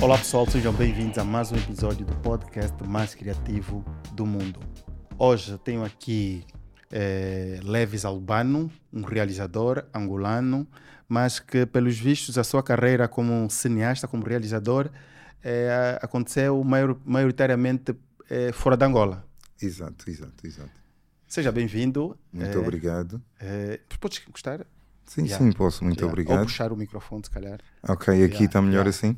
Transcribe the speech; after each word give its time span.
Olá 0.00 0.16
pessoal, 0.16 0.48
sejam 0.48 0.72
bem-vindos 0.72 1.18
a 1.18 1.24
mais 1.24 1.50
um 1.50 1.56
episódio 1.56 2.06
do 2.06 2.14
podcast 2.18 2.72
mais 2.86 3.16
criativo 3.16 3.84
do 4.12 4.24
mundo. 4.24 4.60
Hoje 5.18 5.58
tenho 5.58 5.84
aqui 5.84 6.46
eh, 6.92 7.58
Levis 7.64 8.04
Albano, 8.04 8.70
um 8.92 9.02
realizador 9.02 9.84
angolano, 9.92 10.68
mas 11.08 11.40
que 11.40 11.66
pelos 11.66 11.98
vistos 11.98 12.38
a 12.38 12.44
sua 12.44 12.62
carreira 12.62 13.08
como 13.08 13.50
cineasta, 13.50 14.06
como 14.06 14.22
realizador, 14.22 14.88
eh, 15.42 15.98
aconteceu 16.00 16.62
maior, 16.62 16.96
maioritariamente 17.04 17.92
eh, 18.30 18.52
fora 18.52 18.76
da 18.76 18.86
Angola. 18.86 19.26
Exato, 19.60 20.08
exato, 20.08 20.46
exato. 20.46 20.70
Seja 21.26 21.50
bem-vindo. 21.50 22.16
Muito 22.32 22.58
obrigado. 22.60 23.20
podes 23.98 24.22
gostar? 24.30 24.64
Sim, 25.04 25.24
yeah. 25.24 25.44
sim, 25.44 25.50
posso. 25.52 25.82
Muito 25.82 25.98
yeah. 25.98 26.12
obrigado. 26.12 26.38
Ou 26.38 26.44
puxar 26.44 26.72
o 26.72 26.76
microfone, 26.76 27.24
se 27.24 27.30
calhar. 27.30 27.58
Ok, 27.82 28.22
aqui 28.22 28.44
está 28.44 28.60
yeah. 28.60 28.60
melhor 28.60 28.86
assim? 28.86 29.16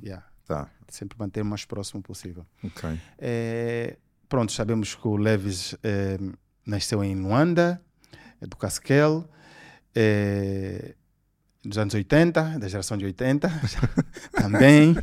Tá. 0.50 0.68
Sempre 0.88 1.16
manter 1.16 1.42
o 1.42 1.44
mais 1.44 1.64
próximo 1.64 2.02
possível. 2.02 2.44
Ok. 2.64 2.98
É, 3.20 3.96
pronto, 4.28 4.50
sabemos 4.50 4.96
que 4.96 5.06
o 5.06 5.14
Levis 5.14 5.76
é, 5.80 6.18
nasceu 6.66 7.04
em 7.04 7.14
Luanda, 7.14 7.80
é 8.40 8.46
do 8.48 8.56
Casquel, 8.56 9.30
é, 9.94 10.96
dos 11.64 11.78
anos 11.78 11.94
80, 11.94 12.58
da 12.58 12.66
geração 12.66 12.98
de 12.98 13.04
80, 13.04 13.48
também. 14.34 14.96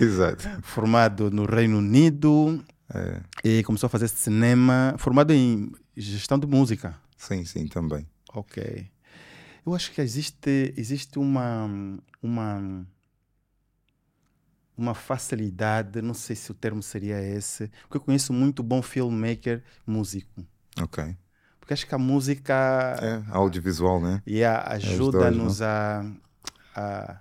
Exato. 0.00 0.48
Formado 0.62 1.30
no 1.30 1.44
Reino 1.44 1.78
Unido. 1.78 2.60
É. 2.92 3.20
E 3.44 3.62
começou 3.62 3.86
a 3.86 3.90
fazer 3.90 4.08
cinema, 4.08 4.96
formado 4.98 5.32
em 5.32 5.70
gestão 5.96 6.40
de 6.40 6.46
música. 6.48 6.98
Sim, 7.16 7.44
sim, 7.44 7.68
também. 7.68 8.04
Ok. 8.34 8.90
Eu 9.64 9.72
acho 9.76 9.92
que 9.92 10.00
existe, 10.00 10.74
existe 10.76 11.20
uma, 11.20 11.70
uma 12.20 12.84
uma 14.76 14.94
facilidade, 14.94 16.00
não 16.00 16.14
sei 16.14 16.34
se 16.34 16.50
o 16.50 16.54
termo 16.54 16.82
seria 16.82 17.20
esse, 17.20 17.70
porque 17.82 17.98
eu 17.98 18.00
conheço 18.00 18.32
muito 18.32 18.62
bom 18.62 18.82
filmmaker 18.82 19.62
músico. 19.86 20.44
Ok. 20.80 21.16
Porque 21.60 21.74
acho 21.74 21.86
que 21.86 21.94
a 21.94 21.98
música. 21.98 22.54
É, 23.00 23.22
audiovisual, 23.30 24.00
né? 24.00 24.22
Yeah, 24.26 24.68
ajuda-nos 24.72 25.62
a, 25.62 26.04
a, 26.74 27.20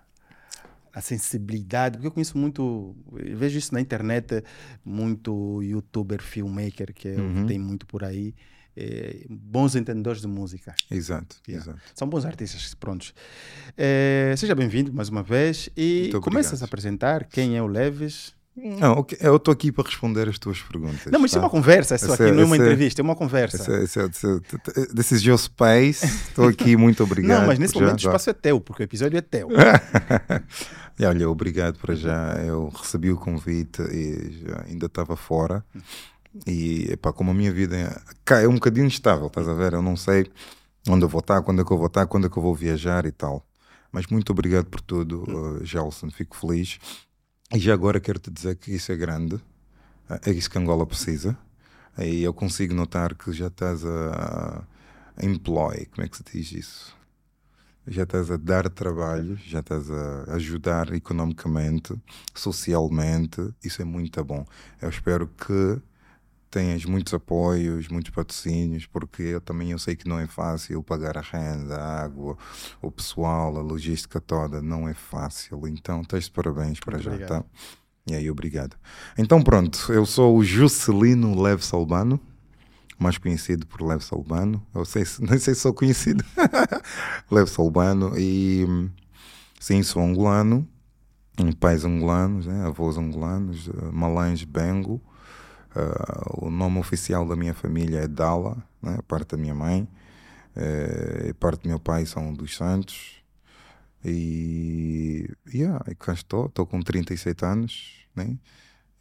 a, 0.94 1.02
sensibilidade, 1.02 1.97
porque 1.97 2.07
eu 2.07 2.11
conheço 2.11 2.38
muito, 2.38 2.95
eu 3.17 3.38
vejo 3.38 3.59
isso 3.59 3.73
na 3.73 3.81
internet, 3.81 4.44
muito 4.83 5.61
youtuber, 5.61 6.22
filmmaker, 6.22 6.94
que 6.94 7.09
uhum. 7.09 7.45
tem 7.45 7.59
muito 7.59 7.85
por 7.85 8.03
aí 8.03 8.33
é, 8.75 9.25
bons 9.30 9.75
entendedores 9.75 10.22
de 10.22 10.27
música. 10.27 10.73
Exato, 10.89 11.38
yeah. 11.47 11.66
exato. 11.66 11.81
São 11.94 12.08
bons 12.08 12.25
artistas, 12.25 12.73
prontos. 12.73 13.13
É, 13.78 14.33
seja 14.38 14.55
bem-vindo 14.55 14.94
mais 14.94 15.09
uma 15.09 15.23
vez 15.23 15.69
e 15.75 16.09
começas 16.22 16.61
a 16.61 16.66
apresentar 16.66 17.25
quem 17.25 17.58
é 17.58 17.61
o 17.61 17.67
Leves. 17.67 18.33
Não, 18.53 18.94
okay. 19.00 19.17
eu 19.22 19.38
estou 19.38 19.53
aqui 19.53 19.72
para 19.72 19.86
responder 19.86 20.28
as 20.28 20.38
tuas 20.38 20.61
perguntas. 20.61 21.05
Não, 21.05 21.19
mas 21.19 21.31
tá? 21.31 21.38
isso 21.38 21.38
é 21.38 21.39
uma 21.39 21.50
conversa, 21.50 21.95
isso 21.95 22.11
aqui 22.11 22.31
não 22.31 22.41
é 22.41 22.45
uma 22.45 22.58
entrevista, 22.58 23.02
é 23.02 23.03
uma 23.03 23.16
conversa. 23.16 23.58
Esse, 23.81 24.00
esse, 24.02 24.28
esse, 24.28 24.94
this 24.94 25.11
is 25.11 25.22
your 25.23 25.38
space. 25.38 26.06
Estou 26.06 26.50
aqui, 26.50 26.75
muito 26.78 27.02
obrigado. 27.02 27.39
Não, 27.39 27.47
mas 27.47 27.58
nesse 27.58 27.73
momento 27.75 28.00
já, 28.00 28.09
o 28.09 28.11
espaço 28.11 28.30
é 28.30 28.33
teu, 28.33 28.59
porque 28.59 28.83
o 28.83 28.85
episódio 28.85 29.17
é 29.17 29.22
teu. 29.22 29.47
e 31.00 31.06
olha, 31.06 31.30
obrigado 31.30 31.80
para 31.80 31.95
já. 31.95 32.33
Eu 32.45 32.67
recebi 32.69 33.09
o 33.09 33.16
convite 33.16 33.81
e 33.83 34.44
ainda 34.67 34.88
estava 34.88 35.16
fora. 35.16 35.63
E 36.48 36.92
epá, 36.92 37.12
como 37.12 37.32
a 37.32 37.34
minha 37.34 37.52
vida 37.52 37.78
é, 37.78 38.44
é 38.44 38.48
um 38.48 38.56
bocadinho 38.56 38.88
instável, 38.88 39.28
estás 39.28 39.48
a 39.48 39.54
ver? 39.54 39.74
Eu 39.74 39.82
não 39.82 39.98
sei 39.98 40.32
onde 40.88 41.04
eu 41.04 41.10
vou 41.10 41.20
estar, 41.20 41.42
quando 41.42 41.62
é 41.62 41.66
que 41.66 41.72
eu 41.72 41.78
vou 41.78 41.88
estar, 41.88 42.08
quando 42.08 42.28
é 42.28 42.30
que 42.30 42.38
eu 42.38 42.44
vou 42.44 42.56
viajar 42.56 43.06
e 43.06 43.12
tal. 43.12 43.46
Mas 43.92 44.08
muito 44.08 44.32
obrigado 44.32 44.66
por 44.66 44.82
tudo, 44.82 45.24
uh, 45.24 45.66
Gelson. 45.66 46.09
Fico 46.09 46.36
feliz. 46.36 46.80
E 47.53 47.59
já 47.59 47.74
agora 47.74 48.00
quero 48.00 48.20
te 48.20 48.31
dizer 48.31 48.56
que 48.56 48.72
isso 48.72 48.91
é 48.91 48.96
grande, 48.96 49.38
é 50.25 50.31
isso 50.31 50.50
que 50.50 50.58
Angola 50.58 50.86
precisa. 50.86 51.38
E 51.97 52.24
eu 52.24 52.34
consigo 52.34 52.74
notar 52.74 53.14
que 53.16 53.34
já 53.34 53.47
estás 53.47 53.86
a, 53.86 54.64
a 55.18 55.25
employ, 55.25 55.86
como 55.88 56.06
é 56.06 56.08
que 56.08 56.16
se 56.16 56.24
diz 56.24 56.52
isso? 56.53 56.96
Já 57.86 58.03
estás 58.03 58.31
a 58.31 58.38
dar 58.38 58.70
trabalho, 58.70 59.36
já 59.46 59.59
estás 59.59 59.91
a 59.91 60.36
ajudar 60.36 60.94
economicamente, 60.94 61.94
socialmente. 62.34 63.53
Isso 63.62 63.81
é 63.81 63.86
muito 63.86 64.24
bom. 64.24 64.46
Eu 64.81 64.88
espero 64.90 65.28
que 65.28 65.81
tens 66.51 66.85
muitos 66.85 67.13
apoios, 67.13 67.88
muitos 67.88 68.12
patrocínios, 68.12 68.85
porque 68.85 69.23
eu 69.23 69.39
também 69.39 69.72
eu 69.72 69.79
sei 69.79 69.95
que 69.95 70.07
não 70.07 70.19
é 70.19 70.28
fácil 70.28 70.84
pagar 70.84 71.17
a 71.17 71.22
renda, 71.22 71.78
a 71.78 72.03
água, 72.03 72.38
o 72.81 72.91
pessoal, 72.91 73.57
a 73.57 73.62
logística 73.62 74.19
toda, 74.19 74.61
não 74.61 74.88
é 74.88 74.94
fácil. 74.94 75.66
Então, 75.66 76.03
tens 76.03 76.28
parabéns 76.28 76.79
para 76.81 77.00
já, 77.00 77.17
tá? 77.25 77.44
E 78.06 78.13
aí, 78.13 78.29
obrigado. 78.29 78.75
Então, 79.17 79.41
pronto, 79.41 79.91
eu 79.94 80.06
sou 80.06 80.38
o 80.38 80.44
Juscelino 80.44 81.41
Leves 81.41 81.73
Albano, 81.73 82.19
mais 83.00 83.17
conhecido 83.17 83.66
por 83.66 83.81
Leves 83.81 84.11
Albano. 84.11 84.61
Eu 84.75 84.84
sei, 84.84 85.03
nem 85.22 85.40
sei 85.40 85.56
se 85.56 85.61
sou 85.61 85.73
conhecido. 85.73 86.23
Leves 87.31 87.57
Albano, 87.57 88.13
e 88.17 88.66
sim, 89.57 89.81
sou 89.84 90.03
angolano, 90.03 90.67
pais 91.61 91.85
angolanos, 91.85 92.45
né? 92.45 92.66
avós 92.66 92.97
angolanos, 92.97 93.69
Malães 93.94 94.44
Bengo. 94.44 95.01
Uh, 95.76 96.48
o 96.48 96.50
nome 96.50 96.80
oficial 96.80 97.26
da 97.28 97.36
minha 97.36 97.54
família 97.54 98.02
é 98.02 98.08
Dala, 98.08 98.62
né? 98.82 99.00
parte 99.08 99.36
da 99.36 99.38
minha 99.38 99.56
mãe, 99.56 99.88
uh, 100.56 101.34
parte 101.36 101.64
do 101.64 101.70
meu 101.70 101.80
pai 101.80 102.06
são 102.06 102.34
dos 102.34 102.56
Santos. 102.56 103.22
E, 104.04 105.30
yeah, 105.54 105.84
e 105.88 105.96
cá 105.96 106.14
estou, 106.14 106.48
estou 106.48 106.66
com 106.66 106.82
37 106.82 107.46
anos, 107.46 108.06
né? 108.16 108.38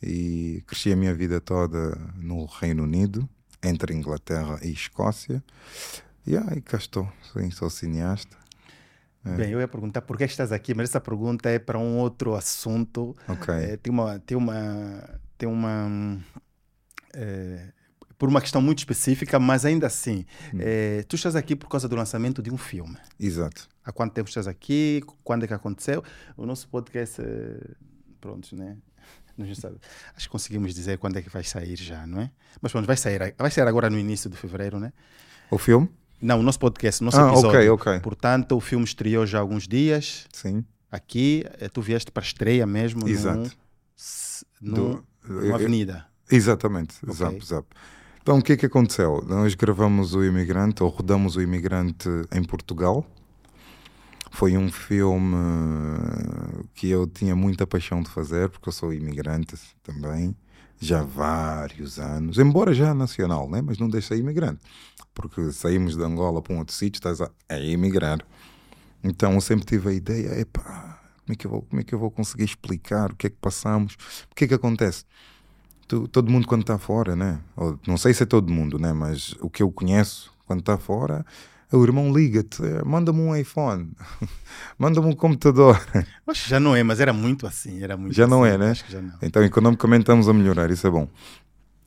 e 0.02 0.62
cresci 0.66 0.92
a 0.92 0.96
minha 0.96 1.14
vida 1.14 1.40
toda 1.40 1.96
no 2.16 2.44
Reino 2.46 2.84
Unido, 2.84 3.28
entre 3.62 3.94
Inglaterra 3.94 4.58
e 4.62 4.70
Escócia. 4.70 5.42
Yeah, 6.26 6.56
e 6.56 6.60
cá 6.60 6.76
estou, 6.76 7.10
sim, 7.32 7.50
sou 7.50 7.68
cineasta. 7.68 8.36
É. 9.24 9.36
Bem, 9.36 9.50
eu 9.50 9.60
ia 9.60 9.68
perguntar 9.68 10.02
por 10.02 10.16
que 10.16 10.24
estás 10.24 10.52
aqui, 10.52 10.74
mas 10.74 10.90
essa 10.90 11.00
pergunta 11.00 11.50
é 11.50 11.58
para 11.58 11.78
um 11.78 11.98
outro 11.98 12.34
assunto. 12.34 13.16
Okay. 13.28 13.72
É, 13.72 13.76
tem 13.76 13.92
uma, 13.92 14.18
tem 14.18 14.36
uma, 14.36 15.20
tem 15.36 15.48
uma 15.48 16.18
é, 17.14 17.68
por 18.18 18.28
uma 18.28 18.40
questão 18.40 18.60
muito 18.60 18.80
específica, 18.80 19.38
mas 19.38 19.64
ainda 19.64 19.86
assim, 19.86 20.26
hum. 20.52 20.58
é, 20.60 21.02
tu 21.04 21.16
estás 21.16 21.34
aqui 21.34 21.56
por 21.56 21.68
causa 21.68 21.88
do 21.88 21.96
lançamento 21.96 22.42
de 22.42 22.52
um 22.52 22.58
filme. 22.58 22.96
Exato. 23.18 23.68
Há 23.84 23.90
quanto 23.92 24.12
tempo 24.12 24.28
estás 24.28 24.46
aqui? 24.46 25.02
Quando 25.24 25.44
é 25.44 25.46
que 25.46 25.54
aconteceu? 25.54 26.04
O 26.36 26.44
nosso 26.44 26.68
podcast, 26.68 27.20
é, 27.20 27.74
pronto, 28.20 28.54
né? 28.54 28.76
Acho 29.40 30.26
que 30.26 30.28
conseguimos 30.28 30.74
dizer 30.74 30.98
quando 30.98 31.16
é 31.16 31.22
que 31.22 31.30
vai 31.30 31.42
sair 31.42 31.76
já, 31.76 32.06
não 32.06 32.20
é? 32.20 32.30
Mas 32.60 32.72
pronto, 32.72 32.86
vai 32.86 32.96
sair, 32.96 33.34
vai 33.38 33.50
sair 33.50 33.66
agora 33.66 33.88
no 33.88 33.98
início 33.98 34.28
de 34.28 34.36
fevereiro, 34.36 34.78
né? 34.78 34.92
O 35.50 35.56
filme? 35.56 35.88
Não, 36.20 36.40
o 36.40 36.42
nosso 36.42 36.58
podcast, 36.58 37.00
o 37.00 37.06
nosso 37.06 37.18
ah, 37.18 37.28
episódio. 37.28 37.72
Ok, 37.74 37.92
ok. 37.92 38.00
Portanto, 38.00 38.54
o 38.54 38.60
filme 38.60 38.84
estreou 38.84 39.24
já 39.24 39.38
há 39.38 39.40
alguns 39.40 39.66
dias. 39.66 40.26
Sim. 40.30 40.62
Aqui, 40.92 41.44
eh, 41.58 41.68
tu 41.70 41.80
vieste 41.80 42.12
para 42.12 42.22
a 42.22 42.26
estreia 42.26 42.66
mesmo. 42.66 43.08
Exato. 43.08 43.50
No, 44.60 45.02
no, 45.26 45.40
numa 45.42 45.54
avenida. 45.54 46.09
Exatamente, 46.30 46.96
okay. 47.02 47.14
zap, 47.14 47.44
zap. 47.44 47.66
Então 48.22 48.38
o 48.38 48.42
que 48.42 48.52
é 48.52 48.56
que 48.56 48.66
aconteceu? 48.66 49.24
Nós 49.26 49.54
gravamos 49.54 50.14
o 50.14 50.22
Imigrante, 50.22 50.82
ou 50.82 50.88
rodamos 50.88 51.36
o 51.36 51.42
Imigrante 51.42 52.08
em 52.32 52.44
Portugal. 52.44 53.04
Foi 54.30 54.56
um 54.56 54.70
filme 54.70 55.36
que 56.74 56.88
eu 56.88 57.06
tinha 57.06 57.34
muita 57.34 57.66
paixão 57.66 58.00
de 58.00 58.08
fazer, 58.08 58.48
porque 58.48 58.68
eu 58.68 58.72
sou 58.72 58.94
imigrante 58.94 59.56
também, 59.82 60.34
já 60.80 61.00
há 61.00 61.02
vários 61.02 61.98
anos, 61.98 62.38
embora 62.38 62.72
já 62.72 62.94
nacional, 62.94 63.50
né? 63.50 63.60
mas 63.60 63.78
não 63.78 63.88
deixa 63.88 64.16
imigrante, 64.16 64.60
porque 65.12 65.52
saímos 65.52 65.96
de 65.96 66.02
Angola 66.02 66.40
para 66.40 66.54
um 66.54 66.58
outro 66.58 66.74
sítio, 66.74 66.98
estás 66.98 67.20
a, 67.20 67.30
a 67.48 67.60
emigrar. 67.60 68.24
Então 69.02 69.34
eu 69.34 69.40
sempre 69.40 69.66
tive 69.66 69.90
a 69.90 69.92
ideia, 69.92 70.40
epá, 70.40 71.02
como 71.26 71.32
é, 71.32 71.36
que 71.36 71.46
eu 71.46 71.50
vou, 71.50 71.62
como 71.62 71.80
é 71.80 71.84
que 71.84 71.94
eu 71.94 71.98
vou 71.98 72.10
conseguir 72.10 72.44
explicar 72.44 73.12
o 73.12 73.16
que 73.16 73.26
é 73.26 73.30
que 73.30 73.36
passamos? 73.36 73.94
O 74.30 74.34
que 74.34 74.44
é 74.44 74.48
que 74.48 74.54
acontece? 74.54 75.04
Tu, 75.90 76.06
todo 76.06 76.30
mundo 76.30 76.46
quando 76.46 76.60
está 76.60 76.78
fora, 76.78 77.16
né? 77.16 77.40
Ou, 77.56 77.78
não 77.86 77.96
sei 77.96 78.14
se 78.14 78.22
é 78.22 78.26
todo 78.26 78.52
mundo, 78.52 78.78
né? 78.78 78.92
Mas 78.92 79.34
o 79.40 79.50
que 79.50 79.62
eu 79.62 79.72
conheço 79.72 80.32
quando 80.46 80.60
está 80.60 80.78
fora, 80.78 81.26
o 81.72 81.82
irmão 81.82 82.12
liga-te, 82.12 82.62
manda-me 82.86 83.20
um 83.20 83.34
iPhone, 83.34 83.90
manda-me 84.78 85.08
um 85.08 85.14
computador. 85.14 85.80
Que 86.30 86.48
já 86.48 86.60
não 86.60 86.76
é, 86.76 86.82
mas 86.84 87.00
era 87.00 87.12
muito 87.12 87.44
assim, 87.44 87.82
era 87.82 87.96
muito 87.96 88.14
Já 88.14 88.22
assim, 88.22 88.30
não 88.30 88.46
é, 88.46 88.56
né? 88.56 88.72
Não. 88.92 89.18
Então 89.20 89.42
economicamente 89.42 90.02
estamos 90.02 90.28
a 90.28 90.32
melhorar, 90.32 90.70
isso 90.70 90.86
é 90.86 90.90
bom. 90.90 91.08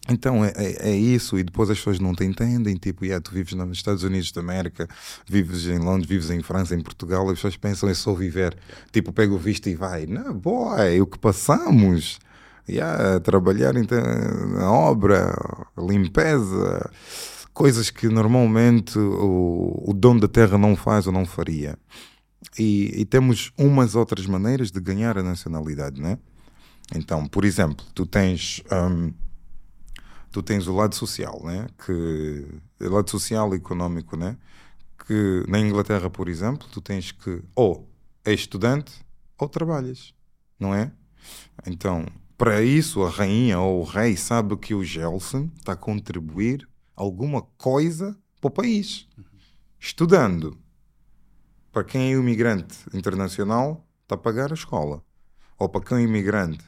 Então 0.09 0.43
é, 0.43 0.51
é, 0.57 0.89
é, 0.89 0.95
isso, 0.95 1.39
e 1.39 1.43
depois 1.43 1.69
as 1.69 1.77
pessoas 1.77 1.97
não 1.97 2.13
te 2.13 2.25
entendem. 2.25 2.75
Tipo, 2.75 3.05
yeah, 3.05 3.23
tu 3.23 3.31
vives 3.31 3.53
nos 3.53 3.77
Estados 3.77 4.03
Unidos 4.03 4.33
da 4.33 4.41
América, 4.41 4.85
vives 5.25 5.65
em 5.65 5.77
Londres, 5.77 6.09
vives 6.09 6.29
em 6.29 6.43
França, 6.43 6.75
em 6.75 6.81
Portugal, 6.81 7.23
as 7.29 7.35
pessoas 7.35 7.55
pensam 7.55 7.87
é 7.87 7.93
só 7.93 8.13
viver. 8.13 8.57
Tipo, 8.91 9.13
pega 9.13 9.33
o 9.33 9.37
visto 9.37 9.69
e 9.69 9.75
vai. 9.75 10.05
Não, 10.05 10.33
boy, 10.33 10.99
o 10.99 11.07
que 11.07 11.17
passamos 11.17 12.19
yeah, 12.67 13.19
trabalhar 13.19 13.75
então, 13.75 13.99
na 14.49 14.71
obra, 14.71 15.35
limpeza, 15.77 16.89
coisas 17.53 17.89
que 17.89 18.07
normalmente 18.07 18.97
o, 18.97 19.83
o 19.85 19.93
dono 19.93 20.21
da 20.21 20.27
terra 20.27 20.57
não 20.57 20.75
faz 20.75 21.07
ou 21.07 21.13
não 21.13 21.25
faria. 21.25 21.77
E, 22.57 23.01
e 23.01 23.05
temos 23.05 23.51
umas 23.57 23.95
outras 23.95 24.25
maneiras 24.25 24.71
de 24.71 24.79
ganhar 24.79 25.17
a 25.17 25.23
nacionalidade, 25.23 26.01
né? 26.01 26.17
Então, 26.95 27.25
por 27.27 27.45
exemplo, 27.45 27.85
tu 27.93 28.05
tens, 28.05 28.61
um, 28.71 29.13
tu 30.31 30.43
tens 30.43 30.67
o 30.67 30.75
lado 30.75 30.93
social, 30.95 31.41
né? 31.43 31.67
Que, 31.85 32.45
lado 32.81 33.09
social 33.09 33.53
e 33.53 33.57
económico, 33.57 34.17
né? 34.17 34.37
Que 35.07 35.43
na 35.47 35.59
Inglaterra, 35.59 36.09
por 36.09 36.27
exemplo, 36.27 36.67
tu 36.71 36.81
tens 36.81 37.11
que 37.11 37.41
ou 37.55 37.89
és 38.25 38.41
estudante 38.41 38.93
ou 39.37 39.49
trabalhas, 39.49 40.13
não 40.59 40.73
é? 40.73 40.91
Então, 41.65 42.05
para 42.43 42.61
isso, 42.61 43.01
a 43.03 43.09
rainha 43.09 43.57
ou 43.57 43.79
o 43.79 43.83
rei 43.85 44.17
sabe 44.17 44.57
que 44.57 44.75
o 44.75 44.83
Gelson 44.83 45.49
está 45.55 45.71
a 45.71 45.77
contribuir 45.77 46.67
alguma 46.93 47.41
coisa 47.57 48.19
para 48.41 48.49
o 48.49 48.51
país. 48.51 49.07
Estudando. 49.79 50.59
Para 51.71 51.85
quem 51.85 52.11
é 52.11 52.17
imigrante 52.17 52.75
internacional, 52.93 53.87
está 54.01 54.15
a 54.15 54.17
pagar 54.17 54.51
a 54.51 54.55
escola. 54.55 55.01
Ou 55.57 55.69
para 55.69 55.85
quem 55.85 55.99
é 55.99 56.01
imigrante 56.01 56.65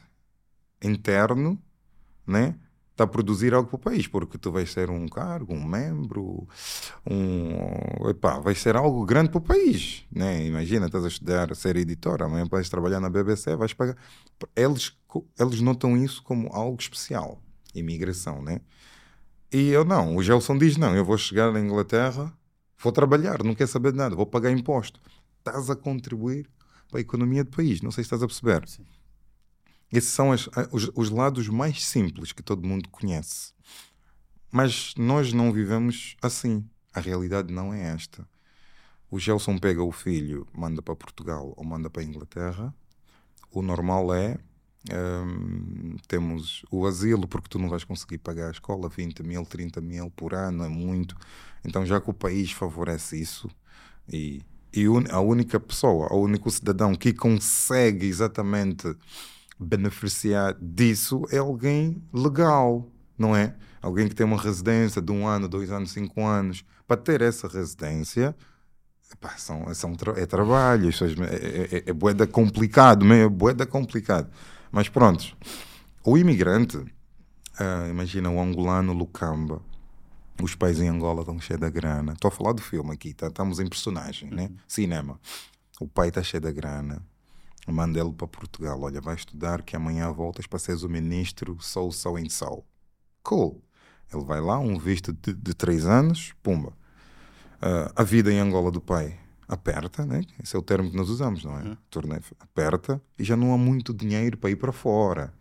interno, 0.82 1.62
né? 2.26 2.58
está 2.96 3.04
a 3.04 3.06
produzir 3.06 3.52
algo 3.52 3.68
para 3.68 3.76
o 3.76 3.78
país, 3.78 4.06
porque 4.06 4.38
tu 4.38 4.50
vais 4.50 4.72
ser 4.72 4.88
um 4.88 5.06
cargo, 5.06 5.52
um 5.52 5.62
membro, 5.62 6.48
um, 7.08 8.08
epá, 8.08 8.38
vai 8.38 8.54
ser 8.54 8.74
algo 8.74 9.04
grande 9.04 9.28
para 9.28 9.38
o 9.38 9.42
país, 9.42 10.06
né? 10.10 10.46
Imagina, 10.46 10.86
estás 10.86 11.04
a 11.04 11.08
estudar, 11.08 11.52
a 11.52 11.54
ser 11.54 11.76
editor, 11.76 12.22
amanhã 12.22 12.46
vais 12.50 12.70
trabalhar 12.70 12.98
na 12.98 13.10
BBC, 13.10 13.54
vais 13.54 13.74
pagar. 13.74 13.96
Eles, 14.56 14.96
eles 15.38 15.60
notam 15.60 15.96
isso 15.96 16.22
como 16.22 16.48
algo 16.52 16.80
especial, 16.80 17.40
imigração, 17.74 18.42
né? 18.42 18.60
E 19.52 19.68
eu 19.68 19.84
não, 19.84 20.16
o 20.16 20.22
Gelson 20.22 20.58
diz: 20.58 20.76
não, 20.76 20.94
eu 20.96 21.04
vou 21.04 21.16
chegar 21.16 21.52
na 21.52 21.60
Inglaterra, 21.60 22.36
vou 22.78 22.92
trabalhar, 22.92 23.42
não 23.42 23.54
quer 23.54 23.68
saber 23.68 23.92
de 23.92 23.98
nada, 23.98 24.16
vou 24.16 24.26
pagar 24.26 24.50
imposto. 24.50 25.00
Estás 25.38 25.70
a 25.70 25.76
contribuir 25.76 26.50
para 26.88 26.98
a 26.98 27.00
economia 27.00 27.44
do 27.44 27.50
país, 27.50 27.80
não 27.80 27.90
sei 27.90 28.02
se 28.02 28.06
estás 28.06 28.22
a 28.22 28.26
perceber. 28.26 28.68
Sim. 28.68 28.84
Esses 29.92 30.10
são 30.10 30.32
as, 30.32 30.48
os, 30.72 30.90
os 30.94 31.10
lados 31.10 31.48
mais 31.48 31.84
simples 31.84 32.32
que 32.32 32.42
todo 32.42 32.66
mundo 32.66 32.88
conhece. 32.88 33.52
Mas 34.50 34.94
nós 34.96 35.32
não 35.32 35.52
vivemos 35.52 36.16
assim. 36.20 36.68
A 36.92 37.00
realidade 37.00 37.52
não 37.52 37.72
é 37.72 37.94
esta. 37.94 38.26
O 39.10 39.18
Gelson 39.18 39.58
pega 39.58 39.82
o 39.82 39.92
filho, 39.92 40.46
manda 40.52 40.82
para 40.82 40.96
Portugal 40.96 41.54
ou 41.56 41.64
manda 41.64 41.88
para 41.88 42.02
a 42.02 42.04
Inglaterra. 42.04 42.74
O 43.50 43.62
normal 43.62 44.12
é 44.14 44.38
um, 44.92 45.96
temos 46.08 46.64
o 46.70 46.86
asilo, 46.86 47.26
porque 47.26 47.48
tu 47.48 47.58
não 47.58 47.68
vais 47.68 47.84
conseguir 47.84 48.18
pagar 48.18 48.48
a 48.48 48.52
escola, 48.52 48.88
20 48.88 49.22
mil, 49.22 49.44
30 49.44 49.80
mil 49.80 50.10
por 50.10 50.34
ano, 50.34 50.64
é 50.64 50.68
muito. 50.68 51.16
Então, 51.64 51.84
já 51.84 52.00
que 52.00 52.10
o 52.10 52.14
país 52.14 52.52
favorece 52.52 53.20
isso, 53.20 53.48
e, 54.12 54.42
e 54.72 54.84
a 55.10 55.20
única 55.20 55.58
pessoa, 55.58 56.12
o 56.12 56.20
único 56.20 56.50
cidadão 56.50 56.94
que 56.94 57.12
consegue 57.12 58.06
exatamente 58.06 58.94
beneficiar 59.58 60.54
disso 60.60 61.22
é 61.30 61.38
alguém 61.38 62.02
legal, 62.12 62.86
não 63.18 63.34
é? 63.34 63.54
Alguém 63.80 64.08
que 64.08 64.14
tem 64.14 64.26
uma 64.26 64.40
residência 64.40 65.00
de 65.00 65.12
um 65.12 65.26
ano, 65.26 65.48
dois 65.48 65.70
anos, 65.70 65.92
cinco 65.92 66.24
anos. 66.24 66.64
Para 66.86 66.96
ter 66.96 67.22
essa 67.22 67.48
residência, 67.48 68.34
epá, 69.12 69.36
são, 69.36 69.72
são, 69.74 69.96
é 70.16 70.26
trabalho, 70.26 70.90
é, 70.90 71.76
é, 71.76 71.82
é 71.86 71.92
boeda 71.92 72.26
complicado, 72.26 73.10
é 73.12 73.28
boeda 73.28 73.64
complicado. 73.64 74.30
Mas 74.76 74.90
pronto, 74.90 75.34
o 76.04 76.18
imigrante, 76.18 76.76
uh, 76.76 77.88
imagina 77.88 78.28
o 78.28 78.38
angolano 78.38 78.92
Lucamba, 78.92 79.62
os 80.42 80.54
pais 80.54 80.78
em 80.78 80.86
Angola 80.86 81.20
estão 81.20 81.40
cheios 81.40 81.58
da 81.58 81.70
grana. 81.70 82.12
Estou 82.12 82.28
a 82.28 82.30
falar 82.30 82.52
do 82.52 82.60
filme 82.60 82.92
aqui, 82.92 83.14
tá? 83.14 83.28
estamos 83.28 83.58
em 83.58 83.66
personagem, 83.66 84.28
né? 84.28 84.42
Uhum. 84.42 84.56
Cinema. 84.68 85.18
O 85.80 85.88
pai 85.88 86.08
está 86.08 86.22
cheio 86.22 86.42
da 86.42 86.52
grana 86.52 87.02
manda 87.66 87.98
ele 87.98 88.12
para 88.12 88.28
Portugal. 88.28 88.78
Olha, 88.82 89.00
vai 89.00 89.14
estudar 89.14 89.62
que 89.62 89.74
amanhã 89.74 90.12
voltas 90.12 90.46
para 90.46 90.58
seres 90.58 90.82
o 90.82 90.90
ministro 90.90 91.56
sou, 91.58 91.90
sou 91.90 92.18
em 92.18 92.28
sol. 92.28 92.62
Cool. 93.22 93.64
Ele 94.12 94.24
vai 94.24 94.42
lá, 94.42 94.58
um 94.58 94.78
visto 94.78 95.10
de, 95.10 95.32
de 95.32 95.54
três 95.54 95.86
anos, 95.86 96.34
pumba. 96.42 96.68
Uh, 97.62 97.90
a 97.96 98.02
vida 98.02 98.30
em 98.30 98.38
Angola 98.38 98.70
do 98.70 98.82
pai 98.82 99.18
aperta, 99.48 100.04
né? 100.04 100.22
Esse 100.42 100.56
é 100.56 100.58
o 100.58 100.62
termo 100.62 100.90
que 100.90 100.96
nós 100.96 101.08
usamos, 101.08 101.44
não 101.44 101.58
é? 101.58 101.62
Uhum. 101.62 101.76
Torneio 101.90 102.22
aperta 102.40 103.00
e 103.18 103.24
já 103.24 103.36
não 103.36 103.52
há 103.54 103.58
muito 103.58 103.94
dinheiro 103.94 104.36
para 104.36 104.50
ir 104.50 104.56
para 104.56 104.72
fora. 104.72 105.32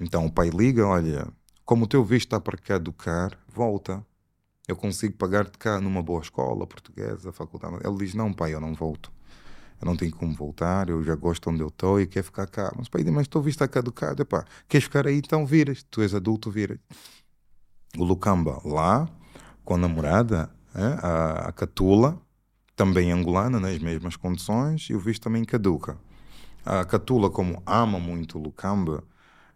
Então 0.00 0.26
o 0.26 0.32
pai 0.32 0.50
liga, 0.50 0.86
olha, 0.86 1.26
como 1.64 1.84
o 1.84 1.88
teu 1.88 2.04
visto 2.04 2.26
está 2.26 2.40
para 2.40 2.58
caducar, 2.58 3.38
volta. 3.48 4.04
Eu 4.66 4.76
consigo 4.76 5.14
pagar-te 5.16 5.58
cá 5.58 5.78
numa 5.80 6.02
boa 6.02 6.22
escola 6.22 6.66
portuguesa, 6.66 7.32
faculdade. 7.32 7.78
Ele 7.84 7.98
diz, 7.98 8.14
não 8.14 8.32
pai, 8.32 8.54
eu 8.54 8.60
não 8.60 8.72
volto 8.74 9.12
eu 9.84 9.86
não 9.86 9.96
tenho 9.96 10.14
como 10.14 10.34
voltar, 10.34 10.88
eu 10.88 11.02
já 11.04 11.14
gosto 11.14 11.50
onde 11.50 11.60
eu 11.60 11.68
estou 11.68 12.00
e 12.00 12.06
quero 12.06 12.24
ficar 12.24 12.46
cá. 12.46 12.72
Mas, 12.76 12.88
pai, 12.88 13.04
mas 13.04 13.22
estou 13.22 13.42
visto 13.42 13.62
a 13.62 13.68
caducado, 13.68 14.22
epá, 14.22 14.44
queres 14.66 14.84
ficar 14.84 15.06
aí, 15.06 15.18
então 15.18 15.44
viras, 15.44 15.84
tu 15.90 16.00
és 16.00 16.14
adulto, 16.14 16.50
viras. 16.50 16.78
O 17.98 18.02
Lucamba 18.02 18.60
lá, 18.64 19.06
com 19.62 19.74
a 19.74 19.78
namorada, 19.78 20.50
é, 20.74 21.06
a, 21.06 21.48
a 21.48 21.52
Catula, 21.52 22.18
também 22.76 23.12
angolana, 23.12 23.60
nas 23.60 23.78
mesmas 23.78 24.16
condições, 24.16 24.88
e 24.90 24.94
o 24.94 24.98
visto 24.98 25.22
também 25.22 25.44
caduca. 25.44 25.96
A 26.64 26.84
Catula, 26.84 27.30
como 27.30 27.62
ama 27.66 27.98
muito 27.98 28.38
Lucamba, 28.38 29.04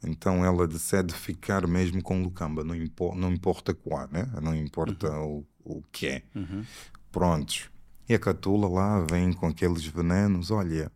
então 0.05 0.45
ela 0.45 0.69
decide 0.69 1.13
ficar 1.15 1.67
mesmo 1.67 2.03
com 2.03 2.23
Lucamba, 2.23 2.63
não, 2.63 2.75
impo 2.75 3.15
não 3.15 3.33
importa 3.33 3.75
qual, 3.75 4.09
né? 4.11 4.29
não 4.43 4.55
importa 4.55 5.11
uhum. 5.11 5.45
o, 5.65 5.79
o 5.79 5.83
que 5.91 6.07
é. 6.07 6.23
Uhum. 6.35 6.65
Prontos. 7.11 7.71
E 8.09 8.15
a 8.15 8.19
Catula 8.19 8.69
lá 8.69 9.05
vem 9.11 9.33
com 9.33 9.47
aqueles 9.47 9.85
venenos, 9.85 10.51
olha, 10.51 10.91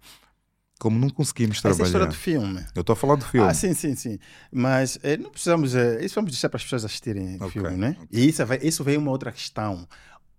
como 0.83 0.99
não 0.99 1.11
conseguimos 1.11 1.61
trabalhar. 1.61 1.75
Essa 1.75 1.83
é 1.83 1.85
a 1.85 1.87
história 1.87 2.07
do 2.09 2.15
filme. 2.15 2.67
Eu 2.75 2.81
estou 2.81 2.93
a 2.95 2.97
falar 2.97 3.15
do 3.15 3.25
filme. 3.25 3.49
Ah, 3.49 3.55
sim, 3.55 3.73
sim, 3.73 3.95
sim. 3.95 4.19
Mas 4.51 4.99
é, 5.03 5.17
não 5.17 5.31
precisamos. 5.31 5.75
É, 5.75 6.05
isso 6.05 6.15
vamos 6.15 6.33
deixar 6.33 6.49
para 6.49 6.57
as 6.57 6.65
pessoas 6.65 6.85
assistirem 6.85 7.39
o 7.41 7.49
filme, 7.49 7.77
né? 7.77 7.97
Okay. 8.03 8.21
E 8.21 8.29
isso, 8.29 8.43
isso 8.63 8.83
veio 8.83 8.99
uma 8.99 9.13
outra 9.13 9.31
questão. 9.31 9.87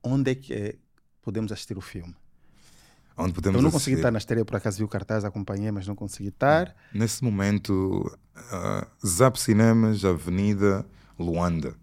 Onde 0.04 0.32
é 0.32 0.36
que 0.36 0.54
é, 0.54 0.76
podemos 1.24 1.52
assistir 1.52 1.78
o 1.78 1.82
filme? 1.82 2.16
Onde 3.18 3.34
podemos 3.34 3.56
Eu 3.58 3.62
não 3.62 3.70
assistir? 3.70 3.84
consegui 3.84 3.96
estar 3.98 4.12
na 4.12 4.18
estreia, 4.18 4.46
por 4.46 4.56
acaso 4.56 4.78
vi 4.78 4.84
o 4.84 4.88
cartaz, 4.88 5.24
acompanhei, 5.24 5.72
mas 5.72 5.88
não 5.88 5.96
consegui 5.96 6.30
estar. 6.30 6.76
Nesse 6.94 7.24
momento, 7.24 8.16
uh, 8.36 9.08
Zap 9.08 9.40
Cinemas, 9.40 10.04
Avenida 10.04 10.86
Luanda. 11.18 11.76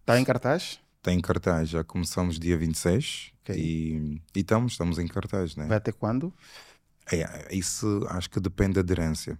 Está 0.00 0.18
em 0.18 0.24
cartaz? 0.24 0.80
Está 0.98 1.12
em 1.12 1.20
cartaz, 1.20 1.68
já 1.68 1.82
começamos 1.82 2.38
dia 2.38 2.56
26 2.56 3.32
Okay. 3.42 3.56
E, 3.58 4.22
e 4.34 4.40
estamos, 4.40 4.72
estamos 4.72 4.98
em 4.98 5.06
cartaz, 5.06 5.56
né? 5.56 5.66
Vai 5.66 5.78
até 5.78 5.90
quando? 5.90 6.32
É, 7.10 7.54
isso 7.54 8.06
acho 8.08 8.30
que 8.30 8.38
depende 8.38 8.74
da 8.74 8.80
aderência. 8.80 9.38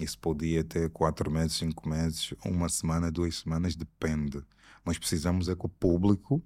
Isso 0.00 0.18
podia 0.18 0.64
ter 0.64 0.88
quatro 0.90 1.30
meses, 1.30 1.56
cinco 1.56 1.88
meses, 1.88 2.32
uma 2.44 2.68
semana, 2.68 3.10
duas 3.10 3.36
semanas, 3.38 3.74
depende. 3.74 4.40
Mas 4.84 4.98
precisamos 4.98 5.48
é 5.48 5.54
que 5.54 5.66
o 5.66 5.68
público 5.68 6.42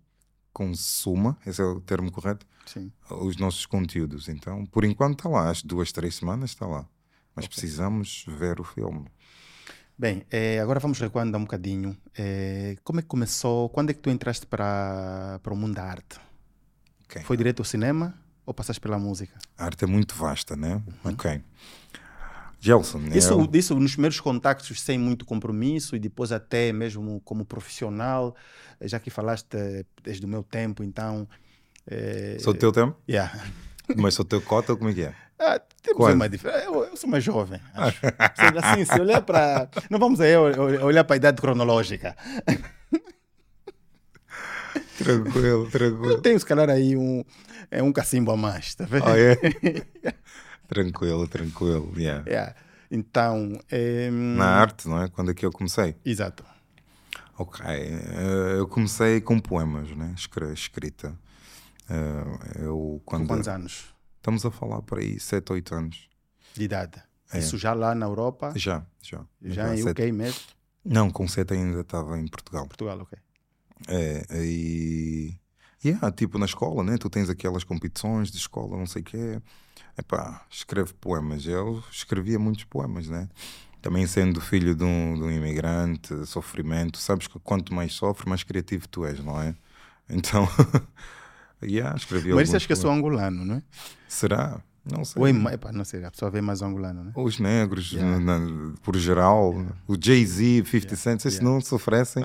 consuma, 0.56 1.36
esse 1.44 1.60
é 1.60 1.64
o 1.64 1.78
termo 1.82 2.10
correto, 2.10 2.46
Sim. 2.64 2.90
os 3.10 3.36
nossos 3.36 3.66
conteúdos. 3.66 4.26
Então, 4.26 4.64
por 4.64 4.86
enquanto 4.86 5.18
está 5.18 5.28
lá, 5.28 5.50
as 5.50 5.62
duas, 5.62 5.92
três 5.92 6.14
semanas 6.14 6.48
está 6.48 6.66
lá. 6.66 6.88
Mas 7.34 7.44
okay. 7.44 7.48
precisamos 7.48 8.24
ver 8.26 8.58
o 8.58 8.64
filme. 8.64 9.04
Bem, 9.98 10.24
é, 10.30 10.58
agora 10.58 10.80
vamos 10.80 10.98
recuando 10.98 11.36
um 11.36 11.42
bocadinho. 11.42 11.94
É, 12.16 12.74
como 12.82 13.00
é 13.00 13.02
que 13.02 13.08
começou? 13.08 13.68
Quando 13.68 13.90
é 13.90 13.92
que 13.92 14.00
tu 14.00 14.08
entraste 14.08 14.46
para, 14.46 15.38
para 15.42 15.52
o 15.52 15.56
mundo 15.56 15.74
da 15.74 15.84
arte? 15.84 16.18
Okay. 17.04 17.22
Foi 17.22 17.36
direto 17.36 17.60
ao 17.60 17.66
cinema 17.66 18.14
ou 18.46 18.54
passaste 18.54 18.80
pela 18.80 18.98
música? 18.98 19.38
A 19.58 19.66
arte 19.66 19.84
é 19.84 19.86
muito 19.86 20.14
vasta, 20.14 20.56
né? 20.56 20.82
Uhum. 21.04 21.12
Ok. 21.12 21.42
Gelson, 22.58 23.00
isso, 23.14 23.32
eu... 23.32 23.48
isso 23.52 23.74
nos 23.74 23.92
primeiros 23.92 24.20
contactos 24.20 24.80
sem 24.80 24.98
muito 24.98 25.24
compromisso 25.24 25.94
e 25.94 25.98
depois 25.98 26.32
até 26.32 26.72
mesmo 26.72 27.20
como 27.24 27.44
profissional, 27.44 28.34
já 28.80 28.98
que 28.98 29.10
falaste 29.10 29.46
desde 30.02 30.24
o 30.24 30.28
meu 30.28 30.42
tempo, 30.42 30.82
então... 30.82 31.28
É... 31.86 32.36
Sou 32.40 32.52
do 32.52 32.58
teu 32.58 32.72
tempo? 32.72 32.96
Yeah. 33.08 33.32
Mas 33.96 34.14
sou 34.14 34.24
teu 34.24 34.40
cota 34.40 34.72
ou 34.72 34.78
como 34.78 34.90
é 34.90 34.94
que 34.94 35.02
é? 35.02 35.14
Ah, 35.38 35.60
temos 35.82 36.14
uma 36.14 36.28
diferença. 36.28 36.64
Eu, 36.64 36.84
eu, 36.84 36.96
sou 36.96 37.08
mais 37.08 37.22
jovem, 37.22 37.60
acho. 37.74 38.00
assim, 38.62 38.84
se 38.84 39.00
olhar 39.00 39.20
para... 39.22 39.68
Não 39.90 39.98
vamos 39.98 40.20
aí 40.20 40.36
olhar 40.36 41.04
para 41.04 41.14
a 41.14 41.18
idade 41.18 41.40
cronológica. 41.40 42.16
Tranquilo, 44.98 45.68
tranquilo. 45.70 46.10
Eu 46.10 46.20
tenho, 46.22 46.38
se 46.38 46.46
calhar, 46.46 46.70
aí 46.70 46.96
um, 46.96 47.22
é 47.70 47.82
um 47.82 47.92
cacimbo 47.92 48.30
a 48.30 48.36
mais, 48.36 48.74
tá 48.74 48.84
vendo? 48.86 49.04
Oh, 49.06 49.14
é? 49.14 49.36
Tranquilo, 50.68 51.26
tranquilo, 51.28 51.92
yeah. 51.96 52.24
yeah. 52.28 52.54
Então... 52.90 53.58
É... 53.70 54.10
Na 54.10 54.46
arte, 54.46 54.88
não 54.88 55.02
é? 55.02 55.08
Quando 55.08 55.30
é 55.30 55.34
que 55.34 55.44
eu 55.44 55.50
comecei? 55.50 55.96
Exato. 56.04 56.44
Ok. 57.38 57.64
Uh, 57.64 58.58
eu 58.58 58.68
comecei 58.68 59.20
com 59.20 59.38
poemas, 59.38 59.90
né? 59.96 60.14
Escrita. 60.54 61.18
Uh, 61.90 62.62
eu, 62.62 63.02
quando... 63.04 63.22
Com 63.22 63.34
quantos 63.34 63.48
anos? 63.48 63.94
Estamos 64.16 64.44
a 64.44 64.50
falar 64.50 64.82
por 64.82 64.98
aí, 64.98 65.20
7, 65.20 65.52
8 65.52 65.74
anos. 65.74 66.08
De 66.54 66.64
idade? 66.64 67.02
É. 67.32 67.38
Isso 67.38 67.58
já 67.58 67.74
lá 67.74 67.94
na 67.94 68.06
Europa? 68.06 68.52
Já, 68.56 68.84
já. 69.02 69.24
Já 69.42 69.76
em 69.76 69.82
UK 69.82 70.12
mesmo? 70.12 70.40
Não, 70.84 71.10
com 71.10 71.26
7 71.26 71.54
ainda 71.54 71.80
estava 71.80 72.18
em 72.18 72.26
Portugal. 72.26 72.66
Portugal, 72.66 73.00
ok. 73.00 73.18
É, 73.88 74.24
e 74.42 75.38
Yeah, 75.84 76.10
tipo 76.10 76.36
na 76.38 76.46
escola, 76.46 76.82
né? 76.82 76.96
Tu 76.98 77.08
tens 77.08 77.30
aquelas 77.30 77.62
competições 77.62 78.30
de 78.30 78.38
escola, 78.38 78.76
não 78.76 78.86
sei 78.86 79.02
o 79.02 79.04
quê. 79.04 79.42
Epá, 79.98 80.42
escreve 80.50 80.92
poemas. 80.94 81.46
Eu 81.46 81.82
escrevia 81.90 82.38
muitos 82.38 82.64
poemas, 82.64 83.08
né? 83.08 83.28
Também 83.80 84.06
sendo 84.06 84.40
filho 84.40 84.74
de 84.74 84.84
um, 84.84 85.14
de 85.14 85.22
um 85.22 85.30
imigrante, 85.30 86.26
sofrimento. 86.26 86.98
Sabes 86.98 87.26
que 87.26 87.38
quanto 87.40 87.72
mais 87.72 87.94
sofre, 87.94 88.28
mais 88.28 88.42
criativo 88.42 88.86
tu 88.88 89.04
és, 89.06 89.22
não 89.22 89.40
é? 89.40 89.54
Então, 90.08 90.46
yeah, 91.62 91.96
escrevi 91.96 92.32
Mas 92.32 92.48
isso 92.48 92.56
acho 92.56 92.66
que 92.66 92.72
eu 92.72 92.76
sou 92.76 92.90
angolano, 92.90 93.44
não 93.44 93.56
é? 93.56 93.62
Será? 94.08 94.60
Não 94.84 95.04
sei. 95.04 95.20
Ou 95.20 95.28
epá, 95.50 95.72
não 95.72 95.84
sei, 95.84 96.04
a 96.04 96.10
pessoa 96.10 96.30
vê 96.30 96.40
mais 96.40 96.62
angolano, 96.62 97.04
né? 97.04 97.12
Os 97.16 97.38
negros, 97.40 97.90
Yeah. 97.92 98.20
na- 98.20 98.38
na- 98.38 98.72
por 98.82 98.96
geral, 98.96 99.52
o 99.86 99.96
Jay-Z, 100.00 100.64
50 100.64 100.76
Yeah. 100.76 100.96
Cent, 100.96 101.20
se 101.20 101.28
Yeah. 101.28 101.44
não 101.48 101.60
sofressem, 101.60 102.24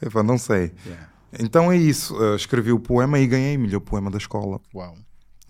epá, 0.00 0.22
não 0.22 0.38
sei. 0.38 0.72
Yeah. 0.86 1.08
Então 1.38 1.70
é 1.72 1.76
isso, 1.76 2.16
eh, 2.22 2.36
escrevi 2.36 2.72
o 2.72 2.78
poema 2.80 3.18
e 3.18 3.26
ganhei 3.26 3.58
melhor 3.58 3.80
poema 3.80 4.10
da 4.10 4.16
escola. 4.18 4.58
Uau. 4.74 4.96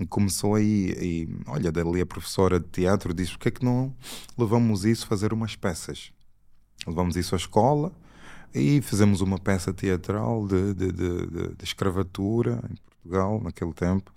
Começou 0.06 0.54
aí, 0.54 0.90
e 1.00 1.28
olha, 1.47 1.71
dali 1.73 2.00
a 2.00 2.06
professora 2.06 2.59
de 2.61 2.68
teatro 2.68 3.12
disse: 3.14 3.32
porque 3.32 3.49
é 3.49 3.50
que 3.50 3.64
não 3.64 3.94
levamos 4.37 4.85
isso 4.85 5.04
a 5.04 5.09
fazer 5.09 5.32
umas 5.32 5.56
peças? 5.56 6.12
Levamos 6.87 7.16
isso 7.16 7.35
à 7.35 7.38
escola 7.38 7.92
e 8.54 8.80
fizemos 8.82 9.21
uma 9.21 9.38
peça 9.38 9.73
teatral 9.73 10.47
de, 10.47 10.75
de, 10.75 10.92
de, 10.92 11.26
de- 11.26 11.64
escravatura 11.64 12.62
em 12.71 12.75
Portugal, 12.76 13.40
naquele 13.42 13.73
tempo, 13.73 14.12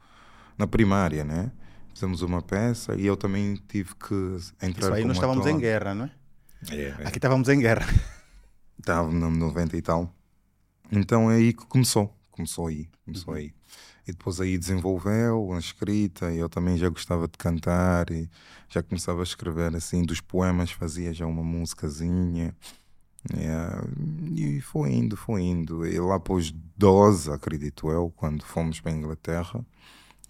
na 0.58 0.66
primária, 0.68 1.24
né? 1.24 1.52
Fizemos 1.94 2.22
uma 2.22 2.42
peça 2.42 2.96
e 2.96 3.06
eu 3.06 3.16
também 3.16 3.56
tive 3.70 3.96
que 3.96 4.16
entrar 4.62 4.88
Isso 4.88 4.94
aí 4.94 5.06
nós 5.06 5.16
estávamos 5.18 5.46
ator. 5.46 5.58
em 5.58 5.62
guerra, 5.62 5.94
não 5.96 6.06
é? 6.06 6.12
É, 6.72 6.82
é. 7.00 7.08
Aqui 7.08 7.18
estávamos 7.20 7.48
em 7.48 7.60
guerra. 7.60 7.88
Estava 8.80 9.12
no 9.12 9.30
90 9.32 9.78
e 9.78 9.82
tal. 9.82 10.14
Então 10.92 11.32
é 11.32 11.36
aí 11.36 11.54
que 11.54 11.66
começou. 11.66 12.14
Começou 12.32 12.68
aí. 12.68 12.90
Começou 13.06 13.34
Uhum. 13.34 13.40
aí. 13.40 13.54
E 14.08 14.12
depois 14.12 14.40
aí 14.40 14.58
desenvolveu 14.58 15.54
a 15.54 15.60
escrita. 15.60 16.32
E 16.32 16.38
eu 16.38 16.50
também 16.50 16.78
já 16.78 16.90
gostava 16.90 17.28
de 17.28 17.38
cantar. 17.38 18.10
E 18.12 18.30
já 18.70 18.84
começava 18.84 19.22
a 19.22 19.24
escrever 19.24 19.76
assim 19.76 20.04
dos 20.04 20.22
poemas. 20.22 20.72
Fazia 20.72 21.14
já 21.14 21.26
uma 21.26 21.44
musicazinha. 21.44 22.56
Yeah. 23.34 23.84
E 24.36 24.62
foi 24.62 24.94
indo, 24.94 25.18
foi 25.18 25.42
indo. 25.42 25.86
E 25.86 26.00
lá 26.00 26.22
os 26.30 26.52
12, 26.78 27.32
acredito 27.32 27.90
eu, 27.90 28.14
quando 28.16 28.44
fomos 28.44 28.80
para 28.80 28.92
a 28.92 28.96
Inglaterra, 28.96 29.66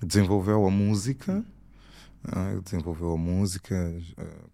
desenvolveu 0.02 0.66
a 0.66 0.72
música. 0.72 1.44
Ah, 2.24 2.52
eu 2.54 2.62
desenvolveu 2.62 3.14
a 3.14 3.18
música, 3.18 3.76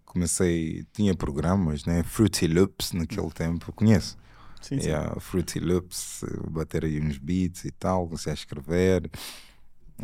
comecei, 0.04 0.84
tinha 0.92 1.14
programas, 1.14 1.86
né? 1.86 2.02
Fruity 2.02 2.46
Loops 2.46 2.92
naquele 2.92 3.30
tempo, 3.30 3.72
conheço. 3.72 4.18
Sim, 4.62 4.80
sim. 4.80 4.88
Yeah, 4.88 5.20
Fruity 5.20 5.58
Loops, 5.60 6.22
eh, 6.22 6.50
bater 6.50 6.84
aí 6.84 7.00
uns 7.00 7.18
beats 7.18 7.64
e 7.64 7.70
tal, 7.72 8.06
comecei 8.06 8.30
a 8.32 8.34
escrever. 8.34 9.10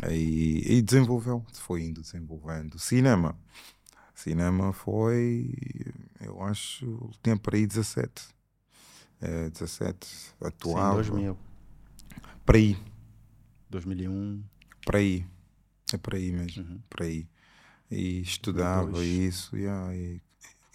Aí, 0.01 0.61
e 0.65 0.81
desenvolveu, 0.81 1.43
foi 1.53 1.83
indo 1.83 2.01
desenvolvendo. 2.01 2.77
Cinema. 2.77 3.37
Cinema 4.13 4.73
foi, 4.73 5.53
eu 6.21 6.41
acho, 6.43 7.09
tinha 7.23 7.37
para 7.37 7.55
aí 7.57 7.65
17. 7.65 8.27
É, 9.21 9.49
17, 9.49 10.07
Sim, 10.07 10.45
atuava. 10.45 10.95
2000, 10.95 11.37
Para 12.45 12.57
aí, 12.57 12.77
2001. 13.69 14.43
para 14.85 14.99
aí. 14.99 15.25
É 15.93 15.97
por 15.97 16.15
aí 16.15 16.31
mesmo, 16.31 16.63
Uhum. 16.63 16.79
por 16.89 17.01
aí. 17.03 17.27
E 17.89 18.21
estudava 18.21 18.91
2002. 18.91 19.35
isso, 19.35 19.57
yeah, 19.57 19.95
e, 19.95 20.21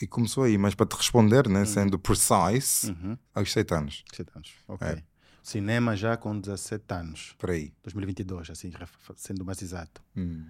e 0.01 0.07
começou 0.07 0.45
aí. 0.45 0.57
Mas 0.59 0.75
para 0.75 0.87
te 0.87 0.97
responder, 0.97 1.49
né, 1.49 1.65
sendo 1.65 1.99
precise, 1.99 2.91
Uhum. 2.91 3.17
aos 3.35 3.53
7 3.53 3.75
anos, 3.75 4.05
17 4.11 4.31
anos. 4.37 4.53
Ok. 4.69 4.87
É. 4.89 5.03
Cinema 5.43 5.95
já 5.95 6.17
com 6.17 6.39
17 6.39 6.85
anos. 6.95 7.35
por 7.39 7.51
aí. 7.51 7.73
2022, 7.83 8.49
assim, 8.51 8.73
sendo 9.17 9.45
mais 9.45 9.61
exato. 9.61 10.03
Hum. 10.17 10.45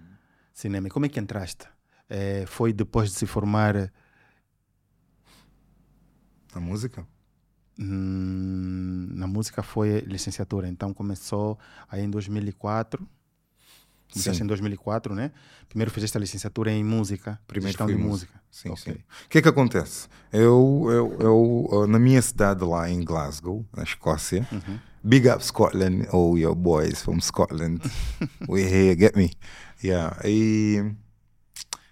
Cinema. 0.53 0.87
E 0.87 0.89
como 0.89 1.05
é 1.05 1.09
que 1.09 1.19
entraste? 1.19 1.67
Eh, 2.09 2.45
foi 2.47 2.71
depois 2.71 3.09
de 3.11 3.15
se 3.17 3.25
formar 3.25 3.91
A 6.53 6.59
música? 6.59 7.05
hum, 7.77 9.07
na 9.11 9.27
música, 9.27 9.61
foi 9.61 9.99
licenciatura. 10.01 10.67
Então 10.69 10.93
começou 10.93 11.59
aí 11.89 12.01
em 12.03 12.09
2004. 12.09 13.05
Começaste 14.15 14.37
Sim. 14.37 14.43
em 14.45 14.47
2004, 14.47 15.13
né? 15.13 15.31
Primeiro 15.67 15.91
fizeste 15.91 16.17
a 16.17 16.21
licenciatura 16.21 16.71
em 16.71 16.83
música, 16.85 17.37
Primeiro 17.45 17.71
gestão 17.73 17.85
de 17.85 17.95
músico. 17.95 18.31
música. 18.31 18.41
Sim, 18.49 18.69
Ok. 18.69 18.93
sim. 18.93 18.99
O 19.25 19.29
que 19.29 19.37
é 19.39 19.41
que 19.41 19.49
acontece? 19.49 20.07
Eu, 20.31 20.87
eu, 21.19 21.69
eu, 21.71 21.87
na 21.87 21.99
minha 21.99 22.21
cidade 22.21 22.63
lá 22.63 22.89
em 22.89 23.03
Glasgow, 23.03 23.65
na 23.75 23.83
Escócia, 23.83 24.47
Uhum. 24.51 24.79
big 25.03 25.27
up 25.27 25.43
Scotland, 25.43 26.07
oh 26.13 26.37
your 26.37 26.55
boys 26.55 27.01
from 27.01 27.19
Scotland, 27.19 27.81
we 28.47 28.61
here, 28.61 28.95
get 28.97 29.17
me. 29.17 29.31
Yeah. 29.83 30.17
E 30.23 30.95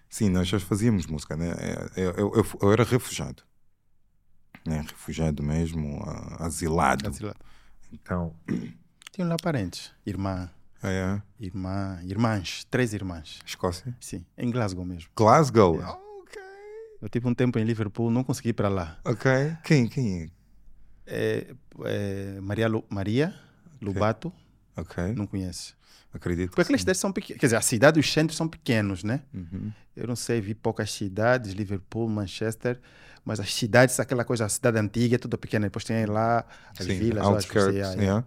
sim, 0.10 0.30
nós 0.30 0.48
já 0.48 0.58
fazíamos 0.62 1.06
música, 1.06 1.36
né? 1.36 1.54
Eu, 1.98 2.12
eu, 2.12 2.34
eu, 2.36 2.46
eu 2.62 2.72
era 2.72 2.86
refugiado, 2.86 3.44
né? 4.66 4.86
Refugiado 4.90 5.44
mesmo, 5.44 6.00
uh, 6.02 6.42
asilado. 6.44 7.10
Asilado. 7.10 7.40
Então, 7.92 8.34
Tinham 9.12 9.28
lá 9.30 9.36
parentes, 9.44 9.92
irmã, 10.06 10.50
é, 10.88 11.22
irmã, 11.40 12.00
irmãs, 12.04 12.66
três 12.70 12.94
irmãs. 12.94 13.40
Escócia. 13.46 13.96
Sim, 14.00 14.26
em 14.38 14.50
Glasgow 14.52 14.86
mesmo. 14.86 15.10
Glasgow. 15.16 15.76
Yeah. 15.76 16.00
Eu 17.02 17.10
tive 17.10 17.28
um 17.28 17.34
tempo 17.34 17.60
em 17.60 17.64
Liverpool, 17.66 18.10
não 18.10 18.24
consegui 18.24 18.50
ir 18.50 18.54
para 18.54 18.70
lá. 18.70 18.98
Ok. 19.04 19.30
Quem, 19.66 19.88
quem 19.88 20.24
é? 20.24 20.30
É, 21.06 21.56
é, 21.84 22.40
Maria, 22.42 22.68
Lu- 22.70 22.86
Maria 22.90 23.36
Lubato, 23.82 24.32
Ok. 24.78 25.14
não 25.14 25.28
conhece. 25.28 25.74
Acredito. 26.14 26.52
Porque 26.52 26.62
que 26.62 26.62
aquelas 26.64 26.80
cidades 26.82 27.02
são 27.02 27.12
pequenas. 27.12 27.40
Quer 27.42 27.48
dizer, 27.48 27.56
a 27.58 27.62
cidade 27.62 27.98
e 27.98 28.02
os 28.02 28.12
centros 28.14 28.38
são 28.38 28.48
pequenos, 28.48 29.04
né? 29.04 29.22
Uhum. 29.34 29.72
Eu 29.98 30.08
não 30.08 30.16
sei, 30.16 30.40
vi 30.40 30.54
poucas 30.54 30.92
cidades, 30.94 31.52
Liverpool, 31.54 32.08
Manchester, 32.08 32.80
mas 33.26 33.40
as 33.40 33.54
cidades, 33.54 34.00
aquela 34.00 34.24
coisa, 34.24 34.46
a 34.46 34.50
cidade 34.50 34.78
antiga 34.80 35.16
é 35.16 35.18
tudo 35.18 35.38
pequena. 35.38 35.66
Depois 35.66 35.84
tem 35.84 36.06
lá 36.06 36.46
as 36.80 36.86
Sim, 36.86 36.98
vilas, 37.00 37.26
eu 37.26 37.36
acho 37.36 37.48
que 37.50 37.58
outskirts, 37.58 37.90
sei, 37.94 38.02
yeah. 38.02 38.26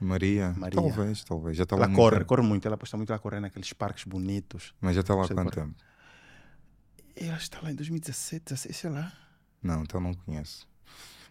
Maria. 0.00 0.54
Maria. 0.56 0.80
Talvez, 0.80 1.24
talvez. 1.24 1.56
Já 1.56 1.62
está 1.64 1.76
lá 1.76 1.82
Ela 1.82 1.88
muito 1.88 1.98
corre, 2.00 2.16
tempo. 2.18 2.26
corre 2.26 2.42
muito. 2.42 2.66
Ela 2.66 2.76
posta 2.76 2.96
muito 2.96 3.10
lá 3.10 3.18
correr 3.18 3.40
naqueles 3.40 3.72
parques 3.72 4.04
bonitos. 4.04 4.74
Mas 4.80 4.94
já 4.94 5.00
está 5.00 5.14
lá 5.14 5.24
há 5.24 5.28
quanto 5.28 5.50
tempo? 5.52 5.74
Ela 7.16 7.36
está 7.36 7.60
lá 7.62 7.70
em 7.70 7.74
2017, 7.74 8.44
16, 8.44 8.76
sei 8.76 8.90
lá. 8.90 9.12
Não, 9.62 9.82
então 9.82 10.00
não 10.00 10.12
conheço. 10.14 10.68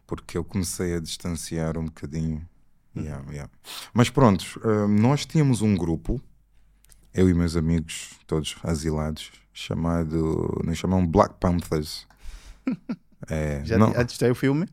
Porque 0.08 0.38
eu 0.38 0.44
comecei 0.44 0.96
a 0.96 1.00
distanciar 1.00 1.78
um 1.78 1.86
bocadinho. 1.86 2.48
Hum. 2.96 3.02
Yeah, 3.02 3.32
yeah. 3.32 3.52
Mas 3.94 4.10
pronto, 4.10 4.44
hum, 4.64 4.88
nós 4.88 5.26
tínhamos 5.26 5.62
um 5.62 5.76
grupo, 5.76 6.22
eu 7.14 7.30
e 7.30 7.34
meus 7.34 7.56
amigos, 7.56 8.12
todos 8.26 8.56
asilados, 8.64 9.32
chamado. 9.54 10.62
Nos 10.64 10.78
chamam 10.78 11.06
Black 11.06 11.36
Panthers. 11.40 12.08
É, 13.28 13.64
Já 13.66 13.76
não, 13.76 13.92
o 14.32 14.36
filme? 14.36 14.68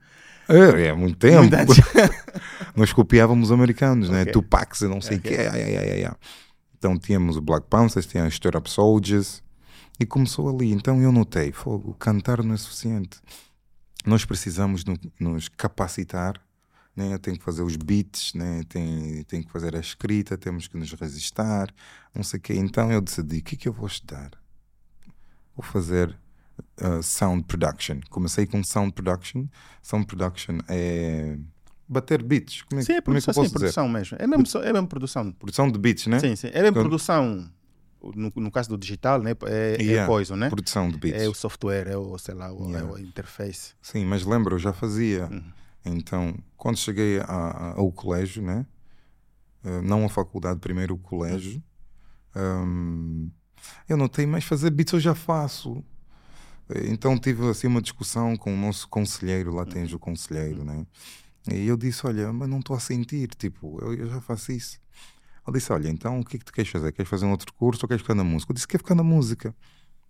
É, 0.48 0.86
é 0.86 0.92
muito 0.92 1.16
tempo. 1.18 1.50
Nós 2.76 2.92
copiávamos 2.92 3.48
os 3.48 3.52
americanos, 3.52 4.08
né? 4.08 4.22
Ok. 4.22 4.32
Tupacs 4.32 4.80
e 4.82 4.88
não 4.88 5.00
sei 5.00 5.16
o 5.16 5.20
Ok. 5.20 5.30
quê. 5.36 5.42
Ai, 5.50 6.04
ai. 6.04 6.14
Então 6.78 6.98
tínhamos 6.98 7.36
o 7.36 7.40
Black 7.40 7.66
Panthers, 7.68 8.06
tinha 8.06 8.26
os 8.26 8.34
Stir 8.34 8.56
Up 8.56 8.68
Soldiers 8.68 9.42
e 10.00 10.06
começou 10.06 10.48
ali. 10.48 10.72
Então 10.72 11.00
eu 11.00 11.12
notei, 11.12 11.52
fogo, 11.52 11.94
cantar 11.94 12.42
não 12.42 12.54
é 12.54 12.56
suficiente. 12.56 13.20
Nós 14.04 14.24
precisamos 14.24 14.84
no- 14.84 14.98
nos 15.20 15.48
capacitar, 15.48 16.40
né? 16.96 17.16
tem 17.18 17.36
que 17.36 17.44
fazer 17.44 17.62
os 17.62 17.76
beats, 17.76 18.34
né? 18.34 18.62
tem, 18.68 19.22
tem 19.24 19.42
que 19.42 19.50
fazer 19.52 19.76
a 19.76 19.80
escrita, 19.80 20.36
temos 20.36 20.66
que 20.66 20.76
nos 20.76 20.92
resistar, 20.92 21.68
não 22.14 22.24
sei 22.24 22.38
o 22.38 22.42
quê. 22.42 22.54
Então 22.54 22.90
eu 22.90 23.00
decidi, 23.00 23.38
o 23.38 23.42
que 23.42 23.54
é 23.54 23.58
que 23.58 23.68
eu 23.68 23.72
vou 23.72 23.86
estudar? 23.86 24.30
Vou 25.56 25.64
fazer 25.64 26.18
uh, 26.80 27.02
sound 27.02 27.44
production. 27.44 28.00
Comecei 28.10 28.46
com 28.46 28.62
sound 28.64 28.92
production. 28.92 29.46
Sound 29.82 30.06
production 30.06 30.58
é 30.68 31.36
bater 31.88 32.22
beats. 32.22 32.62
Como 32.62 32.80
é, 32.80 32.84
Sim, 32.84 32.92
é 32.94 33.00
como 33.02 33.16
é 33.16 33.20
que 33.20 33.24
produção, 33.26 33.42
eu 33.42 33.48
sim, 33.48 33.52
posso 33.52 33.64
dizer? 33.64 33.74
produção 33.74 33.88
mesmo. 33.88 34.16
É 34.20 34.26
mesmo, 34.26 34.60
é 34.62 34.72
mesmo 34.72 34.88
produção. 34.88 35.32
Produção 35.32 35.70
de 35.70 35.78
beats, 35.78 36.06
né? 36.06 36.18
Sim, 36.18 36.36
sim. 36.36 36.48
É 36.52 36.62
mesmo 36.62 36.74
produção. 36.80 37.50
No, 38.02 38.32
no 38.34 38.50
caso 38.50 38.68
do 38.70 38.76
digital, 38.76 39.22
né? 39.22 39.30
É, 39.44 39.76
é 39.78 39.82
Yeah. 39.82 40.06
coisa, 40.08 40.34
né? 40.36 40.48
Produção 40.50 40.88
de 40.90 40.98
beats. 40.98 41.22
É 41.22 41.28
o 41.28 41.34
software, 41.34 41.86
é 41.86 41.96
o, 41.96 42.18
sei 42.18 42.34
lá, 42.34 42.52
o, 42.52 42.68
Yeah. 42.70 42.88
é 42.88 42.92
o 42.92 42.98
interface. 42.98 43.74
Sim, 43.80 44.04
mas 44.06 44.24
lembro, 44.24 44.56
eu 44.56 44.58
já 44.58 44.72
fazia. 44.72 45.26
Uhum. 45.30 45.42
Então, 45.84 46.34
quando 46.56 46.78
cheguei 46.78 47.20
a- 47.20 47.24
a- 47.24 47.72
ao 47.76 47.92
colégio, 47.92 48.42
né? 48.42 48.66
Uh, 49.64 49.80
não 49.82 50.04
a 50.04 50.08
faculdade, 50.08 50.58
primeiro 50.58 50.94
o 50.94 50.98
colégio, 50.98 51.62
um, 52.34 53.30
eu 53.88 53.96
notei, 53.96 54.26
mas 54.26 54.42
fazer 54.44 54.70
beats 54.70 54.92
eu 54.92 54.98
já 55.00 55.14
faço. 55.14 55.84
Então 56.86 57.18
tive 57.18 57.48
assim 57.48 57.66
uma 57.66 57.82
discussão 57.82 58.36
com 58.36 58.52
o 58.54 58.56
nosso 58.56 58.88
conselheiro, 58.88 59.54
lá 59.54 59.64
tens 59.64 59.92
o 59.92 59.98
conselheiro, 59.98 60.64
né? 60.64 60.86
E 61.50 61.66
eu 61.66 61.76
disse, 61.76 62.06
olha, 62.06 62.32
mas 62.32 62.48
não 62.48 62.60
estou 62.60 62.76
a 62.76 62.80
sentir, 62.80 63.28
tipo, 63.36 63.78
eu, 63.82 63.94
eu 63.94 64.08
já 64.08 64.20
faço 64.20 64.52
isso. 64.52 64.78
Ele 65.46 65.58
disse, 65.58 65.72
olha, 65.72 65.88
então 65.88 66.20
o 66.20 66.24
que 66.24 66.36
é 66.36 66.38
que 66.38 66.44
tu 66.44 66.52
queres 66.52 66.70
fazer? 66.70 66.92
Queres 66.92 67.10
fazer 67.10 67.24
um 67.26 67.30
outro 67.32 67.52
curso 67.54 67.84
ou 67.84 67.88
queres 67.88 68.02
ficar 68.02 68.14
na 68.14 68.22
música? 68.22 68.52
Eu 68.52 68.54
disse, 68.54 68.68
quero 68.68 68.82
ficar 68.82 68.94
na 68.94 69.02
música. 69.02 69.54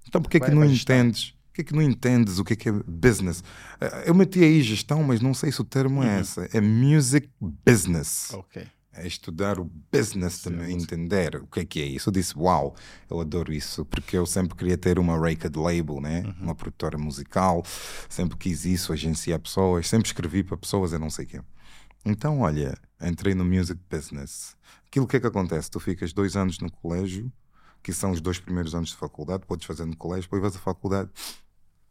Então 0.07 0.21
porquê 0.21 0.39
que 0.39 0.47
Vai 0.47 0.55
não 0.55 0.65
entendes? 0.65 1.35
Porquê 1.47 1.65
que 1.65 1.75
não 1.75 1.83
entendes 1.83 2.39
o 2.39 2.45
que 2.45 2.53
é 2.55 2.57
que 2.57 2.69
é 2.69 2.73
business? 2.73 3.43
Eh, 3.81 4.05
Eu 4.07 4.15
meti 4.15 4.43
aí 4.43 4.63
gestão, 4.63 5.03
mas 5.03 5.21
não 5.21 5.33
sei 5.35 5.53
se 5.53 5.61
o 5.61 5.65
termo 5.65 6.03
é 6.03 6.21
esse. 6.21 6.49
É 6.57 6.61
music 6.61 7.31
business. 7.41 8.33
Ok. 8.33 8.67
É 8.95 9.07
estudar 9.07 9.59
o 9.59 9.71
business 9.91 10.47
entender 10.69 11.37
o 11.37 11.47
que 11.47 11.61
é 11.61 11.65
que 11.65 11.81
é 11.81 11.87
isso. 11.87 12.11
Eu 12.11 12.13
disse, 12.13 12.37
uau, 12.37 12.75
eu 13.09 13.21
adoro 13.21 13.53
isso, 13.53 13.85
porque 13.87 14.17
eu 14.17 14.27
sempre 14.27 14.57
queria 14.57 14.77
ter 14.77 14.99
uma 14.99 15.19
record 15.19 15.57
label, 15.57 16.01
né? 16.01 16.23
Uhum. 16.25 16.35
uma 16.43 16.55
produtora 16.55 16.99
musical, 16.99 17.65
sempre 18.09 18.37
quis 18.37 18.65
isso, 18.65 18.93
agenciar 18.93 19.39
pessoas, 19.41 19.89
sempre 19.89 20.07
escrevi 20.09 20.43
para 20.43 20.57
pessoas, 20.57 20.93
eu 20.93 20.99
não 20.99 21.11
sei 21.11 21.25
o 21.25 21.29
quê. 21.29 21.41
Então, 22.05 22.41
olha, 22.41 22.77
entrei 23.01 23.35
no 23.35 23.45
music 23.45 23.81
business. 23.91 24.57
Aquilo 24.87 25.07
que 25.07 25.17
é 25.17 25.21
que 25.21 25.27
acontece? 25.27 25.71
Tu 25.71 25.81
ficas 25.81 26.13
dois 26.13 26.37
anos 26.37 26.59
no 26.59 26.71
colégio, 26.71 27.33
que 27.83 27.93
são 27.93 28.11
os 28.11 28.21
dois 28.21 28.39
primeiros 28.39 28.75
anos 28.75 28.91
de 28.91 28.97
faculdade, 28.97 29.47
podes 29.47 29.67
fazer 29.67 29.85
no 29.87 29.97
colégio, 29.97 30.25
depois 30.25 30.43
vais 30.43 30.57
à 30.57 30.59
faculdade. 30.59 31.11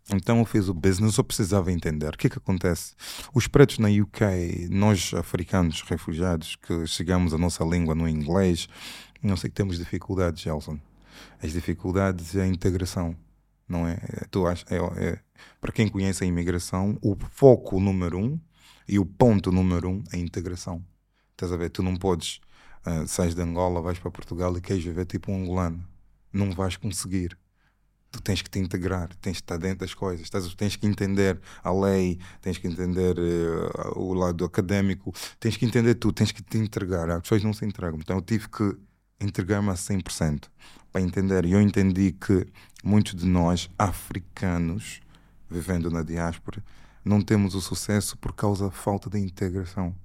Então 0.10 0.40
eu 0.40 0.46
fiz 0.46 0.68
o 0.68 0.74
business, 0.74 1.18
eu 1.18 1.24
precisava 1.24 1.72
entender. 1.72 2.14
O 2.14 2.18
que 2.18 2.28
é 2.28 2.30
que 2.30 2.38
acontece? 2.38 2.94
Os 3.34 3.48
pretos 3.48 3.78
na 3.80 3.88
UK, 3.88 4.68
nós 4.70 5.14
africanos 5.14 5.82
refugiados, 5.84 6.56
que 6.56 6.86
chegamos 6.88 7.34
a 7.34 7.38
nossa 7.38 7.64
língua 7.64 7.96
no 7.96 8.08
inglês, 8.10 8.68
não 9.22 9.38
sei 9.38 9.50
que 9.50 9.56
temos 9.56 9.78
dificuldades, 9.78 10.42
Gelson. 10.42 10.80
As 11.42 11.52
dificuldades 11.54 12.36
é 12.36 12.42
a 12.42 12.48
integração, 12.48 13.16
não 13.70 13.88
é? 13.88 13.94
É, 13.94 14.26
Tu 14.30 14.46
ach- 14.48 14.66
é, 14.70 14.78
é- 15.06 15.20
para 15.62 15.72
quem 15.72 15.88
conhece 15.88 16.24
a 16.24 16.28
imigração, 16.28 16.98
o 17.02 17.16
foco 17.32 17.80
número 17.80 18.18
um 18.18 18.40
e 18.88 18.98
o 19.00 19.06
ponto 19.06 19.52
número 19.52 19.90
um 19.90 20.04
é 20.12 20.18
a 20.18 20.20
integração. 20.20 20.84
Estás 21.32 21.52
a 21.54 21.58
ver? 21.58 21.70
Tu 21.70 21.82
não 21.84 21.96
podes, 21.96 22.42
ah, 22.84 23.06
sais 23.08 23.34
de 23.36 23.42
Angola, 23.42 23.82
vais 23.82 24.00
para 24.00 24.12
Portugal 24.12 24.56
e 24.58 24.62
queres 24.62 24.84
viver 24.84 25.06
tipo 25.06 25.32
um 25.32 25.44
angolano. 25.44 25.86
Não 26.34 26.52
vais 26.52 26.76
conseguir 26.76 27.38
tu 28.12 28.22
tens 28.22 28.42
que 28.42 28.50
te 28.50 28.60
integrar, 28.60 29.10
tens 29.22 29.38
que 29.38 29.44
estar 29.44 29.58
dentro 29.58 29.80
das 29.80 29.94
coisas, 29.94 30.22
estás, 30.22 30.54
tens 30.56 30.76
que 30.76 30.86
entender 30.86 31.40
a 31.64 31.72
lei, 31.72 32.20
tens 32.42 32.58
que 32.58 32.68
entender 32.68 33.18
eh, 33.18 33.90
o 33.96 34.14
lado 34.14 34.44
académico, 34.44 35.14
tens 35.40 35.56
que 35.56 35.66
entender 35.66 35.96
tudo, 35.96 36.14
tens 36.14 36.32
que 36.32 36.44
te 36.44 36.58
entregar. 36.58 37.10
As 37.10 37.22
pessoas 37.22 37.44
não 37.44 37.54
se 37.54 37.66
entregam. 37.66 38.00
Então 38.00 38.18
eu 38.18 38.22
tive 38.22 38.50
que 38.50 38.78
entregar-me 39.20 39.70
a 39.70 39.74
100% 39.76 40.50
para 40.92 41.02
entender. 41.02 41.46
E 41.46 41.54
eu 41.54 41.62
entendi 41.62 42.12
que 42.12 42.46
muitos 42.84 43.16
de 43.16 43.26
nós, 43.26 43.70
africanos, 43.80 45.00
vivendo 45.50 45.90
na 45.90 46.04
diáspora, 46.04 46.64
não 47.04 47.22
temos 47.22 47.56
o 47.56 47.62
sucesso 47.62 48.18
por 48.18 48.34
causa 48.34 48.66
da 48.66 48.72
falta 48.72 49.10
de 49.10 49.20
integração. 49.20 49.96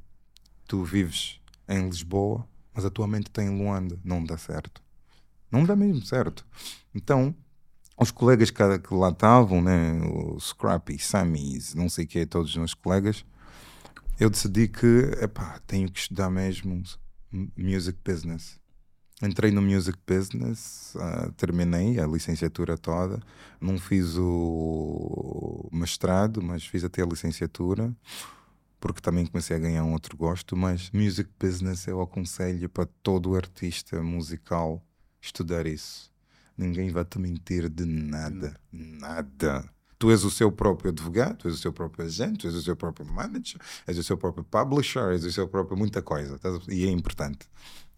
Tu 0.66 0.82
vives 0.84 1.40
em 1.68 1.88
Lisboa, 1.88 2.46
mas 2.72 2.84
a 2.84 2.90
tua 2.90 3.08
mente 3.08 3.26
está 3.26 3.42
em 3.42 3.50
Luanda. 3.50 3.98
Não 4.04 4.22
dá 4.22 4.38
certo. 4.38 4.80
Não 5.50 5.64
dá 5.64 5.74
mesmo 5.74 6.04
certo. 6.04 6.46
Então, 6.94 7.34
os 7.98 8.10
colegas 8.10 8.50
que, 8.50 8.78
que 8.78 8.94
lá 8.94 9.08
estavam, 9.08 9.62
né, 9.62 10.00
o 10.02 10.38
Scrappy, 10.38 10.98
Sammys, 10.98 11.74
não 11.74 11.88
sei 11.88 12.04
o 12.04 12.08
que, 12.08 12.26
todos 12.26 12.50
os 12.50 12.56
meus 12.56 12.74
colegas, 12.74 13.24
eu 14.20 14.30
decidi 14.30 14.68
que, 14.68 15.10
epá, 15.22 15.60
tenho 15.66 15.90
que 15.90 15.98
estudar 15.98 16.30
mesmo 16.30 16.82
music 17.56 17.98
business. 18.04 18.58
Entrei 19.22 19.50
no 19.50 19.62
music 19.62 19.98
business, 20.06 20.94
ah, 20.96 21.30
terminei 21.38 21.98
a 21.98 22.06
licenciatura 22.06 22.76
toda, 22.76 23.18
não 23.58 23.78
fiz 23.78 24.14
o 24.18 25.68
mestrado, 25.72 26.42
mas 26.42 26.66
fiz 26.66 26.84
até 26.84 27.02
a 27.02 27.06
licenciatura, 27.06 27.94
porque 28.78 29.00
também 29.00 29.24
comecei 29.24 29.56
a 29.56 29.58
ganhar 29.58 29.84
um 29.84 29.92
outro 29.92 30.16
gosto, 30.18 30.54
mas 30.54 30.90
music 30.90 31.30
business 31.40 31.86
eu 31.86 32.02
aconselho 32.02 32.68
para 32.68 32.86
todo 33.02 33.34
artista 33.34 34.02
musical 34.02 34.82
estudar 35.18 35.66
isso. 35.66 36.14
Ninguém 36.56 36.90
vai 36.90 37.04
te 37.04 37.18
mentir 37.18 37.68
de 37.68 37.84
nada. 37.84 38.54
Nada. 38.72 39.64
Tu 39.98 40.10
és 40.10 40.24
o 40.24 40.30
seu 40.30 40.52
próprio 40.52 40.90
advogado, 40.90 41.38
tu 41.38 41.48
és 41.48 41.54
o 41.54 41.58
seu 41.58 41.72
próprio 41.72 42.04
agente, 42.04 42.40
tu 42.40 42.46
és 42.48 42.54
o 42.54 42.62
seu 42.62 42.76
próprio 42.76 43.06
manager, 43.06 43.60
és 43.86 43.96
o 43.96 44.02
seu 44.02 44.16
próprio 44.16 44.44
publisher, 44.44 45.12
és 45.12 45.24
o 45.24 45.32
seu 45.32 45.48
próprio 45.48 45.76
muita 45.76 46.02
coisa. 46.02 46.38
E 46.68 46.86
é 46.86 46.90
importante. 46.90 47.48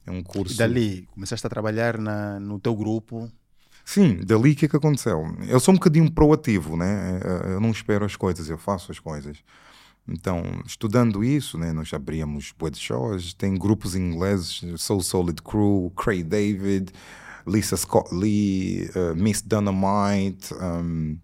É 0.07 0.11
um 0.11 0.23
curso. 0.23 0.55
E 0.55 0.57
dali, 0.57 1.09
começaste 1.13 1.47
a 1.47 1.51
trabalhar 1.51 1.99
na, 1.99 2.39
no 2.39 2.59
teu 2.59 2.75
grupo. 2.75 3.31
Sim, 3.85 4.21
dali 4.25 4.53
o 4.53 4.57
que 4.57 4.67
é 4.67 4.69
que 4.69 4.77
aconteceu? 4.77 5.25
Eu 5.47 5.59
sou 5.59 5.73
um 5.73 5.77
bocadinho 5.77 6.11
proativo, 6.11 6.77
né? 6.77 7.21
Eu 7.45 7.61
não 7.61 7.71
espero 7.71 8.05
as 8.05 8.17
coisas, 8.17 8.49
eu 8.49 8.59
faço 8.59 8.93
as 8.93 8.99
coisas. 8.99 9.39
Então, 10.07 10.43
estudando 10.65 11.23
isso, 11.23 11.59
né, 11.59 11.71
nós 11.71 11.93
abríamos 11.93 12.55
de 12.73 12.79
shows, 12.79 13.35
tem 13.35 13.55
grupos 13.55 13.95
ingleses, 13.95 14.63
Soul 14.81 15.03
Solid 15.03 15.43
Crew, 15.43 15.93
Craig 15.95 16.23
David, 16.23 16.93
Lisa 17.49 17.77
Scott 17.77 18.15
Lee, 18.15 18.91
eh, 18.95 19.15
Miss 19.15 19.43
Dynamite. 19.43 20.53
Um, 20.55 21.19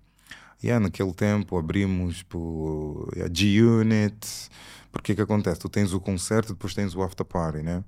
yeah, 0.62 0.82
naquele 0.82 1.12
tempo 1.12 1.58
abrimos 1.58 2.22
por 2.22 3.10
yeah, 3.14 3.32
G-Unit. 3.32 4.48
Porque 4.90 5.12
o 5.12 5.16
que 5.16 5.22
acontece? 5.22 5.60
Tu 5.60 5.68
tens 5.68 5.92
o 5.92 6.00
concerto, 6.00 6.54
depois 6.54 6.72
tens 6.74 6.94
o 6.94 7.02
after 7.02 7.26
party, 7.26 7.62
né? 7.62 7.84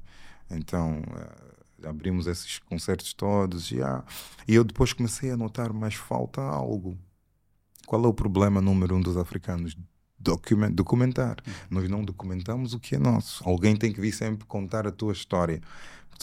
Então, 0.50 1.02
eh, 1.16 1.88
abrimos 1.88 2.26
esses 2.26 2.58
concertos 2.58 3.12
todos. 3.14 3.70
Yeah. 3.70 4.04
E 4.46 4.54
eu 4.54 4.64
depois 4.64 4.92
comecei 4.92 5.30
a 5.30 5.36
notar, 5.36 5.72
mas 5.72 5.94
falta 5.94 6.40
algo. 6.40 6.96
Qual 7.86 8.04
é 8.04 8.08
o 8.08 8.14
problema 8.14 8.60
número 8.60 8.96
um 8.96 9.00
dos 9.00 9.16
africanos? 9.16 9.76
Document, 10.18 10.72
documentar. 10.72 11.36
Nós 11.70 11.88
não 11.88 12.02
documentamos 12.02 12.74
o 12.74 12.80
que 12.80 12.96
é 12.96 12.98
nosso. 12.98 13.48
Alguém 13.48 13.76
tem 13.76 13.92
que 13.92 14.00
vir 14.00 14.12
sempre 14.12 14.44
contar 14.46 14.86
a 14.86 14.90
tua 14.90 15.12
história. 15.12 15.60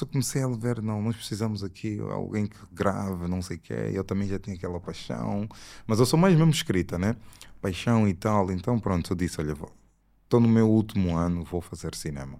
Eu 0.01 0.07
comecei 0.07 0.43
a 0.43 0.47
ver, 0.47 0.81
não, 0.81 1.01
nós 1.01 1.15
precisamos 1.15 1.63
aqui 1.63 1.99
alguém 1.99 2.47
que 2.47 2.57
grave, 2.71 3.27
não 3.27 3.41
sei 3.41 3.57
o 3.57 3.59
quê. 3.59 3.91
Eu 3.93 4.03
também 4.03 4.27
já 4.27 4.39
tinha 4.39 4.55
aquela 4.55 4.79
paixão. 4.79 5.47
Mas 5.85 5.99
eu 5.99 6.05
sou 6.05 6.17
mais 6.19 6.35
mesmo 6.35 6.51
escrita, 6.51 6.97
né? 6.97 7.15
Paixão 7.61 8.07
e 8.07 8.13
tal. 8.13 8.51
Então, 8.51 8.79
pronto, 8.79 9.11
eu 9.11 9.15
disse, 9.15 9.39
olha, 9.39 9.55
estou 10.23 10.39
no 10.39 10.47
meu 10.47 10.69
último 10.69 11.15
ano, 11.17 11.43
vou 11.43 11.61
fazer 11.61 11.95
cinema. 11.95 12.39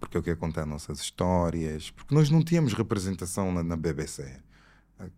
Porque 0.00 0.16
eu 0.16 0.22
quero 0.22 0.38
contar 0.38 0.66
nossas 0.66 1.00
histórias. 1.00 1.90
Porque 1.90 2.14
nós 2.14 2.30
não 2.30 2.42
tínhamos 2.42 2.72
representação 2.72 3.52
na, 3.52 3.62
na 3.62 3.76
BBC. 3.76 4.40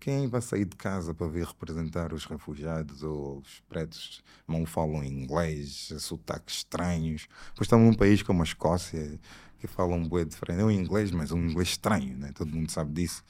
Quem 0.00 0.26
vai 0.26 0.40
sair 0.40 0.64
de 0.64 0.76
casa 0.76 1.14
para 1.14 1.28
vir 1.28 1.46
representar 1.46 2.12
os 2.12 2.24
refugiados 2.24 3.04
ou 3.04 3.38
os 3.38 3.60
pretos 3.68 4.24
não 4.46 4.66
falam 4.66 5.04
inglês, 5.04 5.92
sotaques 6.00 6.56
estranhos? 6.56 7.28
Pois 7.54 7.66
estamos 7.66 7.86
num 7.86 7.94
país 7.94 8.20
como 8.20 8.42
a 8.42 8.44
Escócia, 8.44 9.20
que 9.58 9.66
falam 9.66 9.98
um 9.98 10.08
bué 10.08 10.24
diferente. 10.24 10.60
É 10.60 10.64
um 10.64 10.70
inglês, 10.70 11.10
mas 11.10 11.32
um 11.32 11.38
inglês 11.38 11.68
estranho, 11.68 12.16
né? 12.16 12.32
todo 12.34 12.50
mundo 12.50 12.70
sabe 12.70 12.92
disso. 12.92 13.22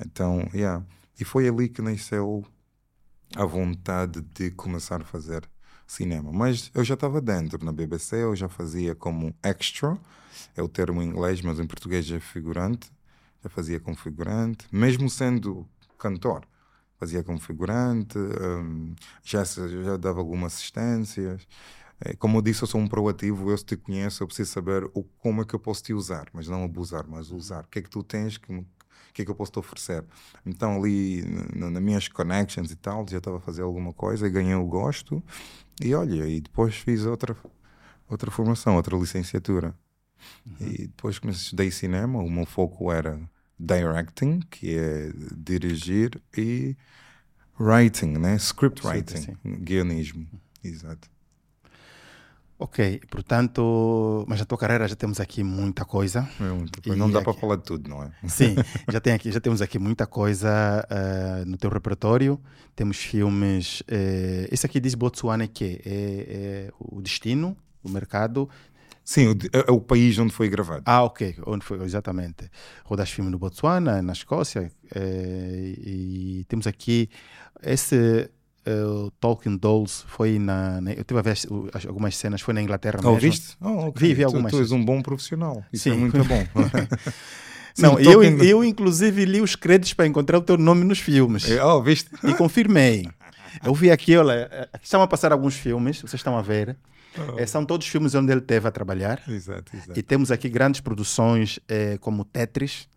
Então, 0.00 0.48
yeah. 0.54 0.84
E 1.18 1.24
foi 1.24 1.48
ali 1.48 1.68
que 1.68 1.82
nasceu 1.82 2.44
a 3.36 3.44
vontade 3.44 4.20
de 4.34 4.50
começar 4.50 5.00
a 5.00 5.04
fazer 5.04 5.48
cinema. 5.86 6.32
Mas 6.32 6.70
eu 6.74 6.84
já 6.84 6.94
estava 6.94 7.20
dentro 7.20 7.64
na 7.64 7.72
BBC, 7.72 8.16
eu 8.16 8.34
já 8.34 8.48
fazia 8.48 8.94
como 8.94 9.34
extra, 9.42 9.98
é 10.56 10.62
o 10.62 10.68
termo 10.68 11.02
em 11.02 11.08
inglês, 11.08 11.42
mas 11.42 11.58
em 11.58 11.66
português 11.66 12.10
é 12.10 12.20
figurante. 12.20 12.90
Já 13.42 13.48
fazia 13.48 13.80
como 13.80 13.96
figurante, 13.96 14.66
mesmo 14.70 15.08
sendo 15.08 15.66
cantor. 15.98 16.44
Fazia 16.98 17.22
como 17.24 17.40
figurante, 17.40 18.18
hum, 18.18 18.94
já, 19.22 19.42
já 19.44 19.96
dava 19.96 20.20
algumas 20.20 20.54
assistências. 20.54 21.46
Eh, 22.04 22.14
Como 22.16 22.38
eu 22.38 22.42
disse, 22.42 22.62
eu 22.62 22.66
sou 22.68 22.80
um 22.80 22.88
proativo, 22.88 23.50
eu 23.50 23.58
se 23.58 23.64
te 23.64 23.76
conheço, 23.76 24.22
eu 24.22 24.26
preciso 24.26 24.50
saber 24.52 24.84
o, 24.94 25.02
como 25.18 25.42
é 25.42 25.44
que 25.44 25.54
eu 25.54 25.60
posso 25.60 25.82
te 25.82 25.92
usar, 25.92 26.28
mas 26.32 26.48
não 26.48 26.64
abusar, 26.64 27.06
mas 27.06 27.30
usar. 27.30 27.64
O 27.64 27.68
que 27.68 27.78
é 27.80 27.82
que 27.82 27.90
tu 27.90 28.02
tens, 28.02 28.38
que, 28.38 28.52
me- 28.52 28.60
o 28.60 29.12
que 29.12 29.22
é 29.22 29.24
que 29.24 29.30
eu 29.30 29.34
posso 29.34 29.52
te 29.52 29.58
oferecer? 29.58 30.04
Então 30.46 30.76
ali, 30.76 31.22
na- 31.54 31.70
nas 31.70 31.82
minhas 31.82 32.08
connections 32.08 32.70
e 32.70 32.76
tal, 32.76 33.06
já 33.08 33.18
estava 33.18 33.38
a 33.38 33.40
fazer 33.40 33.62
alguma 33.62 33.92
coisa 33.92 34.26
e 34.26 34.30
ganhei 34.30 34.54
o 34.54 34.64
gosto. 34.66 35.22
E 35.82 35.94
olha, 35.94 36.26
e 36.28 36.40
depois 36.40 36.74
fiz 36.76 37.04
outra, 37.06 37.36
outra 38.08 38.30
formação, 38.30 38.76
outra 38.76 38.96
licenciatura. 38.96 39.74
E 40.60 40.86
depois 40.88 41.18
comecei, 41.18 41.42
estudei 41.44 41.70
cinema, 41.70 42.18
o 42.20 42.30
meu 42.30 42.46
foco 42.46 42.92
era 42.92 43.20
directing, 43.58 44.40
que 44.50 44.76
é 44.76 45.10
dirigir, 45.36 46.20
e 46.36 46.76
writing, 47.58 48.18
né? 48.18 48.36
Script 48.36 48.86
writing, 48.86 49.16
sim. 49.16 49.36
guionismo. 49.44 50.26
Exato. 50.62 51.08
Ok, 52.62 53.00
portanto, 53.10 54.22
mas 54.28 54.38
na 54.38 54.44
tua 54.44 54.58
carreira 54.58 54.86
já 54.86 54.94
temos 54.94 55.18
aqui 55.18 55.42
muita 55.42 55.82
coisa. 55.82 56.28
É 56.38 56.44
muito- 56.52 56.94
não 56.94 57.10
dá 57.10 57.22
para 57.22 57.32
falar 57.32 57.56
de 57.56 57.62
tudo, 57.62 57.88
não 57.88 58.02
é? 58.02 58.10
Sim, 58.28 58.54
já, 58.92 59.00
tem 59.00 59.14
aqui, 59.14 59.32
já 59.32 59.40
temos 59.40 59.62
aqui 59.62 59.78
muita 59.78 60.06
coisa 60.06 60.86
ah, 60.90 61.42
no 61.46 61.56
teu 61.56 61.70
repertório. 61.70 62.38
Temos 62.76 62.98
filmes. 62.98 63.82
eh, 63.88 64.46
esse 64.52 64.66
aqui 64.66 64.78
diz 64.78 64.94
Botsuana 64.94 65.46
que 65.48 65.80
é, 65.86 66.68
é 66.68 66.72
o 66.78 67.00
destino, 67.00 67.56
o 67.82 67.88
mercado. 67.88 68.46
Sim, 69.02 69.28
o, 69.28 69.32
é, 69.32 69.64
é 69.68 69.72
o 69.72 69.80
país 69.80 70.18
onde 70.18 70.32
foi 70.32 70.50
gravado. 70.50 70.82
Ah, 70.84 71.02
ok, 71.02 71.36
onde 71.46 71.64
foi 71.64 71.82
exatamente? 71.82 72.48
Rodaste 72.84 73.14
filme 73.14 73.30
no 73.30 73.38
Botsuana, 73.38 74.02
na 74.02 74.12
Escócia. 74.12 74.70
eh, 74.94 75.74
e 75.78 76.44
temos 76.46 76.66
aqui 76.66 77.08
esse. 77.62 78.30
Eh, 78.64 78.84
o 78.84 79.10
Tolkien 79.20 79.56
Dolls 79.56 80.04
foi 80.06 80.38
na, 80.38 80.80
na- 80.80 80.92
Eu 80.92 81.04
tive 81.04 81.20
a 81.20 81.22
ver 81.22 81.36
algumas 81.86 82.16
cenas, 82.16 82.40
foi 82.40 82.54
na 82.54 82.62
Inglaterra 82.62 82.98
Oh, 83.02 83.06
mesmo. 83.14 83.20
viste? 83.20 83.56
Oh, 83.60 83.88
ok. 83.88 83.92
Vi, 84.08 84.14
vi 84.14 84.22
Tu- 84.22 84.26
algumas. 84.26 84.50
Tu, 84.52 84.58
és 84.60 84.72
um 84.72 84.84
bom 84.84 85.00
profissional. 85.02 85.64
Isso 85.72 85.88
é 85.88 85.92
Sim. 85.92 85.98
muito 85.98 86.24
bom. 86.24 86.44
Sim, 87.74 87.82
Não, 87.82 87.98
eu, 88.00 88.22
eu 88.22 88.64
inclusive 88.64 89.24
li 89.24 89.40
os 89.40 89.54
créditos 89.54 89.94
para 89.94 90.06
encontrar 90.06 90.38
o 90.38 90.42
teu 90.42 90.58
nome 90.58 90.84
nos 90.84 90.98
filmes. 90.98 91.46
Oh, 91.62 91.80
viste? 91.82 92.10
e 92.24 92.34
confirmei. 92.34 93.08
Eu 93.64 93.74
vi 93.74 93.90
aqui, 93.90 94.16
olha, 94.16 94.68
aqui 94.72 94.84
estão 94.84 95.02
a 95.02 95.06
passar 95.06 95.32
alguns 95.32 95.54
filmes, 95.54 95.98
vocês 96.00 96.14
estão 96.14 96.36
a 96.36 96.42
ver. 96.42 96.76
Eh, 97.36 97.46
são 97.46 97.64
todos 97.66 97.86
filmes 97.86 98.14
onde 98.14 98.30
ele 98.32 98.40
teve 98.40 98.66
a 98.68 98.70
trabalhar. 98.70 99.20
Exato, 99.28 99.74
exato. 99.74 99.98
E 99.98 100.02
temos 100.02 100.30
aqui 100.30 100.48
grandes 100.48 100.80
produções 100.80 101.58
eh, 101.68 101.96
como 102.00 102.24
Tetris. 102.24 102.88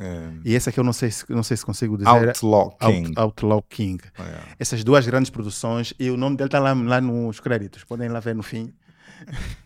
É, 0.00 0.30
E 0.44 0.54
esse 0.54 0.68
aqui 0.70 0.80
eu 0.80 0.84
não 0.84 0.94
sei 0.94 1.10
se, 1.10 1.24
não 1.28 1.42
sei 1.42 1.56
se 1.58 1.64
consigo 1.66 1.96
dizer. 1.98 2.08
Outlaw 2.08 2.74
Out- 2.80 2.94
King. 3.02 3.12
Outlaw 3.16 3.62
King. 3.68 4.02
É. 4.18 4.38
Essas 4.58 4.82
duas 4.82 5.06
grandes 5.06 5.30
produções. 5.30 5.92
E 5.98 6.10
o 6.10 6.16
nome 6.16 6.36
dele 6.36 6.48
está 6.48 6.58
lá, 6.58 6.72
lá 6.72 7.00
nos 7.00 7.38
créditos. 7.38 7.84
Podem 7.84 8.08
lá 8.08 8.18
ver 8.20 8.34
no 8.34 8.42
fim. 8.42 8.72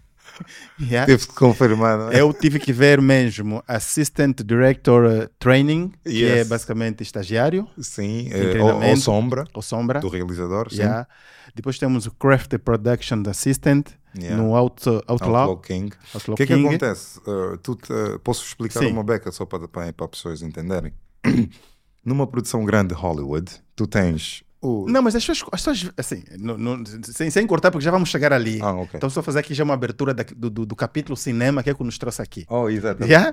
Yeah. 0.80 1.06
Teve-se 1.06 1.28
de 1.28 1.34
confirmar, 1.34 2.12
é? 2.12 2.20
Eu 2.20 2.32
tive 2.32 2.58
que 2.58 2.72
ver 2.72 3.00
mesmo 3.00 3.62
Assistant 3.68 4.42
Director 4.42 5.04
eh, 5.04 5.28
Training, 5.38 5.92
que 6.02 6.24
é 6.24 6.38
Yes. 6.38 6.48
basicamente 6.48 7.02
estagiário, 7.04 7.68
Sim, 7.78 8.28
é, 8.32 8.60
ou, 8.60 8.96
sombra 8.96 9.44
ou 9.54 9.62
sombra. 9.62 10.00
do 10.00 10.08
realizador. 10.08 10.66
Yeah. 10.72 11.06
Depois 11.54 11.78
temos 11.78 12.06
o 12.06 12.10
Craft 12.10 12.58
Production 12.58 13.22
Assistant 13.28 13.90
Yeah. 14.16 14.36
no 14.40 14.54
Out, 14.54 14.88
Outlaw. 15.06 15.48
Outlaw 15.50 15.56
King. 15.58 15.94
O 16.28 16.34
que 16.34 16.42
é 16.44 16.46
que 16.46 16.52
acontece? 16.52 17.18
Uh, 17.20 17.56
tu 17.58 17.74
te- 17.74 17.92
uh, 17.92 18.18
posso 18.20 18.44
explicar 18.46 18.80
Sim. 18.80 18.92
uma 18.92 19.02
beca 19.02 19.30
só 19.32 19.44
para, 19.44 19.66
para, 19.66 19.92
para 19.92 20.04
as 20.06 20.10
pessoas 20.10 20.42
entenderem? 20.42 20.92
Numa 22.04 22.26
produção 22.26 22.64
grande 22.64 22.88
de 22.94 23.00
Hollywood, 23.00 23.50
tu 23.74 23.86
tens 23.86 24.44
o. 24.60 24.86
Não, 24.88 25.00
mas 25.00 25.14
as 25.16 25.24
pessoas, 25.26 25.66
as 25.66 25.90
assim, 25.96 26.22
não- 26.38 26.58
não- 26.58 26.84
sem, 27.02 27.30
sem 27.30 27.46
cortar, 27.46 27.70
porque 27.70 27.84
já 27.84 27.90
vamos 27.90 28.10
chegar 28.10 28.30
ali. 28.32 28.60
Ah, 28.62 28.72
ok. 28.74 28.90
Então, 28.94 29.08
só 29.08 29.22
fazer 29.22 29.38
aqui 29.38 29.54
já 29.54 29.64
uma 29.64 29.72
abertura 29.74 30.12
da- 30.12 30.22
do, 30.36 30.50
do, 30.50 30.66
do 30.66 30.76
capítulo 30.76 31.16
cinema 31.16 31.62
que 31.62 31.70
é 31.70 31.74
que 31.74 31.82
nos 31.82 31.96
trouxe 31.96 32.20
aqui. 32.20 32.44
Oh, 32.48 32.68
exato. 32.68 33.04
Yeah? 33.04 33.32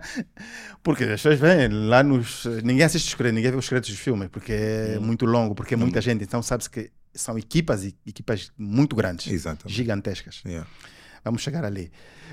Porque 0.81 1.03
as 1.03 1.21
pessoas 1.21 1.37
vêm 1.39 1.67
lá 1.67 2.01
nos. 2.01 2.45
Ninguém 2.63 2.83
assiste 2.83 3.07
os 3.09 3.13
créditos, 3.13 3.35
ninguém 3.35 3.51
vê 3.51 3.57
os 3.57 3.67
créditos 3.67 3.91
dos 3.91 3.99
filmes, 3.99 4.29
porque 4.29 4.53
é 4.53 4.97
Hum. 4.97 5.01
muito 5.03 5.25
longo, 5.25 5.53
porque 5.53 5.73
é 5.73 5.77
muita 5.77 5.99
gente. 6.01 6.23
Então, 6.23 6.41
sabe-se 6.41 6.69
que 6.69 6.89
são 7.13 7.37
equipas 7.37 7.83
e 7.83 7.95
equipas 8.05 8.51
muito 8.57 8.95
grandes, 8.95 9.27
Exatamente. 9.31 9.75
gigantescas. 9.75 10.41
Yeah. 10.45 10.69
Vamos 11.23 11.41
chegar 11.41 11.63
ali. 11.63 11.91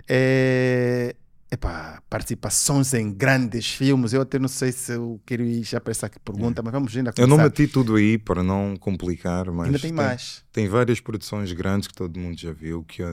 É... 0.09 1.15
Epá, 1.51 2.03
participações 2.11 2.93
em 2.93 3.11
grandes 3.11 3.73
filmes. 3.73 4.13
Eu 4.13 4.21
até 4.21 4.39
não 4.39 4.49
sei 4.49 4.71
se 4.71 4.93
eu 4.93 5.19
quero 5.25 5.43
ir 5.45 5.63
já 5.65 5.81
para 5.81 5.93
essa 5.93 6.11
pergunta, 6.23 6.61
mas 6.63 6.71
vamos 6.73 6.95
ainda 6.95 7.11
Eu 7.17 7.27
não 7.27 7.37
começar. 7.39 7.45
meti 7.45 7.67
tudo 7.67 7.95
aí 7.97 8.19
para 8.19 8.43
não 8.43 8.77
complicar, 8.77 9.51
mas 9.51 9.69
Ainda 9.69 9.79
tem 9.79 9.91
mais. 9.91 10.45
tem 10.53 10.69
várias 10.69 11.01
produções 11.01 11.51
grandes 11.55 11.89
que 11.89 11.95
todo 11.95 12.21
mundo 12.21 12.39
já 12.39 12.53
viu 12.53 12.85
que 12.85 13.01
eu, 13.01 13.09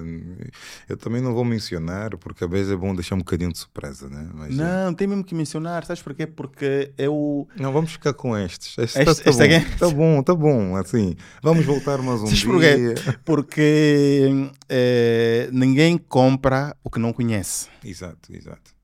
eu 0.89 0.97
também 0.97 1.21
não 1.21 1.33
vou 1.33 1.45
mencionar 1.45 2.17
porque 2.17 2.43
às 2.43 2.49
vezes 2.49 2.73
é 2.73 2.75
bom 2.75 2.93
deixar 2.93 3.15
um 3.15 3.19
bocadinho 3.19 3.53
de 3.53 3.57
surpresa, 3.57 4.09
né? 4.09 4.29
Mas, 4.33 4.49
eh, 4.51 4.61
Não, 4.61 4.93
tem 4.93 5.07
mesmo 5.07 5.23
que 5.23 5.33
mencionar, 5.33 5.85
sabes 5.85 6.03
porquê? 6.03 6.27
Porque 6.27 6.91
eu. 6.97 7.47
Não, 7.57 7.71
vamos 7.71 7.93
ficar 7.93 8.13
com 8.13 8.37
estes. 8.37 8.77
Este, 8.77 8.99
Este- 8.99 9.23
tá, 9.23 9.29
este 9.29 9.47
bom, 9.47 9.55
aqui? 9.55 9.77
tá 9.79 9.89
bom, 9.89 10.23
tá 10.23 10.35
bom. 10.35 10.75
Assim, 10.75 11.15
vamos 11.41 11.65
voltar 11.65 11.99
mais 12.01 12.21
um 12.21 12.25
Sabes 12.35 12.39
dia. 12.41 12.49
porquê? 12.51 13.17
Porque 13.23 14.51
eh, 14.67 15.47
ninguém 15.53 15.97
compra 15.97 16.75
o 16.83 16.89
que 16.89 16.99
não 16.99 17.13
conhece. 17.13 17.69
Exato, 17.83 18.24
exato. 18.33 18.75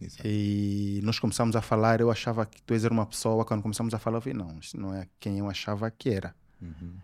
exato. 0.00 0.22
E 0.24 1.00
nós 1.02 1.18
começamos 1.18 1.56
a 1.56 1.62
falar, 1.62 2.00
eu 2.00 2.10
achava 2.10 2.44
que 2.46 2.62
tu 2.62 2.74
eras 2.74 2.84
uma 2.84 3.06
pessoa, 3.06 3.44
quando 3.44 3.62
começamos 3.62 3.94
a 3.94 3.98
falar, 3.98 4.18
eu 4.18 4.22
vi, 4.22 4.32
não, 4.32 4.58
isso 4.58 4.78
não 4.78 4.94
é 4.94 5.06
quem 5.18 5.38
eu 5.38 5.48
achava 5.48 5.90
que 5.90 6.10
era. 6.10 6.34
Uhum. 6.60 6.94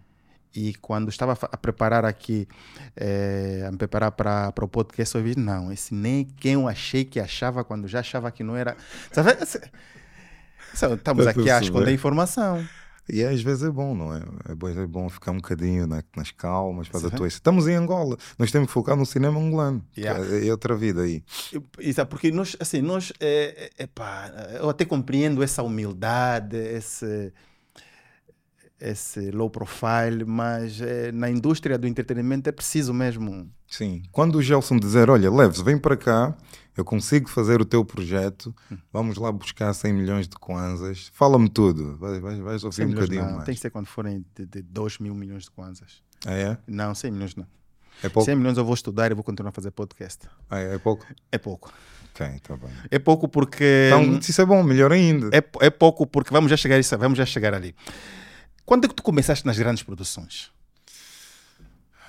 E 0.55 0.75
quando 0.77 1.11
estava 1.11 1.33
a 1.33 1.57
preparar 1.57 2.07
aqui, 2.07 2.49
eh, 2.97 3.65
a 3.69 3.71
me 3.71 3.77
preparar 3.77 4.11
para 4.13 4.65
o 4.65 4.69
podcast, 4.69 5.15
eu 5.15 5.23
vi, 5.23 5.37
não, 5.37 5.71
esse 5.71 5.95
nem 5.95 6.25
quem 6.25 6.55
eu 6.55 6.67
achei 6.67 7.05
que 7.05 7.21
achava 7.21 7.63
quando 7.63 7.87
já 7.87 8.01
achava 8.01 8.31
que 8.31 8.43
não 8.43 8.57
era. 8.57 8.75
Sabe? 9.13 9.37
Estamos 10.73 11.25
Tá 11.25 11.31
aqui 11.31 11.51
a 11.51 11.61
esconder 11.61 11.93
informação. 11.93 12.67
E 13.09 13.23
às 13.25 13.41
vezes 13.41 13.63
é 13.63 13.71
bom, 13.71 13.95
não 13.95 14.15
é? 14.15 14.23
É 14.49 14.55
bom, 14.55 14.69
é 14.69 14.87
bom 14.87 15.09
ficar 15.09 15.31
um 15.33 15.37
bocadinho 15.37 15.87
na- 15.87 16.03
nas 16.17 16.31
calmas, 16.33 16.89
para 16.89 17.01
Sim. 17.01 17.07
a 17.07 17.11
tua. 17.11 17.29
Estamos 17.29 17.69
em 17.69 17.75
Angola, 17.75 18.17
nós 18.39 18.51
temos 18.51 18.67
que 18.67 18.73
focar 18.73 18.97
no 18.97 19.07
cinema 19.07 19.39
angolano. 19.39 19.85
Yeah. 19.97 20.25
É, 20.37 20.49
é 20.49 20.51
outra 20.51 20.75
vida 20.77 21.03
aí. 21.03 21.23
Exato, 21.79 22.11
porque 22.11 22.31
nós, 22.33 22.57
assim, 22.59 22.81
nós, 22.83 23.13
é, 23.21 23.71
é, 23.79 23.85
epá, 23.85 24.31
eu 24.61 24.69
até 24.69 24.85
compreendo 24.85 25.43
essa 25.43 25.63
humildade, 25.63 26.57
esse, 26.57 27.33
esse 28.81 29.31
low 29.31 29.49
profile, 29.49 30.25
mas 30.27 30.81
eh, 30.81 31.11
na 31.13 31.31
indústria 31.31 31.79
do 31.79 31.87
entretenimento 31.87 32.49
é 32.49 32.53
preciso 32.53 32.93
mesmo. 32.93 33.51
Sim. 33.67 34.03
Quando 34.13 34.37
o 34.37 34.43
Gelson 34.43 34.79
dizer, 34.79 35.09
olha, 35.11 35.31
Leves, 35.31 35.61
vem 35.61 35.79
para 35.79 35.97
cá, 35.97 36.37
eu 36.77 36.85
consigo 36.85 37.29
fazer 37.29 37.61
o 37.61 37.65
teu 37.65 37.85
projeto, 37.85 38.55
vamos 38.93 39.17
lá 39.17 39.33
buscar 39.33 39.73
100 39.73 39.93
milhões 39.93 40.29
de 40.29 40.37
kwanzas, 40.37 41.11
fala-me 41.15 41.49
tudo. 41.49 41.97
Vais, 41.97 42.21
vais, 42.21 42.39
vais 42.39 42.65
ouvir 42.65 42.77
100 42.77 42.87
um 42.87 42.91
bocadinho 42.91 43.25
não, 43.25 43.33
mais. 43.33 43.45
tem 43.45 43.55
que 43.55 43.61
ser 43.61 43.71
quando 43.71 43.87
forem 43.87 44.25
de, 44.35 44.47
de 44.47 44.63
2 44.63 44.99
mil 44.99 45.15
milhões 45.15 45.45
de 45.45 45.51
kwanzas. 45.51 46.03
Ah, 46.27 46.35
é? 46.35 46.59
Não, 46.67 46.95
100 46.95 47.11
milhões 47.11 47.35
não. 47.35 47.47
É 48.03 48.09
pouco? 48.11 48.27
100 48.27 48.37
milhões 48.37 48.59
eu 48.59 48.65
vou 48.65 48.75
estudar 48.75 49.11
e 49.11 49.15
vou 49.15 49.25
continuar 49.25 49.51
a 49.51 49.53
fazer 49.53 49.71
podcast. 49.71 50.29
Ah, 50.51 50.59
é 50.59 50.79
pouco? 50.79 51.07
É 51.33 51.39
pouco. 51.39 51.73
Ok, 52.15 52.27
bem. 52.27 52.71
É 52.91 52.99
pouco 52.99 53.29
porque. 53.29 53.91
Então, 53.93 54.23
se 54.23 54.31
isso 54.31 54.41
é 54.41 54.47
bom, 54.47 54.63
melhor 54.63 54.91
ainda. 54.91 55.29
é, 55.37 55.67
é 55.67 55.71
pouco 55.71 56.07
porque 56.07 56.31
vamos 56.31 56.51
já 56.51 56.57
chegar 56.57 56.79
isso, 56.79 56.97
vamos 56.97 57.19
já 57.19 57.27
chegar 57.27 57.53
ali. 57.53 57.75
Quando 58.67 58.85
é 58.85 58.89
que 58.89 58.95
tu 58.95 59.03
começaste 59.03 59.47
nas 59.47 59.57
grandes 59.57 59.83
produções? 59.83 60.51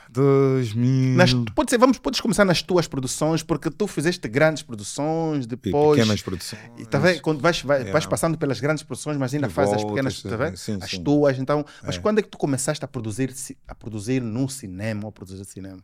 2000. 0.10 1.16
Nas, 1.18 1.34
pode 1.54 1.70
ser, 1.70 1.78
vamos, 1.78 2.00
podes 2.00 2.22
começar 2.22 2.46
nas 2.46 2.62
tuas 2.62 2.88
produções, 2.88 3.44
porque 3.44 3.70
tu 3.70 3.86
fizeste 3.88 4.26
grandes 4.28 4.64
produções, 4.64 5.46
E 5.46 5.48
depois. 5.50 6.00
pequenas 6.00 6.22
produções. 6.22 6.62
E 6.78 6.86
tá 6.86 6.98
vendo? 6.98 7.22
Quando 7.22 7.42
vais, 7.42 7.62
vai- 7.62 7.78
Yeah. 7.80 7.92
vais 7.92 8.06
passando 8.06 8.38
pelas 8.38 8.60
grandes 8.60 8.84
produções, 8.84 9.18
mas 9.18 9.34
ainda 9.34 9.48
E 9.48 9.50
fazes 9.50 9.76
as 9.76 9.84
pequenas, 9.84 10.22
tá 10.24 10.36
vendo? 10.36 10.58
sim, 10.58 10.80
as 10.82 10.90
sim. 10.92 11.04
tuas. 11.04 11.38
Então, 11.38 11.66
mas 11.84 11.98
É. 11.98 12.00
quando 12.00 12.20
é 12.20 12.22
que 12.22 12.30
tu 12.30 12.38
começaste 12.38 12.84
a 12.84 12.88
produzir, 12.88 13.34
a 13.68 13.76
produzir 13.76 14.22
no 14.22 14.48
cinema 14.50 15.04
ou 15.04 15.10
a 15.10 15.12
produzir 15.12 15.44
cinema? 15.46 15.84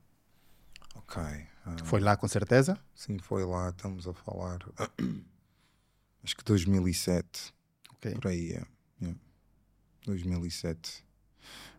Ok. 0.95 1.21
ah, 1.65 1.75
Foi 1.83 1.99
lá, 1.99 2.15
com 2.15 2.27
certeza? 2.27 2.77
Sim, 2.95 3.19
foi 3.19 3.43
lá, 3.45 3.69
estamos 3.69 4.07
a 4.07 4.13
falar. 4.13 4.59
Acho 6.23 6.37
que 6.37 6.43
2007, 6.45 7.53
Ok. 7.95 8.13
por 8.15 8.27
aí. 8.29 8.53
É. 8.53 9.05
é. 9.05 9.15
2007. 10.05 11.03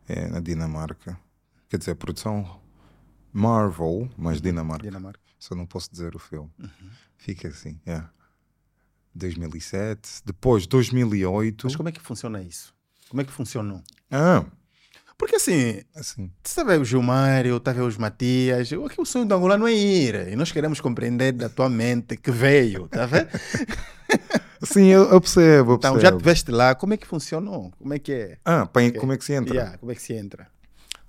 É, 0.07 0.29
na 0.29 0.41
Dinamarca. 0.41 1.19
Quer 1.69 1.79
dizer, 1.79 1.95
produção 1.95 2.61
Marvel, 3.33 4.09
mas 4.17 4.41
Dinamarca. 4.41 4.85
Dinamarca. 4.85 5.21
Só 5.39 5.55
não 5.55 5.67
posso 5.67 5.91
dizer 5.91 6.15
o 6.15 6.19
filme. 6.19 6.51
Uhum. 6.59 6.91
Fica 7.17 7.49
assim, 7.49 7.81
é. 7.87 8.03
2007. 9.15 10.23
Depois, 10.25 10.67
2008. 10.67 11.67
Mas 11.67 11.77
como 11.77 11.89
é 11.89 11.93
que 11.93 12.01
funciona 12.01 12.43
isso? 12.43 12.75
Como 13.09 13.21
é 13.21 13.25
que 13.25 13.33
funcionou? 13.33 13.83
Ah, 14.11 14.45
Porque 15.17 15.37
assim, 15.37 15.83
assim. 15.95 16.31
a 16.57 16.65
ver 16.65 16.81
o 16.81 16.85
Gilmário, 16.85 17.57
está 17.57 17.71
a 17.71 17.75
ver 17.75 17.83
os 17.83 17.97
Matias, 17.97 18.73
o 18.73 18.89
que 18.89 19.01
o 19.01 19.05
sonho 19.05 19.25
do 19.25 19.35
Angola 19.35 19.57
não 19.57 19.67
é 19.69 19.73
ir. 19.73 20.29
E 20.29 20.37
nós 20.37 20.51
queremos 20.51 20.81
compreender 20.81 21.33
da 21.33 21.49
tua 21.49 21.69
mente 21.69 22.17
que 22.17 22.31
veio, 22.31 22.89
tá 22.89 23.07
vendo? 23.07 23.29
Sim, 24.67 24.87
eu, 24.87 25.05
eu 25.11 25.21
percebo, 25.21 25.73
eu 25.73 25.77
Então, 25.77 25.93
já 25.95 26.01
percebo. 26.01 26.17
estiveste 26.17 26.51
lá, 26.51 26.75
como 26.75 26.95
é 26.95 26.97
que 26.97 27.07
funcionou? 27.07 27.71
Como 27.79 27.93
é 27.95 27.99
que 27.99 28.13
é? 28.13 28.39
Ah, 28.45 28.67
para- 28.67 28.93
como 28.99 29.13
é 29.13 29.19
que 29.19 29.25
se 29.25 29.33
entra? 29.33 29.55
Yeah, 29.55 29.79
como 29.79 29.93
é 29.93 29.95
que 29.95 30.03
se 30.03 30.13
entra? 30.15 30.49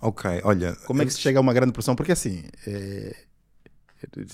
Ok, 0.01 0.29
olha. 0.43 0.75
Como 0.85 1.01
é 1.01 1.05
que 1.05 1.11
se 1.13 1.19
chega 1.19 1.39
a 1.39 1.41
uma 1.41 1.53
grande 1.53 1.71
produção? 1.71 1.95
Porque 1.95 2.11
assim, 2.11 2.43
é, 2.67 3.15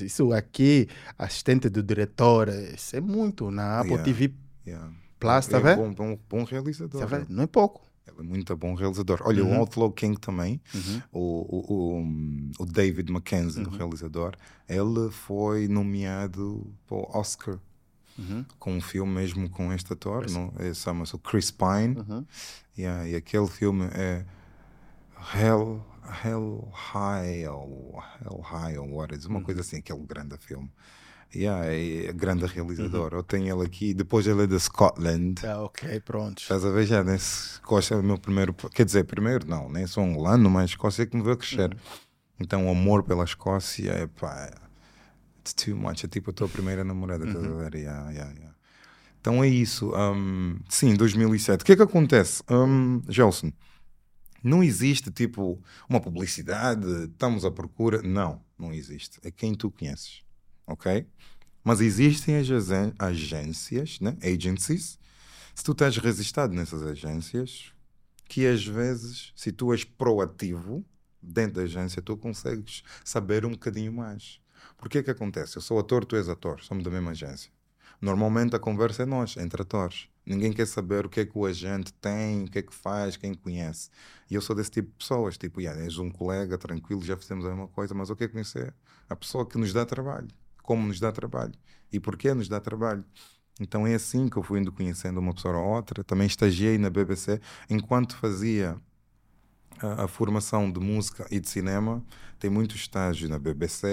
isso 0.01 0.34
aqui, 0.34 0.88
assistente 1.17 1.69
do 1.69 1.81
diretor, 1.81 2.49
isso 2.49 2.95
é 2.95 3.01
muito 3.01 3.49
na 3.51 3.79
Apple 3.79 3.91
Yeah. 3.93 4.03
TV, 4.03 4.34
Yeah. 4.67 4.91
Plus, 5.19 5.47
tá 5.47 5.57
é 5.57 5.62
vendo? 5.62 5.77
bom, 5.77 5.93
bom, 5.93 6.19
bom 6.29 6.43
realizador. 6.43 6.99
tá 7.01 7.05
vendo? 7.05 7.27
não 7.29 7.43
é 7.43 7.47
pouco. 7.47 7.81
Ele 8.07 8.19
é 8.19 8.23
muito 8.23 8.55
bom 8.57 8.73
realizador. 8.73 9.21
Olha, 9.23 9.43
Uhum. 9.43 9.57
o 9.57 9.60
Outlaw 9.60 9.91
King 9.91 10.19
também, 10.19 10.60
Uhum. 10.73 11.01
o, 11.12 11.19
o, 11.19 12.01
o, 12.01 12.63
o 12.63 12.65
David 12.65 13.12
Mackenzie, 13.12 13.63
o 13.63 13.69
realizador, 13.69 14.36
ele 14.67 15.10
foi 15.12 15.67
nomeado 15.67 16.73
para 16.88 16.97
o 16.97 17.07
Oscar 17.13 17.57
Uhum. 18.17 18.45
com 18.60 18.74
um 18.74 18.82
filme 18.82 19.12
mesmo 19.13 19.50
com 19.50 19.71
este 19.74 19.93
ator? 19.93 20.26
É, 20.60 20.74
chama-se 20.74 21.17
Chris 21.19 21.50
Pine. 21.52 21.97
Uhum. 21.97 22.26
Yeah, 22.78 23.08
e 23.08 23.15
aquele 23.15 23.47
filme 23.47 23.86
é 23.93 24.26
Hell, 25.36 25.86
Hell 26.24 26.69
High, 26.74 27.47
ou 27.47 28.02
Hell 28.21 28.41
High, 28.41 28.78
what 28.80 29.15
is, 29.15 29.26
uma 29.26 29.39
Uhum. 29.39 29.43
coisa 29.45 29.62
assim, 29.62 29.78
aquele 29.78 30.04
grande 30.06 30.38
filme. 30.38 30.69
Yeah, 31.34 31.65
é 31.65 32.12
grande 32.12 32.43
Uhum. 32.43 32.50
realizador. 32.50 33.13
Eu 33.13 33.24
tenho 33.24 33.56
ele 33.56 33.65
aqui, 33.65 33.93
depois 33.93 34.28
ele 34.28 34.43
é 34.43 34.47
de 34.47 34.60
Scotland. 34.60 35.36
Ah, 35.45 35.62
ok, 35.63 36.00
pronto. 36.02 36.39
Estás 36.41 36.65
a 36.65 36.69
ver 36.71 36.86
já 36.86 37.04
nesse 37.04 37.54
Escócia 37.54 37.95
é 37.95 37.97
o 37.97 38.04
meu 38.04 38.17
primeiro. 38.17 38.54
Quer 38.54 38.84
dizer, 38.86 39.06
primeiro 39.06 39.47
não, 39.47 39.69
nem 39.69 39.88
sou 39.88 40.04
angolano, 40.04 40.50
mas 40.50 40.71
Escócia 40.71 41.04
é 41.04 41.06
que 41.06 41.15
me 41.15 41.24
veio 41.24 41.38
crescer. 41.38 41.76
Então 42.39 42.67
o 42.67 42.71
amor 42.71 43.04
pela 43.04 43.24
Escócia 43.24 43.91
é 43.91 44.08
pá. 44.08 44.52
It's 45.41 45.54
too 45.54 45.75
much. 45.75 46.04
É 46.04 46.08
tipo 46.08 46.30
a 46.30 46.34
tua 46.34 46.47
primeira 46.47 46.84
namorada, 46.84 47.25
estás 47.25 47.43
a 47.43 47.49
ver? 47.49 47.75
Yeah, 47.75 48.12
yeah, 48.12 48.32
yeah. 48.34 48.56
Então 49.19 49.43
é 49.43 49.47
isso. 49.47 49.91
Um, 49.95 50.60
sim, 50.69 50.95
2007. 50.95 51.62
O 51.62 51.65
que 51.65 51.71
é 51.73 51.75
que 51.75 51.82
acontece? 51.82 52.43
Um, 52.49 53.01
Gelson, 53.10 53.51
não 54.43 54.63
existe 54.63 55.12
tipo 55.12 55.62
uma 55.89 55.99
publicidade, 55.99 56.88
estamos 57.06 57.43
à 57.43 57.51
procura. 57.51 58.01
Não, 58.01 58.41
não 58.58 58.73
existe. 58.73 59.19
É 59.23 59.32
quem 59.32 59.54
tu 59.54 59.69
conheces. 59.71 60.23
Ok? 60.65 61.08
Mas 61.63 61.82
existem 61.82 62.38
as 62.38 62.47
agências, 62.97 63.99
né? 63.99 64.17
agencies, 64.23 64.97
se 65.54 65.63
tu 65.63 65.73
estás 65.73 65.97
resistado 65.97 66.54
nessas 66.54 66.82
agências, 66.82 67.71
que 68.27 68.47
às 68.47 68.65
vezes, 68.65 69.32
se 69.36 69.51
tu 69.51 69.71
és 69.71 69.84
proativo, 69.84 70.84
dentro 71.21 71.58
da 71.58 71.63
agência, 71.63 72.01
tu 72.01 72.17
consegues 72.17 72.82
saber 73.04 73.45
um 73.45 73.51
bocadinho 73.51 73.93
mais. 73.93 74.40
Porque 74.81 74.97
é 74.97 75.03
que 75.03 75.11
acontece? 75.11 75.57
Eu 75.57 75.61
sou 75.61 75.77
ator, 75.77 76.03
tu 76.03 76.15
és 76.15 76.27
ator, 76.27 76.59
somos 76.63 76.83
da 76.83 76.89
mesma 76.89 77.11
agência. 77.11 77.51
Normalmente 78.01 78.55
a 78.55 78.59
conversa 78.59 79.03
é 79.03 79.05
nós, 79.05 79.37
entre 79.37 79.61
atores. 79.61 80.09
Ninguém 80.25 80.51
quer 80.51 80.65
saber 80.65 81.05
o 81.05 81.09
que 81.09 81.19
é 81.19 81.25
que 81.25 81.37
o 81.37 81.45
agente 81.45 81.93
tem, 81.93 82.45
o 82.45 82.47
que 82.49 82.57
é 82.57 82.61
que 82.63 82.73
faz, 82.73 83.15
quem 83.15 83.35
conhece. 83.35 83.91
E 84.27 84.33
eu 84.33 84.41
sou 84.41 84.55
desse 84.55 84.71
tipo 84.71 84.89
de 84.89 84.95
pessoas. 84.95 85.37
Tipo, 85.37 85.61
yeah, 85.61 85.79
és 85.79 85.99
um 85.99 86.09
colega, 86.09 86.57
tranquilo, 86.57 87.03
já 87.03 87.15
fizemos 87.15 87.45
a 87.45 87.49
mesma 87.49 87.67
coisa, 87.67 87.93
mas 87.93 88.09
eu 88.09 88.15
quero 88.15 88.31
conhecer 88.31 88.73
a 89.07 89.15
pessoa 89.15 89.45
que 89.45 89.55
nos 89.55 89.71
dá 89.71 89.85
trabalho. 89.85 90.29
Como 90.63 90.87
nos 90.87 90.99
dá 90.99 91.11
trabalho. 91.11 91.53
E 91.91 91.99
porquê 91.99 92.33
nos 92.33 92.49
dá 92.49 92.59
trabalho. 92.59 93.05
Então 93.59 93.85
é 93.85 93.93
assim 93.93 94.27
que 94.27 94.37
eu 94.37 94.41
fui 94.41 94.59
indo 94.59 94.71
conhecendo 94.71 95.19
uma 95.19 95.33
pessoa 95.33 95.55
ou 95.57 95.75
outra. 95.75 96.03
Também 96.03 96.25
estagiei 96.25 96.79
na 96.79 96.89
BBC 96.89 97.39
enquanto 97.69 98.15
fazia 98.15 98.81
a, 99.81 100.03
a, 100.03 100.07
formação 100.07 100.71
de 100.71 100.79
música 100.79 101.25
e 101.31 101.39
de 101.39 101.49
cinema. 101.49 102.03
Tem 102.39 102.49
muitos 102.49 102.77
estágios 102.77 103.29
na 103.29 103.37
BBC, 103.37 103.87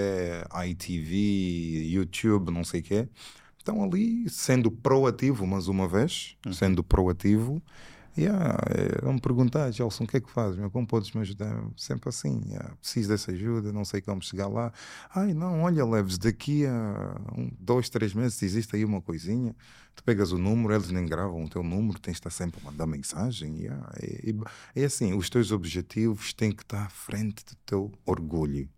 ITV, 0.67 1.85
YouTube, 1.89 2.51
não 2.51 2.65
sei 2.65 2.81
o 2.81 2.83
quê 2.83 3.09
estão 3.69 3.85
ali 3.85 4.29
sendo 4.31 4.71
proativo, 4.71 5.47
mais 5.47 5.69
uma 5.69 5.87
vez, 5.87 6.37
uhum. 6.47 6.53
sendo 6.53 6.83
proativo. 6.83 7.63
Yeah, 8.17 8.59
é, 8.71 9.01
vão 9.05 9.13
me 9.13 9.21
perguntar, 9.21 9.71
Gelson, 9.71 10.03
o 10.03 10.07
que 10.07 10.17
é 10.17 10.21
que 10.21 10.31
fazes? 10.31 10.59
Como 10.73 10.85
podes 10.85 11.13
me 11.13 11.21
ajudar? 11.21 11.63
Sempre 11.77 12.09
assim, 12.09 12.43
yeah, 12.49 12.75
preciso 12.81 13.11
dessa 13.11 13.31
ajuda, 13.31 13.73
não 13.73 13.85
sei 13.85 14.01
como 14.01 14.21
chegar 14.21 14.49
lá. 14.49 14.73
Ai, 15.15 15.33
não, 15.35 15.63
olha, 15.63 15.85
Leves, 15.85 16.19
daqui 16.19 16.67
a 16.67 17.17
um, 17.37 17.49
dois, 17.61 17.89
três 17.89 18.15
meses 18.15 18.43
existe 18.43 18.75
aí 18.75 18.85
uma 18.85 19.01
coisinha. 19.01 19.55
Tu 19.99 20.05
pegas 20.05 20.31
o 20.31 20.39
número, 20.39 20.73
eles 20.73 20.93
nem 20.93 21.05
gravam 21.05 21.43
o 21.43 21.49
teu 21.49 21.61
número, 21.61 21.99
tens 21.99 22.13
de 22.13 22.19
estar 22.19 22.31
sempre 22.31 22.61
a 22.63 22.71
mandar 22.71 22.87
mensagem. 22.87 23.63
Yeah, 23.63 23.93
é, 24.01 24.31
é, 24.31 24.83
é 24.83 24.85
assim, 24.85 25.13
os 25.13 25.29
teus 25.29 25.51
objetivos 25.51 26.33
têm 26.33 26.53
que 26.53 26.63
estar 26.63 26.85
à 26.85 26.89
frente 26.89 27.45
do 27.45 27.57
teu 27.67 27.93
orgulho. 28.07 28.69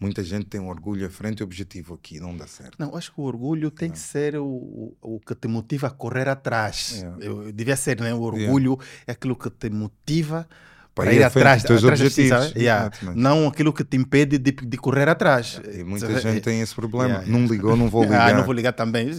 Muita 0.00 0.24
gente 0.24 0.46
tem 0.46 0.58
um 0.58 0.70
orgulho 0.70 1.06
à 1.06 1.10
frente 1.10 1.40
e 1.40 1.42
objetivo 1.42 1.92
aqui, 1.92 2.18
não 2.18 2.34
dá 2.34 2.46
certo. 2.46 2.76
Não, 2.78 2.96
acho 2.96 3.12
que 3.12 3.20
o 3.20 3.24
orgulho 3.24 3.70
tem 3.70 3.90
que 3.90 3.98
ser 3.98 4.34
o, 4.38 4.96
o 5.02 5.20
que 5.20 5.34
te 5.34 5.46
motiva 5.46 5.88
a 5.88 5.90
correr 5.90 6.26
atrás. 6.26 7.04
É. 7.04 7.28
Eu, 7.28 7.52
devia 7.52 7.76
ser, 7.76 8.00
né? 8.00 8.14
O 8.14 8.22
orgulho 8.22 8.78
é 9.06 9.12
aquilo 9.12 9.36
que 9.36 9.50
te 9.50 9.68
motiva 9.68 10.48
para, 10.94 11.12
ir 11.12 11.22
atrás, 11.22 11.62
dos 11.62 11.84
objetivos. 11.84 12.52
Yeah. 12.54 12.90
Não 13.14 13.48
aquilo 13.48 13.72
que 13.72 13.84
te 13.84 13.96
impede 13.96 14.38
de, 14.38 14.52
de 14.52 14.76
correr 14.76 15.08
atrás. 15.08 15.60
E 15.72 15.82
muita 15.82 16.20
gente 16.20 16.40
tem 16.40 16.60
esse 16.60 16.74
problema. 16.74 17.08
Yeah. 17.08 17.26
Não 17.30 17.46
ligou, 17.46 17.76
não 17.76 17.88
vou 17.88 18.02
ligar. 18.04 18.22
Ah, 18.32 18.34
não 18.34 18.44
vou 18.44 18.54
ligar 18.54 18.72
também. 18.72 19.10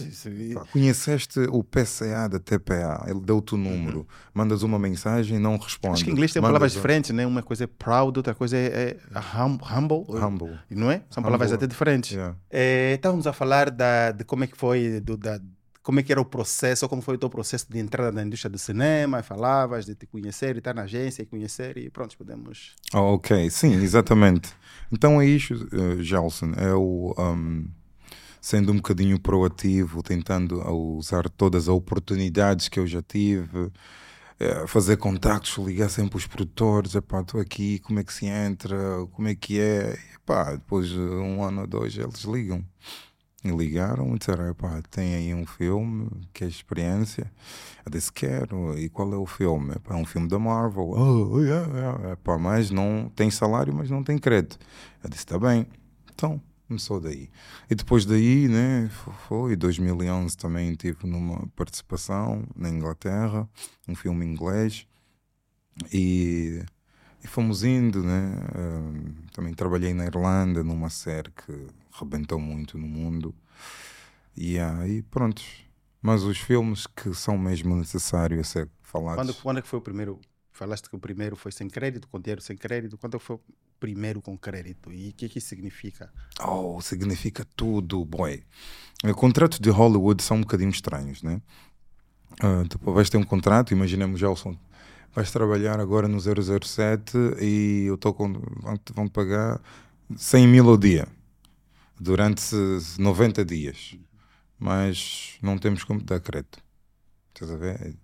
Conheceste 0.72 1.40
o 1.50 1.62
PCA 1.62 2.26
da 2.26 2.38
TPA, 2.38 3.04
ele 3.06 3.20
deu-te 3.20 3.54
o 3.54 3.58
número, 3.58 3.98
uhum. 3.98 4.06
mandas 4.32 4.62
uma 4.62 4.78
mensagem 4.78 5.36
e 5.36 5.40
não 5.40 5.58
responde. 5.58 5.94
Acho 5.94 6.04
que 6.04 6.10
em 6.10 6.12
inglês 6.14 6.32
tem 6.32 6.40
mandas 6.40 6.52
palavras 6.52 6.72
diferentes, 6.72 7.10
né? 7.10 7.26
Uma 7.26 7.42
coisa 7.42 7.64
é 7.64 7.66
proud, 7.66 8.18
outra 8.18 8.34
coisa 8.34 8.56
é, 8.56 8.96
é 9.14 9.18
hum, 9.44 9.58
humble. 9.76 10.04
Humble. 10.08 10.58
Não 10.70 10.90
é? 10.90 11.02
São 11.10 11.20
humble. 11.20 11.24
palavras 11.24 11.52
até 11.52 11.66
diferentes. 11.66 12.16
É, 12.50 12.94
estávamos 12.94 13.26
a 13.26 13.32
falar 13.32 13.70
da, 13.70 14.12
de 14.12 14.24
como 14.24 14.44
é 14.44 14.46
que 14.46 14.56
foi 14.56 15.00
do, 15.00 15.18
da, 15.18 15.38
como 15.84 16.00
é 16.00 16.02
que 16.02 16.10
era 16.10 16.20
o 16.20 16.24
processo, 16.24 16.88
como 16.88 17.02
foi 17.02 17.16
o 17.16 17.18
teu 17.18 17.28
processo 17.28 17.66
de 17.70 17.78
entrada 17.78 18.10
na 18.10 18.22
indústria 18.22 18.50
do 18.50 18.58
cinema, 18.58 19.22
falavas 19.22 19.84
de 19.84 19.94
te 19.94 20.06
conhecer, 20.06 20.56
e 20.56 20.58
estar 20.58 20.74
na 20.74 20.82
agência 20.82 21.22
e 21.22 21.26
conhecer 21.26 21.76
e 21.76 21.90
pronto, 21.90 22.16
podemos... 22.16 22.74
Oh, 22.94 23.14
ok, 23.14 23.50
sim, 23.50 23.74
exatamente. 23.74 24.48
Então 24.90 25.20
é 25.20 25.26
isso, 25.26 25.54
uh, 25.54 26.60
é 26.60 26.74
o... 26.74 27.14
Um, 27.18 27.68
sendo 28.40 28.72
um 28.72 28.76
bocadinho 28.76 29.18
proativo, 29.20 30.02
tentando 30.02 30.60
usar 30.70 31.28
todas 31.30 31.64
as 31.64 31.68
oportunidades 31.68 32.68
que 32.68 32.78
eu 32.78 32.86
já 32.86 33.00
tive, 33.00 33.70
é, 34.38 34.66
fazer 34.66 34.98
contactos, 34.98 35.56
ligar 35.64 35.88
sempre 35.88 36.18
os 36.18 36.26
produtores, 36.26 36.94
epá, 36.94 37.20
estou 37.20 37.40
aqui, 37.40 37.78
como 37.78 38.00
é 38.00 38.04
que 38.04 38.12
se 38.12 38.26
entra, 38.26 38.76
como 39.12 39.28
é 39.28 39.34
que 39.34 39.58
é, 39.58 39.98
epá, 40.14 40.52
depois 40.52 40.88
de 40.88 40.98
um 40.98 41.42
ano 41.42 41.62
ou 41.62 41.66
dois 41.66 41.96
eles 41.96 42.24
ligam. 42.24 42.62
E 43.44 43.50
ligaram 43.50 44.14
e 44.14 44.18
disseram: 44.18 44.54
pá, 44.54 44.80
tem 44.90 45.14
aí 45.14 45.34
um 45.34 45.44
filme, 45.44 46.08
que 46.32 46.44
é 46.44 46.46
experiência. 46.46 47.30
Eu 47.84 47.92
disse: 47.92 48.10
quero. 48.10 48.78
E 48.78 48.88
qual 48.88 49.12
é 49.12 49.16
o 49.16 49.26
filme? 49.26 49.74
É 49.90 49.94
um 49.94 50.06
filme 50.06 50.26
da 50.26 50.38
Marvel. 50.38 50.88
Oh, 50.88 51.40
yeah, 51.40 51.68
yeah. 51.76 52.16
Pá, 52.16 52.38
mas 52.38 52.70
não 52.70 53.12
tem 53.14 53.30
salário, 53.30 53.74
mas 53.74 53.90
não 53.90 54.02
tem 54.02 54.16
crédito. 54.16 54.58
Eu 55.02 55.10
disse: 55.10 55.24
está 55.24 55.38
bem. 55.38 55.66
Então, 56.14 56.40
começou 56.66 56.98
daí. 56.98 57.28
E 57.68 57.74
depois 57.74 58.06
daí, 58.06 58.48
né, 58.48 58.88
foi 59.28 59.56
2011 59.56 60.36
também 60.38 60.74
tive 60.74 61.06
numa 61.06 61.46
participação 61.48 62.44
na 62.56 62.70
Inglaterra, 62.70 63.46
um 63.86 63.94
filme 63.94 64.24
inglês. 64.24 64.86
E, 65.92 66.64
e 67.22 67.26
fomos 67.26 67.62
indo, 67.62 68.02
né? 68.02 68.38
Uh, 68.54 69.12
também 69.32 69.52
trabalhei 69.52 69.92
na 69.92 70.06
Irlanda 70.06 70.62
numa 70.62 70.88
série 70.88 71.30
que 71.30 71.66
rebentou 71.98 72.38
muito 72.38 72.76
no 72.76 72.86
mundo. 72.86 73.34
E 74.36 74.58
aí, 74.58 75.02
pronto. 75.02 75.42
Mas 76.02 76.22
os 76.22 76.38
filmes 76.38 76.86
que 76.86 77.14
são 77.14 77.38
mesmo 77.38 77.76
necessários 77.76 78.40
a 78.40 78.44
ser 78.44 78.70
falados. 78.82 79.24
Quando, 79.24 79.42
quando 79.42 79.58
é 79.58 79.62
que 79.62 79.68
foi 79.68 79.78
o 79.78 79.82
primeiro? 79.82 80.20
Falaste 80.52 80.88
que 80.88 80.94
o 80.94 80.98
primeiro 80.98 81.34
foi 81.34 81.50
sem 81.50 81.68
crédito, 81.68 82.06
com 82.08 82.20
dinheiro 82.20 82.40
sem 82.40 82.56
crédito. 82.56 82.98
Quando 82.98 83.16
é 83.16 83.20
foi 83.20 83.36
o 83.36 83.40
primeiro 83.80 84.20
com 84.20 84.36
crédito? 84.36 84.92
E 84.92 85.10
o 85.10 85.12
que 85.12 85.26
é 85.26 85.28
que 85.28 85.38
isso 85.38 85.48
significa? 85.48 86.12
Oh, 86.40 86.80
significa 86.80 87.44
tudo, 87.56 88.04
boy. 88.04 88.42
Os 89.02 89.12
contratos 89.12 89.58
de 89.58 89.70
Hollywood 89.70 90.22
são 90.22 90.38
um 90.38 90.40
bocadinho 90.40 90.70
estranhos, 90.70 91.22
né? 91.22 91.40
Uh, 92.42 92.68
depois 92.68 92.94
vais 92.94 93.10
ter 93.10 93.16
um 93.16 93.24
contrato, 93.24 93.72
imaginemos 93.72 94.18
Gelson, 94.18 94.56
vais 95.14 95.30
trabalhar 95.30 95.78
agora 95.78 96.08
no 96.08 96.18
007 96.20 97.16
e 97.40 97.84
eu 97.86 97.94
estou 97.94 98.12
com. 98.12 98.32
vão-te 98.94 99.12
pagar 99.12 99.60
100 100.16 100.48
mil 100.48 100.68
ao 100.68 100.76
dia 100.76 101.08
durante 102.04 102.54
90 102.98 103.44
dias, 103.46 103.96
mas 104.58 105.38
não 105.42 105.56
temos 105.56 105.82
como 105.82 106.02
dar 106.02 106.20
crédito. 106.20 106.58
Estás 107.32 107.50
a 107.50 107.56
ver? 107.56 107.96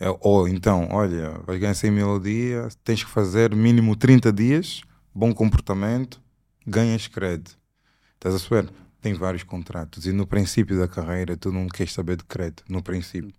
É, 0.00 0.06
ou 0.20 0.48
então, 0.48 0.88
olha, 0.90 1.38
vais 1.46 1.60
ganhar 1.60 1.74
100 1.74 1.90
mil 1.90 2.08
ao 2.08 2.18
dia, 2.18 2.68
tens 2.82 3.04
que 3.04 3.10
fazer 3.10 3.54
mínimo 3.54 3.94
30 3.94 4.32
dias, 4.32 4.80
bom 5.14 5.32
comportamento, 5.32 6.20
ganhas 6.66 7.06
crédito. 7.06 7.58
Estás 8.14 8.34
a 8.34 8.38
saber? 8.38 8.72
Tem 9.02 9.12
vários 9.12 9.42
contratos 9.42 10.06
e 10.06 10.12
no 10.12 10.26
princípio 10.26 10.78
da 10.78 10.88
carreira 10.88 11.36
tu 11.36 11.52
não 11.52 11.68
queres 11.68 11.92
saber 11.92 12.16
de 12.16 12.24
crédito, 12.24 12.64
no 12.66 12.82
princípio 12.82 13.30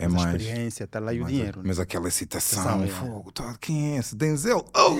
é 0.00 0.08
mas 0.08 0.22
mais. 0.22 0.34
A 0.34 0.36
experiência, 0.38 0.84
está 0.84 0.98
lá 0.98 1.12
e 1.12 1.20
o 1.20 1.26
dinheiro. 1.26 1.58
Né? 1.58 1.64
Mas 1.68 1.78
aquela 1.78 2.08
excitação, 2.08 2.86
fogo, 2.88 3.30
tá, 3.30 3.54
quem 3.60 3.94
é 3.94 3.98
esse? 3.98 4.16
Denzel, 4.16 4.64
oh, 4.74 4.98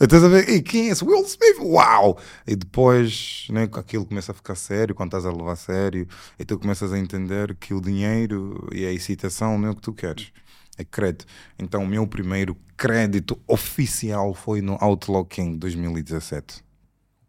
estás 0.00 0.22
a 0.22 0.28
ver? 0.28 0.48
E 0.48 0.62
quem 0.62 0.88
é 0.88 0.92
esse? 0.92 1.04
Will 1.04 1.24
Smith, 1.24 1.58
uau! 1.60 2.18
E 2.46 2.54
depois, 2.54 3.48
né, 3.50 3.68
aquilo 3.72 4.06
começa 4.06 4.30
a 4.30 4.34
ficar 4.34 4.54
sério, 4.54 4.94
quando 4.94 5.08
estás 5.08 5.26
a 5.26 5.32
levar 5.32 5.52
a 5.52 5.56
sério, 5.56 6.06
e 6.38 6.44
tu 6.44 6.58
começas 6.58 6.92
a 6.92 6.98
entender 6.98 7.56
que 7.56 7.74
o 7.74 7.80
dinheiro 7.80 8.68
e 8.72 8.86
a 8.86 8.92
excitação 8.92 9.58
não 9.58 9.68
é 9.68 9.70
o 9.72 9.74
que 9.74 9.82
tu 9.82 9.92
queres. 9.92 10.32
É 10.76 10.84
crédito. 10.84 11.26
Então, 11.58 11.82
o 11.82 11.86
meu 11.86 12.06
primeiro 12.06 12.56
crédito 12.76 13.40
oficial 13.48 14.32
foi 14.32 14.62
no 14.62 14.78
Outlaw 14.80 15.24
King 15.24 15.58
2017. 15.58 16.64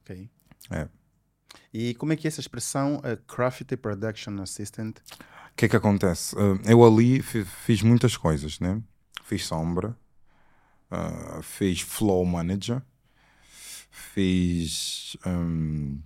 Ok. 0.04 0.30
É. 0.70 0.88
E 1.74 1.96
como 1.96 2.14
é 2.14 2.16
que 2.16 2.28
é 2.28 2.30
essa 2.30 2.40
expressão, 2.40 2.98
uh, 2.98 3.18
Crafty 3.28 3.76
Production 3.76 4.40
Assistant? 4.42 4.98
Que 5.60 5.66
é 5.66 5.70
que 5.70 5.76
acontece? 5.76 6.34
Uh, 6.38 6.58
eu 6.66 6.82
ali 6.86 7.22
fiz 7.22 7.82
muitas 7.82 8.16
coisas, 8.16 8.62
né? 8.62 8.82
Fiz 9.26 9.46
sombra, 9.46 9.94
uh, 10.90 11.42
fiz 11.42 11.82
flow 11.82 12.26
manager, 12.26 12.82
fiz 13.92 15.18
um, 15.28 16.00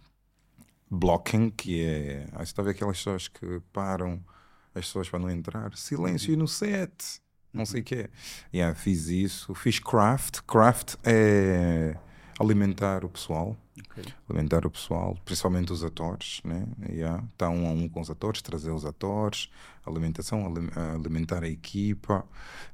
blocking, 0.90 1.52
que 1.52 1.84
é. 1.86 2.28
Aí 2.34 2.44
está 2.44 2.64
a 2.64 2.66
ver 2.66 2.72
aquelas 2.72 2.98
pessoas 2.98 3.28
que 3.28 3.62
param 3.72 4.26
as 4.74 4.88
pessoas 4.88 5.08
para 5.08 5.20
não 5.20 5.30
entrar. 5.30 5.78
Silêncio 5.78 6.34
uhum. 6.34 6.40
no 6.40 6.48
set, 6.48 7.22
não 7.54 7.68
sei 7.68 7.82
o 7.82 7.84
que 7.84 7.94
é. 7.94 8.10
Yeah, 8.52 8.74
fiz 8.74 9.06
isso. 9.06 9.54
Fiz 9.54 9.78
craft. 9.78 10.42
Craft 10.48 10.96
é 11.04 11.96
alimentar 12.40 13.06
o 13.06 13.10
pessoal. 13.10 13.56
Okay. 13.80 14.06
Alimentar 14.30 14.68
o 14.68 14.72
pessoal, 14.72 15.18
principalmente 15.26 15.74
os 15.74 15.84
atores, 15.84 16.42
né? 16.44 16.68
Yeah. 16.88 17.24
Está 17.34 17.50
um 17.50 17.68
a 17.68 17.72
um 17.72 17.90
com 17.90 18.02
os 18.02 18.10
atores, 18.10 18.42
trazer 18.42 18.72
os 18.72 18.86
atores, 18.86 19.50
alimentação, 19.86 20.46
alimentar 20.94 21.44
a 21.44 21.50
equipa. 21.50 22.24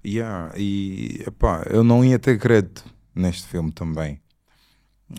Yeah. 0.05 0.53
E 0.57 1.23
epá, 1.25 1.63
eu 1.69 1.83
não 1.83 2.03
ia 2.03 2.19
ter 2.19 2.37
crédito 2.37 2.83
neste 3.15 3.47
filme 3.47 3.71
também. 3.71 4.21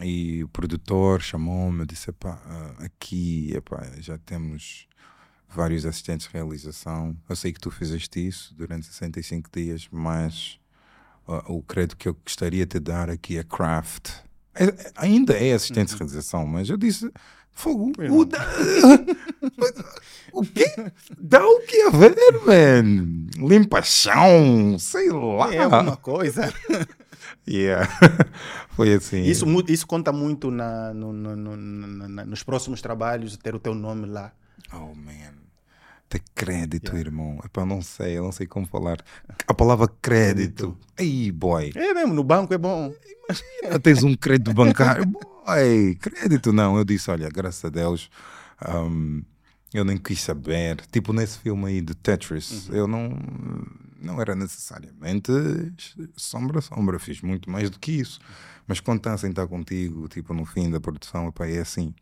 E 0.02 0.44
o 0.44 0.48
produtor 0.48 1.22
chamou-me 1.22 1.84
e 1.84 1.86
disse: 1.86 2.10
epá, 2.10 2.40
ah, 2.44 2.84
aqui 2.84 3.52
epá, 3.54 3.82
já 3.98 4.18
temos 4.18 4.86
vários 5.48 5.86
assistentes 5.86 6.28
de 6.28 6.34
realização. 6.34 7.16
Eu 7.28 7.34
sei 7.34 7.52
que 7.52 7.60
tu 7.60 7.70
fizeste 7.70 8.24
isso 8.24 8.54
durante 8.54 8.86
65 8.86 9.50
dias, 9.52 9.88
mas 9.90 10.60
uh, 11.26 11.52
o 11.52 11.62
crédito 11.62 11.96
que 11.96 12.06
eu 12.06 12.14
gostaria 12.14 12.66
de 12.66 12.78
dar 12.78 13.10
aqui 13.10 13.38
é 13.38 13.42
craft 13.42 14.29
é, 14.54 14.92
ainda 14.96 15.34
é 15.34 15.52
assistente 15.52 15.88
de 15.88 15.94
uhum. 15.94 15.98
realização, 16.00 16.46
mas 16.46 16.68
eu 16.68 16.76
disse: 16.76 17.10
Fogo, 17.52 17.92
o, 18.10 18.24
da... 18.24 18.38
o 20.32 20.42
quê? 20.42 20.66
Dá 21.18 21.46
o 21.46 21.60
que 21.60 21.82
a 21.82 21.90
ver, 21.90 22.14
man? 22.46 23.26
Limpa 23.48 23.82
chão, 23.82 24.78
sei 24.78 25.10
lá. 25.10 25.52
É 25.54 25.58
alguma 25.58 25.96
coisa. 25.96 26.52
Yeah. 27.46 27.86
Foi 28.70 28.94
assim. 28.94 29.22
Isso, 29.22 29.44
isso 29.68 29.86
conta 29.86 30.12
muito 30.12 30.50
na, 30.50 30.94
no- 30.94 31.12
no- 31.12 31.36
no- 31.36 31.56
na- 31.56 32.24
nos 32.24 32.42
próximos 32.42 32.80
trabalhos, 32.80 33.36
ter 33.36 33.54
o 33.54 33.58
teu 33.58 33.74
nome 33.74 34.06
lá. 34.06 34.32
Oh, 34.72 34.94
man. 34.94 35.34
Ter 36.10 36.20
crédito, 36.34 36.96
irmão. 36.96 37.38
Epá, 37.44 37.64
não 37.64 37.80
sei, 37.80 38.18
eu 38.18 38.24
não 38.24 38.32
sei 38.32 38.44
como 38.44 38.66
falar. 38.66 38.98
A 39.46 39.54
palavra 39.54 39.86
crédito. 40.02 40.76
Ei, 40.98 41.30
boy. 41.30 41.70
É 41.72 41.94
mesmo, 41.94 42.12
no 42.12 42.24
banco 42.24 42.52
é 42.52 42.58
bom. 42.58 42.92
Ah, 43.70 43.78
Tens 43.78 44.02
um 44.02 44.16
crédito 44.16 44.52
bancário. 44.52 45.06
Boy, 45.06 45.94
crédito 46.00 46.52
não. 46.52 46.76
Eu 46.76 46.84
disse, 46.84 47.08
olha, 47.12 47.28
graças 47.28 47.64
a 47.64 47.68
Deus, 47.68 48.10
ahm, 48.60 49.20
eu 49.72 49.84
nem 49.84 49.96
quis 49.96 50.20
saber. 50.20 50.80
Tipo, 50.90 51.12
nesse 51.12 51.38
filme 51.38 51.66
aí 51.66 51.80
de 51.80 51.94
Tetris, 51.94 52.68
eu 52.72 52.88
não, 52.88 53.16
não 54.00 54.20
era 54.20 54.34
necessariamente 54.34 55.30
sombra, 56.16 56.60
sombra. 56.60 56.98
Fiz 56.98 57.20
muito 57.22 57.48
mais 57.48 57.70
do 57.70 57.78
que 57.78 57.92
isso. 57.92 58.18
Mas 58.66 58.80
quando 58.80 58.98
está 58.98 59.14
a 59.14 59.18
sentar 59.18 59.46
contigo, 59.46 60.08
tipo, 60.08 60.34
no 60.34 60.44
fim 60.44 60.68
da 60.70 60.80
produção, 60.80 61.28
epá, 61.28 61.46
é 61.46 61.60
assim. 61.60 61.94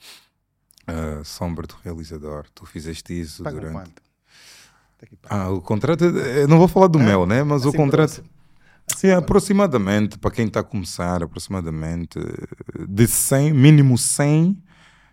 Ah, 0.88 1.22
sombra 1.24 1.66
do 1.66 1.76
realizador, 1.84 2.46
tu 2.54 2.66
fizeste 2.66 3.18
isso 3.18 3.42
Paga 3.42 3.60
durante. 3.60 3.74
quanto? 3.74 4.02
Ah, 5.30 5.50
o 5.50 5.60
contrato, 5.62 6.04
eu 6.04 6.48
não 6.48 6.58
vou 6.58 6.66
falar 6.66 6.88
do 6.88 6.98
meu, 6.98 7.24
né? 7.24 7.42
Mas 7.44 7.64
o 7.64 7.68
assim 7.68 7.76
contrato. 7.76 8.08
próximo. 8.22 8.28
Sim, 8.96 9.10
aproximadamente, 9.10 10.18
para 10.18 10.30
quem 10.30 10.46
está 10.46 10.60
a 10.60 10.64
começar, 10.64 11.22
aproximadamente 11.22 12.18
de 12.88 13.06
100, 13.06 13.52
mínimo 13.52 13.96
100, 13.98 14.60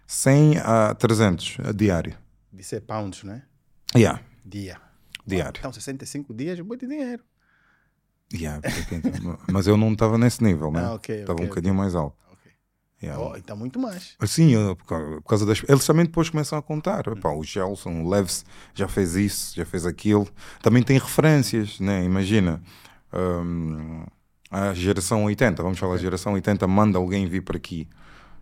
100 0.07 0.57
a 0.59 0.95
300 0.95 1.57
a 1.63 1.71
diário. 1.71 2.17
De 2.51 2.63
ser 2.63 2.81
pounds, 2.81 3.23
né? 3.23 3.43
Yeah, 3.95 4.21
Dia. 4.45 4.77
diário. 5.27 5.59
Então, 5.59 5.71
65 5.73 6.33
dias 6.33 6.57
é 6.57 6.63
muito 6.63 6.88
dinheiro. 6.88 7.21
Yeah, 8.33 8.59
tá- 8.61 8.69
mas 9.51 9.67
eu 9.67 9.77
não 9.77 9.91
estava 9.93 10.17
nesse 10.17 10.43
nível, 10.43 10.71
né? 10.71 10.81
Ah, 10.83 10.93
ok, 10.93 11.15
Estava 11.19 11.33
ok, 11.33 11.45
um 11.45 11.49
bocadinho 11.49 11.75
mais 11.75 11.93
alto. 11.95 12.17
Yeah. 13.03 13.21
Oh, 13.21 13.36
então, 13.38 13.55
muito 13.58 13.77
mais. 13.79 14.15
Assim, 14.19 14.51
eu- 14.51 14.75
por 14.75 15.21
causa, 15.23 15.45
das. 15.45 15.62
Eles 15.67 15.86
também 15.86 16.05
depois 16.05 16.29
começam 16.29 16.58
a 16.58 16.62
contar. 16.62 17.05
Epá, 17.08 17.29
o 17.34 17.43
Gelson, 17.43 18.01
o 18.03 18.10
Leves 18.10 18.45
já 18.73 18.88
fez 18.88 19.15
isso, 19.15 19.53
já 19.55 19.65
fez 19.65 19.86
aquilo. 19.86 20.27
Também 20.62 20.81
tem 20.81 20.97
referências, 20.97 21.79
né? 21.79 22.03
Imagina. 22.03 22.62
hum, 23.13 24.05
a 24.51 24.73
geração 24.73 25.23
80, 25.25 25.62
vamos 25.63 25.79
falar, 25.79 25.95
a 25.95 25.97
geração 25.97 26.34
80 26.34 26.67
manda 26.67 26.97
alguém 26.97 27.27
vir 27.27 27.41
para 27.41 27.58
aqui 27.58 27.88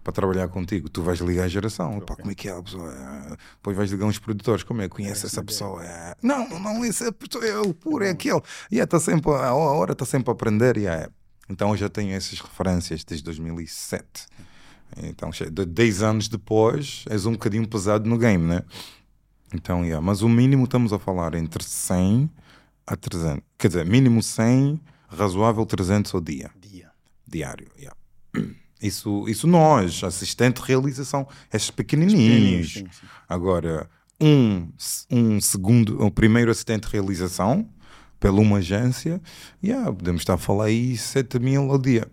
para 0.04 0.12
trabalhar 0.14 0.48
contigo. 0.50 0.90
Tu 0.90 1.02
vais 1.02 1.20
ligar 1.20 1.46
a 1.46 1.48
geração. 1.48 1.98
Epá, 1.98 2.16
como 2.16 2.32
é 2.32 2.36
que 2.36 2.50
é 2.50 2.52
a 2.52 2.62
pessoa? 2.62 2.92
Ah, 2.96 3.38
Depois 3.56 3.76
vais 3.78 3.90
ligar 3.92 4.06
uns 4.06 4.20
produtores. 4.20 4.64
Como 4.64 4.82
é 4.82 4.90
que 4.90 4.96
conhece 4.96 5.26
essa 5.26 5.44
pessoa? 5.44 5.82
Ah, 5.84 6.16
Não, 6.22 6.48
não, 6.60 6.84
essa 6.84 7.12
pessoa 7.12 7.46
é 7.46 7.58
o 7.58 7.74
puro, 7.74 8.04
é 8.04 8.10
aquele. 8.10 8.42
E 8.72 8.76
yeah, 8.76 8.88
tá 8.90 9.00
sempre, 9.00 9.32
a 9.32 9.54
hora 9.54 9.94
está 9.94 10.06
sempre 10.06 10.30
a 10.30 10.34
aprender. 10.34 10.78
Yeah. 10.78 11.10
Então 11.50 11.72
eu 11.72 11.78
já 11.78 11.90
tenho 11.90 12.14
essas 12.14 12.40
referências 12.40 13.04
desde 13.04 13.24
2007. 13.26 14.04
Então, 15.04 15.32
che- 15.32 15.50
de 15.50 15.66
10 15.66 16.02
anos 16.04 16.28
depois, 16.28 17.04
és 17.10 17.26
um 17.26 17.32
bocadinho 17.34 17.68
pesado 17.68 18.08
no 18.08 18.18
game, 18.18 18.46
né? 18.46 18.62
Então, 19.54 19.84
yeah. 19.84 20.04
mas 20.06 20.22
o 20.22 20.30
mínimo 20.30 20.66
estamos 20.66 20.94
a 20.94 21.00
falar 21.00 21.34
entre 21.36 21.64
100 21.64 22.30
a 22.86 22.96
300. 22.96 23.44
Quer 23.58 23.68
dizer, 23.70 23.86
mínimo 23.86 24.22
100, 24.22 24.80
razoável 25.08 25.66
300 25.66 26.14
ao 26.14 26.22
dia, 26.22 26.52
Dia. 26.62 26.92
diário. 27.28 27.68
yeah. 27.78 27.96
Isso, 28.82 29.30
isso 29.30 29.48
nós, 29.48 30.04
assistente 30.04 30.62
de 30.62 30.68
realização, 30.68 31.26
esses 31.54 31.72
Pequenininhos, 31.72 32.74
sim, 32.74 32.86
sim. 32.92 33.06
Agora, 33.30 33.90
um, 34.20 34.70
um 35.10 35.40
segundo, 35.40 36.04
o 36.04 36.12
primeiro 36.12 36.52
assistente 36.52 36.88
de 36.88 36.92
realização, 36.92 37.70
pela 38.24 38.40
uma 38.40 38.60
agência, 38.60 39.22
yeah, 39.62 39.92
podemos 39.92 40.22
estar 40.22 40.36
a 40.36 40.38
falar 40.38 40.66
aí 40.66 40.96
7 40.96 41.40
mil 41.40 41.70
ao 41.70 41.78
dia 41.78 42.08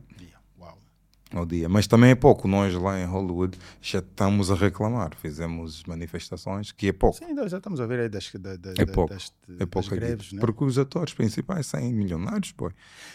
ao 1.32 1.46
dia. 1.46 1.68
Mas 1.68 1.86
também 1.86 2.10
é 2.10 2.14
pouco. 2.16 2.48
Nós 2.48 2.74
lá 2.74 2.98
em 2.98 3.04
Hollywood 3.04 3.56
já 3.80 4.00
estamos 4.00 4.50
a 4.50 4.56
reclamar. 4.56 5.14
Fizemos 5.14 5.84
manifestações, 5.84 6.72
que 6.72 6.88
é 6.88 6.92
pouco. 6.92 7.18
Sim, 7.18 7.36
já 7.48 7.58
estamos 7.58 7.80
a 7.80 7.86
ver 7.86 8.00
aí 8.00 8.08
das, 8.08 8.28
da, 8.32 8.56
da, 8.56 8.72
É 8.76 8.84
pouco. 8.84 9.14
das, 9.14 9.32
é 9.48 9.52
das 9.58 9.68
pouco 9.68 9.88
aqui. 9.90 9.96
greves, 10.00 10.32
né? 10.32 10.40
Porque 10.40 10.64
os 10.64 10.76
atores 10.76 11.14
principais 11.14 11.66
saem 11.66 11.92
milionários, 11.92 12.50
pô. 12.50 12.72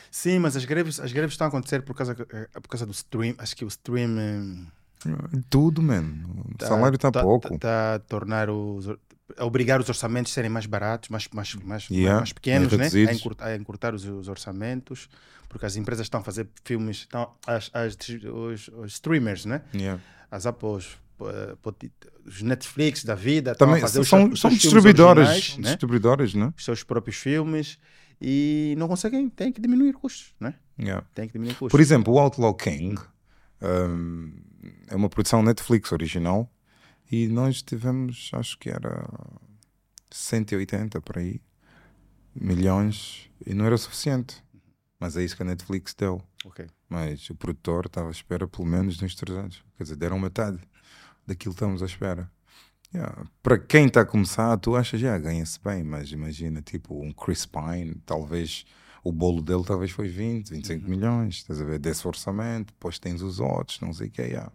Sim, 0.09 0.39
mas 0.39 0.55
as 0.55 0.63
greves, 0.63 0.97
as 1.01 1.11
greves 1.11 1.33
estão 1.33 1.45
a 1.45 1.47
acontecer 1.49 1.81
por 1.81 1.93
causa, 1.93 2.15
eh, 2.31 2.47
por 2.61 2.69
causa 2.69 2.85
do 2.85 2.93
stream. 2.93 3.35
Acho 3.37 3.53
que 3.53 3.65
o 3.65 3.67
stream 3.67 4.17
eh, 4.17 5.09
Tudo, 5.49 5.81
mano. 5.83 6.45
O 6.53 6.57
tá- 6.57 6.67
salário 6.67 6.95
está 6.95 7.11
tá- 7.11 7.21
pouco. 7.21 7.49
tá- 7.49 7.57
tá 7.57 7.95
a 7.95 7.99
tornar 7.99 8.49
os 8.49 8.87
obrigar 9.39 9.79
os 9.79 9.89
orçamentos 9.89 10.31
a 10.31 10.35
serem 10.35 10.49
mais 10.49 10.65
baratos, 10.65 11.09
mais, 11.09 11.27
mais, 11.33 11.55
mais, 11.55 11.89
Yeah, 11.89 12.17
mais 12.17 12.33
pequenos, 12.33 12.71
né? 12.73 12.87
A 12.87 13.13
encurtar, 13.13 13.45
a 13.45 13.55
encurtar 13.55 13.95
os, 13.95 14.05
os 14.05 14.27
orçamentos, 14.27 15.09
porque 15.49 15.65
as 15.65 15.75
empresas 15.75 16.05
estão 16.05 16.19
a 16.19 16.23
fazer 16.23 16.47
filmes, 16.63 16.97
estão, 16.97 17.31
as, 17.45 17.69
as, 17.73 17.97
os, 18.31 18.67
os 18.69 18.93
streamers, 18.93 19.45
né? 19.45 19.61
Yeah. 19.73 20.01
As 20.29 20.45
Apples, 20.45 20.97
eh, 21.21 21.55
os 22.25 22.41
Netflix 22.41 23.03
da 23.03 23.15
vida, 23.15 23.51
estão 23.51 23.67
Também 23.67 23.81
a 23.81 23.87
fazer 23.87 23.99
os 23.99 24.09
são, 24.09 24.29
os 24.29 24.39
são 24.39 24.49
distribuidoras, 24.51 25.29
originais, 25.29 25.57
né? 25.57 25.69
distribuidoras, 25.69 26.33
né? 26.33 26.53
os 26.55 26.63
seus 26.63 26.83
próprios 26.83 27.17
filmes 27.17 27.79
e 28.21 28.75
não 28.77 28.87
conseguem, 28.87 29.29
têm 29.29 29.51
que 29.51 29.61
diminuir 29.61 29.93
custos, 29.93 30.33
né? 30.39 30.55
Yeah. 30.79 31.05
Tem 31.13 31.27
que 31.27 31.33
diminuir 31.33 31.55
custos. 31.55 31.71
Por 31.71 31.79
exemplo, 31.79 32.13
o 32.13 32.19
Outlaw 32.19 32.53
King 32.53 32.99
um, 33.61 34.31
é 34.87 34.95
uma 34.95 35.09
produção 35.09 35.41
Netflix 35.41 35.91
original 35.91 36.49
e 37.11 37.27
nós 37.27 37.61
tivemos, 37.61 38.31
acho 38.33 38.57
que 38.57 38.69
era 38.69 39.07
180 40.11 41.01
por 41.01 41.17
aí, 41.17 41.41
milhões 42.33 43.29
e 43.45 43.53
não 43.53 43.65
era 43.65 43.77
suficiente. 43.77 44.43
Mas 44.99 45.17
é 45.17 45.23
isso 45.23 45.35
que 45.35 45.43
a 45.43 45.45
Netflix 45.45 45.93
deu. 45.93 46.21
Ok. 46.45 46.65
Mas 46.89 47.29
o 47.29 47.35
produtor 47.35 47.85
estava 47.85 48.07
à 48.07 48.11
espera 48.11 48.47
pelo 48.47 48.67
menos 48.67 48.97
de 48.97 49.05
uns 49.05 49.15
300. 49.15 49.63
Quer 49.77 49.83
dizer, 49.83 49.95
deram 49.95 50.19
metade 50.19 50.59
daquilo 51.27 51.53
que 51.53 51.57
estamos 51.57 51.83
à 51.83 51.85
espera. 51.85 52.31
Yeah. 52.93 53.25
Para 53.43 53.57
quem 53.57 53.87
está 53.87 54.01
a 54.01 54.05
começar, 54.05 54.57
tu 54.57 54.75
achas 54.75 54.99
já 54.99 55.17
ganha-se 55.17 55.59
bem, 55.61 55.83
mas 55.83 56.11
imagina, 56.11 56.61
tipo, 56.61 57.03
um 57.03 57.11
Chris 57.11 57.45
Pine, 57.45 57.95
talvez 58.05 58.65
o 59.03 59.11
bolo 59.11 59.41
dele 59.41 59.63
talvez 59.65 59.91
foi 59.91 60.07
20, 60.07 60.49
25 60.49 60.89
milhões, 60.89 61.35
estás 61.35 61.61
a 61.61 61.65
ver? 61.65 61.77
Desse 61.77 62.07
orçamento, 62.07 62.73
depois 62.73 62.97
tens 62.97 63.21
os 63.21 63.39
outros, 63.39 63.79
não 63.81 63.93
sei 63.93 64.07
o 64.07 64.11
que 64.11 64.21
é. 64.21 64.47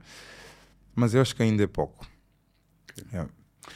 Mas 0.94 1.14
eu 1.14 1.20
acho 1.20 1.36
que 1.36 1.42
ainda 1.42 1.62
é 1.62 1.66
pouco. 1.66 2.06
Yeah. 3.12 3.30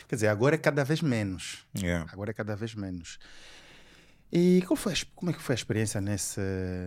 Quer 0.09 0.15
dizer, 0.17 0.29
agora 0.29 0.55
é 0.55 0.59
cada 0.59 0.85
vez 0.85 1.01
menos. 1.01 1.67
Yeah. 1.77 2.11
Agora 2.13 2.31
é 2.31 2.35
cada 2.35 2.57
vez 2.57 2.75
menos. 2.75 3.19
E 4.33 4.63
qual 4.67 4.77
foi 4.77 4.93
a 4.93 4.97
como 5.15 5.31
é 5.31 5.35
que 5.35 5.41
foi 5.41 5.55
a 5.55 5.57
experiência 5.57 6.01
nesse, 6.01 6.41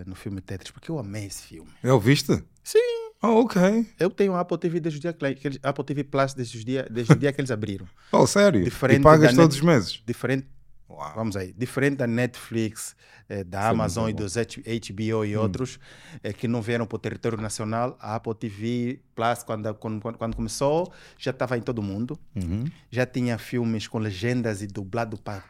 no 0.06 0.14
filme 0.14 0.40
Tetris? 0.40 0.70
Porque 0.70 0.90
eu 0.90 0.98
amei 0.98 1.26
esse 1.26 1.42
filme. 1.42 1.70
Eu 1.82 1.98
viste? 1.98 2.44
Sim. 2.62 2.78
Oh, 3.22 3.40
ok. 3.40 3.86
Eu 3.98 4.10
tenho 4.10 4.34
a 4.34 4.40
Apple 4.40 4.58
TV 4.58 4.78
desde 4.78 4.98
o 4.98 5.00
dia 5.00 5.12
que, 5.12 5.48
eles, 5.48 5.58
Apple 5.62 5.84
TV 5.84 6.04
Plus 6.04 6.34
desde, 6.34 6.58
os 6.58 6.64
dia, 6.64 6.86
desde 6.88 7.12
o 7.12 7.16
dia 7.16 7.32
que 7.32 7.40
eles 7.40 7.50
abriram. 7.50 7.86
Oh, 8.12 8.26
sério? 8.26 8.62
Diferente 8.62 9.00
e 9.00 9.02
pagas 9.02 9.34
todos 9.34 9.56
os 9.56 9.62
meses? 9.62 10.02
Diferente, 10.06 10.46
Uau. 10.88 11.12
vamos 11.14 11.36
aí, 11.36 11.52
diferente 11.52 11.96
da 11.96 12.06
Netflix, 12.06 12.96
eh, 13.28 13.44
da 13.44 13.58
Isso 13.58 13.66
é 13.66 13.70
Amazon 13.70 14.08
e 14.08 14.12
dos 14.14 14.34
HBO 14.36 15.24
e 15.24 15.36
outros 15.36 15.78
eh, 16.22 16.32
que 16.32 16.48
não 16.48 16.62
vieram 16.62 16.86
para 16.86 16.96
o 16.96 16.98
território 16.98 17.38
nacional, 17.38 17.96
a 18.00 18.14
Apple 18.14 18.34
TV 18.34 19.00
Plus, 19.14 19.42
quando, 19.42 19.74
quando, 19.74 20.00
quando- 20.16 20.34
começou, 20.36 20.90
já 21.18 21.30
estava 21.30 21.58
em 21.58 21.60
todo 21.60 21.82
mundo. 21.82 22.18
Uhum. 22.34 22.64
já 22.90 23.04
tinha 23.04 23.36
filmes 23.36 23.86
com 23.86 23.98
legendas 23.98 24.62
e 24.62 24.66
dublado 24.66 25.18
para 25.20 25.44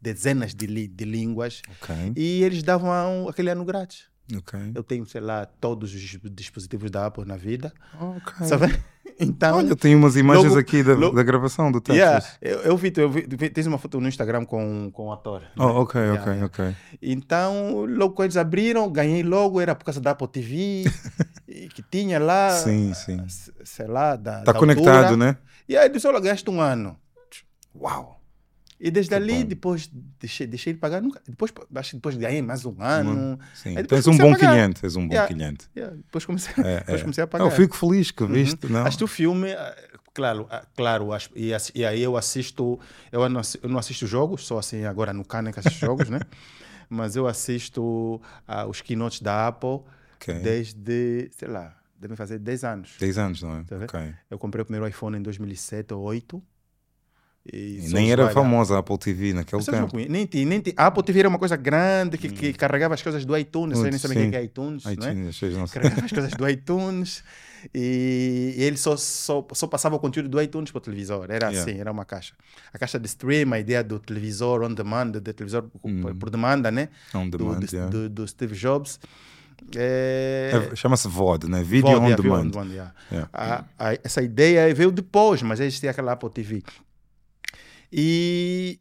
dezenas 0.00 0.54
de, 0.54 0.66
li- 0.66 0.88
de 0.88 1.04
línguas 1.04 1.60
Ok. 1.82 2.12
e 2.16 2.42
eles 2.42 2.62
davam 2.62 3.28
aquele 3.28 3.50
ano 3.50 3.64
grátis. 3.64 4.11
Ok. 4.36 4.58
Eu 4.74 4.82
tenho, 4.82 5.04
sei 5.04 5.20
lá, 5.20 5.44
todos 5.44 5.92
os 5.94 6.00
dispositivos 6.32 6.90
da 6.90 7.06
Apple 7.06 7.24
na 7.26 7.36
vida, 7.36 7.72
Ok. 8.00 8.46
sabe? 8.46 8.66
Então, 9.20 9.58
Olha, 9.58 9.76
tem 9.76 9.94
umas 9.94 10.16
imagens 10.16 10.46
logo- 10.48 10.58
aqui 10.58 10.82
da, 10.82 10.94
logo- 10.94 11.14
da 11.14 11.22
gravação 11.22 11.70
do 11.70 11.80
Tetris. 11.80 11.98
yeah, 12.00 12.24
eu, 12.40 12.60
eu 12.60 12.76
vi, 12.76 12.92
eu 12.96 13.10
vi, 13.10 13.50
tens 13.50 13.66
uma 13.66 13.76
foto 13.76 14.00
no 14.00 14.08
Instagram 14.08 14.44
com, 14.46 14.90
com 14.90 15.08
o 15.08 15.12
ator. 15.12 15.42
né? 15.42 15.48
Oh, 15.58 15.82
ok, 15.82 16.00
Yeah, 16.00 16.20
ok, 16.22 16.32
yeah. 16.32 16.46
ok. 16.46 16.76
Então, 17.02 17.84
logo 17.84 18.14
quando 18.14 18.26
eles 18.26 18.36
abriram, 18.38 18.90
ganhei 18.90 19.22
logo, 19.22 19.60
era 19.60 19.74
por 19.74 19.84
causa 19.84 20.00
da 20.00 20.12
Apple 20.12 20.28
TV, 20.28 20.84
que 21.74 21.82
tinha 21.82 22.18
lá, 22.18 22.50
Sim, 22.52 22.94
sim. 22.94 23.22
sei 23.64 23.86
lá, 23.86 24.16
da, 24.16 24.38
Está 24.38 24.54
conectado, 24.54 25.04
altura. 25.12 25.16
né? 25.16 25.36
E 25.68 25.76
aí, 25.76 25.88
disse, 25.90 26.06
olha, 26.06 26.18
ganhaste 26.20 26.48
um 26.48 26.60
ano. 26.60 26.96
Uau. 27.78 28.21
E 28.84 28.90
desde 28.90 29.10
Que 29.10 29.14
ali, 29.14 29.42
bom. 29.42 29.48
depois 29.48 29.88
deixei, 30.18 30.44
deixei 30.44 30.72
de 30.72 30.80
pagar, 30.80 31.00
nunca, 31.00 31.22
depois, 31.24 31.52
acho 31.76 31.90
que 31.90 31.96
depois 31.96 32.16
ganhei 32.16 32.42
mais 32.42 32.64
um 32.66 32.74
ano. 32.82 33.38
Sim. 33.54 33.74
Depois 33.76 34.04
Tens 34.04 34.06
um 34.08 34.18
bom 34.18 34.34
cliente, 34.34 34.84
és 34.84 34.96
um 34.96 35.06
bom 35.06 35.14
Yeah. 35.14 35.32
cliente. 35.32 35.68
Yeah, 35.76 35.94
depois 35.96 36.24
comecei, 36.24 36.52
É, 36.64 36.80
depois 36.82 37.00
é. 37.00 37.02
comecei 37.04 37.22
a 37.22 37.26
pagar. 37.28 37.44
Eu 37.44 37.50
fico 37.52 37.76
feliz 37.76 38.10
que 38.10 38.26
viste, 38.26 38.66
não? 38.66 38.84
Assisti 38.84 39.04
o 39.04 39.06
filme, 39.06 39.52
ah, 39.52 39.76
claro, 40.12 40.48
ah, 40.50 40.66
claro 40.74 41.10
e, 41.36 41.54
aí 41.84 42.02
eu 42.02 42.16
assisto, 42.16 42.76
eu 43.12 43.28
não, 43.28 43.40
eu 43.62 43.68
não 43.68 43.78
assisto 43.78 44.04
jogos, 44.04 44.44
só 44.44 44.58
assim 44.58 44.84
agora 44.84 45.12
no 45.12 45.24
Canem 45.24 45.52
que 45.52 45.60
assisto 45.60 45.78
jogos, 45.86 46.10
né? 46.10 46.18
Mas 46.90 47.14
eu 47.14 47.28
assisto 47.28 48.20
ah, 48.48 48.66
os 48.66 48.80
keynotes 48.80 49.20
da 49.20 49.46
Apple 49.46 49.80
Ok. 50.16 50.34
desde, 50.40 51.30
sei 51.36 51.46
lá, 51.46 51.76
devem 51.96 52.16
fazer 52.16 52.40
10 52.40 52.64
anos. 52.64 52.96
10 52.98 53.18
anos, 53.18 53.42
não 53.42 53.58
é? 53.58 53.62
Tá 53.62 53.76
vendo? 53.76 53.84
ok. 53.88 54.14
Eu 54.28 54.38
comprei 54.38 54.62
o 54.62 54.64
primeiro 54.64 54.88
iPhone 54.88 55.16
em 55.18 55.22
2007 55.22 55.94
ou 55.94 56.00
2008 56.06 56.42
E 57.44 57.80
E 57.88 57.92
nem 57.92 58.12
era 58.12 58.30
famosa 58.30 58.76
a 58.76 58.78
Apple 58.78 58.96
TV 58.98 59.32
naquele 59.32 59.64
tempo. 59.64 59.96
nem, 59.96 60.28
nem 60.46 60.62
A 60.76 60.86
Apple 60.86 61.02
TV 61.02 61.20
era 61.20 61.28
uma 61.28 61.38
coisa 61.40 61.56
grande 61.56 62.16
que, 62.16 62.28
que 62.28 62.52
carregava 62.52 62.94
as 62.94 63.02
coisas 63.02 63.24
do 63.24 63.36
iTunes. 63.36 63.78
Vocês 63.78 63.90
nem 63.90 63.98
sabem 63.98 64.28
o 64.28 64.30
que 64.30 64.36
é 64.36 64.40
é 64.40 64.44
iTunes, 64.44 64.84
é? 64.86 64.90
não 65.14 65.32
sabem. 65.32 65.66
Carregava 65.66 66.04
as 66.04 66.12
coisas 66.12 66.32
do 66.34 66.48
iTunes 66.48 67.24
e, 67.74 68.54
e 68.56 68.62
ele 68.62 68.76
só, 68.76 68.96
só, 68.96 69.44
só 69.54 69.66
passava 69.66 69.96
o 69.96 69.98
conteúdo 69.98 70.28
do 70.28 70.40
iTunes 70.40 70.70
para 70.70 70.78
o 70.78 70.80
televisor. 70.82 71.24
Era 71.28 71.48
Yeah. 71.48 71.60
assim, 71.60 71.80
era 71.80 71.90
uma 71.90 72.04
caixa. 72.04 72.34
A 72.72 72.78
caixa 72.78 72.96
de 72.98 73.06
stream, 73.08 73.52
a 73.52 73.58
ideia 73.58 73.82
do 73.82 73.98
televisor 73.98 74.62
on 74.62 74.72
demand, 74.72 75.10
do 75.10 75.20
televisor 75.20 75.62
por, 75.64 76.14
por 76.14 76.30
demanda, 76.30 76.70
né? 76.70 76.90
On 77.12 77.28
Do, 77.28 77.38
demand, 77.38 77.58
do, 77.58 77.66
yeah. 77.74 77.90
do- 77.90 78.08
do 78.08 78.28
Steve 78.28 78.54
Jobs. 78.54 79.00
É, 79.76 80.68
É, 80.72 80.76
Chama-se 80.76 81.08
VOD, 81.08 81.48
né? 81.48 81.62
Video 81.62 81.90
Pode, 81.90 82.00
on 82.00 82.06
yeah, 82.08 82.22
demand. 82.22 82.68
yeah. 82.70 82.94
Yeah. 83.10 83.30
A- 83.32 83.64
a- 83.78 83.98
essa 84.04 84.22
ideia 84.22 84.72
veio 84.74 84.90
depois, 84.92 85.42
mas 85.42 85.60
existia 85.60 85.90
aquela 85.90 86.12
Apple 86.12 86.30
TV. 86.30 86.62
E, 87.92 88.80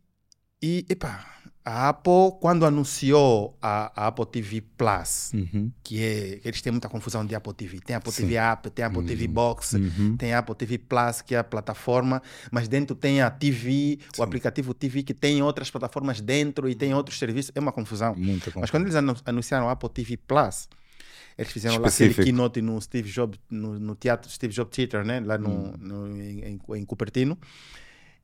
e 0.62 0.86
epa, 0.90 1.26
a 1.64 1.90
Apple, 1.90 2.40
quando 2.40 2.66
anunciou 2.66 3.56
a, 3.62 3.92
a 4.04 4.08
Apple 4.08 4.26
TV 4.26 4.62
Plus, 4.62 5.32
Uhum. 5.34 5.72
que 5.84 6.02
é. 6.02 6.40
Eles 6.44 6.62
têm 6.62 6.72
muita 6.72 6.90
confusão 6.90 7.24
de 7.26 7.36
Apple 7.36 7.54
TV. 7.54 7.80
Tem 7.82 7.96
Apple 7.96 8.12
Sim. 8.12 8.24
TV 8.24 8.36
App, 8.36 8.70
tem 8.72 8.84
Apple 8.86 9.04
TV 9.06 9.28
Box, 9.28 9.74
Uhum. 9.74 10.16
tem 10.18 10.34
Apple 10.34 10.56
TV 10.56 10.78
Plus, 10.80 11.22
que 11.22 11.36
é 11.36 11.40
a 11.40 11.44
plataforma, 11.44 12.22
mas 12.52 12.68
dentro 12.68 12.96
tem 12.96 13.22
a 13.22 13.30
TV, 13.30 14.00
Sim. 14.14 14.22
o 14.22 14.24
aplicativo 14.24 14.74
TV, 14.74 15.04
que 15.04 15.14
tem 15.14 15.44
outras 15.44 15.70
plataformas 15.70 16.20
dentro 16.22 16.68
e 16.70 16.74
tem 16.74 16.94
outros 16.96 17.20
serviços. 17.20 17.52
É 17.54 17.60
uma 17.60 17.72
confusão. 17.72 18.16
Muita 18.16 18.52
Mas 18.60 18.72
quando 18.72 18.84
eles 18.84 18.96
anu- 18.96 19.16
anunciaram 19.26 19.68
a 19.70 19.74
Apple 19.74 19.90
TV 19.90 20.18
Plus, 20.18 20.68
eles 21.38 21.52
fizeram 21.52 21.76
lá 21.76 21.88
aquele 21.90 22.10
Específico. 22.10 22.24
keynote 22.24 22.62
no 22.62 22.82
Steve 22.82 23.10
Jobs, 23.12 23.40
no, 23.50 23.78
no 23.80 23.94
teatro 23.96 24.32
Steve 24.32 24.54
Jobs 24.54 24.76
Theater, 24.76 25.06
né? 25.06 25.20
lá 25.20 25.38
no, 25.38 25.50
Hum. 25.50 25.74
no- 25.80 26.22
em, 26.22 26.60
em 26.76 26.86
Cupertino. 26.86 27.38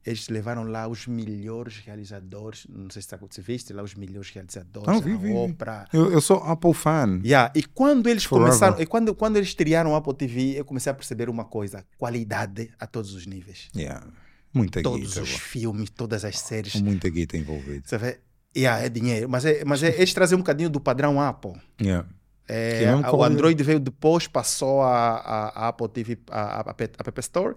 Eles 0.07 0.29
levaram 0.29 0.63
lá 0.63 0.87
os 0.87 1.05
melhores 1.05 1.79
realizadores, 1.85 2.65
não 2.69 2.89
sei 2.89 3.01
se 3.01 3.07
tá- 3.09 3.17
você 3.17 3.41
viste 3.41 3.73
lá 3.73 3.83
os 3.83 3.93
melhores 3.93 4.29
realizadores, 4.29 4.87
Ah, 4.87 4.99
vi, 4.99 5.17
vi. 5.17 5.31
Oprah. 5.33 5.85
Eu, 5.91 6.11
eu 6.11 6.21
sou 6.21 6.37
Apple 6.37 6.73
fan. 6.73 7.19
Yeah. 7.25 7.51
E 7.53 7.61
quando 7.63 8.07
eles 8.07 8.23
Forever. 8.23 8.49
começaram, 8.51 8.81
e 8.81 8.85
quando, 8.85 9.13
quando 9.13 9.35
eles 9.37 9.53
criaram 9.53 9.93
a 9.93 9.97
Apple 9.97 10.13
TV, 10.15 10.57
eu 10.57 10.63
comecei 10.63 10.89
a 10.91 10.95
perceber 10.95 11.29
uma 11.29 11.43
coisa: 11.43 11.83
qualidade 11.97 12.71
a 12.79 12.87
todos 12.87 13.13
os 13.13 13.25
níveis. 13.27 13.67
Yeah. 13.75 14.07
Muita 14.53 14.81
Todos 14.81 15.09
guita. 15.09 15.21
os 15.23 15.29
bro. 15.29 15.39
filmes, 15.39 15.89
todas 15.89 16.23
as 16.25 16.39
séries. 16.39 16.75
Muita 16.81 17.09
guita 17.09 17.35
envolvida. 17.37 17.81
Você 17.85 17.97
vê? 17.97 18.19
Yeah, 18.57 18.85
é 18.85 18.89
dinheiro. 18.89 19.27
Mas, 19.29 19.43
é, 19.45 19.63
mas 19.65 19.83
é, 19.83 19.93
eles 19.97 20.13
trazem 20.13 20.35
um 20.35 20.39
bocadinho 20.39 20.69
do 20.69 20.79
padrão 20.79 21.21
Apple. 21.21 21.53
Yeah. 21.81 22.07
É, 22.47 22.85
é 22.85 22.95
um 22.95 23.01
o 23.01 23.03
quali- 23.03 23.33
Android 23.33 23.61
veio 23.61 23.79
depois, 23.79 24.25
passou 24.25 24.81
a, 24.81 25.17
a, 25.17 25.47
a 25.49 25.67
Apple 25.67 25.89
TV, 25.89 26.17
a, 26.31 26.61
a, 26.61 26.69
a 26.69 26.71
App 26.71 27.19
Store, 27.19 27.55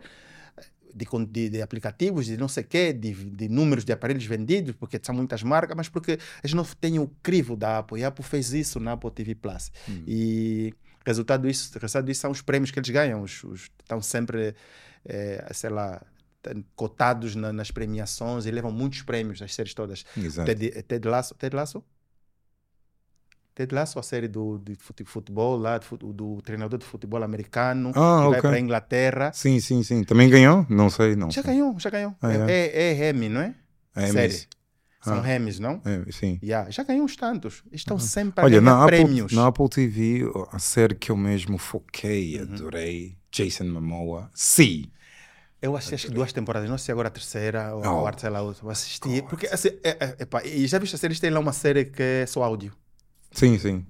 de, 0.95 1.07
de, 1.26 1.49
de 1.51 1.62
aplicativos, 1.62 2.26
de 2.26 2.36
não 2.36 2.49
sei 2.49 2.62
o 2.64 2.66
quê, 2.66 2.93
de, 2.93 3.12
de 3.12 3.49
números 3.49 3.84
de 3.84 3.93
aparelhos 3.93 4.24
vendidos, 4.24 4.74
porque 4.76 4.99
são 5.03 5.14
muitas 5.14 5.43
marcas, 5.43 5.76
mas 5.76 5.88
porque 5.88 6.18
eles 6.43 6.55
não 6.55 6.64
têm 6.64 6.99
o 6.99 7.09
crivo 7.22 7.57
da 7.57 7.78
Apple. 7.78 8.01
E 8.01 8.05
a 8.05 8.09
Apple 8.09 8.24
fez 8.24 8.53
isso 8.53 8.78
na 8.80 8.93
Apple 8.93 9.11
TV 9.11 9.34
Plus. 9.34 9.70
Hum. 9.88 10.03
E 10.07 10.74
resultado 11.07 11.47
disso, 11.47 11.72
resultado 11.78 12.07
disso 12.07 12.20
são 12.20 12.30
os 12.30 12.43
prêmios 12.43 12.70
que 12.70 12.78
eles 12.78 12.91
ganham. 12.91 13.22
Os, 13.22 13.43
os- 13.45 13.70
estão 13.80 14.01
sempre, 14.03 14.55
eh, 15.05 15.47
sei 15.53 15.70
lá, 15.70 16.03
cotados 16.74 17.34
na- 17.36 17.53
nas 17.53 17.70
premiações 17.70 18.47
e 18.47 18.51
levam 18.51 18.70
muitos 18.72 19.03
prêmios, 19.03 19.43
as 19.43 19.55
séries 19.55 19.74
todas. 19.74 20.05
Exato. 20.16 20.47
Ted, 20.47 20.82
Ted 20.84 21.09
Lasso. 21.09 21.34
Ted 21.34 21.55
Lasso? 21.55 21.84
Ted 23.55 23.74
Lasso, 23.74 23.98
a 23.98 24.03
série 24.03 24.28
do, 24.28 24.59
de 24.59 24.74
fute- 24.76 25.05
futebol 25.05 25.57
lá, 25.59 25.78
do, 25.78 26.12
do 26.12 26.40
treinador 26.42 26.78
de 26.78 26.84
futebol 26.84 27.22
americano, 27.22 27.90
Ah, 27.94 28.22
que 28.22 28.28
vai 28.28 28.38
ok. 28.38 28.40
para 28.42 28.57
a 28.57 28.61
Inglaterra. 28.61 29.32
Sim, 29.32 29.61
sim, 29.61 29.82
sim. 29.82 30.05
Também 30.05 30.28
ganhou? 30.28 30.66
Não 30.68 30.88
sei, 30.88 31.16
não. 31.16 31.30
Já 31.30 31.42
ganhou, 31.42 31.78
já 31.78 31.90
ganhou. 31.90 32.14
Ah, 32.22 32.32
é, 32.32 32.36
é? 32.51 32.66
é, 32.66 32.90
é 32.90 32.92
Remy, 32.92 33.28
não 33.28 33.40
é? 33.40 33.55
É 33.94 34.07
série. 34.09 34.48
São 35.03 35.18
Ah. 35.18 35.38
Não? 35.61 35.80
É, 35.84 36.12
sim. 36.12 36.38
Yeah, 36.42 36.70
já 36.70 36.82
ganhou 36.82 37.05
uns 37.05 37.16
tantos. 37.16 37.62
Estão 37.72 37.98
sempre 37.98 38.42
a 38.42 38.44
Olha, 38.44 38.61
ganhar 38.61 38.62
na 38.62 38.84
Apple, 38.84 39.34
na 39.34 39.46
Apple 39.46 39.68
TV, 39.68 40.22
a 40.53 40.59
série 40.59 40.94
que 40.94 41.11
eu 41.11 41.16
mesmo 41.16 41.57
foquei, 41.57 42.38
Uhum. 42.38 42.53
adorei, 42.53 43.16
Jason 43.32 43.64
Momoa, 43.64 44.30
sim. 44.34 44.84
Eu 45.62 45.76
assisti 45.76 45.94
acho 45.94 46.07
que 46.09 46.14
duas 46.14 46.32
temporadas, 46.32 46.68
não 46.70 46.78
sei 46.78 46.92
agora 46.92 47.09
a 47.09 47.11
terceira 47.11 47.74
ou 47.74 47.82
a 47.84 47.92
Oh. 47.98 48.03
quarta, 48.03 48.20
sei 48.22 48.30
lá, 48.30 48.42
outra. 48.42 48.70
Assisti. 48.70 49.22
Porque, 49.22 49.46
assim, 49.46 49.68
é, 49.82 49.90
é, 49.90 50.16
epá, 50.22 50.42
e 50.44 50.66
já 50.66 50.78
viste 50.78 50.94
a 50.96 50.98
série? 50.98 51.18
Tem 51.18 51.30
lá 51.30 51.40
uma 51.40 51.53
série 51.53 51.84
que 51.86 52.03
é 52.03 52.26
só 52.26 52.42
áudio. 52.42 52.72
Sim, 53.33 53.59
sim. 53.59 53.87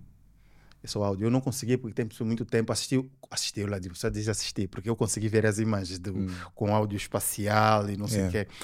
É 0.83 0.87
só 0.87 1.03
áudio. 1.05 1.27
Eu 1.27 1.31
não 1.31 1.43
consegui, 1.43 1.77
porque 1.77 1.93
tem 2.03 2.09
muito 2.27 2.43
tempo. 2.47 2.73
Assisti, 2.73 3.05
assisti, 3.31 3.61
eu 3.61 3.67
lá 3.69 3.77
só 3.93 4.09
diz 4.09 4.27
assistir, 4.31 4.67
porque 4.67 4.89
eu 4.89 4.97
consegui 4.97 5.29
ver 5.29 5.45
as 5.45 5.59
imagens 5.59 5.99
do, 5.99 6.15
com 6.55 6.75
áudio 6.75 6.97
espacial 6.97 7.91
e 7.91 7.99
não 7.99 8.09
sei 8.09 8.23
o 8.23 8.25
Hum. 8.27 8.31
Yeah. 8.31 8.49
quê. 8.49 8.57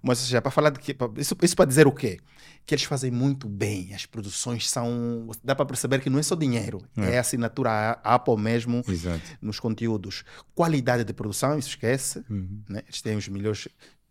Mas 0.00 0.24
já 0.28 0.40
para 0.40 0.52
falar 0.52 0.70
de 0.70 0.78
que. 0.78 0.94
pra- 0.94 1.10
Isso, 1.16 1.36
isso 1.42 1.56
para 1.56 1.64
dizer 1.64 1.88
o 1.88 1.92
quê? 1.92 2.20
Que 2.64 2.76
eles 2.76 2.84
fazem 2.84 3.10
muito 3.10 3.48
bem. 3.48 3.92
As 3.92 4.06
produções 4.06 4.70
são. 4.70 5.28
Dá 5.42 5.56
para 5.56 5.66
perceber 5.66 6.00
que 6.00 6.08
não 6.08 6.20
é 6.20 6.22
só 6.22 6.36
dinheiro, 6.36 6.80
é, 6.96 7.14
É. 7.14 7.18
a 7.18 7.20
assinatura 7.22 7.98
Apple 8.04 8.36
mesmo 8.38 8.80
Exato. 8.86 9.20
nos 9.42 9.58
conteúdos. 9.58 10.22
Qualidade 10.54 11.02
de 11.02 11.12
produção, 11.12 11.58
isso 11.58 11.70
esquece. 11.70 12.24
Uhum. 12.30 12.62
Né? 12.68 12.82
Eles 12.86 13.02
têm 13.02 13.16
os 13.16 13.26
melhores. 13.26 13.66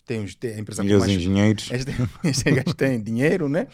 Tem, 0.05 0.21
os, 0.21 0.35
tem 0.35 0.55
a 0.55 0.59
empresa 0.59 0.83
com 0.83 0.89
mais 0.99 1.09
engenheiros. 1.09 1.71
eles 1.71 1.85
têm, 1.85 1.95
eles 2.57 2.73
têm 2.75 3.01
dinheiro, 3.01 3.47
né? 3.47 3.67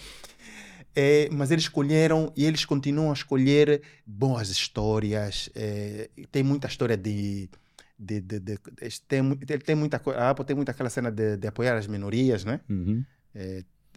É, 0.96 1.30
mas 1.32 1.52
eles 1.52 1.64
escolheram 1.66 2.32
e 2.36 2.46
eles 2.46 2.66
continuam 2.66 3.10
a 3.12 3.14
escolher 3.14 3.82
boas 4.06 4.50
histórias. 4.50 5.50
é, 5.56 6.10
tem 6.32 6.44
muita 6.44 6.68
história 6.68 6.98
de. 6.98 7.50
de, 7.98 8.22
de, 8.22 8.40
de- 8.40 8.60
tem, 9.08 9.38
tem 9.66 9.76
muita. 9.76 10.02
A 10.16 10.30
Apple 10.32 10.46
tem 10.46 10.56
muito 10.56 10.70
aquela 10.70 10.90
cena 10.90 11.12
de, 11.12 11.48
apoiar 11.48 11.78
as 11.78 11.88
minorias, 11.88 12.44
né? 12.44 12.60
Uhum. 12.70 13.04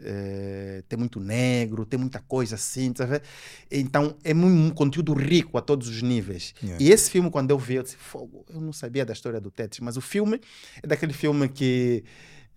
É, 0.05 0.83
tem 0.89 0.99
muito 0.99 1.21
negro, 1.21 1.85
tem 1.85 2.01
muita 2.01 2.19
coisa 2.21 2.55
assim, 2.55 2.93
tá 2.93 3.05
vendo? 3.05 3.23
Então 3.71 4.17
é 4.25 4.35
um 4.35 4.71
conteúdo 4.71 5.13
rico 5.13 5.59
a 5.59 5.61
todos 5.61 5.87
os 5.87 6.03
níveis. 6.03 6.55
Yeah. 6.63 6.83
E 6.83 6.91
esse 6.91 7.11
filme, 7.11 7.31
quando 7.31 7.51
eu 7.51 7.59
vi, 7.59 7.75
eu 7.75 7.83
disse: 7.83 7.97
Fogo, 7.97 8.45
eu 8.49 8.61
não 8.61 8.73
sabia 8.73 9.05
da 9.05 9.13
história 9.13 9.41
do 9.41 9.51
Tetris, 9.51 9.81
mas 9.81 9.97
o 9.97 10.01
filme 10.01 10.41
é 10.83 10.87
daquele 10.87 11.13
filme 11.13 11.49
que. 11.49 12.05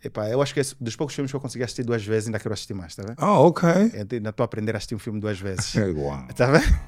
Epá, 0.04 0.30
eu 0.30 0.42
acho 0.42 0.54
que 0.54 0.60
é 0.60 0.64
dos 0.80 0.96
poucos 0.96 1.16
filmes 1.16 1.32
que 1.32 1.36
eu 1.36 1.40
consegui 1.42 1.64
assistir 1.64 1.84
duas 1.84 2.06
vezes, 2.06 2.28
ainda 2.28 2.38
quero 2.40 2.54
assistir 2.54 2.74
mais, 2.76 2.96
tá 2.96 3.02
vendo? 3.04 3.16
Ah, 3.18 3.40
ok. 3.40 3.68
Eu 3.94 4.08
ainda 4.12 4.30
estou 4.30 4.44
a 4.44 4.46
aprender 4.46 4.74
a 4.76 4.78
assistir 4.78 4.94
um 4.96 5.00
filme 5.00 5.20
duas 5.20 5.40
vezes. 5.40 5.74
Uau. 5.98 6.28
tá 6.36 6.48
vendo? 6.52 6.80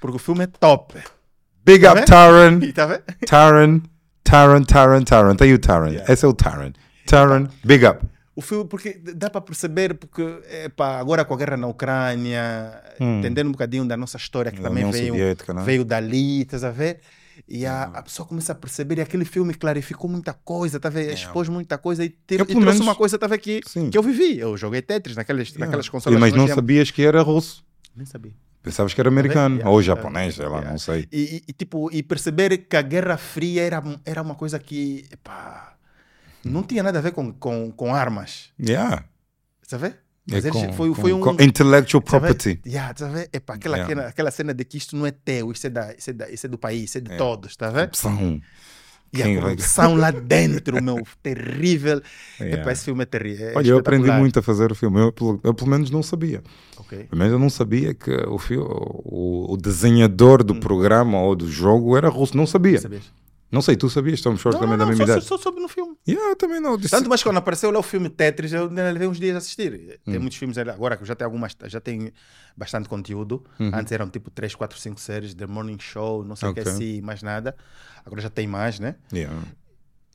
Porque 0.00 0.16
o 0.16 0.18
filme 0.20 0.44
é 0.44 0.46
top. 0.46 0.94
Big 1.64 1.82
Tá 1.84 1.92
up? 1.92 2.04
Taran. 2.06 2.60
Tá 2.72 2.86
vendo? 2.86 3.02
Taran. 3.26 3.80
Taran, 4.22 4.62
Taran, 4.64 5.02
Taran. 5.02 5.36
Tem 5.36 5.52
o 5.54 5.58
Taran. 5.58 5.90
Yeah. 5.90 6.12
Esse 6.12 6.24
é 6.24 6.28
o 6.28 6.34
Taran. 6.34 6.72
Taran, 7.06 7.48
big 7.64 7.86
up. 7.86 8.04
O 8.34 8.42
filme, 8.42 8.66
porque 8.68 8.92
dá 9.14 9.30
para 9.30 9.40
perceber, 9.40 9.94
porque 9.94 10.22
epá, 10.64 10.98
agora 10.98 11.24
com 11.24 11.32
a 11.32 11.36
guerra 11.38 11.56
na 11.56 11.66
Ucrânia, 11.68 12.82
Hum. 13.00 13.20
entendendo 13.20 13.48
um 13.48 13.52
bocadinho 13.52 13.86
da 13.86 13.96
nossa 13.96 14.16
história, 14.18 14.50
que 14.52 14.60
Da 14.60 14.68
também 14.68 14.84
União 14.84 14.92
veio, 14.92 15.12
Soviética, 15.14 15.54
né? 15.54 15.62
veio 15.62 15.84
dali, 15.84 16.42
estás 16.42 16.62
a 16.64 16.70
ver? 16.70 17.00
E 17.48 17.64
a, 17.64 17.84
a 17.84 18.02
pessoa 18.02 18.26
começa 18.26 18.50
a 18.50 18.54
perceber, 18.56 18.98
e 18.98 19.00
aquele 19.00 19.24
filme 19.24 19.54
clarificou 19.54 20.10
muita 20.10 20.32
coisa, 20.34 20.80
tá 20.80 20.88
a 20.88 20.90
ver? 20.90 21.12
expôs 21.12 21.48
muita 21.48 21.78
coisa 21.78 22.04
e, 22.04 22.08
te, 22.08 22.34
Eu, 22.34 22.40
e 22.42 22.46
trouxe 22.46 22.56
menos- 22.60 22.80
uma 22.80 22.94
coisa 22.96 23.16
tá 23.18 23.26
ver, 23.28 23.38
que, 23.38 23.60
Sim. 23.66 23.88
que 23.88 23.96
eu 23.96 24.02
vivi. 24.02 24.38
Eu 24.38 24.56
joguei 24.56 24.82
Tetris 24.82 25.14
naquelas, 25.16 25.52
naquelas 25.52 25.86
Yeah. 25.86 25.90
consolas. 25.90 26.18
Mas 26.18 26.32
não 26.32 26.48
sabias 26.48 26.90
que 26.90 27.02
era 27.02 27.22
russo. 27.22 27.64
Nem 27.94 28.04
sabia. 28.04 28.32
Pensavas 28.62 28.92
que 28.92 29.00
era 29.00 29.08
americano. 29.08 29.56
Yeah, 29.56 29.70
Ou 29.70 29.80
japonês, 29.80 30.34
sei 30.34 30.46
lá, 30.46 30.56
yeah. 30.56 30.70
não 30.72 30.78
sei. 30.78 31.06
E, 31.12 31.36
e- 31.36 31.42
e, 31.46 31.52
tipo, 31.52 31.88
e 31.92 32.02
perceber 32.02 32.56
que 32.58 32.76
a 32.76 32.82
Guerra 32.82 33.16
Fria 33.16 33.62
era, 33.62 33.80
era 34.04 34.20
uma 34.22 34.34
coisa 34.34 34.58
que 34.58 35.06
epá, 35.12 35.76
não 36.44 36.64
tinha 36.64 36.82
nada 36.82 36.98
a 36.98 37.02
ver 37.02 37.12
com, 37.12 37.32
com, 37.32 37.70
com 37.70 37.94
armas. 37.94 38.50
Yeah. 38.60 39.04
Sabe? 39.62 39.94
É 40.28 40.34
Mas 40.34 40.44
eles- 40.44 40.56
com- 40.56 40.72
foi, 40.72 40.88
com- 40.88 40.94
foi 40.94 41.12
um. 41.12 41.20
com 41.20 41.32
intellectual 41.42 42.02
property. 42.02 42.60
Yeah, 42.66 42.92
tá? 42.94 43.08
Epá, 43.32 43.54
aquela, 43.54 43.76
Yeah. 43.76 43.92
aquela, 43.92 44.08
aquela 44.08 44.30
cena 44.32 44.52
de 44.52 44.64
que 44.64 44.76
isto 44.76 44.96
não 44.96 45.06
é 45.06 45.12
teu, 45.12 45.52
isso 45.52 45.66
é, 45.66 45.70
da, 45.70 45.94
isso 45.94 46.10
é, 46.10 46.12
da, 46.12 46.28
isso 46.30 46.46
é 46.46 46.48
do 46.48 46.58
país, 46.58 46.84
isso 46.90 46.98
é 46.98 47.00
de 47.00 47.12
É. 47.12 47.16
todos, 47.16 47.54
tá 47.56 47.70
vendo? 47.70 47.84
Opção. 47.86 48.40
E 49.12 49.18
Quem 49.18 49.38
a 49.38 49.40
vai- 49.40 49.54
produção 49.54 49.94
lá 49.94 50.10
dentro, 50.10 50.82
meu, 50.82 50.98
terrível. 51.22 52.02
Yeah. 52.40 52.60
Epá, 52.60 52.72
esse 52.72 52.84
filme 52.86 53.02
é 53.04 53.06
terrível. 53.06 53.50
é 53.50 53.54
Olha, 53.56 53.68
eu 53.68 53.78
aprendi 53.78 54.10
muito 54.10 54.40
a 54.40 54.42
fazer 54.42 54.72
o 54.72 54.74
filme. 54.74 55.00
Eu, 55.00 55.12
pelo- 55.12 55.40
eu 55.44 55.54
pelo 55.54 55.70
menos 55.70 55.90
não 55.92 56.02
sabia. 56.02 56.42
Ok. 56.76 57.04
Pelo 57.04 57.16
menos 57.18 57.32
eu 57.32 57.38
não 57.38 57.48
sabia 57.48 57.94
que 57.94 58.10
o, 58.10 58.36
o, 59.04 59.52
o 59.52 59.56
desenhador 59.56 60.42
do 60.42 60.56
programa 60.58 61.20
ou 61.22 61.36
do 61.36 61.48
jogo 61.48 61.96
era 61.96 62.08
russo. 62.08 62.36
Não 62.36 62.46
sabia. 62.48 62.80
Sabias? 62.80 63.04
Não 63.50 63.62
sei, 63.62 63.76
tu 63.76 63.88
sabias? 63.88 64.18
Estamos 64.18 64.42
Não, 64.44 64.52
também 64.52 64.68
não, 64.70 64.76
da 64.78 64.84
não, 64.84 64.88
mesma 64.90 65.06
só, 65.06 65.12
idade. 65.12 65.24
só, 65.26 65.36
só 65.36 65.42
soube 65.44 65.60
no 65.60 65.68
filme. 65.68 65.96
Yeah, 66.06 66.30
eu 66.30 66.36
também 66.36 66.60
não. 66.60 66.76
Disse, 66.76 66.90
Tanto 66.90 67.08
mais 67.08 67.22
quando 67.22 67.36
apareceu 67.36 67.70
lá 67.70 67.78
o 67.78 67.82
filme 67.82 68.08
Tetris, 68.10 68.52
eu 68.52 68.64
ainda 68.68 68.90
levei 68.90 69.06
uns 69.06 69.18
dias 69.20 69.34
a 69.36 69.38
assistir. 69.38 70.00
Hum. 70.06 70.10
Tem 70.12 70.18
muitos 70.18 70.36
filmes 70.36 70.58
agora 70.58 70.96
que 70.96 71.04
já 71.04 71.14
tenho 71.14 71.28
algumas, 71.28 71.56
já 71.66 71.80
tem 71.80 72.12
bastante 72.56 72.88
conteúdo. 72.88 73.44
Uhum. 73.60 73.70
Antes 73.72 73.92
eram 73.92 74.08
tipo 74.10 74.30
3, 74.30 74.54
4, 74.54 74.78
5 74.78 75.00
séries, 75.00 75.34
The 75.34 75.46
Morning 75.46 75.78
Show, 75.78 76.24
não 76.24 76.34
sei 76.34 76.48
o 76.48 76.54
que 76.54 76.60
Ok. 76.60 76.72
assim, 76.72 77.00
mais 77.00 77.22
nada. 77.22 77.56
Agora 78.04 78.20
já 78.20 78.30
tem 78.30 78.46
mais, 78.46 78.80
né? 78.80 78.96
Yeah. 79.12 79.40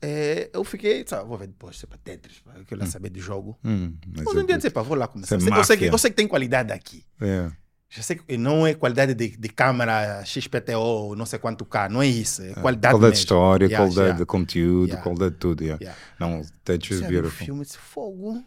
É, 0.04 0.50
eu 0.52 0.64
fiquei, 0.64 1.06
sabe, 1.08 1.28
vou 1.30 1.38
ver 1.38 1.48
depois, 1.48 1.78
se 1.78 1.86
é 1.86 1.88
para 1.88 2.00
Tetris, 2.00 2.40
pá, 2.40 2.54
eu 2.58 2.66
quero 2.66 2.82
lá 2.82 2.88
saber 2.88 3.12
de 3.12 3.20
jogo. 3.20 3.58
Hum, 3.64 3.94
mas 4.08 4.26
Mas 4.26 4.36
um 4.36 4.46
dia 4.46 4.58
dizer, 4.58 4.72
pá, 4.72 4.82
vou 4.82 4.98
lá 4.98 5.08
começar. 5.08 5.36
É 5.36 5.38
Eu 5.38 5.64
sei, 5.64 5.78
que, 5.78 5.86
eu 5.86 5.98
sei 5.98 6.10
que 6.10 6.18
tem 6.18 6.28
qualidade 6.28 6.72
aqui. 6.74 7.06
Yeah. 7.22 7.56
Já 7.94 8.02
sei 8.02 8.16
que 8.16 8.38
não 8.38 8.66
é 8.66 8.74
qualidade 8.74 9.14
de, 9.14 9.36
de 9.36 9.50
câmera 9.50 10.24
XPTO, 10.24 11.14
não 11.18 11.26
sei 11.26 11.38
quanto 11.40 11.66
K, 11.66 11.90
não 11.90 12.02
é 12.02 12.08
isso. 12.08 12.42
É 12.42 12.54
qualidade 12.54 12.94
qualidade 12.94 13.14
de 13.16 13.20
história, 13.20 13.66
Yeah, 13.66 13.84
qualidade 13.86 14.06
yeah. 14.08 14.20
de 14.20 14.26
conteúdo, 14.26 14.88
Yeah. 14.88 15.04
qualidade 15.04 15.32
de 15.32 15.38
tudo. 15.38 15.62
Yeah. 15.62 15.84
Yeah. 15.84 16.02
Não, 16.18 16.42
Touch 16.64 16.94
is 16.94 17.02
abre 17.04 17.18
o 17.18 17.22
beautiful. 17.22 17.46
filme 17.46 17.62
esse 17.64 17.78
fogo. 17.78 18.42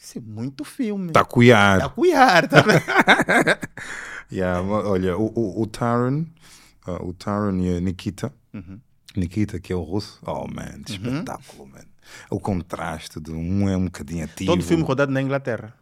Isso 0.00 0.16
é 0.16 0.20
muito 0.22 0.64
filme. 0.64 1.08
Está 1.08 1.20
a 1.20 1.24
cuiar. 1.26 1.78
Tá 1.80 1.86
a 1.86 1.88
cuiar, 1.90 2.48
tá? 2.48 2.64
Yeah, 4.32 4.60
olha, 4.62 5.16
o, 5.16 5.32
o, 5.34 5.62
o 5.62 5.66
Taron, 5.66 6.26
uh, 6.86 7.06
o 7.08 7.12
Taron 7.14 7.56
e 7.60 7.76
a 7.76 7.80
Nikita, 7.80 8.32
Uhum. 8.52 8.78
Nikita, 9.16 9.58
que 9.60 9.72
é 9.72 9.76
o 9.76 9.82
russo, 9.82 10.20
oh 10.26 10.46
man, 10.48 10.80
espetáculo, 10.88 11.66
man. 11.66 11.84
O 12.30 12.38
contraste 12.40 13.20
de 13.20 13.30
um 13.30 13.68
é 13.68 13.76
um 13.76 13.84
bocadinho 13.86 14.24
ativo. 14.24 14.50
Todo 14.50 14.62
filme 14.62 14.82
rodado 14.82 15.12
na 15.12 15.20
Inglaterra. 15.20 15.74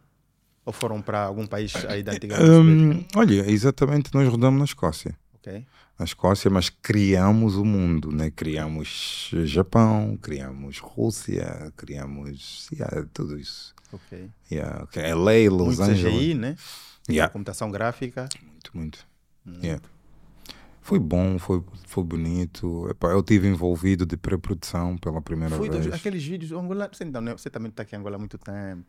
Ou 0.67 0.73
foram 0.73 1.01
para 1.01 1.21
algum 1.21 1.47
país 1.47 1.73
aí 1.85 2.03
da 2.03 2.11
antiga? 2.11 2.35
Hum, 2.43 3.05
olha, 3.15 3.49
exatamente, 3.49 4.13
nós 4.13 4.27
rodamos 4.27 4.59
na 4.59 4.65
Escócia. 4.65 5.17
Ok. 5.35 5.65
Na 5.97 6.03
Escócia, 6.03 6.51
mas 6.51 6.69
criamos 6.69 7.55
o 7.55 7.63
mundo, 7.63 8.11
né? 8.11 8.29
Criamos 8.29 9.31
Japão, 9.45 10.19
criamos 10.21 10.79
Rússia, 10.79 11.71
criamos 11.77 12.67
yeah, 12.73 13.07
tudo 13.13 13.39
isso. 13.39 13.73
Ok. 13.93 14.29
Yeah, 14.51 14.83
okay. 14.83 15.13
LA, 15.13 15.49
Los 15.49 15.77
Muito 15.77 15.83
Angeles. 15.83 16.17
CGI, 16.17 16.33
né? 16.33 16.57
Yeah. 17.09 17.31
Computação 17.31 17.71
gráfica. 17.71 18.27
Muito, 18.43 18.71
muito. 18.73 19.07
Yeah. 19.63 19.81
Foi 20.87 20.99
bom, 20.99 21.37
foi, 21.37 21.61
foi 21.85 22.01
bonito. 22.01 22.87
Epá, 22.89 23.09
eu 23.09 23.21
tive 23.21 23.45
envolvido 23.45 24.05
de 24.05 24.15
pré-produção 24.15 24.97
pela 24.97 25.21
primeira 25.21 25.53
Foi 25.57 25.69
vez. 25.69 25.85
dos, 25.85 25.93
aqueles 25.93 26.23
vídeos. 26.23 26.53
Angola, 26.53 26.89
você, 26.89 27.03
não, 27.03 27.19
né? 27.19 27.33
você 27.33 27.49
também 27.49 27.67
está 27.67 27.83
aqui 27.83 27.93
em 27.93 27.99
Angola 27.99 28.15
há 28.15 28.19
muito 28.19 28.37
tempo. 28.37 28.85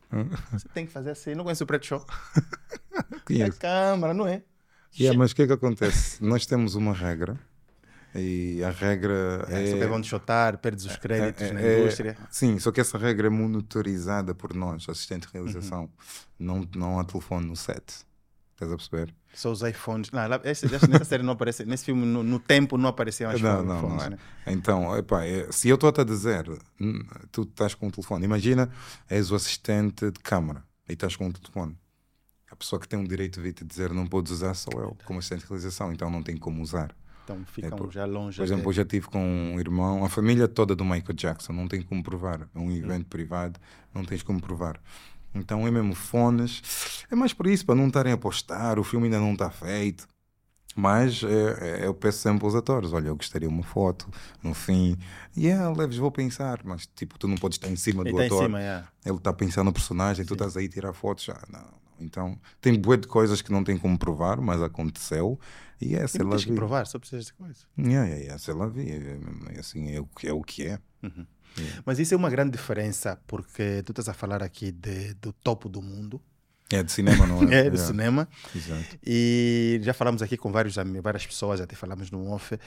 Você 0.53 0.69
tem 0.69 0.87
que 0.87 0.93
fazer 0.93 1.11
assim. 1.11 1.35
Não 1.35 1.43
conhece 1.43 1.61
o 1.65 1.67
Preto 1.67 1.87
Show? 1.87 2.07
É 2.95 3.21
Conheço. 3.25 3.59
câmara, 3.59 4.15
não 4.15 4.27
é? 4.29 4.43
Yeah, 4.99 5.19
mas 5.19 5.33
o 5.33 5.37
que 5.37 5.43
é 5.43 5.47
que 5.49 5.53
acontece? 5.53 6.25
Nós 6.25 6.47
temos 6.47 6.77
uma 6.77 6.95
regra 6.95 7.39
e 8.15 8.63
a 8.65 8.71
regra 8.71 9.45
É, 9.49 9.65
é. 9.65 9.71
Só 9.73 9.77
que 9.77 9.87
vão 9.87 10.03
chutar, 10.03 10.57
perdes 10.59 10.85
os 10.87 10.97
créditos 10.97 11.43
é- 11.43 11.53
na 11.53 11.61
é- 11.61 11.81
indústria. 11.81 12.17
Sim, 12.31 12.59
só 12.59 12.73
que 12.73 12.81
essa 12.81 12.97
regra 12.97 13.27
é 13.27 13.31
monitorizada 13.31 14.35
por 14.35 14.55
nós, 14.55 14.89
assistente 14.89 15.27
de 15.27 15.33
realização. 15.35 15.83
Uhum. 15.83 15.89
Não, 16.39 16.69
não 16.77 16.99
há 17.01 17.05
telefone 17.05 17.47
no 17.47 17.57
set. 17.57 18.07
Estás 18.59 18.73
a 18.73 18.77
perceber? 18.77 19.15
Só 19.33 19.53
os 19.53 19.63
iPhones. 19.63 20.11
Não, 20.11 20.21
nessa 20.29 21.05
série 21.05 21.23
não 21.23 21.35
aparece. 21.35 21.65
Nesse 21.65 21.85
filme, 21.85 22.05
no, 22.05 22.25
no 22.25 22.41
tempo, 22.41 22.77
não 22.77 22.89
apareciam 22.89 23.31
as 23.31 23.41
Não, 23.41 23.63
não, 23.63 23.89
não 23.91 24.03
é. 24.05 24.11
né? 24.11 24.19
Então, 24.49 24.97
epá, 24.97 25.25
é- 25.25 25.47
se 25.53 25.69
eu 25.69 25.77
estou 25.77 25.95
a 25.97 26.03
dizer, 26.05 26.45
hum, 26.81 27.01
tu 27.31 27.43
estás 27.43 27.73
com 27.77 27.87
o 27.87 27.91
telefone, 27.93 28.25
imagina, 28.25 28.69
és 29.09 29.31
o 29.31 29.37
assistente 29.37 30.11
de 30.11 30.19
câmara 30.19 30.65
e 30.89 30.95
estás 30.95 31.15
com 31.15 31.29
o 31.29 31.33
telefone. 31.33 31.79
A 32.51 32.57
pessoa 32.57 32.81
que 32.81 32.89
tem 32.89 32.99
o 32.99 33.07
direito 33.07 33.41
de 33.41 33.53
te 33.53 33.65
dizer 33.65 33.93
não 33.93 34.09
podes 34.09 34.33
usar 34.33 34.55
sou 34.55 34.73
eu, 34.81 34.97
como 35.05 35.21
assistente 35.21 35.43
de 35.43 35.47
realização, 35.49 35.93
então 35.93 36.11
não 36.11 36.23
tem 36.25 36.37
como 36.37 36.61
usar. 36.61 36.93
Então 37.23 37.45
ficam 37.47 37.79
por- 37.79 37.93
já 37.93 38.07
longe. 38.07 38.39
Por 38.39 38.43
exemplo, 38.43 38.63
até. 38.63 38.69
eu 38.71 38.73
já 38.73 38.83
estive 38.83 39.07
com 39.07 39.23
um 39.55 39.61
irmão, 39.61 40.05
a 40.05 40.09
família 40.09 40.49
toda 40.49 40.75
do 40.75 40.85
Michael 40.85 41.15
Jackson, 41.15 41.53
não 41.53 41.69
tem 41.69 41.81
como 41.83 42.03
provar. 42.03 42.49
É 42.53 42.59
um 42.59 42.73
evento 42.73 43.07
privado, 43.07 43.61
não 43.95 44.05
tens 44.05 44.25
como 44.25 44.41
provar. 44.41 44.81
Então 45.35 45.67
é 45.67 45.71
mesmo 45.71 45.95
fones. 45.95 47.05
É 47.11 47.15
mais 47.15 47.33
por 47.33 47.47
isso, 47.47 47.65
para 47.65 47.75
não 47.75 47.89
estarem 47.89 48.13
a 48.13 48.17
postar, 48.17 48.79
o 48.79 48.85
filme 48.85 49.07
ainda 49.07 49.19
não 49.19 49.33
está 49.33 49.51
feito. 49.51 50.07
Mas 50.75 51.25
é, 51.25 51.83
é, 51.83 51.87
eu 51.87 51.95
peço 51.95 52.19
sempre 52.19 52.45
aos 52.45 52.55
atores: 52.55 52.93
olha, 52.93 53.09
eu 53.09 53.17
gostaria 53.17 53.49
uma 53.49 53.65
foto 53.65 54.09
no 54.43 54.55
fim. 54.55 54.97
E 55.37 55.47
yeah, 55.47 55.69
leves, 55.77 55.97
vou 55.97 56.11
pensar, 56.11 56.61
mas 56.65 56.87
tipo, 56.95 57.19
tu 57.19 57.27
não 57.27 57.37
podes 57.37 57.57
estar 57.57 57.69
em 57.69 57.75
cima 57.75 58.03
Ele 58.03 58.13
do 58.13 58.23
em 58.23 58.27
ator. 58.27 58.45
cima, 58.45 58.63
é. 58.63 58.85
Ele 59.05 59.17
está 59.17 59.33
pensando 59.33 59.67
no 59.67 59.73
personagem, 59.73 60.25
tu 60.25 60.35
estás 60.35 60.57
aí 60.57 60.67
a 60.67 60.69
tirar 60.69 60.93
fotos. 60.93 61.25
Já, 61.25 61.41
não, 61.51 61.61
não. 61.61 61.79
Então, 62.01 62.39
tem 62.61 62.79
bué 62.79 62.97
de 62.97 63.09
coisas 63.09 63.43
que 63.43 63.51
não 63.51 63.65
tem 63.65 63.77
como 63.77 63.99
provar, 63.99 64.41
mas 64.41 64.63
aconteceu. 64.63 65.39
E 65.81 65.97
é, 65.97 66.07
sei 66.07 66.25
lá. 66.25 66.31
tens 66.31 66.45
que 66.45 66.53
provar, 66.53 66.87
só 66.87 66.99
precisas 66.99 67.27
de 67.27 67.33
coisa. 67.35 67.59
Yeah, 67.77 68.07
yeah, 68.07 68.17
yeah, 68.17 68.39
sei 68.39 68.55
lá, 68.55 68.69
vi. 68.69 68.89
É, 68.91 69.19
é 69.57 69.59
assim, 69.59 69.93
é 69.93 70.01
o 70.01 70.07
que 70.07 70.29
é. 70.29 70.33
O 70.33 70.43
é. 71.63 71.83
Mas 71.85 71.99
isso 71.99 72.15
é 72.15 72.17
uma 72.17 72.31
grande 72.31 72.53
diferença, 72.53 73.21
porque 73.27 73.83
tu 73.85 73.93
estás 73.93 74.09
a 74.09 74.15
falar 74.15 74.43
aqui 74.43 74.71
de, 74.71 75.15
do 75.15 75.33
topo 75.33 75.69
do 75.69 75.83
mundo, 75.83 76.21
É 76.71 76.83
de 76.83 76.93
cinema, 76.93 77.27
não 77.27 77.43
é? 77.43 77.45
é, 77.67 77.71
do 77.71 77.77
Yeah, 77.77 77.79
cinema, 77.79 78.29
Exato. 78.55 78.99
e 79.05 79.81
já 79.83 79.95
falamos 79.95 80.23
aqui 80.23 80.37
com 80.37 80.53
vários, 80.53 80.77
várias 81.03 81.27
pessoas, 81.27 81.61
até 81.61 81.75
falamos 81.75 82.11
no 82.11 82.31
off, 82.31 82.59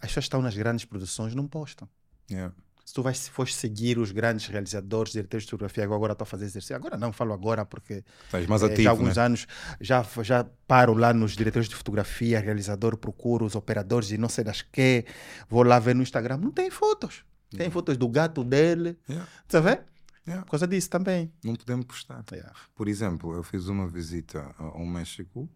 as 0.00 0.08
pessoas 0.08 0.24
estão 0.24 0.42
nas 0.42 0.56
grandes 0.56 0.84
produções, 0.84 1.34
não 1.34 1.46
postam. 1.46 1.88
Yeah. 2.30 2.54
Se 2.90 2.94
tu 2.94 3.04
vais, 3.04 3.16
se 3.18 3.30
fores 3.30 3.54
seguir 3.54 3.98
os 4.00 4.10
grandes 4.10 4.46
realizadores, 4.46 5.12
diretores 5.12 5.44
de 5.44 5.50
fotografia, 5.52 5.84
agora 5.84 6.12
estou 6.12 6.24
a 6.24 6.26
fazer 6.26 6.46
exercício, 6.46 6.74
agora 6.74 6.96
não, 6.96 7.12
falo 7.12 7.32
agora 7.32 7.64
porque 7.64 8.02
Estás 8.24 8.46
mais 8.48 8.62
eh, 8.62 8.66
ativo, 8.66 8.82
já 8.82 8.90
há 8.90 8.92
alguns 8.92 9.16
né? 9.16 9.22
anos 9.22 9.46
já, 9.80 10.04
já 10.22 10.44
paro 10.66 10.94
lá 10.94 11.14
nos 11.14 11.36
diretores 11.36 11.68
de 11.68 11.76
fotografia, 11.76 12.40
realizador, 12.40 12.96
procuro 12.96 13.46
os 13.46 13.54
operadores 13.54 14.10
e 14.10 14.18
não 14.18 14.28
sei 14.28 14.42
das 14.42 14.62
que, 14.62 15.04
vou 15.48 15.62
lá 15.62 15.78
ver 15.78 15.94
no 15.94 16.02
Instagram, 16.02 16.38
não 16.38 16.50
tem 16.50 16.68
fotos. 16.68 17.22
Tem 17.56 17.70
fotos 17.70 17.96
do 17.96 18.08
gato 18.08 18.44
dele, 18.44 18.96
Yeah, 19.08 19.28
a 19.52 19.60
ver? 19.60 19.84
yeah. 20.26 20.44
Por 20.44 20.52
causa 20.52 20.66
disso 20.68 20.88
também. 20.90 21.32
Não 21.44 21.54
podemos 21.56 21.86
postar. 21.86 22.24
Yeah. 22.32 22.52
Por 22.74 22.86
exemplo, 22.88 23.34
eu 23.34 23.42
fiz 23.42 23.66
uma 23.66 23.88
visita 23.88 24.54
ao 24.58 24.86
México 24.86 25.48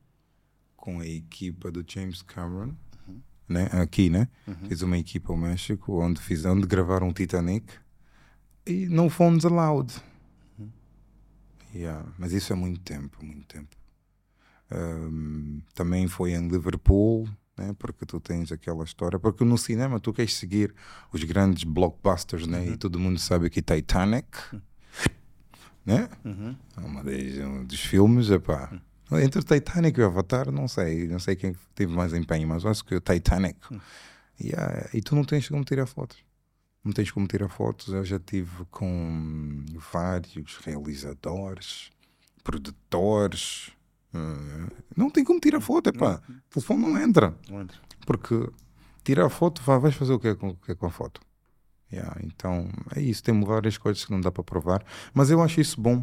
com 0.76 1.00
a 1.00 1.06
equipa 1.06 1.70
do 1.70 1.84
James 1.86 2.20
Cameron, 2.22 2.74
né? 3.48 3.66
aqui, 3.72 4.10
né? 4.10 4.28
Fiz 4.68 4.82
uma 4.82 4.98
equipa 4.98 5.32
ao 5.32 5.36
México 5.38 6.00
onde, 6.02 6.20
fiz, 6.20 6.44
onde 6.44 6.66
gravaram 6.66 7.12
Titanic 7.12 7.72
e 8.66 8.86
não 8.88 9.08
fomos 9.08 9.44
allowed. 9.44 9.94
Yeah, 11.74 12.06
Mas 12.18 12.32
isso 12.32 12.52
é 12.52 12.56
muito 12.56 12.80
tempo, 12.80 13.24
muito 13.24 13.46
tempo. 13.46 13.76
Ahm, 14.70 15.60
também 15.74 16.06
foi 16.06 16.32
em 16.32 16.48
Liverpool, 16.48 17.28
né? 17.56 17.74
porque 17.78 18.04
tu 18.04 18.20
tens 18.20 18.52
aquela 18.52 18.84
história. 18.84 19.18
Porque 19.18 19.44
no 19.44 19.56
cinema 19.56 20.00
tu 20.00 20.12
queres 20.12 20.34
seguir 20.34 20.74
os 21.12 21.22
grandes 21.24 21.64
blockbusters, 21.64 22.46
né? 22.46 22.66
e 22.66 22.76
todo 22.76 22.98
mundo 22.98 23.18
sabe 23.18 23.50
que 23.50 23.62
Titanic, 23.62 24.28
né? 25.84 26.08
Uhum. 26.24 26.56
É 26.76 26.80
uma 26.80 27.04
das, 27.04 27.38
um 27.38 27.64
dos 27.64 27.80
filmes, 27.80 28.30
epá. 28.30 28.72
Entre 29.12 29.40
o 29.40 29.44
Titanic 29.44 29.98
e 29.98 30.02
o 30.02 30.06
Avatar, 30.06 30.50
não 30.50 30.66
sei, 30.66 31.06
não 31.06 31.18
sei 31.18 31.36
quem 31.36 31.54
teve 31.74 31.94
mais 31.94 32.12
empenho, 32.14 32.48
mas 32.48 32.64
acho 32.64 32.84
que 32.84 32.94
o 32.94 33.00
Titanic. 33.00 33.58
Yeah, 34.40 34.88
e 34.92 35.00
tu 35.00 35.14
não 35.14 35.24
tens 35.24 35.48
como 35.48 35.64
tirar 35.64 35.86
fotos. 35.86 36.18
Não 36.82 36.92
tens 36.92 37.10
como 37.10 37.26
tirar 37.26 37.48
fotos. 37.48 37.88
Eu 37.88 38.04
já 38.04 38.18
tive 38.18 38.64
com 38.70 39.64
vários 39.92 40.56
realizadores, 40.56 41.90
produtores. 42.42 43.70
Eh, 44.14 44.72
não 44.96 45.10
tem 45.10 45.24
como 45.24 45.40
tirar 45.40 45.60
foto, 45.60 45.88
epá. 45.88 46.22
O 46.28 46.50
telefone 46.50 46.82
não 46.82 47.00
entra. 47.00 47.34
Onde? 47.50 47.74
Porque 48.06 48.48
tirar 49.02 49.28
foto, 49.28 49.60
vá, 49.62 49.78
vais 49.78 49.94
fazer 49.94 50.12
o 50.12 50.18
que 50.18 50.34
com, 50.34 50.50
o 50.50 50.56
que 50.56 50.74
com 50.74 50.86
a 50.86 50.90
foto? 50.90 51.20
Yeah, 51.92 52.18
então 52.24 52.68
é 52.94 53.00
isso, 53.00 53.22
temos 53.22 53.46
várias 53.46 53.78
coisas 53.78 54.04
que 54.04 54.10
não 54.10 54.20
dá 54.20 54.32
para 54.32 54.42
provar, 54.42 54.84
mas 55.12 55.30
eu 55.30 55.40
acho 55.40 55.60
isso 55.60 55.80
bom, 55.80 56.02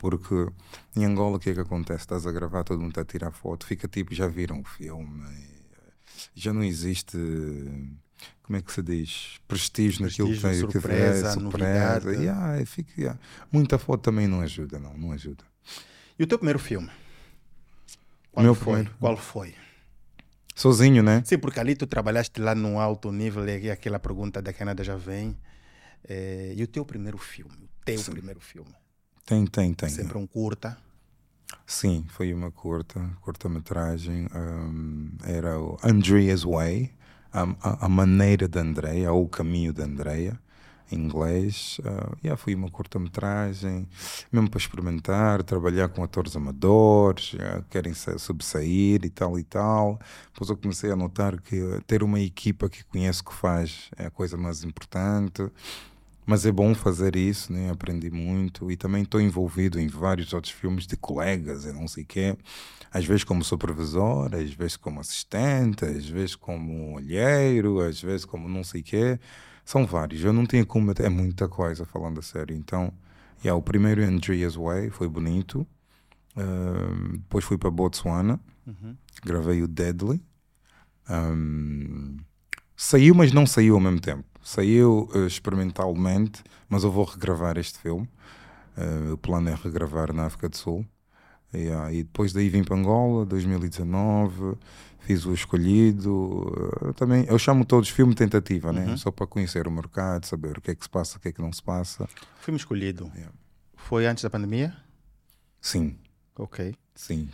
porque 0.00 0.48
em 0.96 1.04
Angola 1.04 1.36
o 1.36 1.38
que 1.38 1.50
é 1.50 1.54
que 1.54 1.60
acontece? 1.60 2.00
Estás 2.00 2.26
a 2.26 2.32
gravar, 2.32 2.64
todo 2.64 2.80
mundo 2.80 2.90
está 2.90 3.02
a 3.02 3.04
tirar 3.04 3.30
foto, 3.30 3.64
fica 3.64 3.86
tipo, 3.86 4.12
já 4.12 4.26
viram 4.26 4.60
o 4.60 4.64
filme, 4.64 5.22
já 6.34 6.52
não 6.52 6.64
existe, 6.64 7.16
como 8.42 8.56
é 8.56 8.62
que 8.62 8.72
se 8.72 8.82
diz, 8.82 9.38
prestígio 9.46 10.02
naquilo 10.02 10.32
que 10.32 10.40
tem, 10.40 10.66
que 10.66 10.72
surpresa, 10.72 11.28
é, 11.28 11.36
novidade. 11.36 12.08
Yeah, 12.08 12.66
fica, 12.66 12.92
yeah. 13.00 13.20
Muita 13.52 13.78
foto 13.78 14.00
também 14.00 14.26
não 14.26 14.40
ajuda, 14.40 14.80
não, 14.80 14.96
não 14.96 15.12
ajuda. 15.12 15.44
E 16.18 16.24
o 16.24 16.26
teu 16.26 16.38
primeiro 16.38 16.58
filme? 16.58 16.90
Qual 18.34 18.42
Meu 18.42 18.54
foi? 18.54 18.64
primeiro. 18.64 18.90
Qual 18.98 19.16
foi? 19.16 19.54
Sozinho, 20.56 21.02
né? 21.02 21.22
Sim, 21.24 21.38
porque 21.38 21.60
ali 21.60 21.76
tu 21.76 21.86
trabalhaste 21.86 22.40
lá 22.40 22.54
num 22.54 22.80
alto 22.80 23.12
nível 23.12 23.48
e 23.48 23.70
aquela 23.70 23.98
pergunta 24.00 24.42
da 24.42 24.52
Canadá 24.52 24.82
já 24.82 24.96
vem. 24.96 25.36
Eh, 26.08 26.54
e 26.56 26.62
o 26.62 26.66
teu 26.66 26.84
primeiro 26.84 27.16
filme? 27.16 27.54
O 27.54 27.84
teu 27.84 28.02
primeiro 28.02 28.40
filme? 28.40 28.74
Tem, 29.24 29.46
tem, 29.46 29.72
tem. 29.72 29.88
Sempre 29.88 30.18
um 30.18 30.26
curta. 30.26 30.76
Sim, 31.64 32.04
foi 32.08 32.34
uma 32.34 32.50
curta, 32.50 33.00
curta-metragem. 33.20 34.26
um, 34.34 35.10
era 35.24 35.58
o 35.60 35.78
Andrea's 35.82 36.42
Way, 36.42 36.92
a, 37.32 37.42
a, 37.62 37.86
a 37.86 37.88
maneira 37.88 38.48
de 38.48 38.58
Andreia, 38.58 39.12
ou 39.12 39.24
o 39.24 39.28
caminho 39.28 39.72
de 39.72 39.80
Andreia, 39.80 40.38
em 40.90 40.96
inglês. 40.96 41.78
Uh, 41.80 42.16
yeah, 42.24 42.40
uma 42.56 42.70
curta-metragem, 42.70 43.88
mesmo 44.32 44.50
para 44.50 44.58
experimentar, 44.58 45.42
trabalhar 45.42 45.88
com 45.88 46.02
atores 46.02 46.36
amadores, 46.36 47.32
yeah, 47.32 47.62
querem 47.70 47.92
subsair 47.94 49.04
e 49.04 49.10
tal 49.10 49.38
e 49.38 49.44
tal. 49.44 49.98
Depois 50.32 50.50
eu 50.50 50.56
comecei 50.56 50.90
a 50.90 50.96
notar 50.96 51.40
que 51.40 51.60
ter 51.86 52.02
uma 52.02 52.20
equipa 52.20 52.68
que 52.68 52.84
conhece 52.84 53.20
o 53.22 53.24
que 53.24 53.34
faz 53.34 53.90
é 53.96 54.06
a 54.06 54.10
coisa 54.10 54.36
mais 54.36 54.64
importante. 54.64 55.50
Mas 56.26 56.46
é 56.46 56.52
bom 56.52 56.74
fazer 56.74 57.16
isso, 57.16 57.52
né? 57.52 57.70
aprendi 57.70 58.10
muito 58.10 58.70
e 58.70 58.76
também 58.76 59.02
estou 59.02 59.20
envolvido 59.20 59.78
em 59.78 59.88
vários 59.88 60.32
outros 60.32 60.54
filmes 60.54 60.86
de 60.86 60.96
colegas 60.96 61.66
e 61.66 61.72
não 61.72 61.86
sei 61.86 62.02
o 62.02 62.06
quê. 62.06 62.36
Às 62.90 63.04
vezes 63.04 63.24
como 63.24 63.44
supervisor, 63.44 64.34
às 64.34 64.50
vezes 64.54 64.76
como 64.76 65.00
assistente, 65.00 65.84
às 65.84 66.06
vezes 66.08 66.34
como 66.34 66.94
olheiro, 66.94 67.80
às 67.80 68.00
vezes 68.00 68.24
como 68.24 68.48
não 68.48 68.64
sei 68.64 68.80
o 68.80 68.84
quê. 68.84 69.18
São 69.64 69.86
vários. 69.86 70.22
Eu 70.22 70.32
não 70.32 70.46
tinha 70.46 70.64
como... 70.64 70.92
É 70.98 71.08
muita 71.08 71.48
coisa, 71.48 71.84
falando 71.84 72.18
a 72.20 72.22
sério. 72.22 72.54
Então, 72.54 72.92
yeah, 73.42 73.58
o 73.58 73.62
primeiro 73.62 74.02
Andrea's 74.04 74.54
Way 74.56 74.90
foi 74.90 75.08
bonito. 75.08 75.66
Uh, 76.36 77.12
depois 77.18 77.44
fui 77.44 77.56
para 77.56 77.70
Botswana, 77.70 78.40
Uhum. 78.66 78.96
gravei 79.24 79.62
o 79.62 79.68
Deadly. 79.68 80.22
Um, 81.08 82.16
saiu, 82.76 83.14
mas 83.14 83.32
não 83.32 83.46
saiu 83.46 83.74
ao 83.74 83.80
mesmo 83.80 84.00
tempo. 84.00 84.24
Saiu 84.42 85.08
uh, 85.14 85.26
experimentalmente, 85.26 86.42
mas 86.68 86.82
eu 86.82 86.90
vou 86.90 87.04
regravar 87.04 87.56
este 87.58 87.78
filme. 87.78 88.08
Uh, 88.76 89.12
o 89.12 89.18
plano 89.18 89.48
é 89.48 89.54
regravar 89.54 90.12
na 90.12 90.26
África 90.26 90.48
do 90.48 90.56
Sul. 90.56 90.84
Yeah, 91.54 91.92
e 91.92 92.02
depois 92.02 92.32
daí 92.32 92.48
vim 92.48 92.64
para 92.64 92.76
Angola, 92.76 93.24
2019, 93.26 94.56
fiz 95.00 95.24
o 95.26 95.32
escolhido. 95.32 96.12
uh, 96.90 96.92
também, 96.94 97.24
eu 97.28 97.38
chamo 97.38 97.64
todos 97.64 97.88
filme 97.88 98.14
tentativa, 98.14 98.72
né? 98.72 98.86
Uhum. 98.88 98.96
só 98.96 99.10
para 99.10 99.26
conhecer 99.26 99.66
o 99.68 99.70
mercado, 99.70 100.26
saber 100.26 100.58
o 100.58 100.60
que 100.60 100.70
é 100.70 100.74
que 100.74 100.82
se 100.84 100.90
passa, 100.90 101.16
o 101.16 101.20
que 101.20 101.28
é 101.28 101.32
que 101.32 101.40
não 101.40 101.52
se 101.52 101.62
passa. 101.62 102.08
Filme 102.40 102.58
escolhido. 102.58 103.10
Yeah. 103.14 103.32
Foi 103.76 104.06
antes 104.06 104.24
da 104.24 104.30
pandemia? 104.30 104.74
Sim, 105.60 105.96
Ok. 106.38 106.74
sim. 106.94 107.28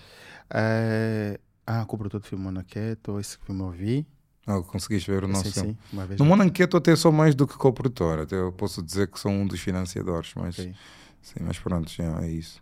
É... 0.49 1.39
Ah, 1.67 1.85
com 1.85 1.95
o 1.95 1.99
produtor 1.99 2.21
do 2.21 2.27
filme 2.27 2.45
Monaqueto, 2.45 3.19
esse 3.21 3.39
filme 3.39 3.61
eu 3.63 3.71
vi. 3.71 4.07
Ah, 4.47 4.61
conseguiste 4.63 5.09
ver 5.11 5.23
o 5.23 5.29
nosso 5.29 5.45
sim, 5.45 5.53
filme? 5.53 5.71
sim, 5.73 5.79
uma 5.93 6.07
vez. 6.07 6.19
No 6.19 6.27
Monanqueto 6.27 6.77
até 6.77 6.97
sou 6.97 7.13
mais 7.13 7.35
do 7.35 7.47
que 7.47 7.57
co-produtor, 7.57 8.21
até 8.21 8.35
eu 8.37 8.51
posso 8.53 8.83
dizer 8.83 9.07
que 9.09 9.21
sou 9.21 9.31
um 9.31 9.47
dos 9.47 9.61
financiadores, 9.61 10.33
mas, 10.35 10.59
Ok. 10.59 10.75
sim, 11.23 11.35
mas 11.43 11.59
pronto, 11.59 11.89
já 11.91 12.23
é 12.25 12.29
isso. 12.31 12.61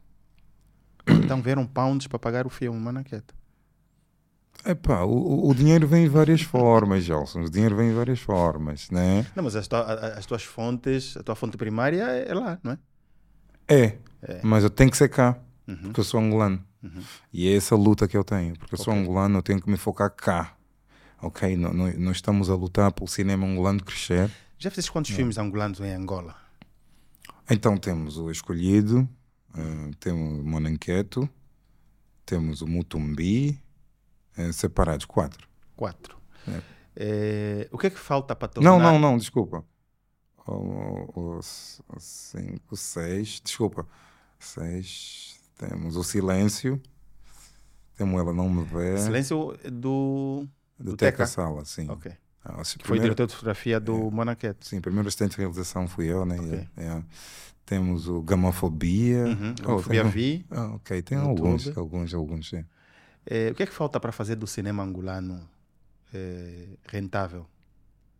Então 1.24 1.40
vieram 1.42 1.66
pounds 1.66 2.06
para 2.06 2.18
pagar 2.18 2.46
o 2.46 2.50
filme 2.50 2.78
Monaqueto. 2.78 3.34
Epá, 4.66 5.02
o, 5.04 5.48
o- 5.48 5.54
dinheiro 5.54 5.86
vem 5.86 6.04
em 6.06 6.08
várias 6.08 6.42
formas, 6.42 7.04
Gelson, 7.04 7.42
o 7.42 7.50
dinheiro 7.50 7.76
vem 7.76 7.90
em 7.90 7.94
várias 7.94 8.18
formas, 8.20 8.90
né? 8.90 9.24
Não, 9.34 9.44
mas 9.44 9.54
as, 9.54 9.68
a- 9.72 10.14
as 10.18 10.26
tuas 10.26 10.42
fontes, 10.42 11.16
a 11.16 11.22
tua 11.22 11.36
fonte 11.36 11.56
primária 11.56 12.02
é 12.02 12.34
lá, 12.34 12.58
não 12.62 12.72
é? 12.72 12.78
É, 13.68 13.98
mas 14.42 14.64
eu 14.64 14.70
tenho 14.70 14.90
que 14.90 14.96
ser 14.96 15.08
cá, 15.08 15.38
Uhum. 15.66 15.76
porque 15.76 16.00
eu 16.00 16.04
sou 16.04 16.18
angolano. 16.20 16.64
Uhum. 16.82 17.02
E 17.32 17.48
é 17.48 17.56
essa 17.56 17.76
luta 17.76 18.08
que 18.08 18.16
eu 18.16 18.24
tenho, 18.24 18.58
porque 18.58 18.74
eu 18.74 18.78
sou 18.78 18.92
Ok. 18.92 19.02
angolano, 19.02 19.38
eu 19.38 19.42
tenho 19.42 19.60
que 19.60 19.70
me 19.70 19.76
focar 19.76 20.10
cá. 20.10 20.54
Ok? 21.20 21.56
Não, 21.56 21.72
não, 21.72 21.92
nós 21.98 22.16
estamos 22.16 22.48
a 22.50 22.54
lutar 22.54 22.90
para 22.92 23.04
o 23.04 23.08
cinema 23.08 23.46
angolano 23.46 23.82
crescer. 23.84 24.30
Já 24.58 24.70
fizeste 24.70 24.90
quantos 24.90 25.10
filmes 25.10 25.36
angolanos 25.38 25.80
em 25.80 25.92
Angola? 25.92 26.34
Então 27.50 27.76
temos 27.76 28.16
o 28.18 28.30
Escolhido, 28.30 29.08
eh, 29.56 29.90
temos 30.00 30.38
o 30.40 30.44
Monanqueto, 30.44 31.28
temos 32.26 32.60
o 32.62 32.66
Mutumbi, 32.66 33.60
eh, 34.36 34.52
separados, 34.52 35.06
quatro. 35.06 35.48
Quatro. 35.76 36.18
É. 36.46 36.62
É, 37.00 37.68
o 37.70 37.78
que 37.78 37.86
é 37.86 37.90
que 37.90 37.98
falta 37.98 38.34
para 38.34 38.48
tornar... 38.48 38.70
Não, 38.70 38.78
não, 38.80 38.98
não, 38.98 39.16
desculpa. 39.16 39.64
O, 40.46 40.52
o, 40.54 41.38
o 41.38 42.00
cinco, 42.00 42.76
seis, 42.76 43.40
desculpa. 43.44 43.86
Seis, 44.38 45.38
temos 45.56 45.94
o 45.96 46.02
Silêncio, 46.02 46.80
temos 47.94 48.18
Ela 48.20 48.32
Não 48.32 48.48
Me 48.48 48.64
Vê, 48.64 48.96
Silêncio 48.98 49.56
do... 49.64 50.46
do 50.78 50.90
do 50.92 50.96
Teca 50.96 51.18
Teca. 51.18 51.26
Sala, 51.26 51.64
sim. 51.64 51.88
Ok. 51.90 52.10
Ah, 52.44 52.62
Que 52.62 52.64
foi 52.68 52.78
primeiro- 52.78 53.02
diretor 53.04 53.26
de 53.26 53.32
fotografia 53.34 53.78
do 53.80 54.10
Monaqueto. 54.10 54.64
Sim, 54.66 54.80
primeiro 54.80 55.08
assistente 55.08 55.32
de 55.32 55.38
realização 55.38 55.86
fui 55.88 56.06
eu, 56.06 56.24
né? 56.24 56.38
Ok. 56.40 56.68
É, 56.76 56.84
é. 56.84 57.02
Temos 57.68 58.08
o 58.08 58.22
Gamofobia. 58.22 59.26
Uhum. 59.26 59.54
Oh, 59.66 59.82
tem- 59.82 60.02
Vi. 60.08 60.46
Ah, 60.50 60.68
ok, 60.76 61.02
tem 61.02 61.18
alguns, 61.18 61.66
YouTube. 61.66 61.78
alguns, 61.82 62.14
alguns, 62.14 62.48
sim. 62.48 62.64
É, 63.26 63.50
o 63.50 63.54
que 63.54 63.62
é 63.62 63.66
que 63.66 63.72
falta 63.74 64.00
para 64.00 64.10
fazer 64.10 64.36
do 64.36 64.46
cinema 64.46 64.82
angolano 64.82 65.46
é, 66.14 66.64
rentável? 66.86 67.46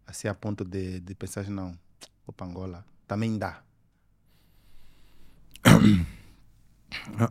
Assim, 0.06 0.28
a 0.28 0.34
ponto 0.34 0.66
de, 0.66 1.00
de 1.00 1.14
pensar, 1.14 1.48
não, 1.48 1.70
vou 2.26 2.34
para 2.36 2.46
Angola. 2.46 2.84
Também 3.06 3.38
dá. 3.38 3.62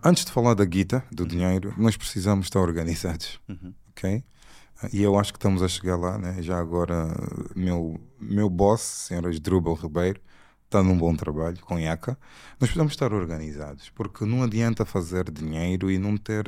Antes 0.04 0.26
de 0.26 0.32
falar 0.32 0.54
da 0.56 0.66
guita, 0.66 1.04
do 1.12 1.26
dinheiro, 1.26 1.74
nós 1.78 1.96
precisamos 1.98 2.48
estar 2.48 2.60
organizados, 2.60 3.40
Uhum. 3.48 3.74
ok? 3.90 4.24
E 4.94 5.02
eu 5.02 5.18
acho 5.20 5.34
que 5.34 5.38
estamos 5.38 5.62
a 5.64 5.68
chegar 5.68 5.96
lá, 5.98 6.18
né? 6.18 6.42
Já 6.42 6.60
agora, 6.60 7.08
meu, 7.56 8.00
meu 8.20 8.50
boss, 8.50 8.82
senhor 8.82 9.32
Drubal 9.40 9.74
Ribeiro, 9.76 10.22
está 10.68 10.84
num 10.84 10.98
bom 10.98 11.16
trabalho 11.16 11.58
com 11.62 11.80
IACA. 11.80 12.18
Nós 12.60 12.70
precisamos 12.70 12.94
estar 12.94 13.12
organizados, 13.14 13.90
porque 13.90 14.26
não 14.26 14.44
adianta 14.44 14.86
fazer 14.86 15.32
dinheiro 15.32 15.90
e 15.90 15.98
não 15.98 16.16
ter... 16.18 16.46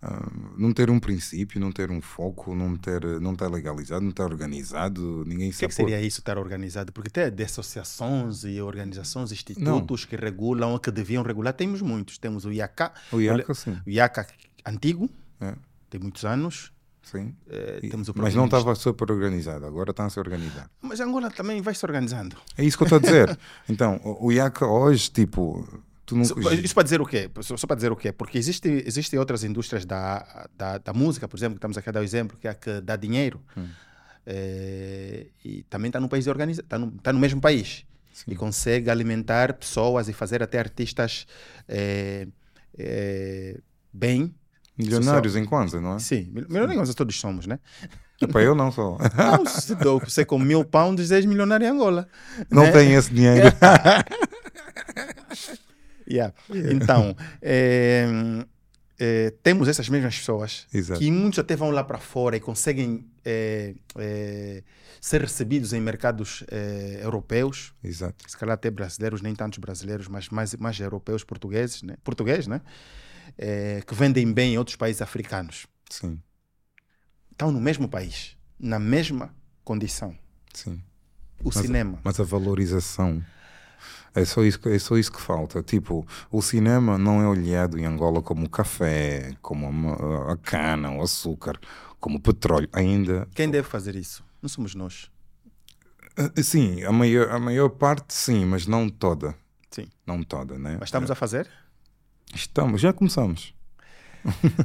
ah, 0.00 0.28
não 0.56 0.72
ter 0.72 0.90
um 0.90 0.98
princípio, 0.98 1.60
não 1.60 1.70
ter 1.70 1.90
um 1.90 2.00
foco, 2.00 2.54
não 2.54 2.74
ter, 2.76 3.04
não 3.20 3.34
estar 3.34 3.48
legalizado, 3.48 4.00
não 4.02 4.10
estar 4.10 4.24
organizado, 4.24 5.24
ninguém 5.26 5.50
O 5.50 5.52
que, 5.52 5.56
é 5.56 5.60
sabe. 5.60 5.68
que 5.68 5.74
seria 5.74 6.00
isso, 6.00 6.20
estar 6.20 6.38
organizado? 6.38 6.92
Porque 6.92 7.10
tem 7.10 7.30
de 7.30 7.44
associações 7.44 8.42
e 8.44 8.60
organizações, 8.60 9.30
institutos 9.32 10.04
que 10.04 10.16
regulam, 10.16 10.76
que 10.78 10.90
deviam 10.90 11.22
regular. 11.22 11.52
Temos 11.52 11.80
muitos. 11.82 12.18
Temos 12.18 12.44
o 12.44 12.50
IACA, 12.52 12.92
O 13.12 13.20
IACA, 13.20 13.54
sim. 13.54 13.78
o 13.86 13.90
IACA 13.90 14.26
antigo, 14.66 15.08
É, 15.40 15.54
tem 15.90 16.00
muitos 16.00 16.24
anos. 16.24 16.71
Sim. 17.02 17.34
E- 17.82 17.88
temos 17.88 18.08
o 18.08 18.14
mas 18.16 18.34
não 18.34 18.46
estava 18.46 18.74
super 18.74 19.10
organizado, 19.10 19.66
agora 19.66 19.90
está 19.90 20.04
a 20.04 20.10
se 20.10 20.18
organizar. 20.18 20.70
Mas 20.80 21.00
Angola 21.00 21.30
também 21.30 21.60
vai 21.60 21.74
se 21.74 21.84
organizando. 21.84 22.36
É 22.56 22.64
isso 22.64 22.76
que 22.76 22.84
eu 22.84 22.86
estou 22.86 22.98
a 22.98 23.02
dizer. 23.02 23.38
então, 23.68 24.00
o, 24.04 24.32
IACA 24.32 24.66
hoje, 24.66 25.10
tipo, 25.10 25.66
tu 26.06 26.14
não. 26.16 26.22
Isso, 26.22 26.38
isso 26.54 26.74
para 26.74 26.84
dizer 26.84 27.00
o 27.00 27.06
quê? 27.06 27.30
Só, 27.40 27.56
só 27.56 27.66
para 27.66 27.76
dizer 27.76 27.92
o 27.92 27.96
quê? 27.96 28.12
Porque 28.12 28.38
existe, 28.38 28.68
existem 28.86 29.18
outras 29.18 29.44
indústrias 29.44 29.84
da, 29.84 30.48
da, 30.56 30.78
da 30.78 30.92
música, 30.92 31.28
por 31.28 31.36
exemplo, 31.36 31.54
que 31.54 31.58
estamos 31.58 31.76
aqui 31.76 31.88
a 31.88 31.92
dar 31.92 32.00
o 32.00 32.04
exemplo, 32.04 32.36
que 32.38 32.46
é 32.46 32.50
a 32.50 32.54
que 32.54 32.80
dá 32.80 32.96
dinheiro. 32.96 33.40
Hum. 33.56 33.68
Eh, 34.24 35.26
e 35.44 35.62
também 35.64 35.88
está 35.88 35.98
no 35.98 36.08
país 36.08 36.26
organizado, 36.28 36.64
está 36.64 36.78
no, 36.78 36.92
tá 36.92 37.12
no 37.12 37.18
mesmo 37.18 37.40
país. 37.40 37.84
Sim. 38.12 38.32
E 38.32 38.36
consegue 38.36 38.90
alimentar 38.90 39.54
pessoas 39.54 40.08
e 40.08 40.12
fazer 40.12 40.42
até 40.42 40.58
artistas 40.58 41.26
eh, 41.68 42.28
bem. 43.92 44.34
Milionários 44.76 45.36
em 45.36 45.44
Kwanza, 45.44 45.80
não 45.80 45.96
é? 45.96 45.98
Sim, 45.98 46.30
mil- 46.32 46.46
milionários 46.48 46.94
todos 46.94 47.18
somos, 47.18 47.46
né? 47.46 47.58
Epá, 48.20 48.40
eu 48.40 48.54
não 48.54 48.70
sou. 48.70 48.98
Não, 49.16 49.44
se 49.44 49.74
dou- 49.74 49.98
você 49.98 50.24
com 50.24 50.38
mil 50.38 50.64
pounds 50.64 51.10
és 51.10 51.24
milionário 51.26 51.66
em 51.66 51.70
Angola. 51.70 52.08
Não 52.48 52.62
né? 52.62 52.70
tenho 52.70 52.98
esse 52.98 53.12
dinheiro. 53.12 53.48
Yeah. 56.08 56.34
Então, 56.50 57.16
eh, 57.40 58.06
eh, 58.98 59.32
temos 59.42 59.68
essas 59.68 59.88
mesmas 59.88 60.18
pessoas 60.18 60.66
Exato. 60.74 61.00
que 61.00 61.10
muitos 61.10 61.38
até 61.38 61.56
vão 61.56 61.70
lá 61.70 61.82
para 61.84 61.98
fora 61.98 62.36
e 62.36 62.40
conseguem 62.40 63.06
eh, 63.24 63.74
ser 65.00 65.22
recebidos 65.22 65.72
em 65.72 65.80
mercados 65.80 66.44
europeus, 67.00 67.72
Exato. 67.82 68.28
se 68.28 68.36
calhar 68.36 68.54
até 68.54 68.70
brasileiros, 68.70 69.22
nem 69.22 69.34
tantos 69.34 69.58
brasileiros, 69.58 70.06
mas 70.08 70.28
mais, 70.28 70.54
mais 70.56 70.78
europeus, 70.80 71.24
portugueses, 71.24 71.82
né? 71.82 71.96
português, 72.04 72.46
né? 72.46 72.60
Eh, 73.38 73.82
que 73.86 73.94
vendem 73.94 74.30
bem 74.32 74.54
em 74.54 74.58
outros 74.58 74.76
países 74.76 75.00
africanos. 75.02 75.66
Sim, 75.90 76.20
Estão 77.30 77.50
no 77.50 77.60
mesmo 77.60 77.88
país, 77.88 78.36
na 78.58 78.78
mesma 78.78 79.34
condição. 79.64 80.16
sim. 80.52 80.82
O 81.44 81.50
cinema. 81.50 81.98
Mas 82.04 82.20
a 82.20 82.24
valorização. 82.24 83.20
É 84.14 84.24
só, 84.24 84.44
isso, 84.44 84.60
que- 84.60 84.68
é 84.68 84.78
só 84.78 84.96
isso 84.96 85.10
que 85.10 85.20
falta. 85.20 85.60
Tipo, 85.62 86.06
o 86.30 86.40
cinema 86.40 86.96
não 86.96 87.20
é 87.20 87.26
olhado 87.26 87.78
em 87.78 87.84
Angola 87.84 88.22
como 88.22 88.48
café, 88.48 89.34
como 89.42 89.90
a, 89.92 90.32
a 90.34 90.36
cana, 90.36 90.92
o 90.92 91.02
açúcar, 91.02 91.58
como 91.98 92.18
o 92.18 92.20
petróleo. 92.20 92.68
Ainda 92.72 93.26
Quem 93.34 93.50
deve 93.50 93.66
fazer 93.68 93.96
isso? 93.96 94.22
Não 94.40 94.48
somos 94.48 94.74
nós. 94.76 95.10
Ah, 96.16 96.42
Sim, 96.42 96.84
a 96.84 96.92
maior, 96.92 97.30
a 97.30 97.38
maior 97.40 97.70
parte 97.70 98.12
sim, 98.14 98.44
mas 98.44 98.66
não 98.66 98.88
toda. 98.88 99.34
Sim. 99.70 99.88
Não 100.06 100.22
toda, 100.22 100.58
né? 100.58 100.76
Mas 100.78 100.88
estamos 100.90 101.10
a 101.10 101.14
fazer? 101.14 101.48
Estamos, 102.34 102.80
já 102.80 102.92
começamos. 102.92 103.54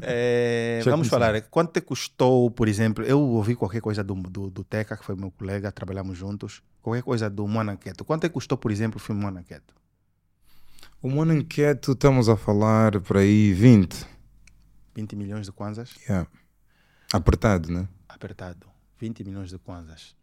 É, 0.02 0.82
vamos 0.86 1.08
começamos. 1.08 1.08
falar, 1.08 1.42
quanto 1.44 1.74
te 1.74 1.82
custou, 1.82 2.50
por 2.52 2.68
exemplo, 2.68 3.04
eu 3.04 3.20
ouvi 3.20 3.56
qualquer 3.56 3.82
coisa 3.82 4.04
do, 4.04 4.16
do, 4.16 4.50
do 4.50 4.64
Teca, 4.64 4.96
que 4.96 5.04
foi 5.04 5.16
meu 5.16 5.32
colega, 5.32 5.72
trabalhamos 5.72 6.18
juntos, 6.18 6.62
qualquer 6.82 7.04
coisa 7.04 7.30
do 7.30 7.48
Monaqueto. 7.48 8.06
Quanto 8.06 8.28
te 8.28 8.30
custou, 8.30 8.58
por 8.58 8.72
exemplo, 8.72 8.98
o 8.98 9.00
filme 9.00 9.22
Monaqueto? 9.22 9.76
O 11.02 11.10
Mano 11.10 11.34
Inquieto 11.34 11.92
estamos 11.92 12.28
a 12.28 12.36
falar 12.36 13.00
por 13.02 13.18
aí 13.18 13.54
20. 13.54 14.06
20 14.96 15.16
milhões 15.16 15.46
de 15.46 15.52
kwanzas? 15.52 15.96
Yeah. 16.02 16.28
Apertado, 17.14 17.72
né? 17.72 17.88
Apertado. 18.10 18.66
20 19.00 19.24
milhões 19.24 19.52
de 19.52 19.60
kwanzas. 19.60 20.16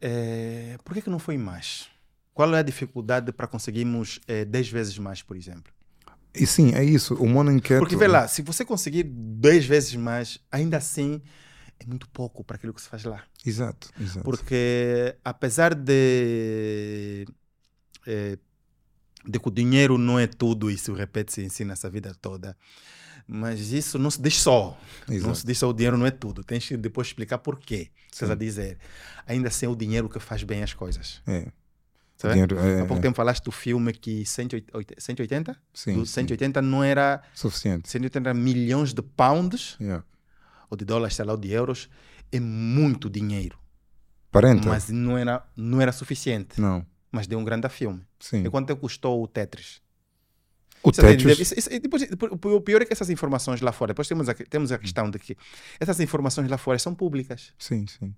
É, 0.00 0.78
por 0.84 0.94
que, 0.94 1.02
que 1.02 1.10
não 1.10 1.18
foi 1.18 1.36
mais? 1.36 1.88
Qual 2.32 2.54
é 2.54 2.60
a 2.60 2.62
dificuldade 2.62 3.32
para 3.32 3.48
conseguirmos 3.48 4.20
é, 4.28 4.44
10 4.44 4.68
vezes 4.70 4.98
mais, 4.98 5.20
por 5.20 5.36
exemplo? 5.36 5.72
E 6.34 6.46
sim, 6.46 6.72
é 6.74 6.84
isso. 6.84 7.14
O 7.14 7.28
Mano 7.28 7.50
Inquieto. 7.52 7.80
Porque 7.80 7.96
vê 7.96 8.06
lá, 8.06 8.28
se 8.28 8.42
você 8.42 8.64
conseguir 8.64 9.04
10 9.04 9.66
vezes 9.66 9.94
mais, 9.96 10.38
ainda 10.50 10.76
assim 10.76 11.20
é 11.78 11.86
muito 11.86 12.08
pouco 12.10 12.44
para 12.44 12.56
aquilo 12.56 12.74
que 12.74 12.80
se 12.80 12.88
faz 12.88 13.04
lá. 13.04 13.24
Exato, 13.44 13.90
exato. 14.00 14.22
Porque 14.22 15.16
apesar 15.24 15.74
de, 15.74 17.26
eh, 18.06 18.38
de 19.26 19.38
que 19.38 19.48
o 19.48 19.50
dinheiro 19.50 19.96
não 19.96 20.18
é 20.18 20.26
tudo, 20.26 20.70
isso 20.70 20.92
repete-se 20.92 21.40
e 21.40 21.44
ensina 21.46 21.72
essa 21.72 21.88
vida 21.88 22.14
toda, 22.20 22.56
mas 23.26 23.72
isso 23.72 23.98
não 23.98 24.10
se 24.10 24.20
diz 24.20 24.36
só. 24.36 24.78
Não 25.08 25.16
Exato. 25.16 25.34
se 25.36 25.46
diz 25.46 25.58
só 25.58 25.70
o 25.70 25.72
dinheiro 25.72 25.96
não 25.96 26.06
é 26.06 26.10
tudo. 26.10 26.44
Tens 26.44 26.68
que 26.68 26.76
depois 26.76 27.06
explicar 27.08 27.38
por 27.38 27.58
quê. 27.58 27.90
Estás 28.12 28.28
Sim. 28.28 28.32
a 28.32 28.36
dizer. 28.36 28.78
Ainda 29.26 29.48
assim 29.48 29.66
é 29.66 29.68
o 29.68 29.76
dinheiro 29.76 30.08
que 30.08 30.18
faz 30.18 30.42
bem 30.42 30.62
as 30.62 30.74
coisas. 30.74 31.22
É. 31.26 31.46
Sabe? 32.20 32.34
Dinheiro, 32.34 32.58
é, 32.58 32.74
Há 32.82 32.84
pouco 32.84 32.98
é, 32.98 33.02
tempo 33.02 33.16
falaste 33.16 33.42
do 33.44 33.50
filme 33.50 33.94
que 33.94 34.26
180, 34.26 34.94
180? 34.98 35.56
sim, 35.72 35.94
do 35.94 36.04
sim, 36.04 36.12
180 36.12 36.60
não 36.60 36.84
era 36.84 37.22
suficiente. 37.34 37.88
180 37.88 38.34
milhões 38.34 38.92
de 38.92 39.00
pounds 39.00 39.76
Yeah. 39.80 40.04
ou 40.68 40.76
de 40.76 40.84
dólares, 40.84 41.16
sei 41.16 41.24
lá, 41.24 41.32
ou 41.32 41.38
de 41.38 41.50
euros, 41.50 41.88
é 42.30 42.38
muito 42.38 43.08
dinheiro. 43.08 43.58
40? 44.30 44.68
Mas 44.68 44.90
não 44.90 45.16
era, 45.16 45.42
não 45.56 45.80
era 45.80 45.92
suficiente. 45.92 46.60
Não, 46.60 46.84
Mas 47.10 47.26
deu 47.26 47.38
um 47.38 47.44
grande 47.44 47.68
filme. 47.70 48.02
sim. 48.20 48.44
E 48.44 48.50
quanto 48.50 48.70
é 48.70 48.76
custou 48.76 49.22
o 49.22 49.26
Tetris? 49.26 49.80
O 50.82 50.90
Isso 50.90 51.00
é- 51.00 51.16
Tetris, 51.16 51.38
isso- 51.40 51.54
isso- 51.58 51.70
depois- 51.80 52.02
o 52.10 52.60
pior 52.60 52.82
é 52.82 52.84
que 52.84 52.92
essas 52.92 53.08
informações 53.10 53.60
lá 53.62 53.72
fora, 53.72 53.92
depois 53.92 54.06
temos 54.08 54.28
a, 54.28 54.34
temos 54.34 54.70
a 54.72 54.78
questão 54.78 55.10
de 55.10 55.18
que 55.18 55.36
essas 55.80 55.98
informações 56.00 56.48
lá 56.50 56.58
fora 56.58 56.78
são 56.78 56.94
públicas. 56.94 57.52
sim, 57.58 57.86
sim. 57.86 58.14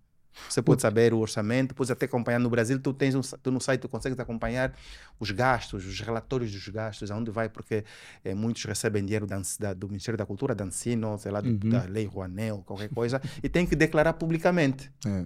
Você 0.48 0.62
pode 0.62 0.80
saber 0.82 1.12
o 1.12 1.18
orçamento, 1.18 1.74
pode 1.74 1.92
até 1.92 2.06
acompanhar 2.06 2.38
no 2.38 2.48
Brasil. 2.48 2.78
Tu 2.78 2.92
tens 2.94 3.14
um, 3.14 3.20
tu 3.20 3.50
no 3.50 3.60
site 3.60 3.80
tu 3.82 3.88
consegues 3.88 4.18
acompanhar 4.18 4.74
os 5.20 5.30
gastos, 5.30 5.86
os 5.86 6.00
relatórios 6.00 6.50
dos 6.50 6.66
gastos, 6.68 7.10
aonde 7.10 7.30
vai, 7.30 7.48
porque 7.48 7.84
eh, 8.24 8.34
muitos 8.34 8.64
recebem 8.64 9.04
dinheiro 9.04 9.26
da, 9.26 9.40
da- 9.60 9.74
do 9.74 9.88
Ministério 9.88 10.16
da 10.18 10.24
Cultura, 10.26 10.54
da 10.54 10.64
Ensino, 10.64 11.18
sei 11.18 11.30
lá, 11.30 11.40
do- 11.40 11.50
Uhum. 11.50 11.70
da 11.70 11.84
Lei 11.84 12.06
Rouanet 12.06 12.52
ou 12.52 12.62
qualquer 12.62 12.88
coisa, 12.88 13.20
e 13.42 13.48
tem 13.48 13.66
que 13.66 13.76
declarar 13.76 14.14
publicamente. 14.14 14.90
É. 15.06 15.24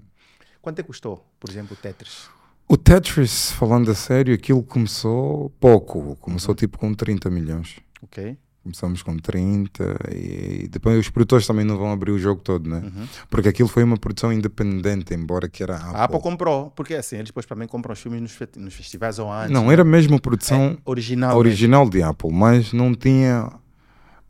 Quanto 0.61 0.81
é 0.81 0.83
que 0.83 0.89
custou, 0.89 1.25
por 1.39 1.49
exemplo, 1.49 1.77
o 1.79 1.81
Tetris? 1.81 2.29
O 2.69 2.77
Tetris, 2.77 3.53
falando 3.53 3.91
a 3.93 3.95
sério, 3.95 4.35
aquilo 4.35 4.61
começou 4.63 5.51
pouco. 5.61 6.17
Começou 6.17 6.53
tipo 6.55 6.77
com 6.79 6.93
30 6.93 7.31
milhões. 7.31 7.79
Ok? 8.03 8.37
Começamos 8.67 9.01
com 9.01 9.17
30 9.17 9.97
e 10.13 10.67
depois 10.69 10.99
os 10.99 11.09
produtores 11.09 11.47
também 11.47 11.65
não 11.65 11.79
vão 11.79 11.93
abrir 11.93 12.11
o 12.11 12.19
jogo 12.19 12.41
todo, 12.41 12.69
né? 12.69 12.79
Uhum. 12.79 13.07
Porque 13.31 13.49
aquilo 13.49 13.69
foi 13.69 13.85
uma 13.85 13.97
produção 13.97 14.33
independente, 14.33 15.15
embora 15.15 15.49
que 15.49 15.63
era 15.63 15.77
a 15.77 15.79
A 15.79 15.89
Apple. 15.91 16.17
Apple 16.17 16.21
comprou, 16.21 16.71
porque 16.73 16.95
assim, 16.95 17.15
eles 17.15 17.29
depois 17.29 17.47
também 17.47 17.69
compram 17.69 17.93
os 17.93 18.01
filmes 18.01 18.21
nos, 18.21 18.37
nos 18.57 18.75
festivais 18.75 19.21
ou 19.21 19.33
antes. 19.33 19.53
Não, 19.53 19.71
era 19.71 19.85
mesmo 19.85 20.21
produção 20.21 20.73
É 20.73 20.79
original. 20.85 21.39
original 21.39 21.89
de 21.89 22.03
Apple, 22.03 22.33
mas 22.33 22.73
não 22.73 22.93
tinha 22.93 23.53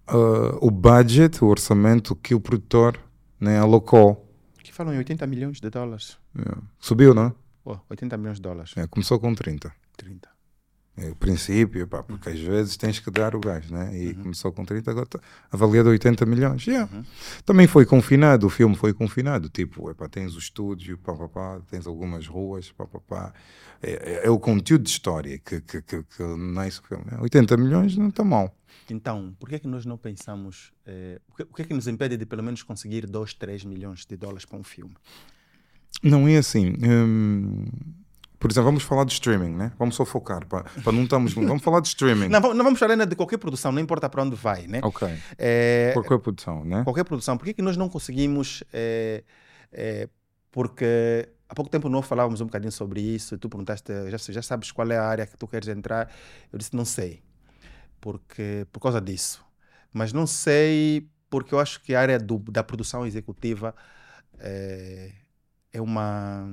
ah, 0.07 0.59
o 0.61 0.70
budget, 0.70 1.43
o 1.43 1.47
orçamento 1.49 2.14
que 2.14 2.34
o 2.34 2.41
produtor 2.41 3.01
né, 3.41 3.59
alocou. 3.59 4.09
mesmo. 4.09 4.62
Que 4.64 4.72
falam 4.74 4.93
em 4.93 4.99
80 4.99 5.26
milhões 5.26 5.61
de 5.62 5.70
dólares. 5.70 6.18
É. 6.39 6.59
Subiu, 6.78 7.14
não 7.14 7.34
Oh, 7.64 7.78
80 7.89 8.18
milhões 8.18 8.37
de 8.37 8.43
dólares. 8.43 8.72
é? 8.76 8.87
Começou 8.87 9.18
com 9.18 9.34
30. 9.34 9.72
30. 9.97 10.28
É, 10.99 11.11
o 11.11 11.14
princípio, 11.14 11.86
pá, 11.86 12.03
porque 12.03 12.30
às 12.30 12.40
vezes 12.40 12.74
tens 12.78 12.99
que 12.99 13.11
dar 13.11 13.36
o 13.36 13.40
gás, 13.40 13.70
né? 13.70 13.90
E 13.94 14.09
Uhum. 14.09 14.22
começou 14.22 14.51
com 14.51 14.64
30, 14.64 14.90
agora 14.90 15.05
está 15.05 15.20
avaliado 15.53 15.90
a 15.90 15.92
80 15.92 16.24
milhões. 16.24 16.66
Yeah. 16.66 16.88
Uhum. 16.90 17.05
Também 17.44 17.66
foi 17.66 17.84
confinado, 17.84 18.47
o 18.47 18.49
filme 18.51 18.74
foi 18.74 18.94
confinado. 18.94 19.51
Tipo, 19.51 19.90
epá, 19.90 20.09
tens 20.09 20.34
o 20.34 20.38
estúdio, 20.38 20.97
pá, 20.97 21.14
pá, 21.14 21.28
pá, 21.28 21.61
tens 21.70 21.86
algumas 21.86 22.26
ruas, 22.26 22.72
pá, 22.72 22.86
pá, 22.86 22.99
pá. 23.01 23.34
É, 23.82 23.90
é- 24.22 24.26
é 24.26 24.30
o 24.30 24.38
conteúdo 24.38 24.84
de 24.84 24.88
história 24.90 25.38
que, 25.38 25.61
que, 25.61 25.82
que, 25.82 26.03
que 26.03 26.22
nasce 26.22 26.80
o 26.80 26.82
filme. 26.84 27.05
80 27.20 27.57
milhões 27.59 27.94
não 27.99 28.09
está 28.09 28.24
mal. 28.24 28.57
Então, 28.88 29.36
por 29.38 29.51
que 29.51 29.57
é 29.57 29.59
que 29.59 29.68
nós 29.68 29.84
não 29.84 29.99
pensamos... 29.99 30.72
eh, 30.86 31.20
o, 31.28 31.34
que, 31.34 31.42
o 31.42 31.47
que 31.55 31.62
é 31.62 31.64
que 31.66 31.74
nos 31.74 31.86
impede 31.88 32.16
de 32.16 32.24
pelo 32.24 32.42
menos 32.42 32.62
conseguir 32.62 33.07
2, 33.07 33.34
3 33.34 33.64
milhões 33.66 34.07
de 34.07 34.16
dólares 34.16 34.47
para 34.47 34.59
um 34.59 34.62
filme? 34.64 34.94
Não 36.03 36.26
é 36.28 36.36
assim. 36.38 36.72
hum, 36.82 37.64
por 38.47 38.53
exemplo, 38.53 38.66
vamos 38.66 38.82
falar 38.82 39.05
de 39.05 39.12
streaming, 39.12 39.51
né? 39.57 39.72
Vamos 39.78 39.94
só 39.94 40.05
focar, 40.05 40.47
para 40.47 40.64
não 40.92 41.05
estamos. 41.05 41.34
Vamos 41.34 41.62
falar 41.62 41.80
de 41.80 41.88
streaming. 41.88 42.28
Não, 42.30 42.40
não 42.55 42.64
vamos 42.64 42.78
falar 42.78 42.92
ainda 42.92 43.07
de 43.07 43.14
qualquer 43.16 43.38
produção, 43.38 43.72
não 43.72 43.80
importa 43.80 44.09
para 44.09 44.22
onde 44.22 44.36
vai, 44.36 44.66
né? 44.66 44.80
Ok. 44.82 45.09
Eh, 45.38 45.92
Por 45.94 46.05
qual 46.05 46.20
produção, 46.20 46.64
né? 46.64 46.82
qualquer 46.84 47.05
produção, 47.05 47.36
por 47.36 47.44
que, 47.44 47.55
que 47.55 47.62
nós 47.62 47.76
não 47.76 47.88
conseguimos? 47.88 48.62
eh, 48.72 49.22
eh, 49.72 50.09
porque 50.51 51.28
há 51.49 51.55
pouco 51.55 51.70
tempo 51.70 51.88
nós 51.88 52.07
falávamos 52.07 52.40
um 52.40 52.47
bocadinho 52.47 52.72
sobre 52.72 53.01
isso, 53.01 53.34
e 53.34 53.38
tu 53.38 53.49
perguntaste, 53.49 53.92
já, 54.11 54.16
já 54.32 54.42
sabes 54.42 54.72
qual 54.72 54.90
é 54.90 54.97
a 54.97 55.05
área 55.05 55.26
que 55.26 55.36
tu 55.36 55.47
queres 55.47 55.68
entrar? 55.68 56.11
Eu 56.53 56.59
disse, 56.59 56.74
não 56.74 56.84
sei, 56.84 57.22
porque 58.01 58.66
por 58.72 58.80
causa 58.80 59.01
disso. 59.01 59.44
Mas 59.92 60.12
não 60.12 60.26
sei 60.26 61.09
porque 61.28 61.55
eu 61.55 61.61
acho 61.61 61.80
que 61.82 61.94
a 61.94 62.01
área 62.01 62.18
do- 62.18 62.38
da 62.51 62.62
produção 62.62 63.07
executiva 63.07 63.74
eh, 64.38 65.12
é 65.72 65.80
uma. 65.80 66.49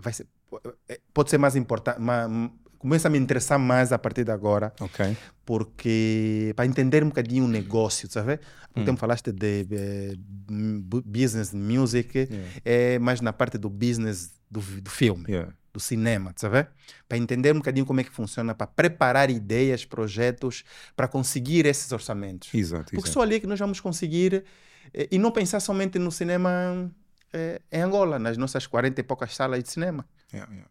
Vai 0.00 0.12
ser, 0.12 0.26
pode 1.12 1.30
ser 1.30 1.38
mais 1.38 1.56
importante, 1.56 1.98
começa 2.78 3.08
a 3.08 3.10
me 3.10 3.18
interessar 3.18 3.58
mais 3.58 3.92
a 3.92 3.98
partir 3.98 4.24
de 4.24 4.30
agora 4.30 4.72
porque 5.44 6.52
para 6.56 6.66
entender 6.66 7.02
um 7.04 7.08
bocadinho 7.08 7.44
o 7.44 7.48
negócio, 7.48 8.08
sabe? 8.10 8.38
Hum. 8.76 8.84
tempo 8.84 8.98
falaste 9.00 9.32
de 9.32 9.66
eh, 9.70 10.14
business 11.04 11.52
music, 11.54 12.28
é 12.64 12.98
mais 12.98 13.20
na 13.20 13.32
parte 13.32 13.56
do 13.58 13.70
business 13.70 14.32
do, 14.50 14.60
do 14.60 14.90
filme, 14.90 15.24
Yeah. 15.28 15.52
do 15.72 15.80
cinema, 15.80 16.32
sabe? 16.36 16.66
Para 17.08 17.16
entender 17.18 17.52
um 17.52 17.58
bocadinho 17.58 17.86
como 17.86 18.00
é 18.00 18.04
que 18.04 18.10
funciona, 18.10 18.54
para 18.54 18.66
preparar 18.66 19.30
ideias, 19.30 19.84
projetos, 19.84 20.62
para 20.94 21.08
conseguir 21.08 21.64
esses 21.66 21.90
orçamentos. 21.92 22.52
Exato, 22.54 22.84
Porque 22.84 22.98
exato. 23.08 23.12
só 23.12 23.22
ali 23.22 23.36
é 23.36 23.40
que 23.40 23.46
nós 23.46 23.58
vamos 23.58 23.80
conseguir 23.80 24.44
eh, 24.92 25.08
e 25.10 25.18
não 25.18 25.30
pensar 25.32 25.60
somente 25.60 25.98
no 25.98 26.10
cinema 26.12 26.90
eh, 27.32 27.60
em 27.72 27.80
Angola, 27.80 28.18
nas 28.18 28.36
nossas 28.36 28.66
40 28.66 29.00
e 29.00 29.04
poucas 29.04 29.34
salas 29.34 29.62
de 29.64 29.70
cinema, 29.70 30.06
Yeah, 30.32 30.52
yeah. 30.52 30.70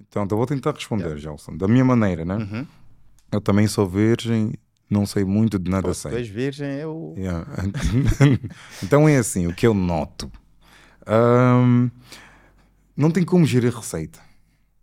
Então, 0.00 0.26
eu 0.30 0.36
vou 0.36 0.46
tentar 0.46 0.72
responder, 0.72 1.16
Gelson. 1.16 1.56
Da 1.56 1.68
minha 1.68 1.84
maneira, 1.84 2.24
né? 2.24 2.36
Uhum. 2.36 2.66
Eu 3.30 3.40
também 3.40 3.66
sou 3.66 3.88
virgem, 3.88 4.54
não 4.90 5.06
sei 5.06 5.24
muito 5.24 5.58
de 5.58 5.70
nada 5.70 5.88
Pô, 5.88 5.94
sei. 5.94 6.22
virgem, 6.24 6.72
eu... 6.74 7.14
Yeah. 7.16 7.46
então 8.82 9.08
é 9.08 9.16
assim, 9.16 9.46
o 9.46 9.54
que 9.54 9.66
eu 9.66 9.72
noto. 9.72 10.30
Ahm, 11.06 11.90
não 12.96 13.10
tem 13.10 13.24
como 13.24 13.46
gerir 13.46 13.74
receita, 13.74 14.20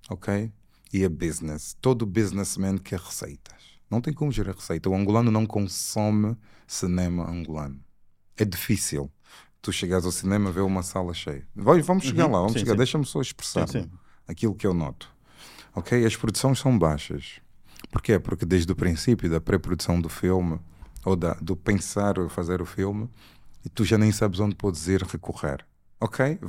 ok? 0.10 0.52
E 0.92 1.06
a 1.06 1.10
business. 1.10 1.76
Todo 1.80 2.06
businessman 2.06 2.78
quer 2.78 3.00
receitas. 3.00 3.80
Não 3.90 4.02
tem 4.02 4.14
como 4.14 4.32
gerir 4.32 4.56
receita. 4.56 4.90
O 4.90 4.96
angolano 4.96 5.30
não 5.30 5.46
consome 5.46 6.36
cinema 6.66 7.30
angolano. 7.30 7.80
É 8.38 8.46
difícil. 8.46 9.12
Tu 9.62 9.74
chegares 9.74 10.06
ao 10.06 10.12
cinema 10.12 10.52
ver 10.52 10.62
uma 10.62 10.82
sala 10.82 11.14
cheia. 11.14 11.46
Vai, 11.54 11.82
vamos 11.82 12.06
chegar 12.06 12.26
Uhum. 12.26 12.32
lá, 12.32 12.38
vamos 12.40 12.54
Sim, 12.54 12.60
chegar. 12.60 12.76
Deixa-me 12.76 13.06
só 13.06 13.22
expressar 13.22 13.68
Sim, 13.68 13.84
sim. 13.84 13.92
Aquilo 14.30 14.56
que 14.56 14.66
eu 14.66 14.74
noto. 14.74 15.10
Ok? 15.76 16.06
As 16.06 16.16
produções 16.16 16.60
são 16.60 16.78
baixas. 16.78 17.42
Porquê? 17.92 18.20
Porque 18.20 18.46
desde 18.46 18.72
o 18.72 18.76
princípio 18.76 19.30
da 19.30 19.42
pré-produção 19.42 20.00
do 20.00 20.08
filme, 20.08 20.60
ou 21.04 21.16
da, 21.16 21.34
do 21.36 21.56
pensar 21.56 22.20
ou 22.20 22.30
fazer 22.30 22.62
o 22.62 22.66
filme, 22.66 23.10
tu 23.74 23.84
já 23.84 23.98
nem 23.98 24.12
sabes 24.12 24.40
onde 24.40 24.56
podes 24.56 24.88
ir 24.88 25.02
recorrer. 25.02 25.66
Ok? 26.00 26.40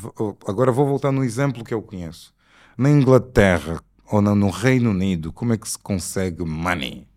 Agora 0.47 0.71
vou 0.71 0.87
voltar 0.87 1.11
no 1.11 1.25
exemplo 1.25 1.65
que 1.65 1.75
eu 1.75 1.83
conheço. 1.83 2.33
Na 2.77 2.91
Inglaterra 2.91 3.83
ou 4.07 4.21
no 4.21 4.51
Reino 4.51 4.91
Unido, 4.91 5.33
como 5.33 5.53
é 5.53 5.57
que 5.57 5.69
se 5.69 5.79
consegue 5.79 6.45
money? 6.45 7.09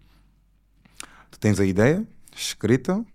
Tu 1.30 1.40
tens 1.40 1.60
a 1.60 1.66
ideia 1.66 2.08
escrita 2.36 3.06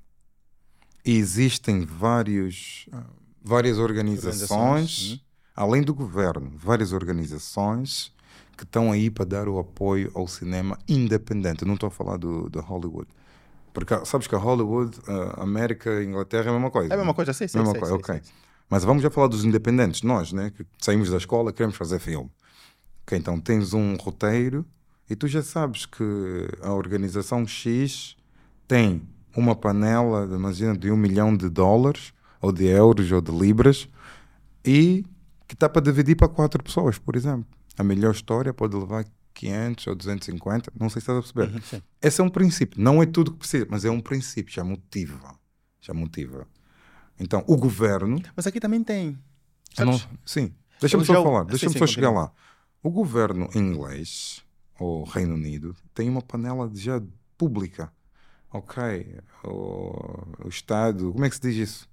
e 1.04 1.16
existem 1.16 1.84
vários, 1.84 2.86
ah, 2.92 3.04
várias 3.42 3.78
organizações, 3.78 4.50
Organizações. 4.50 5.27
Além 5.58 5.82
do 5.82 5.92
governo, 5.92 6.52
várias 6.56 6.92
organizações 6.92 8.14
que 8.56 8.62
estão 8.62 8.92
aí 8.92 9.10
para 9.10 9.24
dar 9.24 9.48
o 9.48 9.58
apoio 9.58 10.08
ao 10.14 10.28
cinema 10.28 10.78
independente. 10.88 11.64
Não 11.64 11.74
estou 11.74 11.88
a 11.88 11.90
falar 11.90 12.16
do, 12.16 12.48
do 12.48 12.60
Hollywood. 12.60 13.08
Porque 13.72 14.04
sabes 14.06 14.28
que 14.28 14.36
a 14.36 14.38
Hollywood, 14.38 14.96
a 15.08 15.42
América 15.42 15.90
e 15.90 15.98
a 15.98 16.04
Inglaterra 16.04 16.46
é 16.46 16.48
a 16.50 16.52
mesma 16.52 16.70
coisa. 16.70 16.92
É 16.92 16.94
a 16.94 16.96
mesma 16.96 17.10
né? 17.10 17.14
coisa, 17.14 17.32
sim, 17.32 17.48
sim, 17.48 17.58
Mesma 17.58 17.74
coisa, 17.74 17.94
ok. 17.94 18.20
Mas 18.70 18.84
vamos 18.84 19.02
já 19.02 19.10
falar 19.10 19.26
dos 19.26 19.44
independentes, 19.44 20.02
nós, 20.02 20.32
né? 20.32 20.52
Que 20.56 20.64
saímos 20.78 21.10
da 21.10 21.16
escola, 21.16 21.52
queremos 21.52 21.76
fazer 21.76 21.98
filme. 21.98 22.30
Ok, 23.02 23.18
então 23.18 23.40
tens 23.40 23.74
um 23.74 23.96
roteiro 23.96 24.64
e 25.10 25.16
tu 25.16 25.26
já 25.26 25.42
sabes 25.42 25.86
que 25.86 26.04
a 26.62 26.72
organização 26.72 27.44
X 27.44 28.16
tem 28.68 29.02
uma 29.36 29.56
panela, 29.56 30.24
imagina, 30.24 30.76
de 30.76 30.90
um 30.92 30.96
milhão 30.96 31.36
de 31.36 31.48
dólares, 31.48 32.12
ou 32.40 32.52
de 32.52 32.66
euros, 32.66 33.10
ou 33.10 33.20
de 33.20 33.32
libras, 33.32 33.88
e 34.64 35.04
que 35.48 35.54
está 35.54 35.68
para 35.68 35.82
dividir 35.82 36.14
para 36.16 36.28
quatro 36.28 36.62
pessoas, 36.62 36.98
por 36.98 37.16
exemplo. 37.16 37.46
A 37.76 37.82
melhor 37.82 38.12
história 38.12 38.52
pode 38.54 38.76
levar 38.76 39.04
500 39.34 39.86
ou 39.86 39.94
250, 39.96 40.72
não 40.78 40.88
sei 40.90 41.00
se 41.00 41.10
estás 41.10 41.18
a 41.18 41.22
perceber. 41.22 41.54
Uhum. 41.76 41.82
Esse 42.02 42.20
é 42.20 42.24
um 42.24 42.28
princípio, 42.28 42.80
não 42.80 43.02
é 43.02 43.06
tudo 43.06 43.32
que 43.32 43.38
precisa, 43.38 43.66
mas 43.70 43.84
é 43.84 43.90
um 43.90 44.00
princípio, 44.00 44.52
já 44.52 44.62
motiva. 44.62 45.34
Já 45.80 45.94
motiva. 45.94 46.46
Então, 47.18 47.42
o 47.48 47.56
governo 47.56 48.20
Mas 48.36 48.46
aqui 48.46 48.60
também 48.60 48.82
tem. 48.84 49.18
não- 49.78 50.00
sim, 50.24 50.52
deixa-me 50.80 51.04
só 51.04 51.14
já- 51.14 51.22
falar, 51.22 51.44
deixa-me 51.44 51.78
só 51.78 51.86
chegar 51.86 52.10
lá. 52.10 52.30
O 52.82 52.90
governo 52.90 53.48
inglês, 53.54 54.44
ou 54.78 55.02
Reino 55.04 55.34
Unido, 55.34 55.74
tem 55.94 56.08
uma 56.08 56.22
panela 56.22 56.68
de 56.68 56.80
já 56.80 57.00
pública. 57.36 57.92
Ok, 58.52 58.82
o, 59.44 60.44
o 60.44 60.48
Estado, 60.48 61.12
como 61.12 61.24
é 61.24 61.28
que 61.28 61.36
se 61.36 61.42
diz 61.42 61.56
isso 61.56 61.88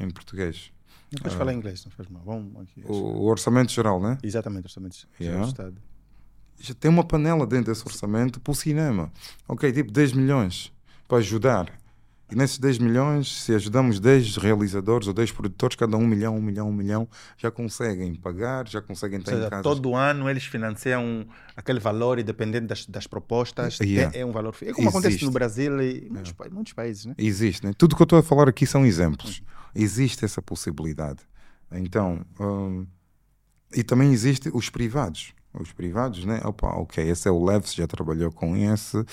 em 0.00 0.10
português? 0.10 0.72
Depois 1.10 1.34
Ah. 1.34 1.38
fala 1.38 1.52
em 1.52 1.56
inglês, 1.56 1.84
não 1.84 1.92
faz 1.92 2.08
mal. 2.08 2.22
Vamos 2.24 2.60
aqui. 2.62 2.82
O, 2.86 2.92
o 2.94 3.24
Orçamento 3.26 3.72
Geral, 3.72 4.00
né? 4.00 4.18
Exatamente, 4.22 4.64
orçamento 4.64 4.96
Yeah. 5.20 5.42
do 5.44 5.48
Estado. 5.48 5.76
Já 6.58 6.74
tem 6.74 6.90
uma 6.90 7.04
panela 7.04 7.46
dentro 7.46 7.72
desse 7.72 7.84
orçamento 7.86 8.40
para 8.40 8.50
o 8.50 8.54
cinema. 8.54 9.12
Ok, 9.46 9.70
tipo 9.72 9.92
10 9.92 10.12
milhões 10.14 10.72
para 11.06 11.18
ajudar. 11.18 11.70
E 12.30 12.34
nesses 12.34 12.58
10 12.58 12.78
milhões, 12.78 13.42
se 13.44 13.54
ajudamos 13.54 14.00
10 14.00 14.36
realizadores 14.38 15.06
ou 15.06 15.14
10 15.14 15.30
produtores, 15.30 15.76
cada 15.76 15.96
um 15.96 16.04
milhão, 16.04 16.36
um 16.36 16.42
milhão, 16.42 16.68
um 16.68 16.72
milhão, 16.72 17.08
já 17.38 17.52
conseguem 17.52 18.16
pagar, 18.16 18.66
já 18.68 18.82
conseguem 18.82 19.20
estar 19.20 19.30
seja, 19.30 19.46
em 19.46 19.50
casa. 19.50 19.62
todo 19.62 19.94
ano 19.94 20.28
eles 20.28 20.44
financiam 20.44 21.24
aquele 21.54 21.78
valor 21.78 22.18
e 22.18 22.24
dependendo 22.24 22.66
das, 22.66 22.84
das 22.86 23.06
propostas, 23.06 23.78
Yeah. 23.80 24.16
é, 24.16 24.22
é 24.22 24.26
um 24.26 24.32
valor. 24.32 24.54
É 24.62 24.72
como 24.72 24.88
acontece 24.88 25.08
Existe. 25.14 25.24
no 25.24 25.30
Brasil 25.30 25.80
e 25.80 26.08
muitos, 26.10 26.32
pa- 26.32 26.48
muitos 26.50 26.72
países, 26.72 27.06
né? 27.06 27.14
Existe, 27.16 27.64
né? 27.64 27.72
Tudo 27.78 27.94
que 27.94 28.02
eu 28.02 28.04
estou 28.04 28.18
a 28.18 28.22
falar 28.24 28.48
aqui 28.48 28.66
são 28.66 28.84
exemplos. 28.84 29.40
Existe 29.72 30.24
essa 30.24 30.42
possibilidade. 30.42 31.20
Então, 31.70 32.24
hum, 32.40 32.86
e 33.72 33.84
também 33.84 34.12
existe 34.12 34.50
os 34.52 34.68
privados. 34.68 35.32
Os 35.54 35.72
privados, 35.72 36.24
né? 36.24 36.40
Opa, 36.44 36.68
ok, 36.74 37.08
esse 37.08 37.28
é 37.28 37.30
o 37.30 37.44
Leves, 37.44 37.72
já 37.72 37.86
trabalhou 37.86 38.30
com 38.32 38.56
esse, 38.56 39.04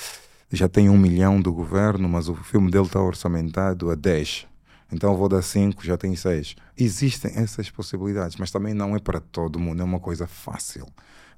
já 0.55 0.69
tem 0.69 0.89
um 0.89 0.97
milhão 0.97 1.41
do 1.41 1.51
governo, 1.51 2.07
mas 2.07 2.29
o 2.29 2.35
filme 2.35 2.69
dele 2.69 2.85
está 2.85 3.01
orçamentado 3.01 3.89
a 3.89 3.95
10. 3.95 4.47
Então 4.91 5.17
vou 5.17 5.27
dar 5.27 5.41
5, 5.41 5.83
já 5.83 5.97
tem 5.97 6.15
6. 6.15 6.55
Existem 6.77 7.31
essas 7.35 7.71
possibilidades, 7.71 8.37
mas 8.37 8.51
também 8.51 8.73
não 8.73 8.95
é 8.95 8.99
para 8.99 9.19
todo 9.19 9.59
mundo, 9.59 9.81
é 9.81 9.83
uma 9.83 9.99
coisa 9.99 10.27
fácil. 10.27 10.85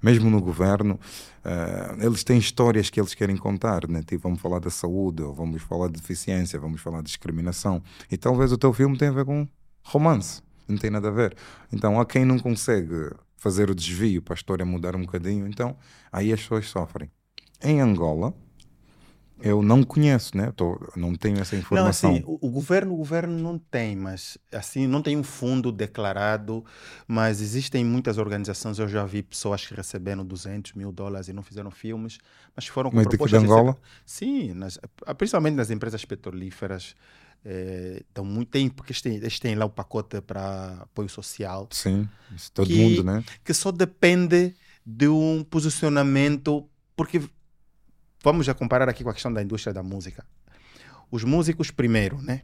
Mesmo 0.04 0.30
no 0.30 0.42
governo, 0.42 1.00
eh, 1.46 1.96
eles 2.02 2.26
têm 2.26 2.38
histórias 2.38 2.90
que 2.90 3.00
eles 3.00 3.14
querem 3.14 3.38
contar, 3.38 3.88
né? 3.88 4.04
Tipo, 4.04 4.24
vamos 4.24 4.42
falar 4.42 4.60
da 4.60 4.70
saúde, 4.70 5.24
ou 5.24 5.34
vamos 5.34 5.62
falar 5.62 5.88
de 5.88 5.94
deficiência, 5.94 6.60
vamos 6.60 6.82
falar 6.82 6.98
de 6.98 7.06
discriminação. 7.06 7.82
E 8.12 8.18
talvez 8.18 8.52
o 8.52 8.58
teu 8.58 8.74
filme 8.74 8.98
tenha 8.98 9.12
a 9.12 9.14
ver 9.14 9.24
com 9.24 9.48
romance, 9.82 10.42
não 10.68 10.78
tem 10.78 10.90
nada 10.90 11.08
a 11.08 11.12
ver. 11.12 11.36
Então 11.72 12.00
há 12.00 12.06
quem 12.06 12.26
não 12.26 12.38
consegue 12.38 13.12
fazer 13.38 13.70
o 13.70 13.76
desvio 13.76 14.22
para 14.22 14.34
a 14.34 14.36
história 14.36 14.66
mudar 14.66 14.96
um 14.96 15.02
bocadinho, 15.02 15.48
então 15.48 15.78
aí 16.12 16.34
as 16.34 16.42
pessoas 16.42 16.68
sofrem. 16.68 17.10
Em 17.64 17.80
Angola, 17.80 18.34
eu 19.40 19.62
não 19.62 19.84
conheço, 19.84 20.36
né? 20.38 20.52
Tô, 20.52 20.80
não 20.96 21.16
tenho 21.16 21.40
essa 21.40 21.56
Não, 21.72 21.86
informação. 21.86 21.88
assim, 21.88 22.24
o, 22.26 22.48
o 22.48 22.50
governo, 22.50 22.94
o 22.94 22.98
governo 22.98 23.38
não 23.38 23.58
tem, 23.60 23.96
mas 23.96 24.38
assim, 24.52 24.88
não 24.88 25.02
tem 25.02 25.18
um 25.18 25.24
fundo 25.24 25.72
declarado, 25.72 26.64
mas 27.08 27.42
existem 27.42 27.84
muitas 27.84 28.18
organizações, 28.18 28.80
eu 28.80 28.88
já 28.88 29.06
vi 29.06 29.22
pessoas 29.24 29.66
que 29.66 29.74
receberam 29.74 30.26
200 30.26 30.74
mil 30.74 30.92
dólares 30.92 31.28
e 31.28 31.34
não 31.34 31.44
fizeram 31.44 31.70
filmes, 31.72 32.18
mas 32.56 32.68
foram 32.68 32.92
com 32.92 32.98
Mas 32.98 33.08
daqui 33.08 33.30
de 33.30 33.36
propostas... 33.36 33.38
Angola? 33.38 33.78
Sim, 34.06 34.54
nas, 34.54 34.80
principalmente 35.18 35.56
nas 35.56 35.70
empresas 35.70 36.04
petrolíferas, 36.06 36.96
eh, 37.44 38.04
dão 38.14 38.24
muito 38.26 38.50
tempo, 38.52 38.76
porque 38.76 38.92
eles 38.92 39.02
têm, 39.02 39.16
eles 39.16 39.40
têm 39.40 39.56
lá 39.56 39.66
o 39.66 39.70
pacote 39.70 40.22
para 40.22 40.82
apoio 40.84 41.10
social, 41.10 41.72
Sim, 41.72 42.10
todo 42.54 42.72
Que- 42.72 42.74
mundo, 42.74 43.04
né? 43.04 43.24
que 43.44 43.54
só 43.54 43.72
depende 43.72 44.56
de 44.86 45.08
um 45.08 45.44
posicionamento, 45.44 46.70
porque 46.96 47.22
vamos 48.26 48.44
já 48.44 48.56
comparar 48.56 48.90
aqui 48.90 49.04
com 49.04 49.12
a 49.12 49.14
questão 49.14 49.32
da 49.32 49.42
indústria 49.42 49.72
da 49.72 49.84
música. 49.84 50.26
Os 51.12 51.24
músicos 51.24 51.70
primeiro, 51.70 52.20
né, 52.20 52.42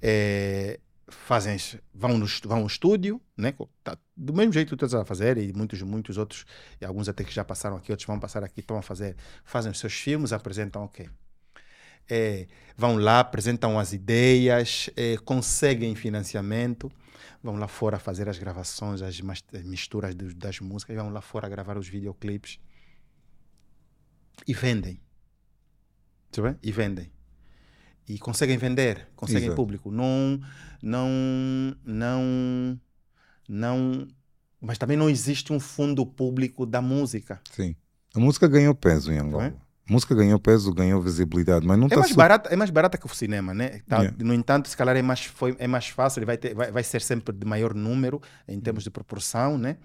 eh, 0.00 0.80
fazem, 1.06 1.54
vão 1.92 2.16
no, 2.16 2.26
vão 2.44 2.60
ao 2.60 2.66
estúdio, 2.66 3.20
né, 3.36 3.54
tá, 3.84 3.98
do 4.16 4.32
mesmo 4.32 4.54
jeito 4.54 4.70
que 4.70 4.74
estás 4.74 4.94
a 4.94 5.04
fazer 5.04 5.36
e 5.36 5.52
muitos 5.52 5.82
muitos 5.82 6.16
outros, 6.16 6.46
e 6.80 6.84
alguns 6.86 7.10
até 7.10 7.24
que 7.24 7.32
já 7.32 7.44
passaram 7.44 7.76
aqui, 7.76 7.92
outros 7.92 8.06
vão 8.06 8.18
passar 8.18 8.42
aqui, 8.42 8.60
estão 8.60 8.78
a 8.78 8.82
fazer, 8.82 9.16
fazem 9.44 9.70
os 9.70 9.78
seus 9.78 9.92
filmes, 9.92 10.32
apresentam 10.32 10.82
ok. 10.84 11.10
Eh, 12.08 12.46
vão 12.74 12.96
lá, 12.96 13.20
apresentam 13.20 13.78
as 13.78 13.92
ideias, 13.92 14.88
eh, 14.96 15.18
conseguem 15.26 15.94
financiamento, 15.94 16.90
vão 17.42 17.56
lá 17.56 17.68
fora 17.68 17.98
fazer 17.98 18.30
as 18.30 18.38
gravações, 18.38 19.02
as 19.02 19.20
misturas 19.62 20.14
das 20.14 20.58
músicas, 20.60 20.96
vão 20.96 21.10
lá 21.10 21.20
fora 21.20 21.50
gravar 21.50 21.76
os 21.76 21.86
videoclipes 21.86 22.58
e 24.46 24.54
vendem. 24.54 24.98
Tá? 26.30 26.54
E 26.62 26.70
vendem. 26.72 27.10
E 28.08 28.18
conseguem 28.18 28.56
vender, 28.56 29.06
conseguem 29.14 29.44
Exato. 29.44 29.56
público. 29.56 29.90
Não, 29.90 30.40
não, 30.82 31.08
não, 31.84 32.80
não. 33.48 34.08
Mas 34.60 34.78
também 34.78 34.96
não 34.96 35.10
existe 35.10 35.52
um 35.52 35.60
fundo 35.60 36.04
público 36.06 36.64
da 36.64 36.80
música. 36.80 37.40
Sim. 37.52 37.76
A 38.14 38.20
música 38.20 38.48
ganhou 38.48 38.74
peso 38.74 39.12
em 39.12 39.18
Angola. 39.18 39.44
é? 39.46 39.48
A 39.88 39.92
música 39.92 40.14
ganhou 40.14 40.38
peso, 40.38 40.72
ganhou 40.72 41.00
visibilidade, 41.00 41.66
mas 41.66 41.78
não 41.78 41.84
É 41.84 41.88
está 41.88 42.00
mais, 42.00 42.12
barata, 42.12 42.48
é 42.50 42.56
mais 42.56 42.70
barata 42.70 42.98
que 42.98 43.06
o 43.06 43.08
cinema, 43.08 43.54
né? 43.54 43.80
Tá, 43.86 44.00
Yeah. 44.02 44.24
No 44.24 44.34
entanto, 44.34 44.68
se 44.68 44.76
calhar 44.76 44.94
é 44.96 45.00
mais, 45.02 45.24
foi, 45.24 45.56
é 45.58 45.66
mais 45.66 45.88
fácil, 45.88 46.24
vai, 46.26 46.36
ter, 46.36 46.54
vai, 46.54 46.70
vai 46.70 46.82
ser 46.82 47.00
sempre 47.00 47.34
de 47.34 47.46
maior 47.46 47.72
número, 47.74 48.20
em 48.46 48.60
termos 48.60 48.84
de 48.84 48.90
proporção, 48.90 49.56
né? 49.56 49.78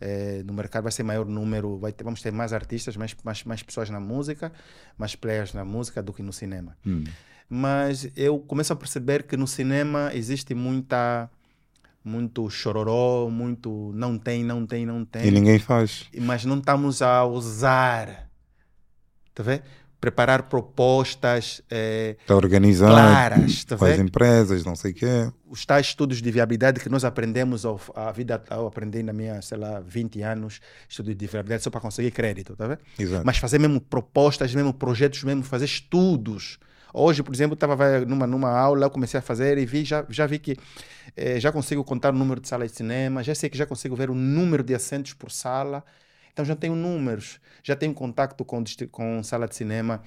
Eh, 0.00 0.42
no 0.44 0.52
mercado 0.52 0.84
vai 0.84 0.92
ser 0.92 1.02
maior 1.02 1.26
número, 1.26 1.80
ter, 1.96 2.04
vamos 2.04 2.22
ter 2.22 2.32
mais 2.32 2.52
artistas, 2.52 2.96
mais, 2.96 3.16
mais, 3.24 3.44
mais 3.44 3.62
pessoas 3.62 3.90
na 3.90 3.98
música, 3.98 4.52
mais 4.96 5.16
players 5.16 5.52
na 5.52 5.64
música 5.64 6.02
do 6.02 6.12
que 6.12 6.22
no 6.22 6.32
cinema. 6.32 6.76
Hum. 6.86 7.04
Mas 7.48 8.08
eu 8.16 8.38
começo 8.38 8.72
a 8.72 8.76
perceber 8.76 9.24
que 9.24 9.36
no 9.36 9.46
cinema 9.46 10.10
existe 10.14 10.54
muita 10.54 11.30
muito 12.04 12.48
chororó, 12.48 13.28
muito 13.28 13.92
não 13.94 14.18
tem, 14.18 14.42
não 14.42 14.66
tem, 14.66 14.86
não 14.86 15.04
tem 15.04 15.26
E 15.26 15.30
ninguém 15.30 15.58
faz. 15.58 16.06
mas 16.20 16.44
não 16.44 16.58
estamos 16.58 17.02
a 17.02 17.24
usar, 17.24 18.30
tá 19.34 19.42
vendo? 19.42 19.62
Preparar 20.00 20.44
propostas 20.44 21.60
eh, 21.70 22.16
Está 22.20 22.36
organizado. 22.36 22.92
claras, 22.92 23.64
tá 23.64 23.74
vendo? 23.74 24.02
empresas, 24.02 24.64
não 24.64 24.76
sei 24.76 24.92
o 24.92 24.94
quê. 24.94 25.32
Os 25.48 25.66
tais 25.66 25.86
estudos 25.86 26.22
de 26.22 26.30
viabilidade 26.30 26.78
que 26.78 26.88
nós 26.88 27.04
aprendemos 27.04 27.64
ao, 27.64 27.80
a 27.94 28.12
vida, 28.12 28.42
eu 28.50 28.66
aprendi 28.66 29.02
na 29.02 29.12
minha, 29.12 29.42
sei 29.42 29.58
lá, 29.58 29.80
20 29.80 30.22
anos, 30.22 30.60
estudos 30.88 31.16
de 31.16 31.26
viabilidade 31.26 31.64
só 31.64 31.70
para 31.70 31.80
conseguir 31.80 32.12
crédito, 32.12 32.54
tá 32.54 32.68
vendo? 32.68 32.78
Exato. 32.98 33.26
Mas 33.26 33.38
fazer 33.38 33.58
mesmo 33.58 33.80
propostas, 33.80 34.54
mesmo 34.54 34.72
projetos, 34.72 35.24
mesmo 35.24 35.42
fazer 35.42 35.64
estudos. 35.64 36.58
Hoje, 36.94 37.22
por 37.22 37.34
exemplo, 37.34 37.54
estava 37.54 38.00
numa, 38.06 38.26
numa 38.26 38.50
aula, 38.50 38.86
eu 38.86 38.90
comecei 38.90 39.18
a 39.18 39.22
fazer 39.22 39.58
e 39.58 39.66
vi, 39.66 39.84
já, 39.84 40.06
já 40.08 40.26
vi 40.26 40.38
que 40.38 40.56
eh, 41.16 41.38
já 41.40 41.50
consigo 41.52 41.82
contar 41.84 42.14
o 42.14 42.16
número 42.16 42.40
de 42.40 42.48
salas 42.48 42.70
de 42.70 42.76
cinema, 42.76 43.22
já 43.22 43.34
sei 43.34 43.50
que 43.50 43.58
já 43.58 43.66
consigo 43.66 43.96
ver 43.96 44.10
o 44.10 44.14
número 44.14 44.62
de 44.62 44.74
assentos 44.74 45.12
por 45.12 45.30
sala. 45.30 45.84
Então 46.38 46.46
já 46.46 46.54
tenho 46.54 46.76
números, 46.76 47.40
já 47.64 47.74
tenho 47.74 47.92
contato 47.92 48.44
com, 48.44 48.62
com 48.92 49.24
sala 49.24 49.48
de 49.48 49.56
cinema 49.56 50.00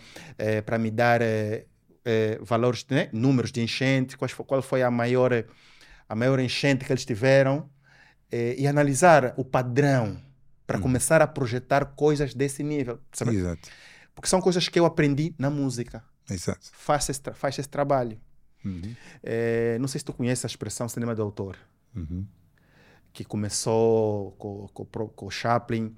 para 0.66 0.78
me 0.78 0.90
dar 0.90 1.22
eh, 1.22 1.66
eh, 2.06 2.40
valores, 2.42 2.86
né? 2.90 3.10
números 3.12 3.52
de 3.52 3.60
enchente, 3.62 4.16
quais 4.18 4.34
qual 4.34 4.62
foi 4.62 4.82
a 4.82 4.90
maior, 4.90 5.34
eh, 5.34 5.46
a 6.08 6.16
maior 6.16 6.40
enchente 6.40 6.86
que 6.86 6.92
eles 6.94 7.04
tiveram 7.04 7.70
eh, 8.32 8.56
e 8.58 8.66
analisar 8.66 9.34
o 9.36 9.44
padrão 9.44 10.22
para 10.66 10.78
Hum. 10.78 10.84
começar 10.84 11.22
a 11.22 11.28
projetar 11.28 11.84
coisas 11.98 12.34
desse 12.34 12.64
nível. 12.64 12.98
sabe? 13.12 13.36
Exato. 13.36 13.68
Porque 14.16 14.30
são 14.30 14.40
coisas 14.40 14.70
que 14.70 14.80
eu 14.80 14.86
aprendi 14.86 15.36
na 15.38 15.50
música. 15.50 16.02
Exato. 16.30 16.62
Faz 16.72 17.10
esse, 17.10 17.22
esse 17.60 17.68
trabalho. 17.68 18.18
Uhum. 18.64 18.96
Eh, 19.22 19.76
não 19.82 19.88
sei 19.90 20.00
se 20.00 20.06
tu 20.06 20.14
conheces 20.14 20.46
a 20.46 20.48
expressão 20.48 20.88
cinema 20.88 21.14
de 21.14 21.20
autor, 21.20 21.58
Uhum. 21.94 22.26
Que 23.14 23.24
começou 23.24 24.32
com, 24.34 24.68
com, 24.74 24.86
com 24.86 25.26
o 25.26 25.32
Chaplin, 25.32 25.96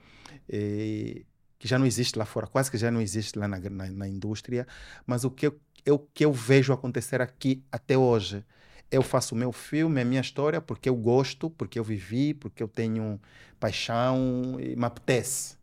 que 0.48 1.68
já 1.68 1.80
não 1.80 1.86
existe 1.86 2.18
lá 2.18 2.26
fora, 2.26 2.48
quase 2.48 2.70
que 2.70 2.78
já 2.78 2.92
não 2.92 3.02
existe 3.02 3.38
lá 3.38 3.48
na, 3.48 3.60
na, 3.60 3.90
na 3.90 4.08
indústria, 4.08 4.68
mas 5.06 5.24
o 5.24 5.32
que 5.32 5.48
eu, 5.48 5.60
eu, 5.86 6.00
que 6.14 6.26
eu 6.26 6.34
vejo 6.34 6.74
acontecer 6.74 7.22
aqui 7.22 7.64
até 7.72 7.98
hoje. 7.98 8.44
Eu 8.92 9.02
faço 9.02 9.34
o 9.34 9.38
meu 9.38 9.52
filme, 9.52 10.02
a 10.02 10.06
minha 10.06 10.22
história, 10.22 10.62
porque 10.62 10.88
eu 10.88 10.96
gosto, 10.96 11.50
porque 11.50 11.80
eu 11.80 11.84
vivi, 11.84 12.34
porque 12.34 12.62
eu 12.62 12.68
tenho 12.68 13.20
paixão 13.60 14.58
e 14.60 14.76
me 14.76 14.86
apetece. 14.86 15.58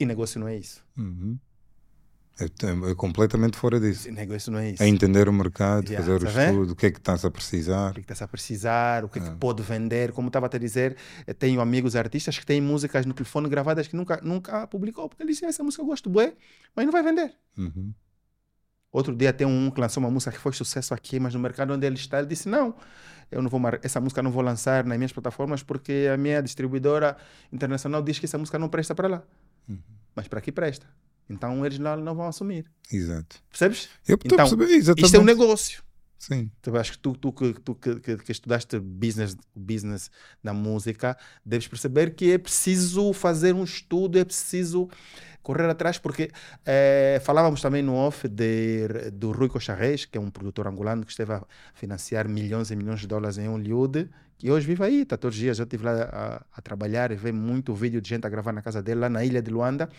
E 0.00 0.04
negócio 0.04 0.40
não 0.40 0.48
é 0.48 0.56
isso. 0.56 0.84
Uhum. 0.96 1.38
É, 2.38 2.90
é 2.90 2.94
completamente 2.96 3.56
fora 3.56 3.78
disso. 3.78 4.10
Negócio 4.10 4.50
não 4.50 4.58
é 4.58 4.70
isso. 4.70 4.82
É 4.82 4.88
entender 4.88 5.28
o 5.28 5.32
mercado, 5.32 5.88
Yeah, 5.88 6.04
fazer 6.04 6.26
o 6.26 6.32
tá 6.32 6.46
estudo, 6.46 6.72
o 6.72 6.76
que 6.76 6.86
é 6.86 6.90
que 6.90 6.98
estás 6.98 7.24
a 7.24 7.30
precisar. 7.30 7.92
o 7.92 7.94
que 7.94 8.12
está 8.12 8.24
a 8.24 8.28
precisar, 8.28 9.04
o 9.04 9.08
que, 9.08 9.20
é 9.20 9.22
que 9.22 9.28
Ah. 9.28 9.36
pode 9.38 9.62
vender. 9.62 10.10
Como 10.12 10.26
estava 10.28 10.46
a 10.46 10.48
te 10.48 10.58
dizer, 10.58 10.96
eu 11.26 11.34
tenho 11.34 11.60
amigos 11.60 11.94
artistas 11.94 12.36
que 12.36 12.44
têm 12.44 12.60
músicas 12.60 13.06
no 13.06 13.14
telefone 13.14 13.48
gravadas 13.48 13.86
que 13.86 13.94
nunca, 13.94 14.20
nunca 14.22 14.66
publicou, 14.66 15.08
porque 15.08 15.22
ele 15.22 15.30
disse, 15.30 15.44
essa 15.44 15.62
música 15.62 15.82
eu 15.82 15.86
gosto, 15.86 16.10
bué, 16.10 16.34
mas 16.74 16.84
não 16.84 16.92
vai 16.92 17.04
vender. 17.04 17.32
Uhum. 17.56 17.94
Outro 18.90 19.14
dia 19.14 19.32
tem 19.32 19.46
um 19.46 19.70
que 19.70 19.80
lançou 19.80 20.02
uma 20.02 20.10
música 20.10 20.32
que 20.32 20.38
foi 20.38 20.52
sucesso 20.52 20.92
aqui, 20.94 21.20
mas 21.20 21.34
no 21.34 21.40
mercado 21.40 21.72
onde 21.72 21.86
ele 21.86 21.96
está, 21.96 22.18
ele 22.18 22.28
disse, 22.28 22.48
não, 22.48 22.74
eu 23.30 23.42
não 23.42 23.48
vou 23.50 23.60
essa 23.82 24.00
música 24.00 24.22
não 24.22 24.30
vou 24.30 24.42
lançar 24.42 24.84
nas 24.84 24.96
minhas 24.96 25.12
plataformas 25.12 25.62
porque 25.62 26.08
a 26.12 26.16
minha 26.16 26.40
distribuidora 26.40 27.16
internacional 27.52 28.02
diz 28.02 28.18
que 28.18 28.26
essa 28.26 28.38
música 28.38 28.58
não 28.58 28.68
presta 28.68 28.94
para 28.94 29.08
lá. 29.08 29.22
Uhum. 29.68 29.78
Mas 30.14 30.28
para 30.28 30.38
aqui 30.38 30.52
presta. 30.52 30.86
Então 31.28 31.64
eles 31.64 31.78
lá 31.78 31.96
não 31.96 32.14
vão 32.14 32.26
assumir. 32.26 32.66
Exato. 32.92 33.36
Percebes? 33.48 33.88
Eu 34.06 34.16
estou 34.16 34.34
Então, 34.34 34.46
a 34.46 34.48
perceber, 34.48 34.74
exatamente. 34.74 35.06
Isto 35.06 35.16
é 35.16 35.20
um 35.20 35.24
negócio. 35.24 35.82
Sim. 36.18 36.50
Então, 36.58 36.74
acho 36.76 36.92
que 36.92 36.98
tu, 36.98 37.12
tu, 37.14 37.32
que, 37.32 37.52
tu 37.60 37.74
que, 37.74 38.00
que, 38.00 38.16
que 38.16 38.32
estudaste 38.32 38.78
business, 38.78 39.36
business 39.54 40.10
na 40.42 40.54
música, 40.54 41.16
deves 41.44 41.68
perceber 41.68 42.14
que 42.14 42.32
é 42.32 42.38
preciso 42.38 43.12
fazer 43.12 43.54
um 43.54 43.62
estudo, 43.64 44.18
é 44.18 44.24
preciso 44.24 44.88
correr 45.42 45.68
atrás, 45.68 45.98
porque 45.98 46.30
eh, 46.64 47.20
falávamos 47.22 47.60
também 47.60 47.82
no 47.82 47.94
off 47.94 48.26
de, 48.26 49.10
do 49.12 49.32
Rui 49.32 49.50
Cocharres, 49.50 50.06
que 50.06 50.16
é 50.16 50.20
um 50.20 50.30
produtor 50.30 50.66
angolano 50.66 51.04
que 51.04 51.10
esteve 51.10 51.34
a 51.34 51.42
financiar 51.74 52.26
milhões 52.26 52.70
e 52.70 52.76
milhões 52.76 53.00
de 53.00 53.06
dólares 53.06 53.36
em 53.36 53.46
Hollywood, 53.46 54.08
que 54.38 54.50
hoje 54.50 54.66
vive 54.66 54.82
aí, 54.82 55.02
está 55.02 55.18
todos 55.18 55.36
os 55.36 55.40
dias. 55.42 55.58
Eu 55.58 55.64
estive 55.64 55.84
lá 55.84 55.92
a, 56.04 56.42
a 56.50 56.62
trabalhar 56.62 57.12
e 57.12 57.16
ver 57.16 57.32
muito 57.34 57.74
vídeo 57.74 58.00
de 58.00 58.08
gente 58.08 58.26
a 58.26 58.30
gravar 58.30 58.52
na 58.52 58.62
casa 58.62 58.82
dele, 58.82 59.00
lá 59.00 59.10
na 59.10 59.22
ilha 59.22 59.42
de 59.42 59.50
Luanda. 59.50 59.90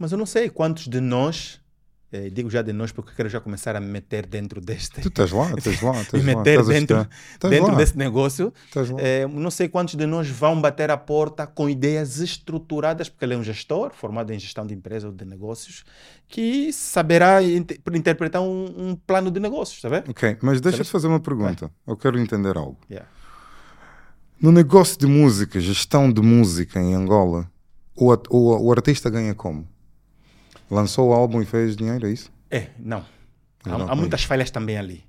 Mas 0.00 0.10
eu 0.12 0.18
não 0.18 0.26
sei 0.26 0.48
quantos 0.48 0.88
de 0.88 0.98
nós 1.00 1.60
eh, 2.12 2.28
digo 2.28 2.50
já 2.50 2.60
de 2.62 2.72
nós 2.72 2.90
porque 2.90 3.12
quero 3.14 3.28
já 3.28 3.38
começar 3.40 3.76
a 3.76 3.80
me 3.80 3.86
meter 3.86 4.26
dentro 4.26 4.60
deste. 4.60 5.00
Tu 5.00 5.06
estás 5.08 5.30
lá, 5.30 5.52
estás 5.56 5.80
lá, 5.80 6.00
estás 6.00 6.24
me 6.24 6.34
meter 6.34 6.64
dentro, 6.64 7.06
dentro 7.48 7.68
lá, 7.68 7.74
desse 7.76 7.96
negócio. 7.96 8.52
Eh, 8.98 9.26
não 9.28 9.50
sei 9.50 9.68
quantos 9.68 9.94
de 9.94 10.06
nós 10.06 10.26
vão 10.28 10.60
bater 10.60 10.90
a 10.90 10.96
porta 10.96 11.46
com 11.46 11.68
ideias 11.70 12.18
estruturadas, 12.18 13.08
porque 13.08 13.24
ele 13.24 13.34
é 13.34 13.36
um 13.36 13.44
gestor 13.44 13.92
formado 13.94 14.32
em 14.32 14.38
gestão 14.40 14.66
de 14.66 14.74
empresas 14.74 15.04
ou 15.04 15.12
de 15.12 15.24
negócios, 15.24 15.84
que 16.26 16.72
saberá 16.72 17.40
inte- 17.42 17.80
interpretar 17.94 18.42
um, 18.42 18.64
um 18.90 18.96
plano 18.96 19.30
de 19.30 19.38
negócios, 19.38 19.76
está 19.76 19.88
bem? 19.90 20.02
Ok, 20.08 20.38
mas 20.42 20.60
deixa-te 20.60 20.90
fazer 20.90 21.06
uma 21.06 21.20
pergunta. 21.20 21.70
Eu 21.86 21.96
quero 21.96 22.18
entender 22.18 22.56
algo. 22.56 22.78
Yeah. 22.90 23.08
No 24.40 24.50
negócio 24.50 24.98
de 24.98 25.06
música, 25.06 25.60
gestão 25.60 26.10
de 26.10 26.22
música 26.22 26.80
em 26.80 26.94
Angola, 26.94 27.48
o, 27.94 28.10
o, 28.30 28.66
o 28.66 28.72
artista 28.72 29.08
ganha 29.10 29.34
como? 29.34 29.68
Lançou 30.70 31.10
o 31.10 31.12
álbum 31.12 31.42
e 31.42 31.44
fez 31.44 31.76
dinheiro, 31.76 32.06
é 32.06 32.12
isso? 32.12 32.30
É, 32.50 32.68
não. 32.78 33.04
Há, 33.64 33.68
Não, 33.78 33.90
há 33.90 33.94
muitas 33.96 34.24
falhas 34.24 34.50
também 34.50 34.78
ali. 34.78 35.04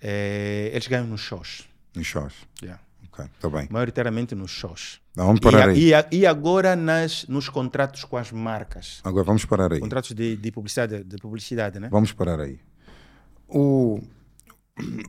Eh, 0.00 0.70
eles 0.72 0.86
ganham 0.86 1.06
nos 1.06 1.20
shows. 1.20 1.66
Nos 1.94 2.06
shows. 2.06 2.34
Yeah. 2.62 2.82
Ok, 3.10 3.24
está 3.34 3.48
bem. 3.48 3.66
Maioritariamente 3.70 4.34
nos 4.34 4.50
shows. 4.50 5.00
Vamos 5.14 5.38
E, 5.38 5.40
parar 5.40 5.68
a- 5.68 5.72
aí. 5.72 5.84
e, 5.86 5.94
a- 5.94 6.06
e 6.12 6.26
agora 6.26 6.76
nas, 6.76 7.26
nos 7.28 7.48
contratos 7.48 8.04
com 8.04 8.16
as 8.18 8.30
marcas. 8.30 9.00
Agora 9.02 9.24
vamos 9.24 9.44
parar 9.46 9.72
aí. 9.72 9.80
Contratos 9.80 10.12
de, 10.14 10.36
de 10.36 10.52
publicidade, 10.52 11.02
de 11.02 11.16
publicidade, 11.16 11.80
né? 11.80 11.88
Vamos 11.90 12.12
parar 12.12 12.40
aí. 12.40 12.58
O, 13.48 14.00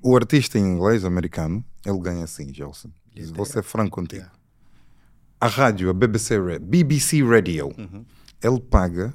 o 0.02 0.16
artista 0.16 0.58
em 0.58 0.62
inglês, 0.64 1.04
americano, 1.04 1.64
ele 1.86 2.00
ganha 2.00 2.24
assim, 2.24 2.54
Gelson. 2.54 2.90
Vou 3.34 3.46
ser 3.46 3.64
franco 3.64 3.92
contigo. 3.92 4.22
Yeah. 4.22 4.34
A 5.42 5.48
rádio, 5.48 5.90
a 5.90 5.94
BBC, 5.94 6.40
BBC 6.60 7.22
Radio, 7.24 7.68
Uhum. 7.78 8.06
ele 8.42 8.60
paga 8.62 9.14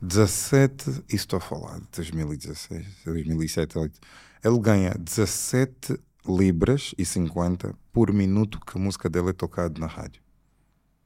17, 0.00 0.90
isso 0.90 1.04
estou 1.08 1.38
a 1.38 1.40
falar 1.40 1.80
de 1.80 1.86
2016, 1.96 2.86
2007, 3.04 3.74
2008. 3.74 4.00
ele 4.44 4.58
ganha 4.60 4.94
17 4.98 5.98
libras 6.26 6.94
e 6.96 7.04
50 7.04 7.74
por 7.92 8.12
minuto 8.12 8.60
que 8.60 8.78
a 8.78 8.80
música 8.80 9.08
dele 9.08 9.30
é 9.30 9.32
tocada 9.32 9.78
na 9.80 9.86
rádio. 9.86 10.22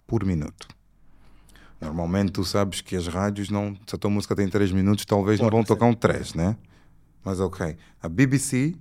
Por 0.06 0.24
minuto. 0.24 0.68
Normalmente 1.80 2.32
tu 2.32 2.44
sabes 2.44 2.80
que 2.80 2.94
as 2.94 3.06
rádios 3.06 3.48
não, 3.48 3.74
se 3.86 3.94
a 3.94 3.98
tua 3.98 4.10
música 4.10 4.36
tem 4.36 4.48
3 4.48 4.72
minutos, 4.72 5.04
talvez 5.04 5.40
não 5.40 5.46
Pode 5.46 5.56
vão 5.56 5.62
ser. 5.62 5.68
tocar 5.68 5.86
um 5.86 5.94
3, 5.94 6.34
né? 6.34 6.56
Mas 7.24 7.40
ok. 7.40 7.76
A 8.00 8.08
BBC 8.08 8.74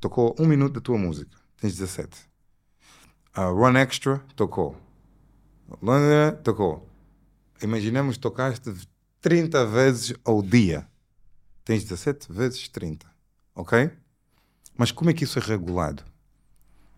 tocou 0.00 0.34
um 0.38 0.46
minuto 0.46 0.74
da 0.74 0.80
tua 0.80 0.96
música, 0.96 1.36
tens 1.56 1.76
17. 1.76 2.08
A 3.34 3.44
Run 3.46 3.76
Extra 3.76 4.18
tocou. 4.34 4.76
London 5.82 6.36
tocou. 6.42 6.88
Imaginemos 7.62 8.16
que 8.16 8.22
tocaste 8.22 8.72
30 9.20 9.66
vezes 9.66 10.14
ao 10.24 10.42
dia. 10.42 10.86
Tens 11.64 11.84
17 11.84 12.32
vezes 12.32 12.68
30. 12.68 13.06
Ok? 13.54 13.90
Mas 14.76 14.92
como 14.92 15.10
é 15.10 15.12
que 15.12 15.24
isso 15.24 15.38
é 15.38 15.42
regulado? 15.42 16.04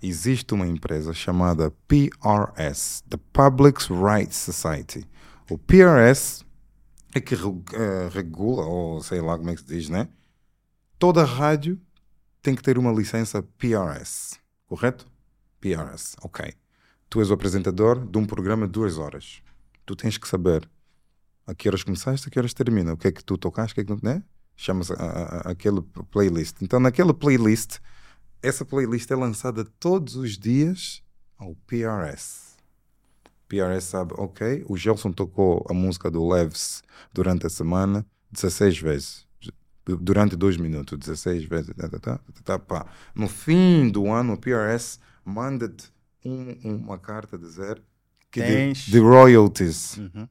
Existe 0.02 0.54
uma 0.54 0.66
empresa 0.66 1.12
chamada 1.12 1.70
PRS, 1.88 3.02
the 3.08 3.18
Public 3.32 3.86
Rights 3.92 4.36
Society. 4.36 5.06
O 5.50 5.58
PRS 5.58 6.44
é 7.14 7.20
que 7.20 7.34
eh, 7.34 8.08
regula, 8.12 8.64
ou 8.64 9.02
sei 9.02 9.20
lá 9.20 9.36
como 9.36 9.50
é 9.50 9.54
que 9.54 9.60
se 9.60 9.66
diz, 9.66 9.88
né? 9.88 10.08
Toda 10.98 11.24
rádio 11.24 11.80
tem 12.42 12.54
que 12.54 12.62
ter 12.62 12.78
uma 12.78 12.92
licença 12.92 13.42
PRS, 13.42 14.38
correto? 14.66 15.06
PRS, 15.60 16.16
ok. 16.22 16.54
Tu 17.08 17.20
és 17.20 17.30
o 17.30 17.34
apresentador 17.34 18.06
de 18.06 18.18
um 18.18 18.24
programa 18.24 18.66
de 18.66 18.72
duas 18.72 18.96
horas. 18.96 19.42
Tu 19.84 19.96
tens 19.96 20.16
que 20.16 20.28
saber 20.28 20.68
a 21.50 21.54
que 21.54 21.68
horas 21.68 21.82
começaste, 21.82 22.28
a 22.28 22.30
que 22.30 22.38
horas 22.38 22.54
termina, 22.54 22.92
o 22.92 22.96
que 22.96 23.08
é 23.08 23.12
que 23.12 23.24
tu 23.24 23.36
tocaste, 23.36 23.72
o 23.72 23.74
que 23.74 23.80
é 23.80 23.84
que 23.84 23.90
não, 23.90 23.98
né? 24.02 24.22
Chama-se 24.56 24.92
aquele 25.44 25.80
playlist. 26.10 26.56
Então, 26.62 26.78
naquela 26.78 27.14
playlist, 27.14 27.78
essa 28.42 28.64
playlist 28.64 29.10
é 29.10 29.16
lançada 29.16 29.64
todos 29.78 30.16
os 30.16 30.38
dias 30.38 31.02
ao 31.38 31.54
PRS. 31.66 32.50
PRS 33.48 33.84
sabe, 33.84 34.12
ok, 34.16 34.64
o 34.68 34.76
Gelson 34.76 35.10
tocou 35.12 35.66
a 35.68 35.74
música 35.74 36.10
do 36.10 36.26
Leves 36.28 36.82
durante 37.12 37.46
a 37.46 37.50
semana 37.50 38.06
16 38.30 38.78
vezes. 38.78 39.26
Durante 39.84 40.36
dois 40.36 40.56
minutos, 40.56 40.96
16 40.98 41.44
vezes. 41.46 41.74
Tá, 41.74 41.88
tá, 41.88 41.98
tá, 41.98 42.20
tá, 42.44 42.58
tá. 42.58 42.86
No 43.14 43.26
fim 43.28 43.88
do 43.90 44.12
ano, 44.12 44.34
o 44.34 44.38
PRS 44.38 45.00
manda-te 45.24 45.90
um- 46.24 46.56
uma 46.62 46.98
carta 46.98 47.34
a 47.34 47.38
dizer 47.38 47.82
que 48.30 48.40
de, 48.40 48.90
de 48.92 48.98
royalties. 49.00 49.96
Uhum. 49.96 50.28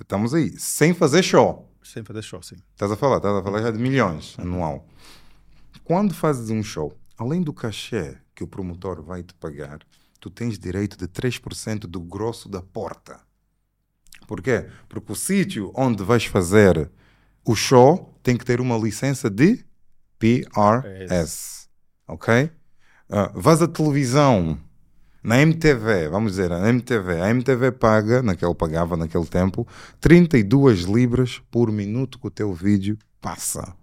Estamos 0.00 0.34
aí, 0.34 0.58
sem 0.58 0.92
fazer 0.92 1.22
show. 1.22 1.70
Sem 1.82 2.02
fazer 2.02 2.22
show, 2.22 2.42
sim. 2.42 2.56
Estás 2.72 2.90
a 2.90 2.96
falar, 2.96 3.18
estás 3.18 3.36
a 3.36 3.42
falar 3.42 3.62
já 3.62 3.70
de 3.70 3.78
milhões 3.78 4.36
anual. 4.38 4.86
Quando 5.84 6.14
fazes 6.14 6.50
um 6.50 6.62
show, 6.62 6.96
além 7.16 7.42
do 7.42 7.52
cachê 7.52 8.16
que 8.34 8.42
o 8.42 8.48
promotor 8.48 9.02
vai 9.02 9.22
te 9.22 9.34
pagar, 9.34 9.78
tu 10.18 10.30
tens 10.30 10.58
direito 10.58 10.96
de 10.96 11.06
3% 11.06 11.80
do 11.80 12.00
grosso 12.00 12.48
da 12.48 12.62
porta. 12.62 13.20
Por 14.26 14.42
quê? 14.42 14.68
Porque 14.88 15.12
o 15.12 15.14
sítio 15.14 15.70
onde 15.74 16.02
vais 16.02 16.24
fazer 16.24 16.90
o 17.44 17.54
show 17.54 18.18
tem 18.22 18.36
que 18.36 18.44
ter 18.44 18.60
uma 18.60 18.78
licença 18.78 19.28
de 19.28 19.64
PRS. 20.18 21.68
Ok? 22.08 22.50
Ah, 23.10 23.30
vais 23.34 23.60
à 23.60 23.68
televisão, 23.68 24.58
na 25.24 25.40
MTV, 25.40 26.08
vamos 26.10 26.32
dizer, 26.32 26.52
a 26.52 26.68
MTV, 26.68 27.22
a 27.22 27.30
MTV 27.30 27.72
paga, 27.72 28.22
naquele 28.22 28.54
pagava 28.54 28.94
naquele 28.94 29.24
tempo, 29.24 29.66
32 29.98 30.82
libras 30.82 31.40
por 31.50 31.72
minuto 31.72 32.18
que 32.18 32.26
o 32.26 32.30
teu 32.30 32.52
vídeo 32.52 32.98
passa. 33.22 33.74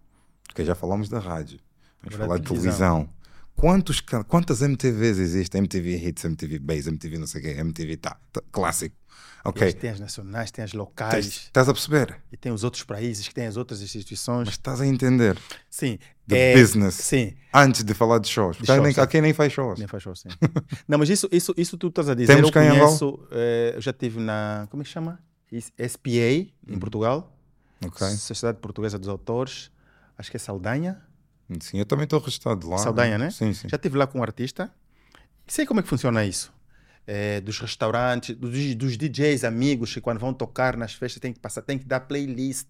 Porque 0.47 0.63
já 0.63 0.75
falamos 0.75 1.09
da 1.09 1.17
rádio. 1.17 1.59
Vamos 2.03 2.15
Agora 2.15 2.27
falar 2.27 2.37
de 2.37 2.47
televisão. 2.47 3.09
Quantos, 3.55 4.01
quantas 4.27 4.61
MTVs 4.61 5.17
existem? 5.17 5.59
MTV 5.59 6.07
Hits, 6.07 6.25
MTV 6.25 6.59
Base, 6.59 6.89
MTV 6.89 7.17
não 7.17 7.27
sei 7.27 7.41
o 7.41 7.43
quê, 7.43 7.59
MTV 7.59 7.97
tá, 7.97 8.17
tá, 8.31 8.41
clássico. 8.51 8.95
Ok. 9.43 9.63
Eles 9.63 9.73
têm 9.73 9.89
as 9.89 9.99
nacionais, 9.99 10.51
têm 10.51 10.63
as 10.63 10.73
locais 10.73 11.25
Estás 11.25 11.67
a 11.67 11.73
perceber? 11.73 12.21
e 12.31 12.37
tem 12.37 12.51
os 12.51 12.63
outros 12.63 12.83
países 12.83 13.27
que 13.27 13.33
têm 13.33 13.47
as 13.47 13.57
outras 13.57 13.81
instituições. 13.81 14.45
Mas 14.45 14.53
estás 14.53 14.79
a 14.79 14.85
entender. 14.85 15.37
sim. 15.69 15.97
The 16.31 16.51
é- 16.51 16.59
business. 16.59 16.95
Sim. 16.95 17.33
Antes 17.53 17.83
de 17.83 17.93
falar 17.93 18.19
de 18.19 18.27
shows. 18.27 18.57
Porque 18.57 18.71
há 18.71 18.75
shows, 18.75 18.95
nem, 18.95 19.07
quem 19.07 19.21
nem 19.21 19.33
faz 19.33 19.51
shows. 19.51 19.77
Nem 19.77 19.87
faz 19.87 20.01
show, 20.03 20.15
sim. 20.15 20.29
Não, 20.87 20.97
mas 20.97 21.09
isso, 21.09 21.27
isso, 21.31 21.53
isso 21.57 21.77
tu 21.77 21.87
estás 21.87 22.09
a 22.09 22.15
dizer. 22.15 22.35
Temos 22.35 22.49
eu 22.49 22.53
conheço, 22.53 23.19
eh, 23.31 23.73
eu 23.75 23.81
já 23.81 23.91
estive 23.91 24.19
na. 24.19 24.67
Como 24.69 24.81
é 24.81 24.85
que 24.85 24.91
chama? 24.91 25.19
SPA, 25.51 26.09
em 26.09 26.79
Portugal. 26.79 27.35
Uhum. 27.81 27.89
Ok. 27.89 28.07
Sociedade 28.07 28.59
Portuguesa 28.59 28.97
dos 28.97 29.09
Autores. 29.09 29.69
Acho 30.17 30.31
que 30.31 30.37
é 30.37 30.39
Saldanha. 30.39 31.01
Sim, 31.59 31.79
eu 31.79 31.85
também 31.85 32.05
estou 32.05 32.19
registrado 32.19 32.69
lá. 32.69 32.77
Saldanha, 32.77 33.17
né? 33.17 33.29
Sim, 33.29 33.53
sim. 33.53 33.67
Já 33.67 33.75
estive 33.75 33.97
lá 33.97 34.07
com 34.07 34.19
um 34.19 34.23
artista. 34.23 34.71
Sei 35.45 35.65
como 35.65 35.81
é 35.81 35.83
que 35.83 35.89
funciona 35.89 36.23
isso. 36.23 36.53
Eh, 37.07 37.41
dos 37.41 37.57
restaurantes, 37.59 38.35
dos, 38.35 38.75
dos 38.75 38.95
DJs 38.95 39.43
amigos 39.43 39.91
que 39.93 39.99
quando 39.99 40.19
vão 40.19 40.31
tocar 40.33 40.77
nas 40.77 40.93
festas 40.93 41.19
tem 41.19 41.33
que 41.33 41.39
passar, 41.39 41.63
tem 41.63 41.77
que 41.79 41.85
dar 41.85 42.01
playlist 42.01 42.67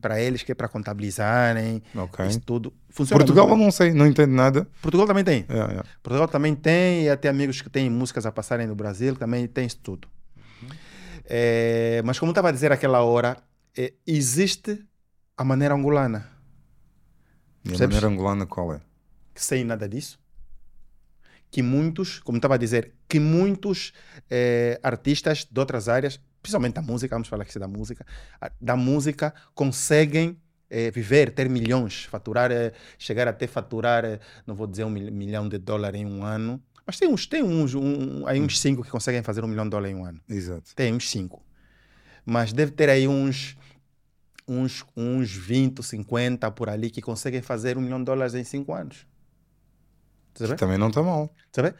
para 0.00 0.18
eles 0.20 0.42
que 0.42 0.50
é 0.50 0.54
para 0.54 0.66
contabilizarem, 0.66 1.82
Uhum. 1.94 2.02
Ok. 2.04 2.26
isso 2.26 2.40
tudo. 2.40 2.72
Funciona 2.88 3.18
Portugal 3.18 3.48
eu 3.50 3.56
não 3.56 3.70
sei, 3.70 3.92
não 3.92 4.06
entendo 4.06 4.32
nada. 4.32 4.66
Portugal 4.80 5.06
também 5.06 5.22
tem. 5.22 5.44
É, 5.48 5.58
é. 5.78 5.82
Portugal 6.02 6.26
também 6.26 6.54
tem, 6.54 7.04
e 7.04 7.10
até 7.10 7.28
amigos 7.28 7.60
que 7.60 7.68
têm 7.68 7.90
músicas 7.90 8.24
a 8.24 8.32
passarem 8.32 8.66
no 8.66 8.74
Brasil, 8.74 9.14
também 9.14 9.46
tem 9.46 9.66
isso 9.66 9.78
tudo. 9.82 10.08
É, 11.26 12.02
mas 12.04 12.18
como 12.18 12.32
estava 12.32 12.48
a 12.48 12.52
dizer 12.52 12.72
aquela 12.72 13.02
hora, 13.02 13.36
é, 13.76 13.92
existe 14.06 14.82
a 15.36 15.44
maneira 15.44 15.74
angolana, 15.74 16.28
E 17.64 17.74
a 17.74 17.78
maneira 17.78 18.06
angolana 18.08 18.46
qual 18.46 18.74
é? 18.74 18.80
que 19.34 19.42
sem 19.44 19.64
nada 19.64 19.88
disso. 19.88 20.18
Que 21.50 21.62
muitos, 21.62 22.20
como 22.20 22.38
estava 22.38 22.54
a 22.54 22.58
dizer, 22.58 22.92
que 23.08 23.18
muitos 23.18 23.92
é, 24.30 24.78
artistas 24.82 25.44
de 25.50 25.58
outras 25.58 25.88
áreas, 25.88 26.20
principalmente 26.42 26.74
da 26.74 26.82
música, 26.82 27.14
vamos 27.14 27.28
falar 27.28 27.42
aqui 27.42 27.58
da 27.58 27.66
música, 27.68 28.06
da 28.60 28.76
música 28.76 29.34
conseguem 29.54 30.36
é, 30.68 30.90
viver, 30.90 31.32
ter 31.32 31.48
milhões, 31.48 32.04
faturar, 32.04 32.52
é, 32.52 32.72
chegar 32.98 33.26
até 33.26 33.46
faturar, 33.46 34.04
é, 34.04 34.20
não 34.46 34.54
vou 34.54 34.66
dizer 34.66 34.84
um 34.84 34.90
mil- 34.90 35.12
milhão 35.12 35.48
de 35.48 35.58
dólares 35.58 36.00
em 36.00 36.06
um 36.06 36.22
ano, 36.22 36.62
mas 36.86 36.98
tem 36.98 37.08
uns, 37.08 37.26
tem 37.26 37.42
uns, 37.42 37.74
um, 37.74 38.26
aí 38.26 38.40
uns 38.40 38.58
cinco 38.58 38.82
que 38.82 38.90
conseguem 38.90 39.22
fazer 39.22 39.44
um 39.44 39.48
milhão 39.48 39.64
de 39.64 39.70
dólares 39.70 39.94
em 39.96 39.98
um 40.00 40.04
ano. 40.04 40.20
Exato. 40.28 40.74
Tem 40.74 40.92
uns 40.94 41.10
cinco. 41.10 41.42
Mas 42.24 42.52
deve 42.52 42.72
ter 42.72 42.88
aí 42.88 43.06
uns, 43.08 43.56
uns, 44.46 44.84
uns 44.96 45.30
20, 45.32 45.82
50 45.82 46.50
por 46.50 46.68
ali 46.68 46.90
que 46.90 47.00
conseguem 47.00 47.42
fazer 47.42 47.76
um 47.78 47.80
milhão 47.80 47.98
de 47.98 48.04
dólares 48.04 48.34
em 48.34 48.44
cinco 48.44 48.72
anos. 48.74 49.06
Tá? 50.48 50.56
Também 50.56 50.78
não 50.78 50.88
está 50.88 51.02
mal. 51.02 51.32
Sabe? 51.52 51.74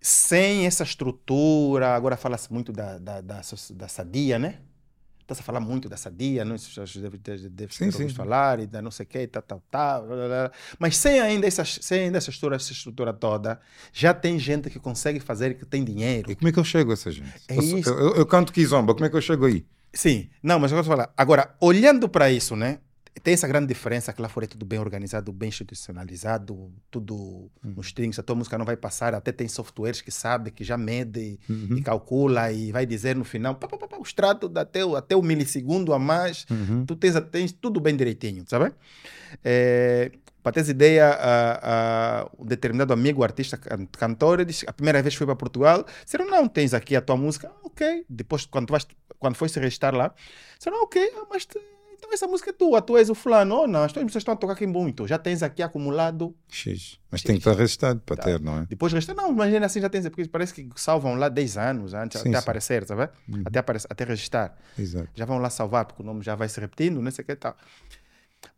Sem 0.00 0.66
essa 0.66 0.82
estrutura, 0.84 1.94
agora 1.94 2.16
fala-se 2.16 2.52
muito 2.52 2.72
da, 2.72 2.98
da, 2.98 3.20
da, 3.20 3.40
da 3.74 3.88
sadia, 3.88 4.38
né? 4.38 4.60
Está-se 5.26 5.40
a 5.40 5.44
falar 5.44 5.58
muito 5.58 5.88
da 5.88 5.96
sadia, 5.96 6.44
não? 6.44 6.54
Deve 7.00 7.18
ter, 7.18 7.36
deve 7.50 7.74
Sim, 7.74 7.90
sim. 7.90 8.08
falar, 8.10 8.60
e 8.60 8.66
da 8.68 8.80
não 8.80 8.92
sei 8.92 9.02
o 9.04 9.08
quê, 9.08 9.26
tal, 9.26 9.42
tal, 9.42 9.60
tal. 9.68 10.06
blá, 10.06 10.14
blá, 10.16 10.26
blá. 10.28 10.52
Mas 10.78 10.96
sem 10.96 11.18
ainda, 11.20 11.48
essa, 11.48 11.64
sem 11.64 12.04
ainda 12.04 12.18
essa, 12.18 12.30
estrutura, 12.30 12.54
essa 12.54 12.70
estrutura 12.70 13.12
toda, 13.12 13.58
já 13.92 14.14
tem 14.14 14.38
gente 14.38 14.70
que 14.70 14.78
consegue 14.78 15.18
fazer, 15.18 15.54
que 15.54 15.66
tem 15.66 15.82
dinheiro. 15.84 16.30
E 16.30 16.36
como 16.36 16.48
é 16.48 16.52
que 16.52 16.60
eu 16.60 16.64
chego 16.64 16.92
a 16.92 16.94
essa 16.94 17.10
gente? 17.10 17.32
É 17.48 17.56
eu, 17.56 17.60
isso. 17.60 17.90
eu- 17.90 18.14
eu 18.14 18.26
canto 18.26 18.52
como 18.52 19.04
é 19.04 19.10
que 19.10 19.16
eu 19.16 19.20
chego 19.20 19.46
aí? 19.46 19.66
Sim, 19.92 20.28
não, 20.40 20.60
mas 20.60 20.70
eu 20.70 20.78
posso 20.78 20.90
falar. 20.90 21.12
Agora, 21.16 21.56
olhando 21.60 22.08
para 22.08 22.30
isso, 22.30 22.54
né? 22.54 22.78
Tem 23.22 23.34
essa 23.34 23.48
grande 23.48 23.66
diferença 23.66 24.12
que 24.12 24.20
lá 24.22 24.28
fora 24.28 24.44
é 24.46 24.48
tudo 24.48 24.64
bem 24.66 24.78
organizado, 24.78 25.32
bem 25.32 25.48
institucionalizado, 25.48 26.72
tudo 26.90 27.50
nos 27.62 27.92
trinks, 27.92 28.18
a 28.18 28.22
tua 28.22 28.36
música 28.36 28.56
não 28.58 28.64
vai 28.64 28.76
passar, 28.76 29.14
até 29.14 29.32
tem 29.32 29.48
softwares 29.48 30.00
que 30.00 30.10
sabe, 30.10 30.50
que 30.50 30.62
já 30.62 30.76
mede 30.76 31.38
Uhum. 31.48 31.76
e 31.78 31.82
calcula 31.82 32.52
e 32.52 32.70
vai 32.72 32.84
dizer 32.86 33.16
no 33.16 33.24
final, 33.24 33.54
pá, 33.54 33.66
pá, 33.68 33.76
pá, 33.78 33.88
pá, 33.88 33.96
o 33.98 34.02
extrato 34.02 34.48
dá 34.48 34.60
até, 34.62 34.84
o- 34.84 34.96
até 34.96 35.16
o 35.16 35.22
milissegundo 35.22 35.92
a 35.92 35.98
mais, 35.98 36.46
Uhum. 36.50 36.84
tu 36.86 36.94
tens, 36.96 37.14
tens 37.30 37.52
tudo 37.52 37.80
bem 37.80 37.96
direitinho, 37.96 38.44
sabe? 38.46 38.72
É, 39.44 40.12
para 40.42 40.52
teres 40.52 40.68
ideia, 40.68 41.08
a, 41.08 42.20
a, 42.22 42.30
um 42.38 42.44
determinado 42.46 42.92
amigo, 42.92 43.24
artista, 43.24 43.56
can- 43.56 43.86
cantor, 43.86 44.44
disse, 44.44 44.64
a 44.68 44.72
primeira 44.72 45.02
vez 45.02 45.14
que 45.14 45.18
foi 45.18 45.26
para 45.26 45.34
Portugal, 45.36 45.84
disseram, 46.04 46.28
não, 46.28 46.46
tens 46.46 46.72
aqui 46.72 46.94
a 46.94 47.00
tua 47.00 47.16
música, 47.16 47.50
"Ah, 47.52 47.60
ok. 47.64 48.04
Depois, 48.08 48.46
quando, 48.46 48.66
tu 48.68 48.70
vais, 48.70 48.86
quando 49.18 49.34
foi 49.34 49.48
se 49.48 49.58
registrar 49.58 49.92
lá, 49.94 50.14
disseram, 50.56 50.82
ok, 50.84 51.12
mas 51.28 51.46
te- 51.46 51.58
então 51.96 52.12
essa 52.12 52.26
música 52.26 52.50
é 52.50 52.52
tua, 52.52 52.80
tu 52.82 52.96
és 52.96 53.08
o 53.10 53.14
fulano, 53.14 53.54
ou 53.54 53.66
não, 53.68 53.82
as 53.82 53.92
tuas 53.92 54.04
pessoas 54.04 54.20
estão 54.22 54.34
a 54.34 54.36
tocar 54.36 54.52
aqui 54.52 54.66
muito, 54.66 55.06
já 55.06 55.18
tens 55.18 55.42
aqui 55.42 55.62
acumulado. 55.62 56.34
X. 56.48 56.98
Mas 57.10 57.22
tem 57.22 57.36
que 57.36 57.40
estar 57.40 57.52
registrado 57.58 58.00
para 58.00 58.16
Tá. 58.16 58.22
ter, 58.24 58.40
não 58.40 58.58
é? 58.60 58.66
Depois 58.66 58.92
registrar, 58.92 59.14
não, 59.14 59.30
imagina 59.32 59.66
assim 59.66 59.80
já 59.80 59.88
tens, 59.88 60.08
porque 60.08 60.26
parece 60.28 60.52
que 60.54 60.68
salvam 60.76 61.14
lá 61.14 61.28
10 61.28 61.56
anos 61.56 61.94
antes, 61.94 62.20
Sim, 62.20 62.28
até 62.28 62.38
sim. 62.38 62.42
aparecer, 62.42 62.86
sabe? 62.86 63.10
Uhum. 63.28 63.42
Até, 63.44 63.58
aparecer, 63.58 63.86
até 63.90 64.04
registrar. 64.04 64.56
Exato. 64.78 65.08
já 65.14 65.24
vão 65.24 65.38
lá 65.38 65.50
salvar, 65.50 65.84
porque 65.86 66.02
o 66.02 66.04
nome 66.06 66.22
já 66.22 66.34
vai 66.34 66.48
se 66.48 66.60
repetindo, 66.60 67.00
não 67.00 67.10
sei 67.10 67.22
o 67.22 67.26
que 67.26 67.32
e 67.32 67.36
tal. 67.36 67.56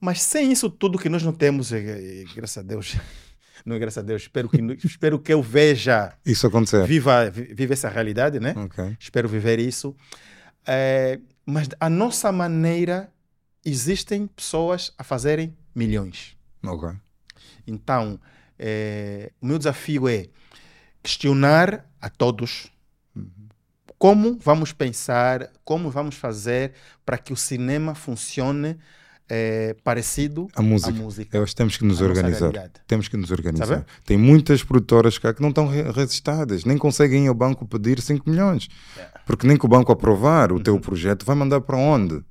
Mas 0.00 0.20
sem 0.22 0.52
isso 0.52 0.68
tudo 0.68 0.98
que 0.98 1.08
nós 1.08 1.22
não 1.22 1.32
temos, 1.32 1.72
eh, 1.72 1.78
eh, 1.78 2.24
graças 2.34 2.58
a 2.58 2.62
Deus, 2.62 2.96
não 3.64 3.76
é 3.76 3.78
graças 3.78 3.98
a 3.98 4.02
Deus, 4.06 4.22
espero 4.22 4.48
que, 4.48 4.58
espero 4.86 5.18
que 5.18 5.32
eu 5.32 5.42
veja, 5.42 6.12
Isso 6.26 6.46
acontecer. 6.46 6.84
viva, 6.86 7.30
vi- 7.30 7.54
viva 7.54 7.72
essa 7.72 7.88
realidade, 7.88 8.38
né? 8.40 8.54
Ok. 8.56 8.96
Espero 9.00 9.28
viver 9.28 9.58
isso. 9.58 9.94
Eh, 10.66 11.20
mas 11.46 11.68
a 11.80 11.88
nossa 11.88 12.30
maneira, 12.30 13.10
existem 13.68 14.26
pessoas 14.26 14.92
a 14.98 15.04
fazerem 15.04 15.56
milhões. 15.74 16.36
Ok. 16.64 16.88
Então, 17.66 18.18
eh, 18.58 19.30
o 19.40 19.46
meu 19.46 19.58
desafio 19.58 20.08
é 20.08 20.28
questionar 21.02 21.86
a 22.00 22.08
todos 22.08 22.70
como 23.98 24.38
vamos 24.40 24.72
pensar, 24.72 25.50
como 25.64 25.90
vamos 25.90 26.14
fazer 26.14 26.72
para 27.04 27.18
que 27.18 27.32
o 27.32 27.36
cinema 27.36 27.94
funcione 27.94 28.76
eh, 29.28 29.74
parecido 29.84 30.48
A 30.54 30.62
música. 30.62 30.90
à 30.90 30.94
música. 30.94 31.42
Acho 31.42 31.52
que 31.52 31.56
temos 31.56 31.76
que 31.76 31.84
nos 31.84 32.00
nossa 32.00 32.08
organizar. 32.10 32.70
Temos 32.86 33.08
que 33.08 33.16
nos 33.16 33.30
organizar. 33.30 33.66
Sabe? 33.66 33.84
Tem 34.04 34.16
muitas 34.16 34.62
produtoras 34.62 35.18
cá 35.18 35.34
que 35.34 35.42
não 35.42 35.48
estão 35.50 35.66
re- 35.66 35.90
registradas, 35.90 36.64
nem 36.64 36.78
conseguem 36.78 37.24
ir 37.24 37.28
ao 37.28 37.34
banco 37.34 37.66
pedir 37.66 38.00
5 38.00 38.28
milhões. 38.30 38.68
Porque 39.26 39.46
nem 39.46 39.56
que 39.58 39.66
o 39.66 39.68
banco 39.68 39.92
aprovar 39.92 40.50
o 40.52 40.56
Uhum. 40.56 40.62
teu 40.62 40.80
projeto, 40.80 41.26
vai 41.26 41.36
mandar 41.36 41.60
para 41.60 41.76
onde? 41.76 42.22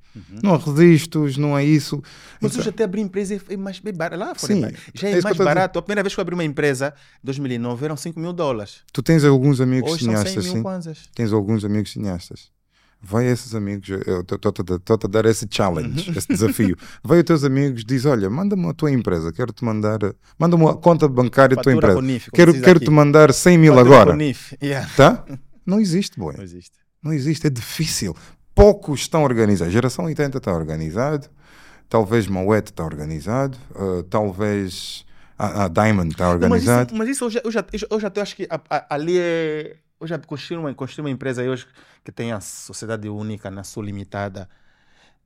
Não 0.44 0.54
há 0.54 0.58
registros, 0.58 1.38
não 1.38 1.56
há 1.56 1.64
isso. 1.64 2.02
Mas 2.42 2.52
Então- 2.52 2.62
hoje 2.62 2.70
até 2.70 2.84
abrir 2.84 3.02
empresa 3.02 3.36
é- 3.36 3.54
é 3.54 3.58
mais 3.58 3.80
barato. 3.80 4.18
Lá 4.20 4.36
fora 4.36 4.54
é 4.54 4.56
Sim, 4.56 4.62
ba- 4.62 4.72
já 4.94 5.08
é 5.10 5.18
é, 5.18 5.22
mais 5.22 5.38
barato. 5.38 5.80
A 5.80 5.82
primeira 5.82 6.04
vez 6.04 6.14
que 6.14 6.20
eu 6.20 6.22
abri 6.22 6.34
uma 6.36 6.44
empresa, 6.44 6.94
em 7.22 7.26
2009, 7.26 7.86
eram 7.86 7.98
5 7.98 8.20
mil 8.20 8.34
dólares. 8.34 8.78
Tu 8.94 9.02
tens 9.02 9.24
alguns 9.24 9.60
amigos 9.62 9.92
Hoje 9.94 10.06
são 10.06 10.14
100 10.16 10.24
cineastas, 10.26 10.46
sim? 10.54 10.62
kwanzas. 10.62 11.00
Tens 11.16 11.32
alguns 11.34 11.64
amigos 11.66 11.92
cineastas. 11.92 12.50
Vai 13.00 13.28
a 13.28 13.32
esses 13.32 13.54
amigos, 13.54 13.88
eu 13.90 14.22
estou 14.22 15.00
a 15.04 15.08
dar 15.08 15.26
esse 15.28 15.48
challenge, 15.52 16.10
Uhum. 16.10 16.16
esse 16.18 16.28
desafio. 16.28 16.76
Vai 17.04 17.20
aos 17.20 17.26
teus 17.28 17.44
amigos, 17.44 17.86
diz: 17.86 18.06
Olha, 18.06 18.28
manda-me 18.28 18.68
a 18.68 18.74
tua 18.74 18.92
empresa, 18.92 19.32
quero-te 19.32 19.64
mandar, 19.64 20.00
manda-me 20.38 20.66
a 20.68 20.74
conta 20.74 21.08
bancária 21.08 21.56
da 21.56 21.62
tua 21.62 21.74
empresa. 21.74 22.02
NIF, 22.02 22.32
Quero, 22.32 22.60
quero 22.60 22.80
te 22.80 22.90
mandar 22.90 23.32
100 23.32 23.56
mil 23.60 23.76
Fatura 23.76 23.96
agora. 24.02 24.18
Yeah. 24.64 24.90
Tá? 24.98 25.24
Não 25.64 25.80
existe, 25.80 26.18
boy. 26.20 26.34
Não 26.38 26.44
existe. 26.44 26.72
Não 27.04 27.14
existe, 27.14 27.46
é 27.46 27.50
difícil. 27.52 28.16
Poucos 28.58 29.02
estão 29.02 29.24
organizados. 29.24 29.72
Geração 29.74 30.06
80 30.06 30.38
está 30.40 30.52
organizado, 30.54 31.30
talvez 31.88 32.28
Mauete 32.28 32.72
está 32.72 32.84
organizado, 32.84 33.58
uh, 33.76 34.04
talvez 34.04 35.06
a, 35.38 35.66
a 35.66 35.68
Diamond 35.68 36.10
está 36.12 36.24
Não, 36.26 36.32
mas, 36.34 36.44
organizado. 36.44 36.88
isso, 36.90 36.98
mas 36.98 37.10
isso 37.10 37.24
eu 37.26 37.30
já, 37.30 37.42
eu 37.44 37.52
já, 37.52 37.66
eu 37.92 38.00
já 38.00 38.12
acho 38.22 38.36
que 38.36 38.48
a- 38.50 38.60
a- 38.70 38.96
ali 38.96 39.18
é. 39.20 39.78
Eu 40.00 40.06
já 40.06 40.18
construí 40.20 40.58
uma, 40.60 40.74
construí 40.76 41.04
uma 41.04 41.10
empresa 41.10 41.42
hoje 41.44 41.66
que 42.04 42.12
tem 42.12 42.32
a 42.32 42.40
sociedade 42.40 43.10
única 43.10 43.50
na 43.50 43.64
sua 43.64 43.84
limitada. 43.84 44.48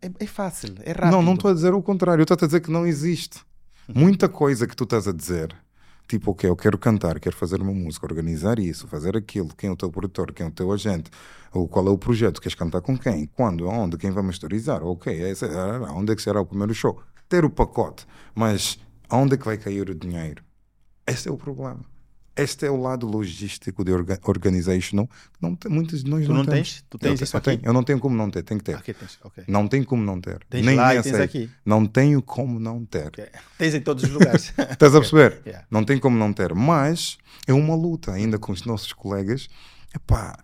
É, 0.01 0.09
é 0.19 0.25
fácil, 0.27 0.75
é 0.83 0.91
rápido. 0.91 1.11
Não, 1.11 1.21
não 1.21 1.33
estou 1.33 1.51
a 1.51 1.53
dizer 1.53 1.73
o 1.73 1.81
contrário. 1.81 2.21
Eu 2.21 2.23
estou 2.23 2.37
a 2.41 2.45
dizer 2.47 2.61
que 2.61 2.71
não 2.71 2.87
existe. 2.87 3.39
Muita 3.93 4.29
coisa 4.29 4.65
que 4.65 4.75
tu 4.75 4.85
estás 4.85 5.07
a 5.09 5.11
dizer, 5.11 5.53
tipo, 6.11 6.31
ok, 6.31 6.49
eu 6.49 6.55
quero 6.57 6.77
cantar, 6.77 7.19
quero 7.19 7.35
fazer 7.35 7.61
uma 7.61 7.73
música, 7.73 8.05
organizar 8.05 8.59
isso, 8.59 8.85
fazer 8.87 9.15
aquilo, 9.15 9.49
quem 9.55 9.69
é 9.69 9.73
o 9.73 9.77
teu 9.77 9.89
produtor, 9.89 10.33
quem 10.33 10.45
é 10.45 10.49
o 10.49 10.51
teu 10.51 10.71
agente, 10.71 11.09
ou 11.53 11.67
qual 11.67 11.87
é 11.87 11.89
o 11.89 11.97
projeto, 11.97 12.41
queres 12.41 12.55
cantar 12.55 12.81
com 12.81 12.97
quem, 12.97 13.27
quando, 13.27 13.69
aonde, 13.69 13.97
quem 13.97 14.11
vai 14.11 14.21
masterizar, 14.21 14.83
ok, 14.83 15.13
esse, 15.13 15.45
ah, 15.45 15.93
onde 15.93 16.11
é 16.11 16.15
que 16.15 16.21
será 16.21 16.41
o 16.41 16.45
primeiro 16.45 16.73
show? 16.73 17.01
Ter 17.29 17.45
o 17.45 17.49
pacote, 17.49 18.05
mas 18.35 18.77
aonde 19.09 19.35
é 19.35 19.37
que 19.37 19.45
vai 19.45 19.57
cair 19.57 19.89
o 19.89 19.95
dinheiro? 19.95 20.43
Esse 21.07 21.29
é 21.29 21.31
o 21.31 21.37
problema. 21.37 21.79
Este 22.35 22.65
é 22.65 22.71
o 22.71 22.77
lado 22.77 23.05
logístico 23.05 23.83
de 23.83 23.91
orga 23.91 24.17
organizational. 24.23 25.09
Não 25.41 25.53
tem, 25.55 25.69
muitos 25.71 26.03
de 26.03 26.09
nós 26.09 26.23
Tu 26.23 26.29
não, 26.29 26.37
não 26.37 26.45
temos. 26.45 26.69
tens? 26.71 26.85
Tu 26.89 26.97
tens 26.97 27.19
eu, 27.19 27.23
isso 27.25 27.35
eu 27.35 27.37
aqui? 27.39 27.49
tenho. 27.49 27.61
Eu 27.63 27.73
não 27.73 27.83
tenho 27.83 27.99
como 27.99 28.15
não 28.15 28.31
ter, 28.31 28.41
tem 28.43 28.57
que 28.57 28.63
ter. 28.63 28.75
Aqui 28.75 28.93
tens, 28.93 29.19
ok. 29.23 29.43
Não 29.47 29.67
tem 29.67 29.83
como 29.83 30.01
não 30.03 30.19
ter. 30.21 30.39
Tens 30.49 30.65
Nem, 30.65 30.75
lá 30.75 30.95
e 30.95 31.01
tens 31.01 31.15
aqui. 31.15 31.49
Não 31.65 31.85
tenho 31.85 32.21
como 32.21 32.59
não 32.59 32.85
ter. 32.85 33.07
Ok. 33.07 33.25
Tens 33.57 33.75
em 33.75 33.81
todos 33.81 34.03
os 34.05 34.09
lugares. 34.09 34.53
Estás 34.71 34.95
a 34.95 34.99
perceber? 34.99 35.41
Yeah. 35.45 35.67
Não 35.69 35.83
tem 35.83 35.99
como 35.99 36.17
não 36.17 36.31
ter. 36.31 36.53
Mas 36.55 37.17
é 37.45 37.53
uma 37.53 37.75
luta 37.75 38.13
ainda 38.13 38.39
com 38.39 38.53
os 38.53 38.63
nossos 38.63 38.93
colegas. 38.93 39.49
Epá, 39.93 40.39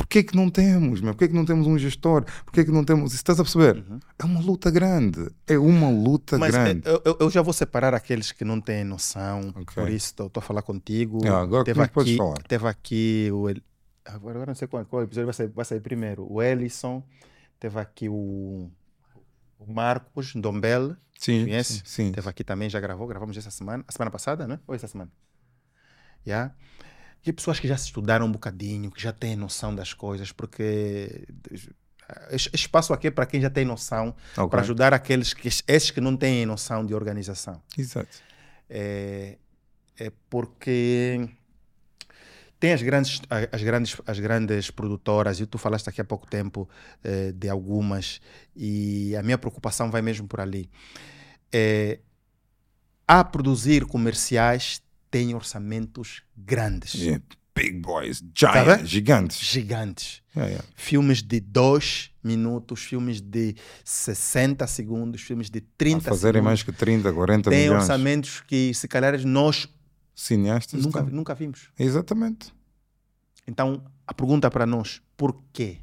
porquê 0.00 0.22
que 0.22 0.34
não 0.34 0.48
temos? 0.50 1.00
Meu? 1.00 1.12
Porquê 1.14 1.28
que 1.28 1.34
não 1.34 1.44
temos 1.44 1.66
um 1.66 1.78
gestor? 1.78 2.24
Porquê 2.44 2.64
que 2.64 2.70
não 2.70 2.84
temos. 2.84 3.12
Estás 3.14 3.38
a 3.38 3.44
perceber? 3.44 3.84
É 4.18 4.24
uma 4.24 4.40
luta 4.40 4.70
grande. 4.70 5.28
É 5.46 5.58
uma 5.58 5.90
luta 5.90 6.36
Uhum. 6.36 6.40
Mas 6.40 6.50
grande. 6.52 6.82
eh, 6.86 6.90
eu, 6.90 7.02
eu- 7.04 7.16
eu 7.20 7.30
já 7.30 7.42
vou 7.42 7.52
separar 7.52 7.94
aqueles 7.94 8.32
que 8.32 8.44
não 8.44 8.60
têm 8.60 8.82
noção. 8.84 9.50
Ok. 9.50 9.74
Por 9.74 9.88
isso 9.90 10.08
estou 10.08 10.30
a 10.34 10.40
falar 10.40 10.62
contigo. 10.62 11.20
Ah, 11.26 11.40
agora 11.40 11.64
teve, 11.64 11.86
podes 11.88 12.12
aqui, 12.12 12.16
falar. 12.18 12.42
teve 12.48 12.66
aqui 12.68 13.28
o. 13.32 13.46
Agora, 14.06 14.46
não 14.46 14.54
sei 14.54 14.66
qual, 14.66 14.84
qual 14.86 15.02
episódio 15.02 15.26
vai 15.26 15.34
sair, 15.34 15.48
vai 15.48 15.64
sair 15.64 15.80
primeiro. 15.80 16.26
O 16.30 16.42
Ellison. 16.42 17.02
Teve 17.60 17.78
aqui 17.78 18.08
o, 18.08 18.70
o 19.58 19.72
Marcos 19.72 20.34
Dombel. 20.34 20.96
sim, 21.18 21.44
conhece? 21.44 21.74
sim, 21.74 21.82
sim. 21.84 22.12
Teve 22.12 22.26
aqui 22.28 22.42
também, 22.42 22.70
já 22.70 22.80
gravou. 22.80 23.06
Gravamos 23.06 23.36
essa 23.36 23.50
semana. 23.50 23.84
A 23.86 23.92
semana 23.92 24.10
passada, 24.10 24.48
né? 24.48 24.58
Ou 24.66 24.74
essa 24.74 24.86
semana? 24.88 25.10
Yeah. 26.26 26.54
E 27.24 27.32
pessoas 27.32 27.60
que 27.60 27.68
já 27.68 27.76
se 27.76 27.84
estudaram 27.86 28.26
um 28.26 28.32
bocadinho, 28.32 28.90
que 28.90 29.00
já 29.02 29.12
têm 29.12 29.36
noção 29.36 29.74
das 29.74 29.92
coisas, 29.92 30.32
porque 30.32 31.26
eh, 31.50 32.34
es- 32.36 32.48
espaço 32.54 32.92
aqui 32.94 33.08
é 33.08 33.10
para 33.10 33.26
quem 33.26 33.40
já 33.40 33.50
tem 33.50 33.64
noção, 33.64 34.14
Ok. 34.36 34.48
para 34.48 34.60
ajudar 34.62 34.94
aqueles 34.94 35.34
que, 35.34 35.48
esses 35.48 35.90
que 35.90 36.00
não 36.00 36.16
têm 36.16 36.46
noção 36.46 36.84
de 36.84 36.94
organização. 36.94 37.62
Exato. 37.76 38.08
É, 38.68 39.36
é 39.98 40.10
porque 40.30 41.28
tem 42.58 42.72
as 42.72 42.82
grandes, 42.82 43.20
as, 43.52 43.62
grandes, 43.62 43.96
as 44.06 44.18
grandes 44.18 44.70
produtoras, 44.70 45.40
e 45.40 45.46
tu 45.46 45.56
falaste 45.58 45.88
aqui 45.88 46.00
há 46.00 46.04
pouco 46.04 46.26
tempo 46.26 46.68
eh, 47.04 47.32
de 47.32 47.48
algumas, 47.48 48.20
e 48.56 49.14
a 49.16 49.22
minha 49.22 49.36
preocupação 49.38 49.90
vai 49.90 50.00
mesmo 50.02 50.26
por 50.26 50.40
ali. 50.40 50.70
É, 51.52 52.00
a 53.08 53.24
produzir 53.24 53.84
comerciais 53.86 54.80
tem 55.10 55.34
orçamentos 55.34 56.22
grandes, 56.36 56.94
Yeah. 56.94 57.22
Big 57.52 57.80
boys, 57.80 58.22
Tá 58.38 58.62
vendo? 58.62 58.86
gigantes. 58.86 59.38
gigantes. 59.40 60.22
Yeah, 60.34 60.50
yeah. 60.52 60.68
Filmes 60.76 61.20
de 61.22 61.40
2 61.40 62.10
minutos, 62.22 62.80
filmes 62.84 63.20
de 63.20 63.54
60 63.84 64.66
segundos, 64.68 65.20
filmes 65.20 65.50
de 65.50 65.58
A 65.58 65.62
30 65.76 66.00
fazerem 66.08 66.34
segundos. 66.40 66.44
mais 66.44 66.62
que 66.62 66.72
30, 66.72 67.12
40 67.12 67.50
Tem 67.50 67.62
milhões. 67.64 67.82
orçamentos 67.82 68.40
que, 68.46 68.72
se 68.72 68.86
calhar, 68.88 69.18
nós 69.26 69.68
Cineastas. 70.14 70.82
nunca, 70.84 71.02
têm. 71.02 71.12
nunca 71.12 71.34
vimos. 71.34 71.68
Exatamente. 71.78 72.52
Então, 73.46 73.82
a 74.06 74.14
pergunta 74.14 74.50
para 74.50 74.64
nós, 74.64 75.02
por 75.16 75.42
quê? 75.52 75.78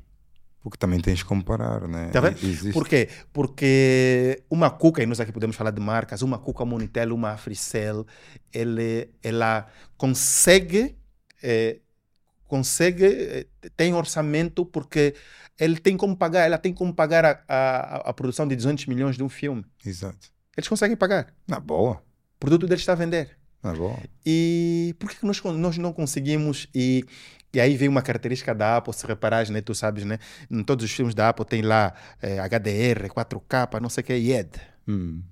Porque 0.61 0.77
também 0.77 0.99
tens 0.99 1.23
que 1.23 1.29
comparar, 1.29 1.87
né? 1.87 2.09
Tá 2.09 2.19
vendo? 2.19 2.37
Existe. 2.43 2.73
Por 2.73 2.87
quê? 2.87 3.09
Porque 3.31 4.43
uma 4.49 4.69
Cuca, 4.69 5.01
e 5.01 5.05
nós 5.05 5.19
aqui 5.19 5.31
podemos 5.31 5.55
falar 5.55 5.71
de 5.71 5.79
marcas, 5.79 6.21
uma 6.21 6.37
Cuca 6.37 6.65
Monitel, 6.65 7.13
uma 7.13 7.31
Africell, 7.31 8.05
ele, 8.51 9.09
ela 9.23 9.67
consegue, 9.95 10.97
eh, 11.41 11.79
consegue, 12.47 13.05
eh, 13.05 13.45
tem 13.77 13.93
orçamento 13.93 14.65
porque 14.65 15.15
ele 15.59 15.77
tem 15.77 15.95
como 15.95 16.15
pagar, 16.15 16.45
ela 16.45 16.57
tem 16.57 16.73
como 16.73 16.93
pagar 16.93 17.25
a, 17.25 17.43
a, 17.47 17.95
a 18.09 18.13
produção 18.13 18.47
de 18.47 18.55
200 18.55 18.85
milhões 18.87 19.15
de 19.15 19.23
um 19.23 19.29
filme. 19.29 19.65
Exato. 19.85 20.31
Eles 20.55 20.67
conseguem 20.67 20.97
pagar. 20.97 21.33
Na 21.47 21.59
boa. 21.59 22.01
O 22.35 22.39
produto 22.39 22.67
deles 22.67 22.81
está 22.81 22.93
a 22.93 22.95
vender. 22.95 23.37
Na 23.61 23.73
boa. 23.73 23.97
E 24.25 24.95
por 24.99 25.09
que 25.09 25.17
que 25.17 25.25
nós, 25.25 25.41
nós 25.43 25.77
não 25.77 25.91
conseguimos? 25.91 26.67
E, 26.73 27.03
e 27.57 27.59
aí 27.59 27.75
vem 27.75 27.89
uma 27.89 28.03
característica 28.03 28.53
da 28.53 28.77
Apple, 28.77 28.93
se 28.93 29.07
reparares, 29.07 29.49
né? 29.49 29.61
Tu 29.61 29.73
sabes, 29.73 30.05
né? 30.05 30.19
Em 30.49 30.63
todos 30.63 30.85
os 30.85 30.91
filmes 30.91 31.15
da 31.15 31.29
Apple 31.29 31.43
tem 31.43 31.63
lá 31.63 31.91
eh, 32.21 32.37
HDR, 32.39 33.09
4K, 33.09 33.81
não 33.81 33.89
sei 33.89 34.03
o 34.03 34.05
que, 34.05 34.13
YED. 34.13 34.61
Hum. 34.87 35.23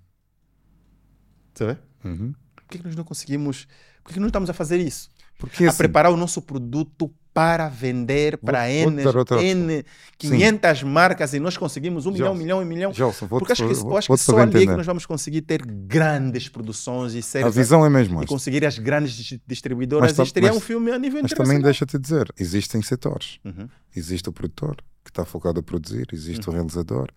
Sabe? 1.54 1.78
Uhum. 2.04 2.34
Por 2.56 2.64
que, 2.68 2.80
que 2.80 2.84
nós 2.84 2.96
não 2.96 3.04
conseguimos? 3.04 3.68
Por 4.02 4.08
que, 4.08 4.14
que 4.16 4.20
não 4.20 4.26
estamos 4.26 4.50
a 4.50 4.54
fazer 4.54 4.80
isso? 4.80 5.12
Porque 5.38 5.66
a 5.66 5.70
assim, 5.70 5.78
preparar 5.78 6.12
o 6.12 6.18
nosso 6.18 6.42
produto 6.42 7.14
para 7.36 7.68
vender 7.68 8.38
para 8.38 8.60
vou 8.60 8.92
N, 8.92 9.04
dar 9.04 9.44
N 9.44 9.84
500 10.18 10.84
marcas 10.84 11.34
e 11.34 11.40
nós 11.42 11.58
conseguimos 11.58 12.06
um 12.06 12.12
milhão, 12.12 12.28
um 12.28 12.30
Gelson. 12.32 12.42
milhão, 12.44 12.62
um 12.62 12.66
milhão. 12.66 12.94
Gelson, 12.94 13.28
vou-te 13.28 13.42
Porque 13.42 13.52
acho 13.52 13.68
que, 13.68 13.74
vou- 13.74 13.98
acho 13.98 14.08
que 14.10 14.18
só 14.18 14.38
ali 14.38 14.42
é 14.42 14.52
que 14.52 14.58
entender. 14.60 14.78
nós 14.78 14.86
vamos 14.86 15.06
conseguir 15.06 15.42
ter 15.42 15.62
grandes 15.66 16.48
produções 16.48 17.14
e 17.14 17.18
A 17.18 17.22
séries 17.22 17.54
visão 17.54 17.86
é 17.86 17.90
mesmo 17.90 18.16
e 18.16 18.18
esta. 18.20 18.28
conseguir 18.28 18.66
as 18.66 18.80
grandes 18.80 19.12
dis- 19.14 19.40
distribuidoras 19.46 20.12
Mas 20.12 20.18
e 20.18 20.22
estrear 20.30 20.54
um 20.56 20.62
filme 20.62 20.92
a 20.94 20.98
nível 20.98 21.22
Mas 21.24 21.32
também 21.34 21.58
internacional. 21.58 21.64
deixa-te 21.66 22.00
dizer, 22.00 22.34
existem 22.40 22.82
setores. 22.82 23.38
Uhum. 23.44 23.68
Existe 23.94 24.30
o 24.30 24.32
produtor, 24.32 24.78
que 25.04 25.10
está 25.12 25.26
focado 25.26 25.60
a 25.60 25.64
produzir, 25.64 26.08
existe 26.14 26.50
o 26.50 26.54
realizador, 26.54 27.10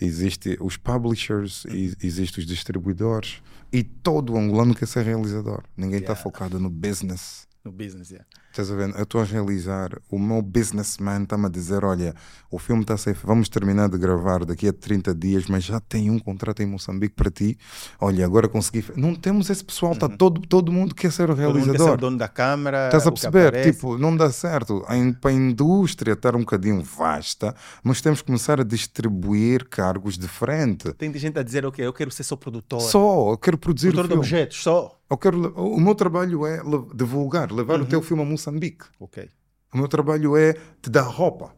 existe 0.00 0.56
os 0.60 0.76
publishers, 0.76 1.64
e, 1.68 1.92
existe 2.02 2.38
os 2.38 2.46
distribuidores 2.46 3.42
e 3.72 3.82
todo 3.82 4.32
o 4.34 4.38
angolano 4.38 4.76
quer 4.76 4.86
ser 4.86 5.04
realizador. 5.04 5.62
Ninguém 5.76 5.98
está 5.98 6.12
Yeah. 6.12 6.22
focado 6.22 6.60
no 6.60 6.70
business. 6.70 7.46
No 7.66 7.72
business, 7.72 8.10
yeah. 8.12 8.24
Estás 8.52 8.70
a 8.70 8.76
ver? 8.76 8.94
Eu 8.94 9.02
estou 9.02 9.20
a 9.20 9.24
realizar, 9.24 9.90
o 10.08 10.20
meu 10.20 10.40
businessman 10.40 11.24
está-me 11.24 11.46
a 11.46 11.48
dizer: 11.48 11.84
olha, 11.84 12.14
o 12.48 12.60
filme 12.60 12.82
está 12.82 12.96
ser, 12.96 13.14
vamos 13.24 13.48
terminar 13.48 13.88
de 13.88 13.98
gravar 13.98 14.44
daqui 14.44 14.68
a 14.68 14.72
30 14.72 15.12
dias, 15.12 15.46
mas 15.46 15.64
já 15.64 15.80
tem 15.80 16.08
um 16.08 16.18
contrato 16.18 16.62
em 16.62 16.66
Moçambique 16.66 17.16
para 17.16 17.28
ti. 17.28 17.58
Olha, 18.00 18.24
agora 18.24 18.48
consegui. 18.48 18.84
Não 18.94 19.16
temos 19.16 19.50
esse 19.50 19.64
pessoal, 19.64 19.94
está 19.94 20.08
todo, 20.08 20.40
todo 20.42 20.70
mundo 20.70 20.94
quer 20.94 21.10
ser 21.10 21.28
o 21.28 21.34
Todo 21.34 21.38
mundo 21.38 21.54
quer 21.54 21.62
ser 21.64 21.64
o 21.64 21.72
realizador. 21.72 21.96
dono 21.98 22.16
da 22.16 22.28
câmara. 22.28 22.86
Estás 22.86 23.04
a 23.04 23.10
perceber? 23.10 23.72
Tipo, 23.72 23.98
não 23.98 24.16
dá 24.16 24.30
certo. 24.30 24.84
Para 25.20 25.30
a 25.30 25.34
indústria 25.34 26.12
estar 26.12 26.36
um 26.36 26.40
bocadinho 26.40 26.80
vasta, 26.84 27.52
nós 27.82 28.00
temos 28.00 28.20
que 28.20 28.26
começar 28.26 28.60
a 28.60 28.64
distribuir 28.64 29.68
cargos 29.68 30.16
de 30.16 30.28
frente. 30.28 30.92
Tem 30.92 31.12
gente 31.18 31.36
a 31.36 31.42
dizer, 31.42 31.66
ok, 31.66 31.84
eu 31.84 31.92
quero 31.92 32.12
ser 32.12 32.22
só 32.22 32.36
produtor. 32.36 32.80
Só, 32.80 33.32
eu 33.32 33.38
quero 33.38 33.58
produzir 33.58 33.92
produtor 33.92 34.18
o 34.18 34.20
de 34.20 34.26
objetos, 34.26 34.62
só. 34.62 34.96
Eu 35.08 35.16
quero, 35.16 35.52
o 35.54 35.80
meu 35.80 35.94
trabalho 35.94 36.44
é 36.46 36.60
divulgar, 36.94 37.52
levar 37.52 37.80
o 37.80 37.86
teu 37.86 38.02
filme 38.02 38.22
a 38.22 38.26
Moçambique. 38.26 38.86
Ok. 38.98 39.28
O 39.72 39.78
meu 39.78 39.88
trabalho 39.88 40.36
é 40.36 40.54
te 40.82 40.90
dar 40.90 41.02
roupa. 41.02 41.54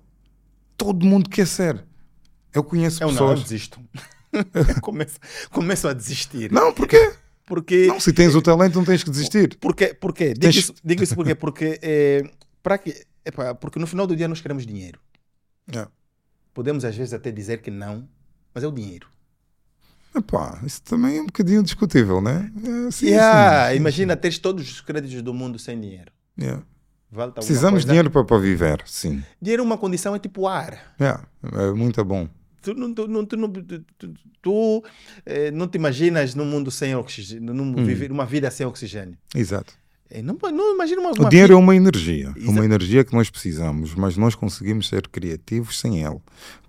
Todo 0.77 1.07
mundo 1.07 1.31
quer 1.31 1.47
ser. 1.47 1.85
Eu 2.53 2.63
conheço 2.63 3.03
Eu 3.03 3.09
não, 3.09 3.15
eu 3.15 3.19
pessoas. 3.19 3.43
desisto. 3.43 3.81
começo, 4.83 5.19
começo 5.51 5.89
a 5.89 5.93
desistir. 5.93 6.53
Não, 6.53 6.73
porquê? 6.73 7.15
Porque. 7.47 7.87
Não, 7.87 7.99
se 7.99 8.13
tens 8.13 8.35
o 8.35 8.43
talento, 8.43 8.75
não 8.77 8.85
tens 8.85 9.03
que 9.03 9.11
desistir. 9.11 9.57
Porque, 9.59 9.95
porque 9.95 10.29
digo, 10.35 10.41
Tens- 10.41 10.57
isso, 10.57 10.75
digo 10.85 11.03
isso 11.03 11.15
porque, 11.15 11.35
porque, 11.35 11.79
é, 11.83 12.31
para 12.63 12.77
que, 12.77 12.95
epá, 13.25 13.55
porque 13.55 13.79
no 13.79 13.87
final 13.87 14.07
do 14.07 14.15
dia 14.15 14.29
nós 14.29 14.41
queremos 14.41 14.67
dinheiro. 14.67 15.01
Yeah. 15.71 15.91
Podemos 16.53 16.85
às 16.85 16.95
vezes 16.97 17.15
até 17.15 17.31
dizer 17.31 17.63
que 17.63 17.71
não, 17.71 18.07
mas 18.55 18.63
é 18.63 18.67
o 18.67 18.73
dinheiro. 18.73 19.09
Epá, 20.15 20.61
isso 20.65 20.83
também 20.83 21.19
é 21.19 21.23
um 21.23 21.27
bocadinho 21.27 21.63
discutível, 21.63 22.21
né? 22.21 22.51
É, 22.87 22.91
sim, 22.91 23.07
Yeah, 23.09 23.67
sim, 23.69 23.73
sim, 23.73 23.77
imagina 23.81 24.17
teres 24.17 24.39
todos 24.39 24.69
os 24.71 24.81
créditos 24.81 25.23
do 25.23 25.33
mundo 25.35 25.59
sem 25.59 25.81
dinheiro. 25.81 26.11
sim. 26.39 26.45
Yeah. 26.45 26.63
Vale 27.11 27.33
Precisamos 27.33 27.83
de 27.83 27.89
dinheiro 27.89 28.11
para, 28.11 28.23
para 28.23 28.37
viver, 28.39 28.83
sim. 28.85 29.23
Dinheiro 29.41 29.63
é 29.63 29.67
uma 29.67 29.79
condição, 29.79 30.15
é 30.15 30.19
tipo 30.19 30.47
ar. 30.47 30.95
Yeah, 31.01 31.25
é 31.55 31.71
muito 31.73 32.05
bom. 32.05 32.29
Tu 32.61 32.75
não, 32.75 32.93
tu, 32.93 33.09
não, 33.09 33.25
tu, 33.25 33.35
não- 33.37 33.51
tu- 33.51 33.85
tu- 34.43 34.85
eh, 35.25 35.51
não 35.51 35.67
te 35.67 35.77
imaginas 35.77 36.35
num 36.35 36.45
mundo 36.45 36.71
sem 36.71 36.95
oxigênio, 36.95 37.55
num, 37.55 37.81
Hum. 37.81 37.85
viver 37.85 38.13
uma 38.13 38.27
vida 38.27 38.51
sem 38.51 38.67
oxigênio. 38.67 39.17
Exato. 39.35 39.73
Eh, 40.11 40.21
Não, 40.21 40.37
não 40.53 40.75
imagina 40.75 41.01
uma, 41.01 41.11
O 41.13 41.15
uma 41.21 41.29
dinheiro 41.31 41.53
é 41.53 41.57
vida- 41.57 41.65
uma 41.65 41.75
energia, 41.77 42.35
Exa- 42.37 42.51
uma 42.51 42.65
energia 42.65 43.05
que 43.05 43.15
nós 43.15 43.31
precisamos, 43.31 43.95
mas 43.95 44.17
nós 44.19 44.35
conseguimos 44.35 44.87
ser 44.89 45.09
criativos 45.09 45.79
sem 45.81 46.03
ele. 46.05 46.19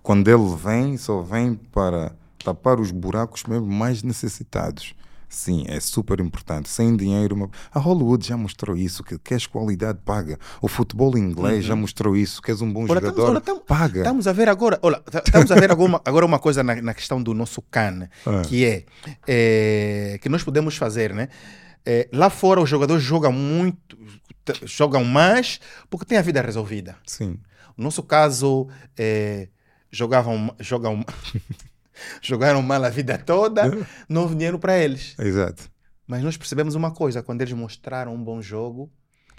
Quando 0.02 0.26
ele 0.28 0.56
vem, 0.56 0.96
só 0.96 1.20
vem 1.20 1.54
para 1.54 2.14
tapar 2.44 2.80
os 2.80 2.90
buracos 2.90 3.44
mesmo 3.44 3.66
mais 3.66 4.02
necessitados. 4.02 4.94
Sim, 5.32 5.64
é 5.68 5.78
super 5.78 6.18
importante. 6.18 6.68
Sem 6.68 6.96
dinheiro, 6.96 7.36
uma- 7.36 7.48
a 7.72 7.78
Hollywood 7.78 8.26
já 8.26 8.36
mostrou 8.36 8.76
isso, 8.76 9.04
que 9.04 9.16
queres 9.16 9.46
qualidade, 9.46 10.00
paga. 10.04 10.36
O 10.60 10.66
futebol 10.66 11.16
inglês 11.16 11.64
já 11.64 11.76
mostrou 11.76 12.16
isso, 12.16 12.42
queres 12.42 12.60
um 12.60 12.72
bom 12.72 12.80
Uhum. 12.80 12.90
Olha, 12.90 13.00
jogador, 13.00 13.28
olha, 13.30 13.38
estamos- 13.38 13.62
paga. 13.64 13.98
Estamos 14.00 14.26
a 14.26 14.32
ver 14.32 14.48
agora, 14.48 14.76
olha, 14.82 15.00
estamos 15.24 15.52
a 15.52 15.54
ver 15.54 15.70
agora 15.70 15.88
uma, 15.88 16.02
agora 16.04 16.26
uma 16.26 16.38
coisa 16.40 16.64
na, 16.64 16.82
na 16.82 16.92
questão 16.92 17.22
do 17.22 17.32
nosso 17.32 17.62
CAN, 17.62 18.08
É. 18.26 18.42
que 18.42 18.64
é, 18.64 18.84
eh, 19.28 20.18
que 20.20 20.28
nós 20.28 20.42
podemos 20.42 20.76
fazer, 20.76 21.14
né? 21.14 21.28
Eh, 21.86 22.08
lá 22.12 22.28
fora 22.28 22.60
os 22.60 22.68
jogadores 22.68 23.02
jogam 23.04 23.30
muito, 23.32 23.96
jogam 24.64 25.04
mais 25.04 25.60
porque 25.88 26.04
têm 26.06 26.18
a 26.18 26.22
vida 26.22 26.42
resolvida. 26.42 26.96
Sim, 27.06 27.38
No 27.76 27.84
nosso 27.84 28.02
caso, 28.02 28.66
eh, 28.98 29.46
jogavam, 29.92 30.52
jogam, 30.58 31.04
jogaram 32.22 32.62
mal 32.62 32.82
a 32.84 32.88
vida 32.90 33.16
toda, 33.18 33.62
não 34.08 34.26
dinheiro 34.28 34.58
para 34.58 34.78
eles. 34.78 35.14
exato. 35.18 35.70
Mas 36.06 36.22
nós 36.22 36.36
percebemos 36.36 36.74
uma 36.74 36.90
coisa, 36.90 37.22
quando 37.22 37.40
eles 37.42 37.52
mostraram 37.54 38.14
um 38.14 38.22
bom 38.22 38.42
jogo, 38.42 38.90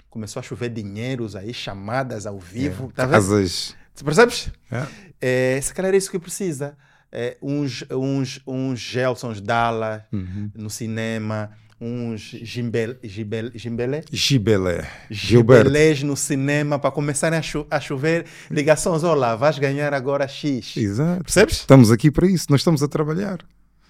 começou 0.08 0.40
a 0.40 0.42
chover 0.42 0.70
dinheiros 0.70 1.36
aí, 1.36 1.52
chamadas 1.52 2.26
ao 2.26 2.38
vivo, 2.38 2.90
tá 2.94 3.04
vendo? 3.04 3.12
Casas. 3.14 3.74
Você 3.94 4.04
percebes? 4.04 4.50
É. 4.70 5.56
É, 5.56 5.60
se 5.60 5.74
calhar 5.74 5.92
é 5.92 5.96
isso 5.96 6.10
que 6.10 6.18
precisa. 6.18 6.76
É, 7.14 7.36
uns, 7.42 7.84
uns, 7.90 8.40
uns 8.46 8.80
Gelsons 8.80 9.38
Dalla 9.40 10.06
Uhum. 10.10 10.50
no 10.54 10.70
cinema, 10.70 11.50
uns 11.82 12.20
Gimbel, 12.42 12.96
Gimbel, 13.02 13.50
Gimbelé? 13.54 14.04
Gibelé. 14.12 14.86
Gilberto. 15.10 15.64
Gimbelés 15.68 16.02
no 16.04 16.16
cinema 16.16 16.78
para 16.78 16.92
começarem 16.92 17.38
a, 17.38 17.42
cho 17.42 17.66
a 17.68 17.80
chover 17.80 18.24
ligações. 18.48 19.02
Olá, 19.02 19.34
vais 19.34 19.58
ganhar 19.58 19.92
agora 19.92 20.28
X. 20.28 20.76
Exato. 20.76 21.24
Percebes? 21.24 21.56
Estamos 21.56 21.90
aqui 21.90 22.10
para 22.10 22.26
isso, 22.28 22.46
nós 22.50 22.60
estamos 22.60 22.82
a 22.82 22.88
trabalhar. 22.88 23.38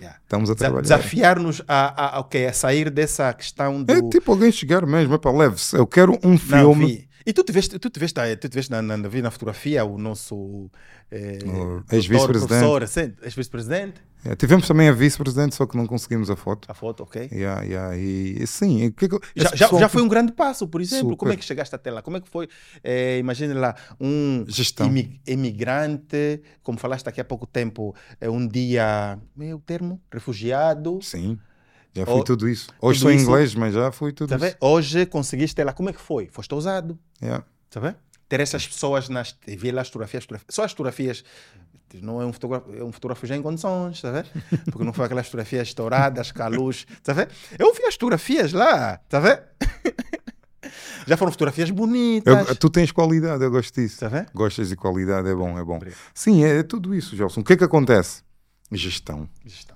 Yeah. 0.00 0.18
Estamos 0.22 0.50
a 0.50 0.54
trabalhar. 0.54 0.82
Desafiar-nos 0.82 1.62
a, 1.68 1.74
a, 1.88 2.16
a, 2.16 2.20
okay, 2.20 2.46
a 2.46 2.52
sair 2.52 2.90
dessa 2.90 3.32
questão 3.34 3.82
do. 3.82 3.92
É 3.92 4.00
tipo 4.08 4.32
alguém 4.32 4.50
chegar 4.50 4.84
mesmo, 4.86 5.14
é 5.14 5.18
para 5.18 5.30
leve-se. 5.30 5.76
Eu 5.76 5.86
quero 5.86 6.18
um 6.24 6.30
Não, 6.30 6.38
filme. 6.38 6.86
vi. 6.86 7.08
E 7.26 7.32
tu 7.32 7.44
te 7.44 7.52
tu 7.78 7.90
tu 8.36 8.48
te 8.48 8.54
veste 8.54 8.70
na, 8.70 8.82
na, 8.82 8.96
na 8.96 9.30
fotografia 9.30 9.84
o 9.84 9.96
nosso 9.98 10.70
eh, 11.10 11.38
ex-vice-presidente. 11.92 13.16
ex-vice-presidente, 13.22 14.00
É, 14.24 14.36
tivemos 14.36 14.66
também 14.68 14.88
a 14.88 14.92
vice-presidente, 14.92 15.54
só 15.54 15.66
que 15.66 15.76
não 15.76 15.86
conseguimos 15.86 16.30
a 16.30 16.36
foto. 16.36 16.70
a 16.70 16.74
foto, 16.74 17.02
ok? 17.02 17.28
Yeah, 17.32 17.62
yeah, 17.62 17.96
e, 17.96 18.46
sim, 18.46 18.90
que 18.92 19.08
Já, 19.34 19.50
já, 19.54 19.68
já 19.78 19.88
foi 19.88 20.00
um 20.02 20.08
grande 20.08 20.32
passo, 20.32 20.66
por 20.68 20.80
exemplo. 20.80 21.06
Super. 21.10 21.16
Como 21.16 21.32
é 21.32 21.36
que 21.36 21.44
chegaste 21.44 21.74
até 21.74 21.90
lá? 21.90 22.02
Como 22.02 22.16
é 22.16 22.20
que 22.20 22.28
foi? 22.28 22.48
Eh, 22.84 23.18
imagina 23.18 23.52
lá, 23.58 23.74
um 24.00 24.44
Gestão. 24.48 24.86
imi- 24.86 25.20
imigrante, 25.26 26.40
como 26.62 26.78
falaste 26.78 27.08
aqui 27.08 27.20
há 27.20 27.24
pouco 27.24 27.46
tempo, 27.46 27.94
é 28.20 28.30
um 28.30 28.46
dia, 28.46 29.18
meu 29.36 29.58
termo, 29.58 30.00
refugiado. 30.12 31.00
Sim, 31.02 31.38
já 31.94 32.06
foi 32.06 32.14
Oh, 32.20 32.24
tudo 32.24 32.48
isso. 32.48 32.68
Hoje 32.80 32.98
tudo 33.00 33.08
sou 33.08 33.12
isso. 33.12 33.24
inglês, 33.24 33.54
mas 33.54 33.74
já 33.74 33.92
foi 33.92 34.12
tudo 34.12 34.36
Tá 34.38 34.46
isso. 34.46 34.56
Hoje 34.60 35.06
conseguiste 35.06 35.62
lá. 35.62 35.72
Como 35.72 35.90
é 35.90 35.92
que 35.92 36.00
foi? 36.00 36.28
Foste 36.30 36.54
ousado. 36.54 36.98
Yeah. 37.22 37.44
Tá 37.70 37.80
vendo? 37.80 37.96
Ter 38.28 38.40
essas 38.40 38.66
pessoas 38.66 39.08
nas. 39.08 39.36
Ver 39.46 39.72
lá 39.72 39.82
as 39.82 39.88
fotografias, 39.88 40.24
fotografias. 40.24 40.54
Só 40.54 40.64
as 40.64 40.70
fotografias. 40.72 41.24
Não 42.00 42.22
é 42.22 42.24
um 42.24 42.32
fotógrafo, 42.32 42.72
é 42.74 42.82
um 42.82 42.90
fotógrafo 42.90 43.26
já 43.26 43.36
em 43.36 43.42
condições, 43.42 44.00
tá 44.00 44.10
vendo? 44.10 44.28
Porque 44.72 44.82
não 44.82 44.94
foi 44.94 45.04
aquelas 45.04 45.26
fotografias 45.26 45.68
estouradas, 45.68 46.32
com 46.32 46.42
a 46.42 46.48
luz, 46.48 46.86
tá 47.02 47.12
vendo? 47.12 47.28
Eu 47.58 47.74
vi 47.74 47.84
as 47.84 47.92
fotografias 47.94 48.54
lá, 48.54 48.96
tá 49.10 49.20
vendo? 49.20 49.42
Já 51.06 51.16
foram 51.16 51.32
fotografias 51.32 51.70
bonitas, 51.70 52.48
Eu- 52.48 52.56
tu 52.56 52.70
tens 52.70 52.92
qualidade, 52.92 53.42
eu 53.44 53.50
gosto 53.50 53.74
disso. 53.74 53.98
tá 54.00 54.08
vendo? 54.08 54.28
Gostas 54.32 54.68
de 54.68 54.76
qualidade, 54.76 55.28
é 55.28 55.34
bom, 55.34 55.58
é 55.58 55.64
bom. 55.64 55.76
Obrigado. 55.76 55.98
Sim, 56.14 56.44
é, 56.44 56.58
é 56.60 56.62
tudo 56.62 56.94
isso, 56.94 57.16
Gelson. 57.16 57.40
O 57.40 57.44
que 57.44 57.52
é 57.54 57.56
que 57.56 57.64
acontece? 57.64 58.22
Gestão. 58.70 59.28
Gestão. 59.44 59.71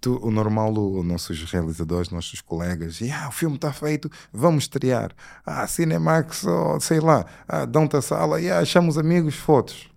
Tu, 0.00 0.18
o 0.24 0.30
normal, 0.30 0.72
os 0.72 1.04
nossos 1.04 1.42
realizadores, 1.52 2.10
nossos 2.10 2.40
colegas, 2.40 3.02
e, 3.02 3.10
ah, 3.10 3.28
o 3.28 3.32
filme 3.32 3.56
está 3.56 3.70
feito, 3.70 4.10
vamos 4.32 4.64
estrear. 4.64 5.14
Ah, 5.44 5.66
Cinemax, 5.66 6.44
oh, 6.46 6.80
sei 6.80 7.00
lá, 7.00 7.26
ah, 7.46 7.66
dão-te 7.66 7.96
a 7.96 8.00
sala, 8.00 8.40
e 8.40 8.50
ah, 8.50 8.64
chama 8.64 8.88
os 8.88 8.96
amigos, 8.96 9.34
fotos. 9.34 9.90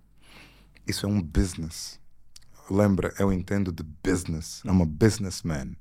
Isso 0.86 1.06
é 1.06 1.10
um 1.10 1.22
business. 1.22 2.02
Lembra, 2.70 3.14
eu 3.18 3.32
entendo 3.32 3.72
de 3.72 3.84
business. 4.04 4.62
I'm 4.66 4.82
a 4.82 4.86
businessman. 4.86 5.78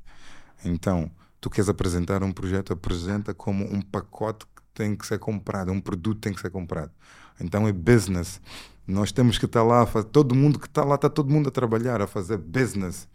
Então, 0.65 1.11
tu 1.41 1.51
queres 1.51 1.69
apresentar 1.69 2.23
um 2.23 2.31
projeto, 2.33 2.73
apresenta 2.73 3.35
como 3.35 3.65
um 3.65 3.81
pacote 3.83 4.47
que 4.47 4.63
tem 4.73 4.95
que 4.95 5.05
ser 5.05 5.19
comprado, 5.19 5.73
um 5.73 5.81
produto 5.81 6.21
tem 6.21 6.33
que 6.33 6.41
ser 6.41 6.51
comprado. 6.51 6.93
Então 7.41 7.67
é 7.67 7.73
business. 7.73 8.41
Nós 8.87 9.11
temos 9.11 9.39
que 9.39 9.47
estar 9.47 9.65
lá, 9.65 9.83
a 9.83 9.87
fa- 9.87 10.05
todo 10.05 10.35
mundo 10.35 10.59
que 10.61 10.67
está 10.67 10.85
lá, 10.85 10.95
está 10.95 11.09
todo 11.09 11.31
mundo 11.31 11.49
a 11.49 11.53
trabalhar, 11.53 12.01
a 12.01 12.07
fazer 12.07 12.39
business. 12.39 13.09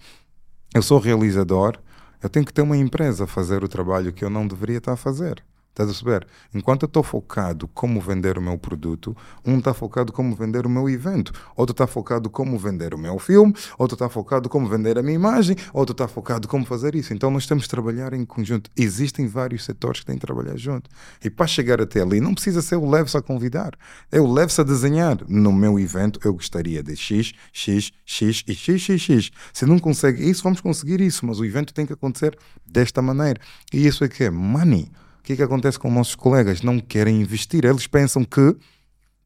Eu 0.78 0.84
sou 0.84 1.00
realizador, 1.00 1.76
eu 2.22 2.30
tenho 2.30 2.46
que 2.46 2.54
ter 2.54 2.62
uma 2.62 2.78
empresa 2.78 3.24
a 3.24 3.28
fazer 3.28 3.64
o 3.64 3.68
trabalho 3.68 4.14
que 4.14 4.24
eu 4.24 4.30
não 4.30 4.48
deveria 4.48 4.78
estar 4.78 4.94
a 4.94 4.96
fazer. 4.96 5.44
Estás 5.78 5.92
a 5.92 5.94
perceber? 5.94 6.28
Enquanto 6.56 6.84
eu 6.84 6.88
estou 6.88 7.04
focado 7.04 7.68
como 7.68 8.02
vender 8.02 8.36
o 8.36 8.42
meu 8.42 8.58
produto, 8.58 9.16
um 9.46 9.60
está 9.60 9.76
focado 9.76 10.12
como 10.12 10.36
vender 10.36 10.66
o 10.66 10.70
meu 10.70 10.90
evento, 10.90 11.32
outro 11.56 11.72
está 11.72 11.86
focado 11.86 12.32
como 12.32 12.58
vender 12.58 12.96
o 12.96 12.98
meu 12.98 13.20
filme, 13.20 13.54
outro 13.78 13.94
está 13.94 14.10
focado 14.10 14.50
como 14.50 14.68
vender 14.68 14.98
a 14.98 15.04
minha 15.04 15.14
imagem, 15.14 15.56
outro 15.72 15.92
está 15.92 16.08
focado 16.08 16.48
como 16.48 16.66
fazer 16.66 16.96
isso. 16.96 17.14
Então 17.14 17.30
nós 17.30 17.46
temos 17.46 17.66
que 17.66 17.70
trabalhar 17.70 18.12
em 18.14 18.26
conjunto. 18.26 18.72
Existem 18.76 19.28
vários 19.28 19.66
setores 19.66 20.00
que 20.00 20.08
têm 20.08 20.16
que 20.16 20.26
trabalhar 20.26 20.58
junto. 20.58 20.90
E 21.24 21.30
para 21.30 21.46
chegar 21.46 21.80
até 21.80 22.02
ali, 22.02 22.20
não 22.20 22.34
precisa 22.34 22.64
ser 22.64 22.78
o 22.78 22.90
Leves 22.90 23.16
a 23.16 23.22
convidar. 23.22 23.78
É 24.12 24.20
o 24.20 24.26
Leves 24.26 24.58
a 24.58 24.64
desenhar. 24.64 25.20
No 25.28 25.54
meu 25.54 25.80
evento, 25.80 26.20
eu 26.24 26.34
gostaria 26.34 26.82
de 26.82 26.96
X, 26.96 27.34
X, 27.54 27.92
X 28.04 28.44
e 28.48 28.98
X. 28.98 29.32
Se 29.54 29.68
não 29.68 29.78
consegue 29.78 30.28
isso, 30.28 30.42
vamos 30.42 30.60
conseguir 30.60 31.02
isso. 31.02 31.24
Mas 31.24 31.40
o 31.40 31.46
evento 31.46 31.72
tem 31.72 31.86
que 31.86 31.94
acontecer 31.94 32.36
desta 32.66 33.00
maneira. 33.00 33.40
E 33.72 33.86
isso 33.86 34.04
é 34.04 34.08
que 34.08 34.24
é 34.24 34.32
money. 34.32 34.90
O 35.28 35.30
que 35.30 35.34
é 35.34 35.36
que 35.36 35.44
acontece 35.44 35.78
com 35.78 35.92
nossos 35.92 36.16
colegas? 36.16 36.62
Não 36.62 36.80
querem 36.80 37.20
investir. 37.22 37.66
Eles 37.66 37.86
pensam 37.86 38.24
que 38.24 38.56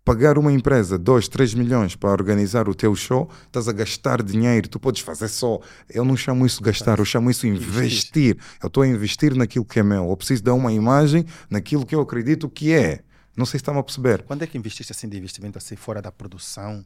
pagar 0.04 0.36
uma 0.40 0.52
empresa 0.52 0.98
2, 0.98 1.28
3 1.28 1.54
milhões 1.54 1.96
para 1.96 2.10
organizar 2.10 2.68
o 2.68 2.74
teu 2.74 2.96
show, 2.96 3.30
estás 3.46 3.68
a 3.68 3.72
gastar 3.72 4.24
dinheiro, 4.24 4.68
tu 4.68 4.80
podes 4.80 5.04
fazer 5.04 5.28
só. 5.28 5.60
Eu 5.88 6.04
não 6.04 6.18
chamo 6.18 6.44
isso 6.44 6.60
gastar, 6.64 6.98
eu 6.98 7.06
chamo 7.06 7.30
isso 7.30 7.46
investir. 7.46 8.36
Eu 8.64 8.66
estou 8.66 8.82
a 8.82 8.88
investir 8.88 9.36
naquilo 9.36 9.64
que 9.64 9.80
é 9.80 9.84
meu. 9.84 10.10
Eu 10.10 10.18
preciso 10.18 10.42
dar 10.42 10.56
uma 10.56 10.74
imagem 10.74 11.24
naquilo 11.52 11.86
que 11.86 11.94
eu 11.94 12.02
acredito 12.02 12.50
que 12.50 12.74
é. 12.74 13.04
Não 13.38 13.46
sei 13.46 13.60
se 13.60 13.62
estão 13.62 13.78
a 13.78 13.84
perceber. 13.84 14.24
Quando 14.24 14.42
é 14.42 14.48
que 14.48 14.58
investiste 14.58 14.92
assim 14.92 15.08
de 15.08 15.16
investimento 15.20 15.60
assim 15.60 15.76
fora 15.76 16.02
da 16.02 16.12
produção, 16.12 16.84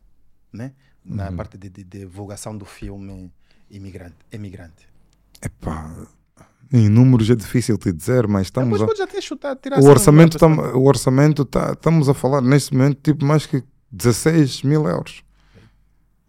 né? 0.51 0.73
Na 1.05 1.29
Uhum. 1.29 1.37
parte 1.37 1.57
de, 1.57 1.69
de- 1.69 1.85
de 1.85 1.99
divulgação 1.99 2.57
do 2.57 2.65
filme 2.65 3.31
imigrante? 3.71 4.17
Emigrante. 4.29 4.89
Epá, 5.41 6.05
em 6.77 6.89
números 6.89 7.29
é 7.29 7.35
difícil 7.35 7.77
te 7.77 7.91
dizer, 7.91 8.27
mas 8.27 8.47
estamos 8.47 8.79
Depois 8.79 8.81
a... 8.81 8.85
podes 8.85 9.01
até 9.01 9.21
chutar, 9.21 9.55
tirar 9.55 9.77
O 9.77 9.79
assim 9.79 9.89
orçamento, 9.89 10.37
tam, 10.37 10.57
o 10.75 10.85
orçamento 10.85 11.45
tá, 11.45 11.71
estamos 11.73 12.09
a 12.09 12.13
falar 12.13 12.41
neste 12.41 12.73
momento 12.73 12.99
tipo 13.01 13.25
mais 13.25 13.45
que 13.45 13.63
16 13.91 14.63
mil 14.63 14.87
euros. 14.87 15.24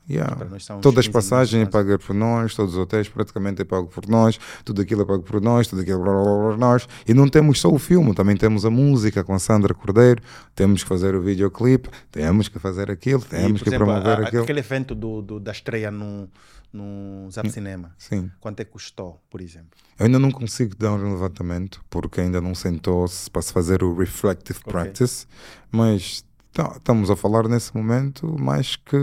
Yeah. 0.09 0.37
Todas 0.81 0.99
as 0.99 1.07
15 1.07 1.11
passagens 1.11 1.66
é 1.66 1.70
pagas 1.70 2.05
por 2.05 2.15
nós, 2.15 2.55
todos 2.55 2.74
os 2.74 2.81
hotéis 2.81 3.09
praticamente 3.09 3.62
é 3.62 3.65
pago 3.65 3.89
por 3.89 4.07
nós, 4.09 4.39
tudo 4.65 4.81
aquilo 4.81 5.03
é 5.03 5.05
pago 5.05 5.23
por 5.24 5.41
nós, 5.41 5.66
tudo 5.66 5.83
aquilo 5.83 6.01
é 6.03 6.05
pago 6.05 6.43
por 6.51 6.57
nós. 6.59 6.89
E 7.09 7.12
não 7.12 7.28
temos 7.28 7.61
só 7.61 7.69
o 7.73 7.78
filme, 7.78 8.15
também 8.15 8.37
temos 8.37 8.65
a 8.65 8.70
música 8.70 9.24
com 9.24 9.35
a 9.35 9.39
Sandra 9.41 9.74
Cordeiro, 9.74 10.23
temos 10.55 10.83
que 10.85 10.89
fazer 10.89 11.15
o 11.16 11.20
videoclipe, 11.23 11.89
temos 12.12 12.49
que 12.49 12.59
fazer 12.61 12.89
aquilo, 12.91 13.20
E, 13.27 13.28
temos 13.28 13.59
por 13.61 13.65
que 13.65 13.69
exemplo, 13.70 13.87
promover 13.87 14.20
a- 14.20 14.28
aquilo. 14.28 14.43
aquele 14.45 14.61
evento 14.61 14.95
do, 14.95 15.20
do- 15.23 15.41
da 15.41 15.51
estreia 15.51 15.91
no, 15.91 16.28
no 16.73 17.28
Zap 17.33 17.51
Cinema, 17.51 17.93
Sim. 17.99 18.31
quanto 18.41 18.61
é 18.61 18.65
que 18.65 18.70
custou, 18.70 19.20
por 19.28 19.41
exemplo? 19.41 19.70
Eu 19.99 20.07
ainda 20.07 20.19
não 20.20 20.31
consigo 20.31 20.77
dar 20.77 20.93
um 20.93 21.12
levantamento, 21.15 21.83
porque 21.91 22.20
ainda 22.20 22.41
não 22.41 22.55
sentou-se 22.55 23.28
para 23.31 23.43
se 23.43 23.53
fazer 23.53 23.83
o 23.83 23.93
reflective 23.97 24.61
Ok. 24.61 24.73
practice, 24.73 25.27
mas 25.70 26.24
tá, 26.53 26.74
estamos 26.77 27.11
a 27.11 27.16
falar 27.16 27.49
nesse 27.49 27.74
momento 27.74 28.37
mais 28.39 28.77
que 28.77 28.97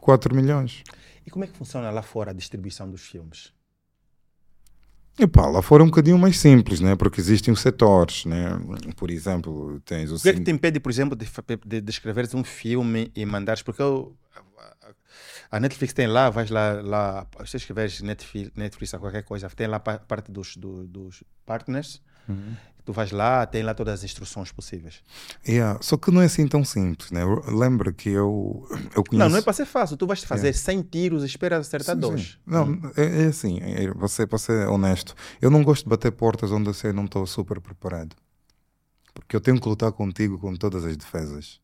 4 0.00 0.34
milhões. 0.34 0.82
E 1.26 1.30
como 1.30 1.44
é 1.44 1.46
que 1.48 1.56
funciona 1.56 1.90
lá 1.90 2.02
fora 2.02 2.30
a 2.30 2.34
distribuição 2.34 2.90
dos 2.90 3.02
filmes? 3.02 3.52
E 5.18 5.26
pá, 5.26 5.46
lá 5.46 5.60
fora 5.60 5.82
é 5.82 5.84
um 5.84 5.88
bocadinho 5.88 6.18
mais 6.18 6.38
simples, 6.38 6.80
né? 6.80 6.96
Porque 6.96 7.20
existem 7.20 7.52
os 7.52 7.60
setores, 7.60 8.24
né? 8.24 8.48
Por 8.96 9.10
exemplo, 9.10 9.78
tens 9.84 10.10
o... 10.10 10.16
O 10.16 10.20
que 10.20 10.28
é 10.30 10.32
que 10.32 10.40
te 10.40 10.50
impede, 10.50 10.80
por 10.80 10.90
exemplo, 10.90 11.14
de, 11.14 11.26
de, 11.66 11.80
de 11.80 11.90
escreveres 11.90 12.32
um 12.32 12.42
filme 12.42 13.12
e 13.14 13.26
mandares? 13.26 13.60
Porque 13.62 13.82
eu- 13.82 14.16
a 15.50 15.60
Netflix 15.60 15.92
tem 15.92 16.06
lá, 16.06 16.30
vais 16.30 16.48
lá, 16.48 16.80
lá 16.80 17.26
se 17.44 17.56
escreveres 17.56 18.00
Netflix, 18.00 18.50
Netflix 18.56 18.94
ou 18.94 19.00
qualquer 19.00 19.22
coisa, 19.24 19.50
tem 19.50 19.66
lá 19.66 19.78
pa- 19.80 19.98
parte 19.98 20.30
dos, 20.30 20.56
do- 20.56 20.86
dos 20.86 21.22
partners, 21.44 22.00
Uhum. 22.30 22.54
tu 22.84 22.92
vais 22.92 23.10
lá, 23.12 23.46
tem 23.46 23.62
lá 23.62 23.74
todas 23.74 23.94
as 23.94 24.04
instruções 24.04 24.50
possíveis. 24.50 25.02
Yeah, 25.46 25.78
Só 25.82 25.96
que 25.96 26.10
não 26.10 26.22
é 26.22 26.24
assim 26.24 26.46
tão 26.48 26.64
simples, 26.64 27.10
né? 27.10 27.22
Lembra 27.46 27.92
que 27.92 28.08
eu, 28.08 28.66
eu 28.96 29.04
conheço... 29.04 29.18
Não, 29.18 29.28
não 29.28 29.36
é 29.36 29.42
para 29.42 29.52
ser 29.52 29.66
fácil, 29.66 29.96
tu 29.96 30.06
vais 30.06 30.22
fazer 30.24 30.52
100 30.52 30.82
tiros 30.82 31.22
e 31.22 31.26
esperas 31.26 31.66
acertar 31.66 31.94
Sim, 31.94 32.00
dois. 32.00 32.22
sim. 32.22 32.36
Não, 32.46 32.80
é, 32.96 33.24
é 33.24 33.26
assim, 33.26 33.58
é, 33.60 33.92
você, 33.92 34.26
para 34.26 34.38
ser 34.38 34.66
honesto, 34.68 35.14
eu 35.40 35.50
não 35.50 35.62
gosto 35.62 35.84
de 35.84 35.90
bater 35.90 36.12
portas 36.12 36.50
onde 36.50 36.68
eu 36.68 36.74
sei 36.74 36.92
não 36.92 37.04
estou 37.04 37.26
super 37.26 37.60
preparado. 37.60 38.16
Porque 39.14 39.36
eu 39.36 39.40
tenho 39.40 39.60
que 39.60 39.68
lutar 39.68 39.92
contigo 39.92 40.38
com 40.38 40.54
todas 40.56 40.84
as 40.84 40.96
defesas. 40.96 41.60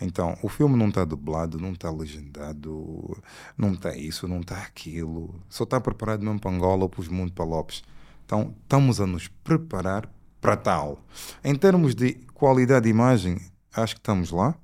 Então, 0.00 0.38
o 0.42 0.48
filme 0.48 0.76
não 0.76 0.88
está 0.88 1.04
dublado, 1.04 1.58
não 1.58 1.72
está 1.72 1.90
legendado, 1.90 3.20
não 3.56 3.72
está 3.72 3.96
isso, 3.96 4.28
não 4.28 4.40
está 4.40 4.58
aquilo. 4.58 5.34
Só 5.48 5.64
está 5.64 5.80
preparado 5.80 6.22
mesmo 6.22 6.38
para 6.38 6.50
Angola 6.50 6.84
ou 6.84 6.88
para 6.88 7.00
os 7.00 7.08
Mundo 7.08 7.32
para 7.32 7.44
Lopes. 7.44 7.82
Então, 8.28 8.54
estamos 8.62 9.00
a 9.00 9.06
nos 9.06 9.26
preparar 9.26 10.06
para 10.38 10.54
tal. 10.54 11.02
Em 11.42 11.54
termos 11.54 11.94
de 11.94 12.12
qualidade 12.34 12.84
de 12.84 12.90
imagem, 12.90 13.38
acho 13.74 13.94
que 13.94 14.00
estamos 14.00 14.30
lá. 14.30 14.54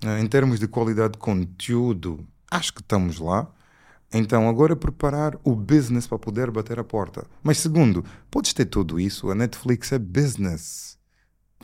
Eh, 0.00 0.20
Em 0.20 0.26
termos 0.28 0.60
de 0.60 0.68
qualidade 0.68 1.14
de 1.14 1.18
conteúdo, 1.18 2.24
acho 2.48 2.72
que 2.72 2.80
estamos 2.80 3.18
lá. 3.18 3.48
Então, 4.12 4.48
agora 4.48 4.76
preparar 4.76 5.36
o 5.42 5.56
business 5.56 6.06
para 6.06 6.20
poder 6.20 6.52
bater 6.52 6.78
a 6.78 6.84
porta. 6.84 7.26
Mas, 7.42 7.58
segundo, 7.58 8.04
podes 8.30 8.52
ter 8.54 8.66
tudo 8.66 9.00
isso. 9.00 9.28
A 9.28 9.34
Netflix 9.34 9.90
é 9.90 9.98
business. 9.98 10.96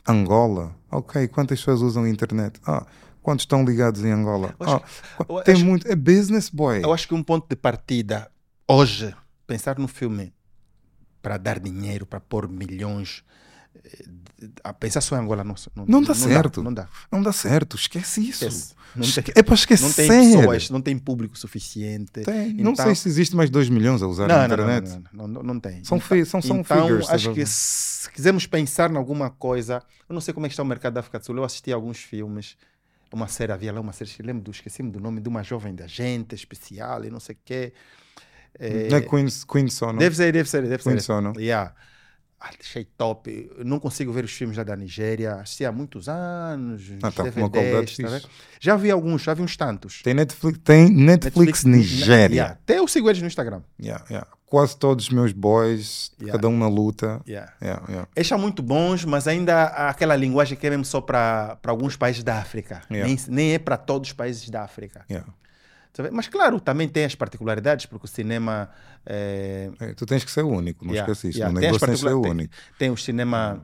Angola, 0.05 0.75
ok. 0.91 1.29
Quantas 1.29 1.59
pessoas 1.59 1.79
usam 1.79 2.03
a 2.03 2.09
internet? 2.09 2.59
Ah, 2.67 2.85
quantos 3.21 3.43
estão 3.43 3.63
ligados 3.63 4.03
em 4.03 4.11
Angola? 4.11 4.53
Acho- 4.59 4.83
Ah, 5.29 5.43
tem 5.45 5.55
acho- 5.55 5.63
muito. 5.65 5.87
É 5.87 5.95
business, 5.95 6.49
boy. 6.49 6.83
Eu 6.83 6.91
acho 6.91 7.07
que 7.07 7.13
um 7.13 7.23
ponto 7.23 7.47
de 7.47 7.55
partida 7.55 8.29
hoje, 8.67 9.15
pensar 9.47 9.79
no 9.79 9.87
filme 9.87 10.33
para 11.21 11.37
dar 11.37 11.59
dinheiro, 11.59 12.05
para 12.05 12.19
pôr 12.19 12.47
milhões, 12.49 13.23
eh, 13.85 14.05
a 14.63 14.73
pensar 14.73 15.01
só 15.01 15.15
em 15.15 15.19
Angola 15.19 15.43
não, 15.43 15.55
Não 15.87 16.01
dá 16.01 16.13
certo. 16.15 16.61
não 16.63 16.73
dá. 16.73 16.87
Não 17.11 17.21
dá 17.21 17.31
certo. 17.31 17.75
Esquece 17.75 18.21
isso. 18.27 18.45
Esquece. 18.45 18.73
Não 18.93 19.03
Esque- 19.05 19.21
tem- 19.31 19.33
É 19.37 19.43
para 19.43 19.55
esquecer. 19.55 19.85
Não 19.85 19.93
tem 19.93 20.07
pessoas, 20.09 20.69
não 20.69 20.81
tem 20.81 20.97
público 20.97 21.37
suficiente. 21.37 22.11
Tem. 22.23 22.53
Não 22.55 22.71
Então- 22.73 22.85
sei 22.85 22.95
se 22.95 23.07
existe 23.07 23.35
mais 23.35 23.49
2 23.49 23.69
milhões 23.69 24.01
a 24.01 24.07
usar 24.07 24.27
Não, 24.27 24.35
a 24.35 24.47
não, 24.47 24.57
não, 24.57 24.63
internet. 24.65 25.03
não, 25.13 25.27
não, 25.27 25.27
não, 25.35 25.43
não 25.53 25.59
tem. 25.61 25.83
São, 25.85 25.97
Então- 25.97 26.25
são, 26.25 26.41
são 26.41 26.59
então, 26.59 26.77
figures. 26.83 27.03
estás 27.05 27.21
acho 27.21 27.29
a 27.31 27.33
que 27.33 27.45
se 27.45 28.11
quisermos 28.11 28.45
pensar 28.47 28.91
em 28.91 28.97
alguma 28.97 29.29
coisa, 29.29 29.81
eu 30.09 30.13
não 30.13 30.19
sei 30.19 30.33
como 30.33 30.45
é 30.45 30.49
que 30.49 30.53
está 30.53 30.63
o 30.63 30.65
mercado 30.65 30.93
da 30.95 30.99
África 30.99 31.19
do 31.19 31.25
Sul. 31.25 31.37
Eu 31.37 31.43
assisti 31.45 31.71
alguns 31.71 31.99
filmes, 31.99 32.57
uma 33.13 33.27
série, 33.29 33.53
havia 33.53 33.71
lá 33.71 33.79
uma 33.79 33.93
série, 33.93 34.11
lembro, 34.21 34.51
esqueci-me 34.51 34.91
do 34.91 34.99
nome, 34.99 35.21
de 35.21 35.29
uma 35.29 35.41
jovem 35.43 35.73
da 35.73 35.87
gente 35.87 36.35
especial 36.35 37.05
e 37.05 37.09
não 37.09 37.19
sei 37.21 37.35
o 37.35 37.39
quê. 37.45 37.71
É, 38.59 38.87
é 38.91 39.01
Queen's, 39.01 39.43
Queen's 39.43 39.73
Sono. 39.73 39.97
deve 39.99 40.15
ser, 40.15 40.31
deve 40.31 40.49
ser, 40.49 40.61
deve 40.63 40.83
Queen 40.83 40.97
ser. 40.97 41.03
Sono. 41.03 41.33
Yeah. 41.37 41.73
Ah, 42.43 42.49
achei 42.59 42.83
top. 42.97 43.51
Eu 43.55 43.63
não 43.63 43.79
consigo 43.79 44.11
ver 44.11 44.23
os 44.25 44.31
filmes 44.31 44.57
lá 44.57 44.63
da 44.63 44.75
Nigéria. 44.75 45.35
Assisti 45.35 45.63
há 45.63 45.71
muitos 45.71 46.09
anos. 46.09 46.81
Ah, 47.03 47.11
tá 47.11 47.21
uma 47.23 47.49
qualidade 47.49 47.95
tá 48.01 48.09
fixe. 48.09 48.27
Já 48.59 48.75
vi 48.75 48.89
alguns, 48.89 49.21
já 49.21 49.35
vi 49.35 49.43
uns 49.43 49.55
tantos. 49.55 50.01
Tem 50.01 50.15
Netflix, 50.15 50.59
tem 50.63 50.89
Netflix, 50.89 51.63
Nigéria. 51.63 52.33
Yeah. 52.33 52.53
Até 52.53 52.79
eu 52.79 52.87
sigo 52.87 53.07
eles 53.07 53.21
no 53.21 53.27
Instagram. 53.27 53.61
Yeah, 53.79 54.03
yeah. 54.09 54.27
Quase 54.47 54.75
todos 54.75 55.05
os 55.05 55.11
meus 55.11 55.31
boys, 55.31 56.11
Yeah. 56.19 56.33
cada 56.33 56.49
um 56.49 56.57
na 56.57 56.67
luta. 56.67 57.21
Yeah. 57.27 57.53
Yeah, 57.61 57.85
yeah. 57.87 58.07
Eles 58.15 58.27
são 58.27 58.39
muito 58.39 58.63
bons, 58.63 59.05
mas 59.05 59.27
ainda 59.27 59.65
há 59.65 59.89
aquela 59.89 60.15
linguagem 60.15 60.57
que 60.57 60.65
é 60.65 60.71
mesmo 60.71 60.83
só 60.83 60.99
para 60.99 61.59
alguns 61.67 61.95
países 61.95 62.23
da 62.23 62.37
África. 62.37 62.81
Nem, 62.89 63.17
nem 63.29 63.53
é 63.53 63.59
para 63.59 63.77
todos 63.77 64.09
os 64.09 64.13
países 64.13 64.49
da 64.49 64.63
África. 64.63 65.05
Tá? 65.93 66.09
Mas 66.11 66.27
claro, 66.27 66.59
também 66.59 66.87
tem 66.87 67.03
as 67.05 67.15
particularidades, 67.15 67.85
porque 67.85 68.05
o 68.05 68.07
cinema 68.09 68.69
eh, 69.05 69.69
É, 69.79 69.93
tu 69.93 70.05
tens 70.05 70.23
que 70.23 70.31
ser 70.31 70.43
o 70.43 70.47
único, 70.49 70.85
não 70.85 70.93
Yeah, 70.93 71.05
isso. 71.29 71.37
yeah. 71.39 71.53
Tem 71.59 71.69
as 71.69 71.75
negócio 71.75 71.87
tens 71.87 71.99
que 72.01 72.07
ser 72.07 72.13
o 72.13 72.21
particula- 72.21 72.21
tem- 72.23 72.31
único. 72.31 72.53
tem 72.79 72.89
o 72.91 72.97
cinema, 72.97 73.61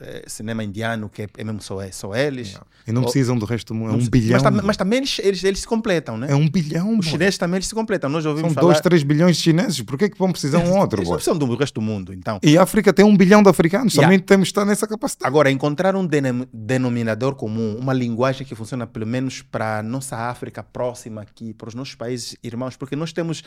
eh, 0.00 0.24
cinema 0.26 0.64
indiano, 0.64 1.08
que 1.08 1.22
é, 1.22 1.28
é 1.36 1.44
mesmo 1.44 1.60
só, 1.60 1.80
é, 1.80 1.90
só 1.90 2.14
eles. 2.14 2.48
Yeah. 2.48 2.66
E 2.86 2.92
não 2.92 3.02
precisam 3.02 3.36
do 3.38 3.44
resto 3.44 3.68
do 3.68 3.74
mundo. 3.74 3.90
É 3.90 3.96
Não 3.96 4.04
um 4.04 4.08
bilhão. 4.08 4.40
Mas, 4.42 4.64
mas 4.64 4.76
também 4.76 4.98
eles, 4.98 5.18
eles, 5.18 5.44
eles 5.44 5.60
se 5.60 5.66
completam, 5.66 6.16
né? 6.16 6.28
É 6.30 6.34
um 6.34 6.48
bilhão. 6.48 6.98
Os 6.98 7.06
chineses 7.06 7.38
também 7.38 7.56
eles 7.58 7.66
se 7.68 7.74
completam. 7.74 8.08
Nós 8.10 8.24
ouvimos 8.26 8.52
São 8.52 8.62
falar... 8.62 8.72
2, 8.72 8.80
3 8.80 9.02
bilhões 9.02 9.36
de 9.36 9.42
chineses. 9.42 9.80
Por 9.82 9.98
que, 9.98 10.08
que 10.08 10.18
vão 10.18 10.32
precisar 10.32 10.58
um 10.58 10.78
outro? 10.78 11.00
Eles 11.00 11.08
não 11.08 11.16
precisam 11.16 11.38
do 11.38 11.54
resto 11.54 11.74
do 11.74 11.82
mundo, 11.82 12.12
então. 12.12 12.38
E 12.42 12.56
a 12.56 12.62
África 12.62 12.92
tem 12.92 13.04
um 13.04 13.16
bilhão 13.16 13.42
de 13.42 13.48
africanos. 13.50 13.92
Yeah. 13.94 14.06
Também 14.08 14.18
temos 14.18 14.48
que 14.48 14.52
estar 14.52 14.64
nessa 14.64 14.86
capacidade. 14.86 15.26
Agora, 15.28 15.50
encontrar 15.50 15.94
um 15.94 16.06
denom- 16.06 16.46
denominador 16.52 17.34
comum, 17.34 17.76
uma 17.78 17.92
linguagem 17.92 18.46
que 18.46 18.54
funciona 18.54 18.86
pelo 18.86 19.06
menos 19.06 19.42
para 19.42 19.78
a 19.78 19.82
nossa 19.82 20.16
África 20.16 20.62
próxima 20.62 21.20
aqui, 21.22 21.52
para 21.52 21.68
os 21.68 21.74
nossos 21.74 21.94
países 21.94 22.36
irmãos, 22.42 22.76
porque 22.76 22.96
nós 22.96 23.12
temos, 23.12 23.42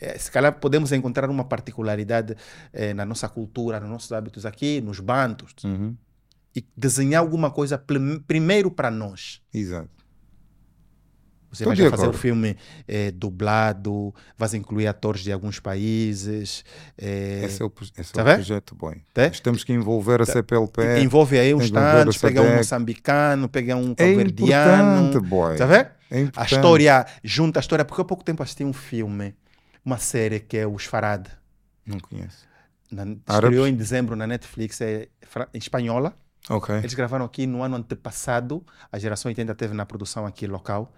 eh, 0.00 0.16
se 0.18 0.30
calhar 0.30 0.52
podemos 0.60 0.92
encontrar 0.92 1.28
uma 1.28 1.44
particularidade 1.44 2.36
eh, 2.72 2.94
na 2.94 3.04
nossa 3.04 3.28
cultura, 3.28 3.80
nos 3.80 3.88
nossos 3.90 4.12
hábitos 4.12 4.46
aqui, 4.46 4.80
nos 4.80 5.00
bantos, 5.00 5.54
Uhum. 5.64 5.95
E 6.56 6.66
desenhar 6.76 7.20
alguma 7.20 7.50
coisa 7.50 7.76
prim- 7.76 8.18
primeiro 8.26 8.70
para 8.70 8.90
nós. 8.90 9.40
Exato. 9.52 9.90
Você 11.50 11.64
Tô 11.64 11.70
vai 11.70 11.76
fazer 11.76 11.90
o 11.90 11.96
acordo. 12.06 12.18
filme 12.18 12.56
eh, 12.88 13.10
dublado, 13.12 14.12
vais 14.36 14.52
incluir 14.52 14.86
atores 14.88 15.22
de 15.22 15.32
alguns 15.32 15.58
países. 15.60 16.64
eh, 16.98 17.42
Esse 17.44 17.62
é 17.62 17.64
o, 17.64 17.72
esse 17.96 18.10
é 18.10 18.14
tá 18.14 18.22
o 18.22 18.24
vendo? 18.24 18.34
projeto, 18.36 18.74
boy. 18.74 18.96
Tá? 19.14 19.28
Nós 19.28 19.40
temos 19.40 19.64
que 19.64 19.72
envolver 19.72 20.20
a 20.20 20.26
CPLP. 20.26 20.98
envolve 21.00 21.38
aí 21.38 21.54
uns 21.54 21.68
envolver 21.68 21.80
tantos, 22.04 22.16
o 22.16 22.20
pega 22.20 22.42
um 22.42 22.56
moçambicano, 22.56 23.48
pega 23.48 23.76
um 23.76 23.92
É 23.92 23.94
cabo-verdiano. 23.94 25.00
importante, 25.06 25.28
boy. 25.28 25.56
Tá 25.56 25.66
vendo? 25.66 25.88
É 26.10 26.20
importante. 26.20 26.54
A 26.54 26.56
história, 26.56 27.06
junta 27.24 27.58
a 27.58 27.62
história, 27.62 27.84
porque 27.84 28.02
há 28.02 28.04
pouco 28.04 28.24
tempo 28.24 28.42
assisti 28.42 28.64
um 28.64 28.72
filme, 28.72 29.34
uma 29.84 29.98
série 29.98 30.40
que 30.40 30.56
é 30.58 30.66
Os 30.66 30.84
Farad. 30.84 31.26
Não 31.86 31.98
conheço. 32.00 32.44
Na, 32.90 33.04
estreou 33.34 33.66
em 33.66 33.74
dezembro 33.74 34.14
na 34.14 34.26
Netflix, 34.26 34.80
é 34.80 35.08
espanhola. 35.54 36.14
Ok. 36.48 36.76
Eles 36.76 36.94
gravaram 36.94 37.24
aqui 37.24 37.46
no 37.46 37.62
ano 37.62 37.76
antepassado, 37.76 38.64
a 38.90 38.98
geração 38.98 39.28
80 39.28 39.54
teve 39.54 39.74
na 39.74 39.84
produção 39.84 40.26
aqui 40.26 40.46
local. 40.46 40.92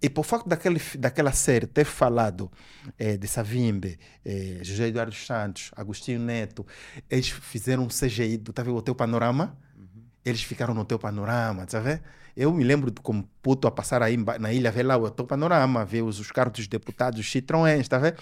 E 0.00 0.10
por 0.10 0.24
facto 0.24 0.48
daquele, 0.48 0.80
daquela 0.98 1.30
série 1.30 1.64
ter 1.64 1.84
falado 1.84 2.50
eh, 2.98 3.16
de 3.16 3.28
Savimbe, 3.28 4.00
eh, 4.24 4.58
José 4.60 4.88
Eduardo 4.88 5.14
Santos, 5.14 5.70
Agostinho 5.76 6.18
Neto, 6.18 6.66
eles 7.08 7.28
fizeram 7.28 7.84
um 7.84 7.88
CGI 7.88 8.36
do 8.36 8.52
tá 8.52 8.64
vendo, 8.64 8.76
o 8.76 8.82
teu 8.82 8.96
panorama. 8.96 9.56
Eles 10.24 10.42
ficaram 10.42 10.74
no 10.74 10.84
teu 10.84 10.98
panorama, 10.98 11.66
tá 11.66 11.78
vendo? 11.78 12.00
Eu 12.36 12.52
me 12.52 12.64
lembro 12.64 12.90
de 12.90 13.00
como 13.00 13.28
puto 13.42 13.68
a 13.68 13.70
passar 13.70 14.02
aí 14.02 14.16
na 14.16 14.52
ilha, 14.52 14.70
ver 14.70 14.84
lá 14.84 14.96
o 14.96 15.10
teu 15.10 15.26
panorama, 15.26 15.84
ver 15.84 16.02
os, 16.02 16.18
os 16.18 16.30
carros 16.30 16.54
dos 16.54 16.66
deputados, 16.66 17.20
os 17.20 17.30
citroëns, 17.30 17.88
tá 17.88 17.98
vendo? 17.98 18.16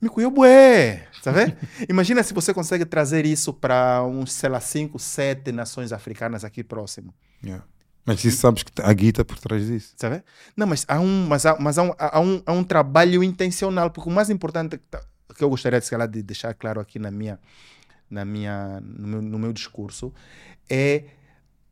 Me 0.00 0.08
cuiou 0.08 0.30
bué, 0.30 1.06
tá 1.22 1.30
vendo? 1.30 1.56
Imagina 1.88 2.22
se 2.22 2.34
você 2.34 2.52
consegue 2.52 2.84
trazer 2.84 3.24
isso 3.24 3.52
para 3.52 4.02
uns, 4.04 4.32
sei 4.32 4.48
lá, 4.48 4.60
cinco, 4.60 4.98
sete 4.98 5.52
nações 5.52 5.92
africanas 5.92 6.44
aqui 6.44 6.64
próximo. 6.64 7.14
Yeah. 7.44 7.64
Mas 8.04 8.24
isso 8.24 8.38
sabes 8.38 8.62
que 8.62 8.72
há 8.82 8.92
guita 8.92 9.24
por 9.24 9.38
trás 9.38 9.66
disso. 9.66 9.94
Sabe? 9.96 10.22
Não, 10.56 10.66
mas 10.66 10.84
há 10.88 11.00
um, 11.00 11.26
mas 11.26 11.46
há, 11.46 11.56
mas 11.58 11.78
há 11.78 11.82
um, 11.84 11.92
há 11.98 12.20
um, 12.20 12.42
há 12.44 12.52
um 12.52 12.64
trabalho 12.64 13.22
intencional, 13.24 13.90
porque 13.90 14.10
o 14.10 14.12
mais 14.12 14.28
importante 14.30 14.76
que, 14.76 14.84
tá- 14.90 15.02
que 15.36 15.42
eu 15.42 15.48
gostaria 15.48 15.78
de, 15.78 15.84
se 15.86 15.90
calhar, 15.90 16.08
de 16.08 16.22
deixar 16.22 16.52
claro 16.54 16.80
aqui 16.80 16.98
na 16.98 17.10
minha, 17.10 17.38
na 18.10 18.24
minha, 18.24 18.80
no, 18.82 19.06
meu, 19.08 19.22
no 19.22 19.38
meu 19.38 19.52
discurso 19.52 20.12
é 20.68 21.04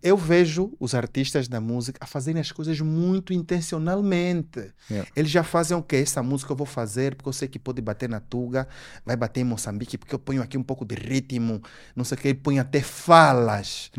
eu 0.02 0.16
vejo 0.16 0.72
os 0.80 0.94
artistas 0.94 1.46
da 1.48 1.60
música 1.60 1.98
a 2.02 2.06
fazerem 2.06 2.40
as 2.40 2.50
coisas 2.50 2.80
muito 2.80 3.32
intencionalmente. 3.32 4.72
Yeah. 4.90 5.10
Eles 5.14 5.30
já 5.30 5.44
fazem 5.44 5.76
o 5.76 5.82
que? 5.82 5.96
Essa 5.96 6.22
música 6.22 6.52
eu 6.52 6.56
vou 6.56 6.66
fazer 6.66 7.14
porque 7.14 7.28
eu 7.28 7.32
sei 7.32 7.48
que 7.48 7.58
pode 7.58 7.80
bater 7.80 8.08
na 8.08 8.20
Tuga, 8.20 8.66
vai 9.04 9.16
bater 9.16 9.40
em 9.40 9.44
Moçambique, 9.44 9.96
porque 9.96 10.14
eu 10.14 10.18
ponho 10.18 10.42
aqui 10.42 10.58
um 10.58 10.62
pouco 10.62 10.84
de 10.84 10.94
ritmo, 10.94 11.62
não 11.94 12.04
sei 12.04 12.18
o 12.18 12.20
que, 12.20 12.34
põe 12.34 12.58
até 12.58 12.80
falas 12.80 13.90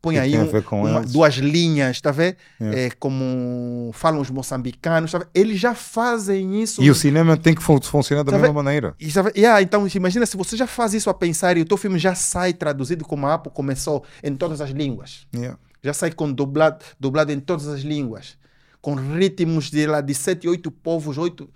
põe 0.00 0.18
aí 0.18 0.36
a 0.36 0.40
um- 0.40 0.46
ver 0.50 0.64
uma- 0.72 1.00
duas 1.02 1.34
linhas, 1.36 2.00
tá 2.00 2.10
vendo? 2.10 2.36
Yeah. 2.60 2.80
É, 2.80 2.90
como 2.90 3.90
falam 3.92 4.20
os 4.20 4.30
moçambicanos, 4.30 5.12
tá? 5.12 5.26
Eles 5.34 5.58
já 5.60 5.74
fazem 5.74 6.62
isso. 6.62 6.82
E 6.82 6.90
o 6.90 6.94
cinema 6.94 7.36
tem 7.36 7.54
que 7.54 7.62
fun- 7.62 7.80
funcionar 7.80 8.22
da 8.22 8.32
Tá 8.32 8.38
mesma 8.38 8.54
maneira. 8.62 8.94
E 8.98 9.10
sabe- 9.10 9.32
yeah, 9.36 9.60
então, 9.62 9.86
imagina 9.94 10.24
se 10.26 10.36
você 10.36 10.56
já 10.56 10.66
faz 10.66 10.94
isso 10.94 11.08
a 11.10 11.14
pensar 11.14 11.56
e 11.56 11.60
o 11.60 11.64
teu 11.64 11.76
filme 11.76 11.98
já 11.98 12.14
sai 12.14 12.52
traduzido 12.52 13.04
como 13.04 13.26
a 13.26 13.34
Apple 13.34 13.52
começou 13.52 14.04
em 14.22 14.34
todas 14.34 14.60
as 14.60 14.70
línguas. 14.70 15.26
Yeah. 15.34 15.58
Já 15.82 15.92
sai 15.92 16.12
com 16.12 16.32
dublado, 16.32 16.84
dublado 16.98 17.30
em 17.32 17.40
todas 17.40 17.68
as 17.68 17.80
línguas. 17.80 18.36
Com 18.80 18.94
ritmos 18.94 19.70
de 19.70 19.86
lá 19.86 20.00
de 20.00 20.14
sete, 20.14 20.48
oito 20.48 20.70
povos, 20.70 21.16
oito. 21.18 21.48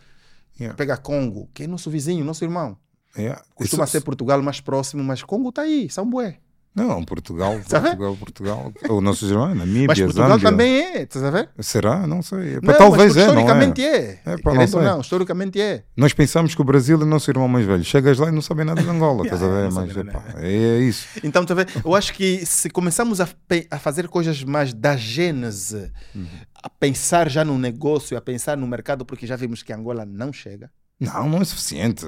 Yeah. 0.61 0.77
Pega 0.77 0.97
Congo, 0.97 1.49
que 1.55 1.63
é 1.63 1.67
nosso 1.67 1.91
vizinho, 1.91 2.25
nosso 2.25 2.45
irmão. 2.45 2.77
Yeah. 3.17 3.43
Costuma 3.55 3.85
Isso- 3.85 3.93
ser 3.93 4.01
Portugal 4.03 4.43
mais 4.43 4.61
próximo, 4.61 5.03
mas 5.05 5.23
Congo 5.23 5.51
tá 5.53 5.63
aí, 5.63 5.89
São 5.91 6.09
Bué. 6.09 6.39
Não, 6.79 7.05
Portugal? 7.05 7.53
Portugal, 7.69 8.17
Portugal. 8.17 8.73
Os 8.89 9.03
nossos 9.03 9.31
irmãos, 9.31 9.55
Namíbia, 9.55 9.87
Mas 9.89 9.99
Portugal 10.01 10.29
Zâmbia. 10.31 10.51
também 10.51 10.81
é, 10.81 11.07
tá 11.07 11.21
sabendo? 11.21 11.49
Será? 11.61 12.07
Não 12.07 12.23
sei. 12.23 12.59
Não, 12.63 12.75
Talvez 12.75 13.17
é, 13.17 13.21
não 13.21 13.27
é? 13.27 13.29
historicamente 13.29 13.85
é. 13.85 14.21
É, 14.25 14.37
pá, 14.39 14.55
não 14.55 14.63
ou 14.63 14.69
sei. 14.69 14.81
não, 14.83 15.01
historicamente 15.01 15.61
é. 15.61 15.85
Nós 15.97 16.13
pensamos 16.13 16.55
que 16.55 16.61
o 16.61 16.65
Brasil 16.65 17.01
é 17.01 17.05
nosso 17.05 17.31
irmão 17.31 17.49
mais 17.49 17.67
velho. 17.67 17.85
Chegas 17.85 18.19
lá 18.19 18.29
e 18.29 18.33
não 18.33 18.43
sabem 18.43 18.65
nada 18.65 18.83
de 18.83 18.89
Angola, 18.89 19.25
estás 19.27 19.43
a 19.43 19.49
ver? 19.49 19.71
não 19.71 19.87
Mas 19.87 19.97
epá, 19.97 20.23
é, 20.37 20.53
é 20.53 20.79
isso. 20.81 21.07
Então, 21.23 21.45
tá 21.45 21.55
vendo? 21.55 21.69
eu 21.85 21.95
acho 21.95 22.13
que 22.15 22.45
se 22.47 22.71
começamos 22.71 23.21
a, 23.21 23.29
a 23.71 23.79
fazer 23.79 24.09
coisas 24.09 24.43
mais 24.45 24.73
da 24.73 24.97
gênese, 24.97 25.91
Uhum. 26.15 26.27
a 26.63 26.69
pensar 26.71 27.29
já 27.29 27.45
no 27.45 27.59
negócio, 27.59 28.17
a 28.17 28.21
pensar 28.21 28.57
no 28.57 28.67
mercado, 28.67 29.05
porque 29.05 29.27
já 29.27 29.37
vimos 29.37 29.63
que 29.63 29.73
Angola 29.73 30.05
não 30.07 30.33
chega. 30.33 30.71
Não, 31.01 31.29
não 31.29 31.41
é 31.41 31.45
suficiente. 31.45 32.05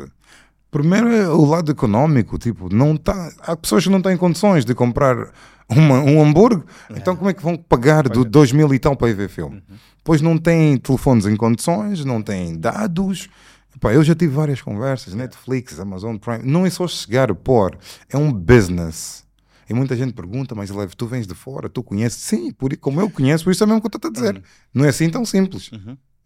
Primeiro 0.70 1.08
é 1.12 1.28
o 1.28 1.44
lado 1.44 1.72
econômico, 1.72 2.38
tipo, 2.38 2.72
não 2.72 2.96
tá, 2.96 3.32
há 3.40 3.56
pessoas 3.56 3.84
que 3.84 3.90
não 3.90 4.00
têm 4.00 4.16
condições 4.16 4.64
de 4.64 4.72
comprar 4.74 5.32
uma, 5.68 6.00
um 6.00 6.22
hambúrguer, 6.22 6.62
então 6.90 7.16
como 7.16 7.28
é 7.28 7.34
que 7.34 7.42
vão 7.42 7.56
pagar 7.56 8.08
do 8.08 8.24
2 8.24 8.52
mil 8.52 8.72
e 8.72 8.78
tal 8.78 8.96
para 8.96 9.10
ir 9.10 9.14
ver 9.14 9.28
filme? 9.28 9.62
Pois 10.04 10.20
não 10.20 10.38
têm 10.38 10.76
telefones 10.76 11.26
em 11.26 11.36
condições, 11.36 12.04
não 12.04 12.22
têm 12.22 12.56
dados. 12.56 13.28
Epá, 13.74 13.92
eu 13.92 14.02
já 14.02 14.14
tive 14.14 14.34
várias 14.34 14.60
conversas, 14.62 15.14
Netflix, 15.14 15.78
Amazon 15.78 16.16
Prime, 16.16 16.42
não 16.44 16.64
é 16.64 16.70
só 16.70 16.86
chegar 16.86 17.30
a 17.30 17.34
pôr, 17.34 17.76
é 18.08 18.16
um 18.16 18.32
business. 18.32 19.24
E 19.68 19.74
muita 19.74 19.94
gente 19.94 20.12
pergunta, 20.12 20.54
mas 20.54 20.70
Lev, 20.70 20.92
tu 20.96 21.06
vens 21.06 21.28
de 21.28 21.34
fora, 21.34 21.68
tu 21.68 21.82
conheces? 21.82 22.20
Sim, 22.20 22.50
por, 22.52 22.76
como 22.78 23.00
eu 23.00 23.08
conheço, 23.08 23.44
por 23.44 23.52
isso 23.52 23.62
é 23.62 23.66
mesmo 23.66 23.80
que 23.80 23.86
eu 23.86 23.96
estou 23.96 24.08
a 24.08 24.12
dizer. 24.12 24.42
Não 24.74 24.84
é 24.84 24.88
assim 24.88 25.08
tão 25.08 25.24
simples. 25.24 25.70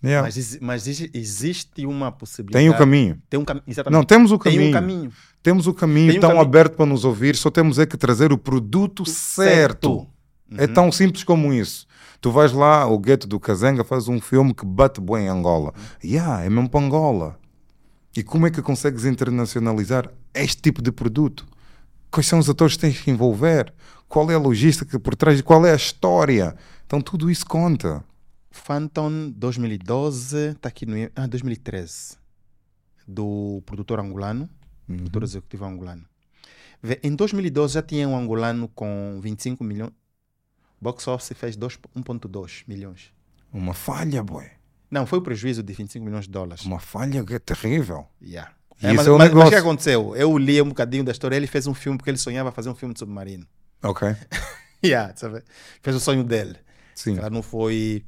Yeah. 0.05 0.27
Mas, 0.27 0.37
exi- 0.37 0.59
mas 0.61 0.87
exi- 0.87 1.11
existe 1.15 1.87
uma 1.87 2.13
possibilidade. 2.13 2.63
Tem 2.65 2.71
o 2.71 2.77
caminho. 2.77 3.19
Tem 3.31 3.41
um 3.41 3.45
caminho. 3.45 3.65
Exatamente. 3.67 3.99
Não, 3.99 4.05
temos 4.05 4.31
o 4.33 4.39
Tem 4.39 4.53
caminho. 4.53 4.71
um 4.71 4.73
caminho. 4.73 5.13
Temos 5.43 5.67
o 5.67 5.75
caminho 5.75 6.09
Tem 6.11 6.19
um 6.19 6.21
tão 6.21 6.31
caminho. 6.31 6.47
aberto 6.47 6.77
para 6.77 6.87
nos 6.87 7.05
ouvir, 7.05 7.37
só 7.37 7.51
temos 7.51 7.79
é 7.79 7.87
que 7.87 7.97
trazer 7.97 8.33
o 8.33 8.39
produto 8.39 9.05
certo. 9.09 10.07
É 10.57 10.67
tão 10.67 10.93
simples 10.93 11.25
como 11.25 11.53
isso. 11.53 11.87
Tu 12.21 12.31
vais 12.31 12.53
lá, 12.53 12.87
o 12.87 12.99
gueto 12.99 13.27
do 13.27 13.39
Kazenga 13.41 13.83
faz 13.85 14.09
um 14.09 14.21
filme 14.21 14.55
que 14.55 14.65
bate 14.65 15.01
bem 15.01 15.25
em 15.27 15.29
Angola. 15.29 15.73
Yeah, 16.03 16.45
é 16.45 16.49
mesmo 16.51 16.69
para 16.69 16.81
Angola. 16.85 17.39
E 18.17 18.23
como 18.23 18.47
é 18.47 18.51
que 18.51 18.63
consegues 18.63 19.05
internacionalizar 19.05 20.09
este 20.33 20.63
tipo 20.63 20.81
de 20.81 20.93
produto? 20.93 21.45
Quais 22.11 22.27
são 22.27 22.39
os 22.39 22.49
atores 22.49 22.75
que 22.77 22.81
tens 22.83 23.01
que 23.01 23.11
envolver? 23.11 23.73
Qual 24.09 24.31
é 24.31 24.35
a 24.35 24.39
logística 24.39 24.99
por 25.01 25.17
trás? 25.17 25.41
Qual 25.43 25.67
é 25.67 25.73
a 25.73 25.77
história? 25.77 26.55
Então 26.87 27.01
tudo 27.01 27.31
isso 27.31 27.45
conta. 27.45 28.05
Phantom 28.55 29.31
2012, 29.37 30.51
está 30.53 30.69
aqui 30.69 30.87
no. 30.87 30.95
Ah, 31.17 31.27
2013. 31.27 32.17
Do 33.07 33.63
produtor 33.67 34.01
angolano, 34.01 34.49
Uhum. 34.89 34.97
produtor 34.97 35.23
executivo 35.25 35.65
angolano. 35.65 36.05
Em 37.03 37.15
2012 37.15 37.75
já 37.75 37.83
tinha 37.83 38.07
um 38.09 38.17
angolano 38.17 38.69
com 38.69 39.19
25 39.23 39.65
milhões. 39.65 39.93
Box 40.81 41.09
office 41.09 41.33
fez 41.37 41.57
2 41.57 41.79
1,2 41.97 42.63
milhões. 42.69 43.13
Uma 43.53 43.73
falha, 43.75 44.23
boy. 44.23 44.47
Não, 44.91 45.07
foi 45.07 45.19
o 45.19 45.23
prejuízo 45.23 45.63
de 45.63 45.73
25 45.73 46.05
milhões 46.05 46.27
de 46.27 46.31
dólares. 46.31 46.65
Uma 46.65 46.79
falha 46.79 47.25
que 47.25 47.35
é 47.35 47.39
terrível. 47.39 48.07
Yeah. 48.23 48.53
É, 48.83 48.93
mas, 48.93 49.07
é 49.07 49.11
o 49.11 49.19
mas- 49.19 49.33
mas 49.33 49.47
o 49.47 49.51
que 49.51 49.57
aconteceu? 49.57 50.15
Eu 50.17 50.37
li 50.39 50.61
um 50.61 50.69
bocadinho 50.69 51.03
da 51.05 51.13
história. 51.13 51.37
Ele 51.37 51.47
fez 51.47 51.67
um 51.67 51.75
filme 51.75 51.97
porque 51.99 52.11
ele 52.11 52.19
sonhava 52.19 52.53
fazer 52.53 52.69
um 52.69 52.75
filme 52.75 52.93
de 52.95 53.01
submarino. 53.01 53.47
Ok. 53.83 54.09
Yeah, 54.85 55.17
sabe? 55.17 55.43
Fez 55.83 55.97
o 55.97 56.01
sonho 56.01 56.23
dele. 56.23 56.59
Sim. 56.95 57.19
Ela 57.19 57.31
não 57.31 57.43
foi. 57.43 58.05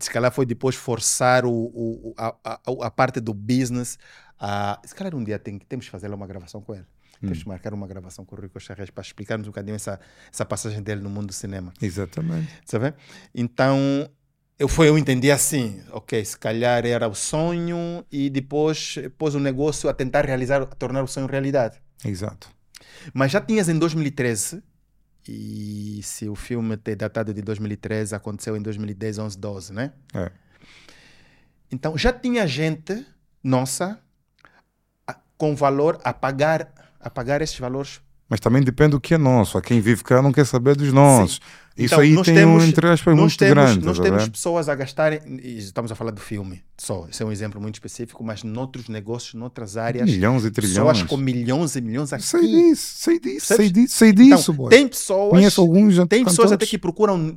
Se 0.00 0.10
calhar 0.10 0.32
foi 0.32 0.44
depois 0.46 0.74
forçar 0.74 1.44
o, 1.46 1.50
o- 1.52 2.14
a, 2.16 2.34
a, 2.44 2.60
a 2.82 2.90
parte 2.90 3.20
do 3.20 3.32
business. 3.34 3.98
A, 4.38 4.80
se 4.84 4.94
calhar 4.94 5.14
um 5.14 5.22
dia 5.22 5.38
tem, 5.38 5.58
temos 5.58 5.84
que 5.86 5.90
fazer 5.90 6.12
uma 6.12 6.26
gravação 6.26 6.60
com 6.60 6.74
ele. 6.74 6.84
Temos 7.20 7.42
que 7.42 7.48
marcar 7.48 7.72
uma 7.72 7.86
gravação 7.86 8.22
com 8.24 8.36
o 8.36 8.40
Rico 8.40 8.60
Charres 8.60 8.90
para 8.90 9.00
explicar-nos 9.00 9.46
um 9.46 9.50
bocadinho 9.50 9.76
essa, 9.76 9.98
essa 10.30 10.44
passagem 10.44 10.82
dele 10.82 11.00
no 11.00 11.08
mundo 11.08 11.28
do 11.28 11.32
cinema. 11.32 11.72
Exatamente. 11.80 12.52
Sabe? 12.66 12.92
Então, 13.34 13.78
eu, 14.58 14.68
foi, 14.68 14.88
eu 14.88 14.98
entendi 14.98 15.30
assim: 15.30 15.82
ok, 15.90 16.22
se 16.22 16.36
calhar 16.38 16.84
era 16.84 17.08
o 17.08 17.14
sonho 17.14 18.04
e 18.12 18.28
depois 18.28 18.96
pôs 19.16 19.34
o 19.34 19.40
negócio 19.40 19.88
a 19.88 19.94
tentar 19.94 20.26
realizar, 20.26 20.60
a 20.60 20.66
tornar 20.66 21.02
o 21.02 21.06
sonho 21.06 21.26
realidade. 21.26 21.80
Exato. 22.04 22.50
Mas 23.14 23.32
já 23.32 23.40
tinhas 23.40 23.68
em 23.70 23.78
2013, 23.78 24.62
e 25.28 26.00
se 26.02 26.28
o 26.28 26.34
filme 26.34 26.76
ter 26.76 26.96
datado 26.96 27.32
de 27.32 27.40
2013, 27.42 28.14
aconteceu 28.14 28.56
em 28.56 28.62
2010, 28.62 29.18
11, 29.18 29.38
12, 29.38 29.72
né? 29.72 29.92
É. 30.14 30.30
Então 31.70 31.96
já 31.96 32.12
tinha 32.12 32.46
gente 32.46 33.06
nossa 33.42 34.00
a- 35.06 35.16
com 35.36 35.54
valor 35.56 36.00
a 36.04 36.12
pagar, 36.12 36.72
a 37.00 37.10
pagar 37.10 37.42
esses 37.42 37.58
valores. 37.58 38.00
Mas 38.28 38.40
também 38.40 38.62
depende 38.62 38.92
do 38.92 39.00
que 39.00 39.12
é 39.14 39.18
nosso. 39.18 39.58
A 39.58 39.62
quem 39.62 39.80
vive 39.80 40.02
cá 40.02 40.22
não 40.22 40.32
quer 40.32 40.46
saber 40.46 40.74
dos 40.76 40.90
nossos. 40.92 41.40
Isso 41.76 41.86
Então, 41.94 41.98
aí 42.00 42.14
tem 42.22 42.34
temos- 42.36 42.62
um 42.62 42.66
entre 42.66 42.88
aspas 42.88 43.14
muito 43.16 43.36
temos, 43.36 43.52
grande. 43.54 43.84
Nós 43.84 43.98
a 43.98 44.02
temos 44.02 44.28
pessoas 44.28 44.68
a 44.68 44.74
gastarem, 44.76 45.20
estamos 45.42 45.90
a 45.90 45.94
falar 45.96 46.12
do 46.12 46.20
filme 46.20 46.62
só, 46.78 47.04
esse 47.10 47.20
é 47.22 47.26
um 47.26 47.32
exemplo 47.32 47.60
muito 47.60 47.74
específico, 47.74 48.22
mas 48.24 48.44
noutros 48.44 48.88
negócios, 48.88 49.34
noutras 49.34 49.76
áreas, 49.76 50.08
milhões 50.08 50.44
e 50.44 50.50
pessoas 50.52 50.72
trilhões. 50.98 51.02
com 51.02 51.16
milhões 51.16 51.74
e 51.76 51.80
milhões 51.80 52.12
aqui. 52.12 52.22
Sei 52.22 52.40
disso, 52.46 52.92
sei 52.96 53.18
disso, 53.20 53.46
Sabes? 53.46 53.56
sei 53.56 53.70
disso, 53.72 53.94
sei 53.96 54.08
Então, 54.10 54.24
disso, 54.38 54.52
boy. 54.52 54.70
tem 54.70 54.86
pessoas, 54.88 55.30
Conheço 55.30 55.60
alguns 55.60 55.94
tem 56.08 56.24
pessoas 56.24 56.46
até 56.52 56.54
cantores. 56.54 56.70
que 56.70 56.78
procuram 56.78 57.36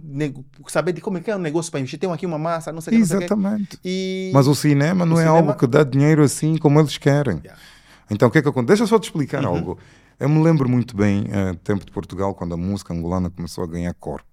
saber 0.67 0.93
de 0.93 1.01
como 1.01 1.17
é 1.17 1.21
que 1.21 1.31
é 1.31 1.35
um 1.35 1.39
negócio 1.39 1.71
para 1.71 1.79
investir. 1.79 1.99
Tem 1.99 2.09
aqui 2.11 2.25
uma 2.25 2.37
massa, 2.39 2.71
não 2.71 2.79
sei 2.79 2.91
o 2.99 3.03
que, 3.03 3.09
não. 3.13 3.17
Exatamente. 3.19 3.79
E... 3.83 4.29
Mas 4.33 4.47
o 4.47 4.53
cinema 4.55 5.03
não 5.05 5.15
O 5.15 5.19
é 5.19 5.23
cinema- 5.23 5.37
algo 5.39 5.53
que 5.55 5.65
dá 5.67 5.83
dinheiro 5.83 6.23
assim 6.23 6.57
como 6.57 6.79
eles 6.79 6.97
querem. 6.97 7.39
Yeah. 7.43 7.59
Então 8.09 8.27
o 8.29 8.31
que 8.31 8.37
é 8.37 8.41
que 8.43 8.47
acontece? 8.47 8.67
Deixa 8.67 8.83
eu 8.83 8.87
só 8.87 8.99
te 8.99 9.05
explicar 9.05 9.43
Uhum. 9.43 9.49
algo. 9.49 9.79
Eu 10.19 10.27
me 10.27 10.41
lembro 10.41 10.67
muito 10.67 10.97
bem, 10.97 11.27
eh, 11.29 11.53
tempo 11.63 11.85
de 11.85 11.91
Portugal, 11.91 12.33
quando 12.33 12.55
a 12.55 12.57
música 12.57 12.91
angolana 12.91 13.29
começou 13.29 13.63
a 13.63 13.67
ganhar 13.67 13.93
corpo. 13.93 14.27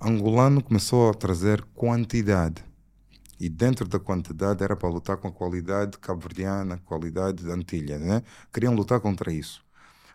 Angolano 0.00 0.62
começou 0.62 1.10
a 1.10 1.14
trazer 1.14 1.60
quantidade. 1.74 2.64
E 3.40 3.48
dentro 3.48 3.88
da 3.88 3.98
quantidade 3.98 4.62
era 4.62 4.76
para 4.76 4.88
lutar 4.88 5.16
com 5.16 5.26
a 5.26 5.32
qualidade 5.32 5.98
cabo-verdiana, 5.98 6.80
qualidade 6.84 7.50
antilha, 7.50 7.98
né? 7.98 8.22
Queriam 8.52 8.76
lutar 8.76 9.00
contra 9.00 9.32
isso. 9.32 9.64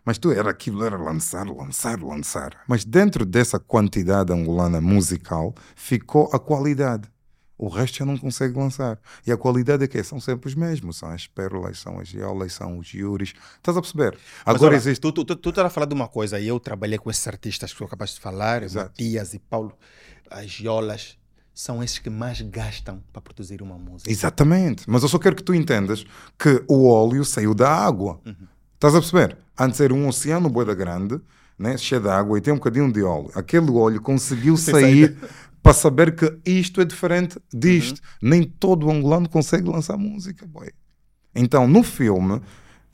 Mas 0.05 0.17
tu 0.17 0.31
era 0.31 0.49
aquilo, 0.49 0.85
era 0.85 0.95
lançar, 0.95 1.45
lançar, 1.45 2.01
lançar. 2.01 2.57
Mas 2.65 2.85
dentro 2.85 3.25
dessa 3.25 3.59
quantidade 3.59 4.31
angolana 4.31 4.79
musical 4.79 5.53
ficou 5.75 6.29
a 6.31 6.39
qualidade. 6.39 7.09
O 7.57 7.67
resto 7.67 7.97
já 7.97 8.05
não 8.05 8.17
consegue 8.17 8.57
lançar. 8.57 8.99
E 9.25 9.31
a 9.31 9.37
qualidade 9.37 9.83
é 9.83 9.87
que 9.87 10.03
São 10.03 10.19
sempre 10.19 10.47
os 10.47 10.55
mesmos. 10.55 10.97
São 10.97 11.09
as 11.09 11.25
pérolas, 11.25 11.79
são 11.79 11.99
as 11.99 12.09
violas, 12.09 12.53
são 12.53 12.77
os 12.77 12.93
yuri. 12.93 13.33
Estás 13.55 13.75
a 13.75 13.81
perceber? 13.81 14.17
Mas 14.45 14.55
Agora 14.55 14.71
olha, 14.71 14.77
existe. 14.77 15.01
Tu, 15.01 15.11
tu, 15.11 15.25
tu, 15.25 15.35
tu 15.35 15.49
estás 15.49 15.65
a 15.65 15.69
falar 15.69 15.87
de 15.87 15.93
uma 15.93 16.07
coisa, 16.07 16.39
e 16.39 16.47
eu 16.47 16.59
trabalhei 16.59 16.97
com 16.97 17.09
esses 17.09 17.27
artistas 17.27 17.73
que 17.73 17.81
eu 17.81 17.87
capaz 17.87 18.11
de 18.11 18.19
falar, 18.19 18.63
Exato. 18.63 18.89
Matias 18.89 19.33
e 19.33 19.39
Paulo, 19.39 19.73
as 20.29 20.49
Giolas, 20.49 21.17
são 21.57 21.83
esses 21.83 21.97
que 21.97 22.09
mais 22.09 22.39
gastam 22.41 23.03
para 23.11 23.19
produzir 23.19 23.63
uma 23.63 23.79
música. 23.79 24.11
Exatamente. 24.11 24.83
Mas 24.87 25.01
eu 25.01 25.09
só 25.09 25.17
quero 25.17 25.35
que 25.35 25.43
tu 25.43 25.55
entendas 25.55 26.05
que 26.37 26.63
o 26.67 26.87
óleo 26.87 27.25
saiu 27.25 27.55
da 27.55 27.67
água. 27.71 28.21
Estás 28.75 28.93
a 28.93 28.99
perceber? 28.99 29.35
Antes 29.59 29.81
era 29.81 29.91
um 29.91 30.07
oceano 30.07 30.49
boeda 30.49 30.75
grande, 30.75 31.19
né? 31.57 31.75
cheio 31.75 31.99
de 31.99 32.09
água 32.09 32.37
e 32.37 32.41
tem 32.41 32.53
um 32.53 32.57
bocadinho 32.57 32.93
de 32.93 33.01
óleo. 33.01 33.31
Aquele 33.33 33.71
óleo 33.71 33.99
conseguiu 33.99 34.55
sair 34.55 35.17
para 35.67 35.73
saber 35.73 36.15
que 36.15 36.39
isto 36.45 36.79
é 36.79 36.85
diferente 36.85 37.37
disto. 37.53 37.99
Nem 38.21 38.43
todo 38.43 38.89
angolano 38.89 39.27
consegue 39.27 39.69
lançar 39.69 39.97
música, 39.97 40.45
boy. 40.47 40.71
Então, 41.35 41.67
no 41.67 41.83
filme, 41.83 42.41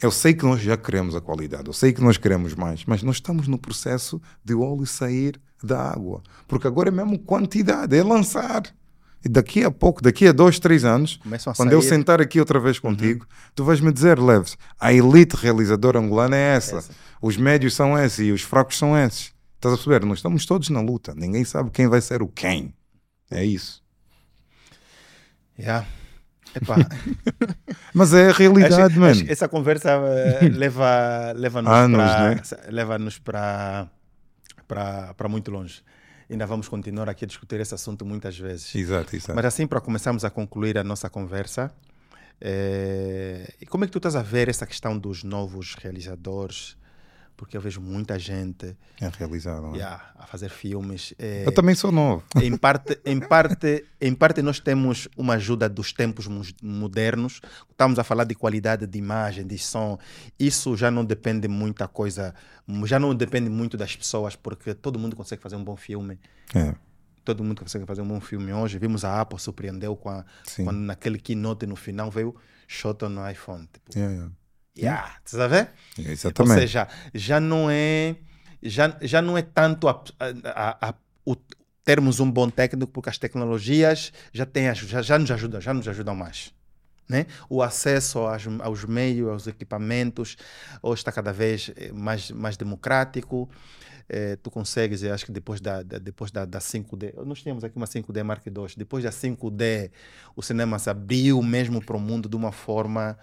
Eu 0.03 0.11
sei 0.11 0.33
que 0.33 0.43
nós 0.43 0.59
já 0.59 0.75
queremos 0.75 1.15
a 1.15 1.21
qualidade, 1.21 1.67
eu 1.67 1.71
sei 1.73 1.93
que 1.93 2.01
nós 2.01 2.17
queremos 2.17 2.53
mais, 2.55 2.83
mas 2.85 3.01
nós 3.03 3.15
estamos 3.15 3.47
no 3.47 3.57
processo 3.57 4.21
de 4.43 4.53
o 4.53 4.61
óleo 4.61 4.85
sair 4.85 5.39
da 5.63 5.81
água. 5.81 6.21
Porque 6.45 6.67
agora 6.67 6.89
é 6.89 6.91
mesmo 6.91 7.17
quantidade, 7.17 7.95
é 7.95 8.03
lançar. 8.03 8.63
E 9.23 9.29
daqui 9.29 9.63
a 9.63 9.71
pouco, 9.71 10.01
daqui 10.01 10.27
a 10.27 10.33
dois, 10.33 10.59
três 10.59 10.83
anos, 10.83 11.21
quando 11.55 11.71
eu 11.71 11.81
sair. 11.81 11.89
sentar 11.89 12.19
aqui 12.19 12.37
outra 12.37 12.59
vez 12.59 12.79
contigo, 12.79 13.25
tu 13.55 13.63
vais 13.63 13.79
me 13.79 13.93
dizer, 13.93 14.19
Leves, 14.19 14.57
a 14.77 14.91
elite 14.91 15.37
realizadora 15.37 15.99
angolana 15.99 16.35
é 16.35 16.55
essa. 16.57 16.79
Essa. 16.79 16.91
Os 17.21 17.37
médios 17.37 17.73
são 17.73 17.97
esses 17.97 18.27
e 18.27 18.31
os 18.33 18.41
fracos 18.41 18.77
são 18.77 18.97
esses. 18.97 19.32
Estás 19.63 19.75
a 19.75 19.77
perceber? 19.77 20.05
Nós 20.05 20.17
estamos 20.17 20.45
todos 20.45 20.69
na 20.69 20.81
luta. 20.81 21.15
Ninguém 21.15 21.45
sabe 21.45 21.71
quem 21.71 21.87
vai 21.87 22.01
ser 22.01 22.21
o 22.21 22.27
quem. 22.27 22.73
É 23.31 23.45
isso. 23.45 23.81
Yeah. 25.57 25.87
Epá, 26.53 26.75
Mas 27.95 28.13
é 28.13 28.29
a 28.29 28.33
realidade, 28.33 28.75
acho- 28.75 28.99
mano. 28.99 29.11
acho 29.11 29.31
essa 29.31 29.47
conversa 29.47 29.89
eh, 30.41 30.49
leva, 30.53 31.31
leva-nos 31.33 31.71
Anos, 31.71 31.97
para 31.97 32.29
né? 32.35 32.41
leva-nos 32.71 33.19
para 33.19 33.87
para 34.67 35.29
muito 35.29 35.49
longe. 35.49 35.81
Ainda 36.29 36.45
vamos 36.45 36.67
continuar 36.67 37.07
aqui 37.07 37.23
a 37.23 37.27
discutir 37.27 37.59
esse 37.61 37.73
assunto 37.73 38.05
muitas 38.05 38.37
vezes. 38.37 38.75
Exato, 38.75 39.15
exato. 39.15 39.33
Mas 39.33 39.45
assim, 39.45 39.65
para 39.65 39.79
começarmos 39.79 40.25
a 40.25 40.29
concluir 40.29 40.77
a 40.77 40.83
nossa 40.83 41.09
conversa, 41.09 41.71
e 42.41 43.65
como 43.67 43.85
é 43.85 43.87
que 43.87 43.93
tu 43.93 43.97
estás 43.99 44.15
a 44.15 44.21
ver 44.21 44.49
essa 44.49 44.65
questão 44.67 44.97
dos 44.99 45.23
novos 45.23 45.75
realizadores? 45.75 46.75
Porque 47.35 47.57
eu 47.57 47.61
vejo 47.61 47.81
muita 47.81 48.17
gente 48.19 48.77
É 49.01 49.07
realizado. 49.17 49.75
é? 49.75 49.81
a 49.83 50.25
fazer 50.27 50.49
filmes. 50.49 51.13
eh, 51.19 51.43
Eu 51.45 51.51
também 51.53 51.75
sou 51.75 51.91
novo. 51.91 52.23
em 52.41 52.55
parte, 52.55 52.99
em 53.03 53.19
parte, 53.19 53.85
em 53.99 54.13
parte 54.13 54.41
nós 54.41 54.59
temos 54.59 55.07
uma 55.17 55.33
ajuda 55.33 55.67
dos 55.67 55.91
tempos 55.91 56.27
modernos. 56.61 57.41
Estamos 57.69 57.99
a 57.99 58.03
falar 58.03 58.23
de 58.23 58.35
qualidade 58.35 58.85
de 58.87 58.97
imagem, 58.97 59.45
de 59.45 59.57
som. 59.57 59.97
Isso 60.39 60.75
já 60.77 60.89
não 60.89 61.03
depende 61.03 61.47
muita 61.47 61.87
coisa, 61.87 62.33
já 62.85 62.99
não 62.99 63.13
depende 63.15 63.49
muito 63.49 63.75
das 63.77 63.95
pessoas, 63.95 64.35
porque 64.35 64.73
todo 64.73 64.97
mundo 64.99 65.15
consegue 65.15 65.41
fazer 65.41 65.55
um 65.55 65.63
bom 65.63 65.75
filme. 65.75 66.19
É, 66.55 66.73
Todo 67.25 67.41
mundo 67.41 67.61
consegue 67.61 67.85
fazer 67.85 68.01
um 68.01 68.07
bom 68.07 68.19
filme 68.19 68.51
hoje. 68.51 68.77
Vimos 68.77 69.05
a 69.05 69.21
Apple 69.21 69.39
surpreendeu 69.39 69.95
com 69.95 70.09
a, 70.09 70.25
quando 70.65 70.79
naquele 70.79 71.17
keynote 71.17 71.65
no 71.65 71.75
final 71.77 72.11
veio 72.11 72.35
shot 72.67 73.01
no 73.07 73.29
iPhone. 73.29 73.65
Tipo, 73.71 73.97
Yeah, 73.97 74.13
yeah. 74.13 74.31
Yeah, 74.77 75.17
você 75.23 75.37
tá 75.37 75.47
vendo? 75.47 75.67
Ou 75.97 76.07
Exatamente. 76.11 76.61
seja, 76.61 76.87
já 77.13 77.39
não 77.39 77.69
é 77.69 78.15
já, 78.61 78.97
já 79.01 79.21
não 79.21 79.37
é 79.37 79.41
tanto 79.41 79.87
a, 79.87 80.03
a- 80.19 80.89
a- 80.89 80.95
o 81.25 81.35
termos 81.83 82.19
um 82.19 82.31
bom 82.31 82.49
técnico 82.49 82.91
porque 82.91 83.09
as 83.09 83.17
tecnologias 83.17 84.13
já 84.31 84.45
aju- 84.71 84.87
já, 84.87 85.01
já 85.01 85.19
nos 85.19 85.29
ajudam 85.31 85.61
já 85.61 85.73
nos 85.73 85.87
ajudam 85.87 86.15
mais 86.15 86.53
né? 87.09 87.25
O 87.49 87.61
acesso 87.61 88.19
aos, 88.19 88.43
aos 88.61 88.85
meios, 88.85 89.29
aos 89.29 89.47
equipamentos, 89.47 90.37
hoje 90.81 91.01
está 91.01 91.11
cada 91.11 91.33
vez 91.33 91.69
eh, 91.75 91.91
mais, 91.91 92.31
mais 92.31 92.57
democrático. 92.57 93.49
Eh, 94.09 94.35
tu 94.43 94.51
consegues, 94.51 95.01
eu 95.03 95.13
acho 95.13 95.25
que 95.25 95.31
depois 95.31 95.61
da, 95.61 95.81
da- 95.81 95.97
depois 95.97 96.29
da, 96.31 96.45
da 96.45 96.59
5D, 96.59 97.13
nós 97.25 97.41
tínhamos 97.41 97.63
aqui 97.63 97.77
uma 97.77 97.85
5D 97.87 98.23
Mark 98.23 98.45
II, 98.45 98.53
depois 98.77 99.03
da 99.03 99.11
5D, 99.11 99.91
o 100.35 100.41
cinema 100.41 100.77
se 100.77 100.89
abriu 100.89 101.41
mesmo 101.41 101.83
para 101.83 101.95
o 101.95 101.99
mundo 101.99 102.27
de 102.27 102.35
uma 102.35 102.51
forma, 102.51 103.17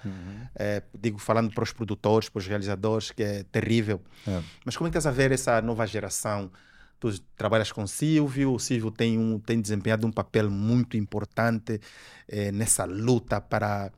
eh, 0.57 0.83
digo, 0.99 1.19
falando 1.19 1.53
para 1.53 1.63
os 1.65 1.73
produtores, 1.73 2.29
para 2.29 2.39
os 2.39 2.47
realizadores, 2.47 3.11
que 3.11 3.23
é 3.23 3.43
terrível. 3.45 4.01
É. 4.27 4.41
Mas 4.65 4.77
como 4.77 4.89
é 4.89 4.91
que 4.91 4.97
estás 4.97 5.13
a 5.13 5.17
ver 5.17 5.33
essa 5.33 5.61
nova 5.61 5.87
geração? 5.87 6.51
Tu 6.99 7.19
trabalhas 7.37 7.73
com 7.73 7.87
Silvio, 7.87 8.53
o 8.55 8.59
Silvio 8.59 8.91
tem, 8.91 9.19
um, 9.19 9.39
tem 9.39 9.61
desempenhado 9.61 10.07
um 10.07 10.13
papel 10.13 10.51
muito 10.51 10.97
importante 10.97 11.81
eh, 12.29 12.53
nessa 12.53 12.85
luta 12.85 13.41
para, 13.41 13.91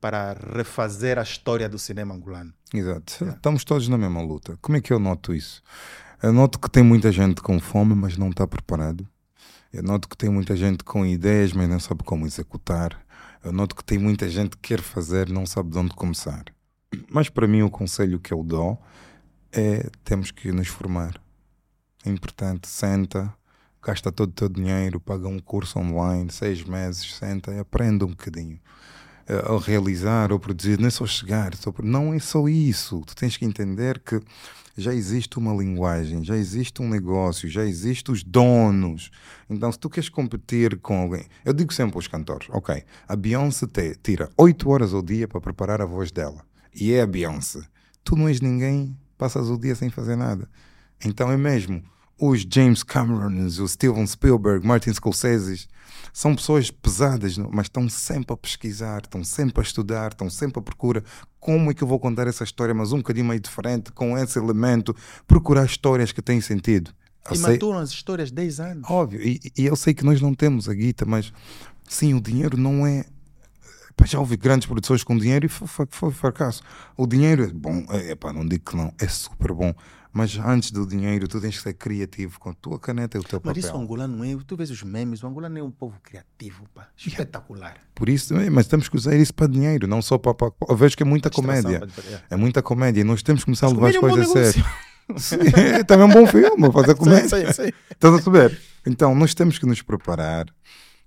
para 0.00 0.36
refazer 0.54 1.18
a 1.18 1.22
história 1.22 1.68
do 1.68 1.78
cinema 1.78 2.14
angolano. 2.14 2.52
Exato. 2.72 3.24
Estamos 3.24 3.64
todos 3.64 3.88
na 3.88 3.96
mesma 3.98 4.22
luta. 4.22 4.58
Como 4.60 4.76
é 4.76 4.80
que 4.80 4.92
eu 4.92 4.98
noto 4.98 5.34
isso? 5.34 5.62
Eu 6.22 6.34
noto 6.34 6.58
que 6.58 6.70
tem 6.70 6.82
muita 6.82 7.10
gente 7.10 7.40
com 7.40 7.58
fome, 7.58 7.94
mas 7.94 8.18
não 8.18 8.28
está 8.28 8.46
preparado. 8.46 9.08
Eu 9.72 9.82
noto 9.82 10.06
que 10.06 10.14
tem 10.14 10.28
muita 10.28 10.54
gente 10.54 10.84
com 10.84 11.06
ideias, 11.06 11.54
mas 11.54 11.66
não 11.66 11.80
sabe 11.80 12.04
como 12.04 12.26
executar. 12.26 13.00
Eu 13.42 13.52
noto 13.52 13.74
que 13.74 13.82
tem 13.82 13.96
muita 13.98 14.28
gente 14.28 14.50
que 14.50 14.68
quer 14.68 14.82
fazer, 14.82 15.30
não 15.30 15.46
sabe 15.46 15.70
de 15.70 15.78
onde 15.78 15.94
começar. 15.94 16.44
Mas 17.10 17.30
para 17.30 17.46
mim 17.46 17.62
o 17.62 17.70
conselho 17.70 18.20
que 18.20 18.34
eu 18.34 18.42
dou 18.42 18.78
é 19.50 19.88
temos 20.04 20.30
que 20.30 20.52
nos 20.52 20.68
formar. 20.68 21.18
É 22.04 22.10
importante, 22.10 22.68
senta, 22.68 23.32
gasta 23.82 24.12
todo 24.12 24.28
o 24.28 24.32
teu 24.32 24.48
dinheiro, 24.50 25.00
paga 25.00 25.26
um 25.26 25.38
curso 25.38 25.78
online, 25.78 26.30
seis 26.30 26.62
meses, 26.62 27.14
senta 27.14 27.50
e 27.50 27.58
aprenda 27.58 28.04
um 28.04 28.10
bocadinho. 28.10 28.60
Ao 29.44 29.56
realizar 29.56 30.32
ou 30.32 30.38
produzir, 30.38 30.78
não 30.78 30.88
é 30.88 30.90
só 30.90 31.06
chegar, 31.06 31.52
não 31.82 32.12
é 32.12 32.18
só 32.18 32.46
isso. 32.46 33.00
Tu 33.06 33.16
tens 33.16 33.38
que 33.38 33.46
entender 33.46 34.00
que 34.00 34.20
já 34.76 34.94
existe 34.94 35.38
uma 35.38 35.54
linguagem, 35.54 36.24
já 36.24 36.36
existe 36.36 36.80
um 36.80 36.88
negócio, 36.88 37.48
já 37.48 37.64
existem 37.64 38.12
os 38.12 38.22
donos. 38.22 39.10
Então, 39.48 39.70
se 39.70 39.78
tu 39.78 39.90
queres 39.90 40.08
competir 40.08 40.78
com 40.78 41.00
alguém, 41.00 41.26
eu 41.44 41.52
digo 41.52 41.72
sempre 41.72 41.96
aos 41.96 42.08
cantores: 42.08 42.48
ok, 42.50 42.82
a 43.06 43.16
Beyoncé 43.16 43.66
tira 44.02 44.30
8 44.36 44.70
horas 44.70 44.94
ao 44.94 45.02
dia 45.02 45.28
para 45.28 45.40
preparar 45.40 45.80
a 45.80 45.86
voz 45.86 46.10
dela, 46.10 46.44
e 46.74 46.92
é 46.92 47.02
a 47.02 47.06
Beyoncé. 47.06 47.62
Tu 48.04 48.16
não 48.16 48.28
és 48.28 48.40
ninguém, 48.40 48.96
passas 49.18 49.48
o 49.48 49.58
dia 49.58 49.74
sem 49.74 49.90
fazer 49.90 50.16
nada. 50.16 50.48
Então, 51.04 51.30
é 51.30 51.36
mesmo. 51.36 51.82
Os 52.20 52.46
James 52.52 52.82
Camerons, 52.82 53.58
o 53.58 53.66
Steven 53.68 54.06
Spielberg, 54.06 54.66
Martin 54.66 54.92
Scorsese, 54.92 55.66
são 56.12 56.34
pessoas 56.34 56.70
pesadas, 56.70 57.38
mas 57.38 57.66
estão 57.66 57.88
sempre 57.88 58.34
a 58.34 58.36
pesquisar, 58.36 59.02
estão 59.02 59.22
sempre 59.24 59.60
a 59.60 59.62
estudar, 59.62 60.12
estão 60.12 60.28
sempre 60.28 60.58
à 60.58 60.62
procura. 60.62 61.02
Como 61.38 61.70
é 61.70 61.74
que 61.74 61.82
eu 61.82 61.88
vou 61.88 61.98
contar 61.98 62.26
essa 62.26 62.44
história, 62.44 62.74
mas 62.74 62.92
um 62.92 62.98
bocadinho 62.98 63.26
meio 63.26 63.40
diferente, 63.40 63.90
com 63.92 64.18
esse 64.18 64.38
elemento? 64.38 64.94
Procurar 65.26 65.64
histórias 65.64 66.12
que 66.12 66.20
têm 66.20 66.40
sentido. 66.40 66.92
Eu 67.28 67.34
e 67.34 67.38
sei- 67.38 67.52
maturam 67.52 67.78
as 67.78 67.90
histórias 67.90 68.30
10 68.30 68.60
anos. 68.60 68.90
Óbvio, 68.90 69.22
e, 69.22 69.40
e 69.56 69.64
eu 69.66 69.76
sei 69.76 69.94
que 69.94 70.04
nós 70.04 70.20
não 70.20 70.34
temos 70.34 70.68
a 70.68 70.74
guita, 70.74 71.04
mas 71.06 71.32
sim, 71.88 72.12
o 72.14 72.20
dinheiro 72.20 72.56
não 72.58 72.86
é. 72.86 73.04
Pá, 73.96 74.04
Já 74.04 74.18
houve 74.18 74.36
grandes 74.36 74.66
produções 74.66 75.04
com 75.04 75.16
dinheiro 75.16 75.46
e 75.46 75.48
foi, 75.48 75.66
foi, 75.68 75.86
foi 75.88 76.10
fracasso. 76.12 76.62
O 76.96 77.06
dinheiro 77.06 77.44
é 77.44 77.48
bom, 77.48 77.84
é, 77.90 78.14
pá, 78.14 78.32
não 78.32 78.46
digo 78.46 78.70
que 78.70 78.76
não, 78.76 78.92
é 78.98 79.06
super 79.08 79.52
bom. 79.52 79.74
Mas 80.12 80.36
antes 80.36 80.72
do 80.72 80.84
dinheiro, 80.84 81.28
tu 81.28 81.40
tens 81.40 81.56
que 81.56 81.62
ser 81.62 81.74
criativo 81.74 82.40
com 82.40 82.50
a 82.50 82.54
tua 82.54 82.78
caneta 82.80 83.16
e 83.16 83.20
o 83.20 83.22
teu 83.22 83.40
Mas 83.44 83.54
papel. 83.54 83.60
isso 83.60 83.76
o 83.76 83.80
angolano 83.80 84.24
é, 84.24 84.36
tu 84.44 84.56
vês 84.56 84.70
os 84.70 84.82
memes, 84.82 85.22
o 85.22 85.26
angolano 85.26 85.58
é 85.58 85.62
um 85.62 85.70
povo 85.70 86.00
criativo, 86.02 86.66
pá, 86.74 86.88
espetacular. 86.96 87.76
Por 87.94 88.08
isso, 88.08 88.34
é, 88.36 88.50
mas 88.50 88.66
temos 88.66 88.88
que 88.88 88.96
usar 88.96 89.14
isso 89.14 89.32
para 89.32 89.46
dinheiro, 89.46 89.86
não 89.86 90.02
só 90.02 90.18
para. 90.18 90.34
para 90.34 90.52
eu 90.68 90.76
vejo 90.76 90.96
que 90.96 91.02
é 91.02 91.06
muita 91.06 91.30
comédia. 91.30 91.80
é. 92.08 92.34
É 92.34 92.36
muita 92.36 92.60
comédia 92.62 93.00
e 93.02 93.04
nós 93.04 93.22
temos 93.22 93.42
que 93.42 93.46
começar 93.46 93.66
a 93.66 93.70
levar 93.70 93.88
as 93.88 93.94
é 93.94 94.00
coisas 94.00 94.30
a 94.30 94.52
sério. 94.52 94.64
Sim, 95.16 95.36
é 95.78 95.84
também 95.84 96.06
um 96.06 96.12
bom 96.12 96.26
filme, 96.26 96.72
fazer 96.72 96.94
comédia. 96.96 97.28
Sim, 97.28 97.46
sim, 97.46 97.64
sim. 97.64 97.72
Estás 97.90 98.14
a 98.14 98.22
saber? 98.22 98.60
Então, 98.86 99.14
nós 99.14 99.34
temos 99.34 99.58
que 99.58 99.66
nos 99.66 99.82
preparar, 99.82 100.46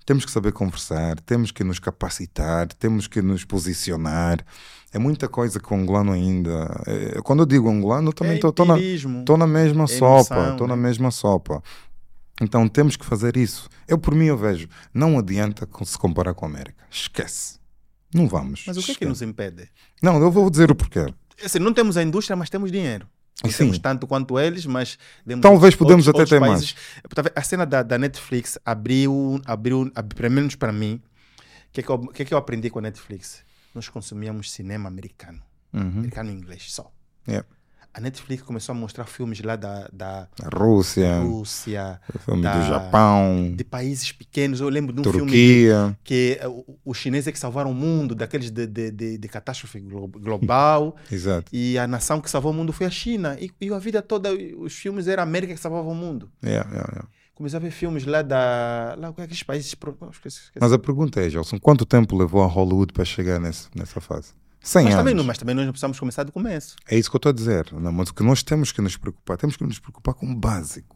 temos 0.06 0.26
que 0.26 0.32
saber 0.32 0.52
conversar, 0.52 1.20
temos 1.22 1.52
que 1.52 1.64
nos 1.64 1.80
capacitar, 1.80 2.68
temos 2.74 3.08
que 3.08 3.22
nos 3.22 3.46
posicionar. 3.46 4.46
É 4.94 4.99
muita 4.99 5.28
coisa 5.28 5.60
que 5.60 5.74
o 5.74 5.76
angolano 5.76 6.11
ainda. 6.11 6.84
é, 6.86 7.20
quando 7.22 7.40
eu 7.41 7.45
digo 7.45 7.68
angolano, 7.70 8.10
eu 8.10 8.14
também 8.14 8.34
É 8.34 8.36
estou 8.36 8.65
na, 8.65 8.76
empirismo. 8.78 9.26
tô 9.26 9.36
na 9.36 9.48
mesma 9.48 9.86
é 9.86 9.88
sopa. 9.88 10.52
Estou 10.52 10.68
na 10.68 10.76
né? 10.76 10.82
mesma 10.84 11.10
sopa. 11.10 11.64
Então 12.41 12.68
temos 12.68 12.95
que 12.95 13.06
fazer 13.06 13.36
isso. 13.38 13.68
Eu, 13.88 13.98
por 13.98 14.14
mim, 14.14 14.26
eu 14.26 14.38
vejo. 14.38 14.68
Não 14.94 15.18
adianta 15.18 15.68
se 15.84 15.98
comparar 15.98 16.34
com 16.34 16.45
a 16.45 16.49
América. 16.49 16.84
Esquece. 16.91 17.60
Não 18.14 18.28
vamos. 18.28 18.64
Mas 18.68 18.78
o 18.78 18.80
que 18.82 18.86
é 18.86 18.86
que 18.86 18.91
Esquece. 19.03 19.10
nos 19.10 19.22
impede? 19.24 19.68
Não, 20.02 20.22
eu 20.22 20.30
vou 20.32 20.49
dizer 20.49 20.70
o 20.70 20.76
porquê. 20.76 21.06
Assim, 21.44 21.57
não 21.60 21.74
temos 21.74 21.98
a 21.98 22.03
indústria, 22.03 22.36
mas 22.36 22.49
temos 22.49 22.72
dinheiro. 22.72 23.07
Não 23.44 23.49
Sim. 23.49 23.57
temos 23.57 23.80
tanto 23.80 24.06
quanto 24.06 24.40
eles, 24.40 24.65
mas 24.68 24.98
Talvez 25.41 25.76
podemos 25.76 26.07
outros- 26.07 26.32
até 26.32 26.38
ter 26.38 26.44
outros 26.44 26.60
países. 26.61 26.76
Tá 27.14 27.22
vendo? 27.24 27.34
A 27.36 27.41
cena 27.41 27.65
da, 27.65 27.82
da 27.82 27.98
Netflix 27.98 28.60
abriu, 28.64 29.41
abriu, 29.45 29.91
ab- 29.95 30.14
pelo 30.15 30.32
menos 30.32 30.56
para 30.56 30.72
mim, 30.72 31.02
o 31.02 31.72
que, 31.74 31.80
é 31.82 31.84
que, 31.84 31.90
eu- 31.90 31.99
que 32.07 32.22
é 32.22 32.26
que 32.26 32.34
eu 32.34 32.38
aprendi 32.38 32.70
com 32.70 32.78
a 32.80 32.84
Netflix? 32.84 33.44
Nós 33.74 33.90
consumíamos 33.90 34.52
cinema 34.52 34.88
americano, 34.88 35.41
Uhum. 35.74 35.82
americano 35.82 36.30
e 36.30 36.34
inglês 36.34 36.72
só. 36.72 36.91
Yeah. 37.28 37.48
A 37.95 38.02
Netflix 38.02 38.41
começou 38.41 38.74
a 38.74 38.76
mostrar 38.76 39.06
filmes 39.06 39.40
lá 39.41 39.56
da, 39.56 39.88
da 39.94 40.28
A 40.41 40.50
Rússia, 40.58 41.20
Rússia, 41.20 42.02
da- 42.41 42.58
do 42.60 42.66
Japão, 42.68 43.54
de 43.56 43.64
países 43.64 44.12
pequenos. 44.12 44.60
Eu 44.62 44.68
lembro 44.70 44.91
de 44.91 45.02
um 45.02 45.04
filme 45.04 45.20
Turquia. 45.32 45.95
que 46.04 46.40
eh, 46.41 46.48
os 46.84 46.98
chineses 46.98 47.28
é 47.28 47.32
que 47.32 47.38
salvaram 47.38 47.70
o 47.70 47.74
mundo 47.76 48.16
daqueles 48.16 48.50
de, 48.50 48.66
de, 48.66 48.90
de, 48.90 49.18
de 49.20 49.28
catástrofe 49.28 49.80
glo- 49.80 50.08
global. 50.08 50.95
Exato. 51.12 51.52
E 51.54 51.78
a 51.78 51.86
nação 51.86 52.20
que 52.20 52.32
salvou 52.32 52.52
o 52.52 52.56
mundo 52.56 52.74
foi 52.74 52.88
a 52.88 52.91
China. 52.91 53.38
E, 53.40 53.52
e 53.62 53.72
a 53.72 53.78
vida 53.78 54.02
toda, 54.02 54.32
os 54.58 54.74
filmes 54.74 55.08
era 55.08 55.22
a 55.22 55.24
América 55.24 55.54
que 55.54 55.60
salvava 55.60 55.88
o 55.88 55.94
mundo. 55.95 56.32
Yeah, 56.44 56.68
yeah, 56.72 56.90
yeah. 56.94 57.08
Comecei 57.35 57.57
a 57.57 57.60
ver 57.60 57.72
filmes 57.72 58.05
lá 58.05 58.22
da. 58.22 58.95
Lá, 58.97 59.11
qual 59.11 59.22
é 59.22 59.23
aqueles 59.23 59.41
países. 59.41 59.68
esqueci, 59.68 60.38
esqueci. 60.38 60.51
Mas 60.60 60.72
a 60.72 60.77
pergunta 60.77 61.19
é, 61.19 61.30
Gelson, 61.30 61.60
quanto 61.60 61.85
tempo 61.85 62.15
levou 62.15 62.43
a 62.43 62.45
Hollywood 62.45 62.93
para 62.93 63.03
chegar 63.03 63.39
nesse, 63.39 63.69
nessa 63.76 63.99
fase? 63.99 64.34
100 64.61 64.84
Mas 64.85 64.93
anos. 64.93 65.05
também, 65.11 65.26
mas 65.26 65.38
também 65.38 65.55
nós 65.55 65.65
não 65.65 65.73
precisamos 65.73 65.99
começar 65.99 66.23
do 66.23 66.31
começo. 66.31 66.76
É 66.88 66.97
isso 66.97 67.10
que 67.10 67.15
eu 67.15 67.18
estou 67.18 67.31
a 67.31 67.34
dizer. 67.34 67.73
Não, 67.73 67.91
mas 67.91 68.10
o 68.10 68.14
que 68.14 68.23
nós 68.23 68.43
temos 68.43 68.72
que 68.72 68.81
nos 68.81 68.95
preocupar, 68.95 69.35
temos 69.38 69.57
que 69.57 69.64
nos 69.64 69.77
preocupar 69.80 70.14
com 70.14 70.31
o 70.31 70.35
básico. 70.35 70.95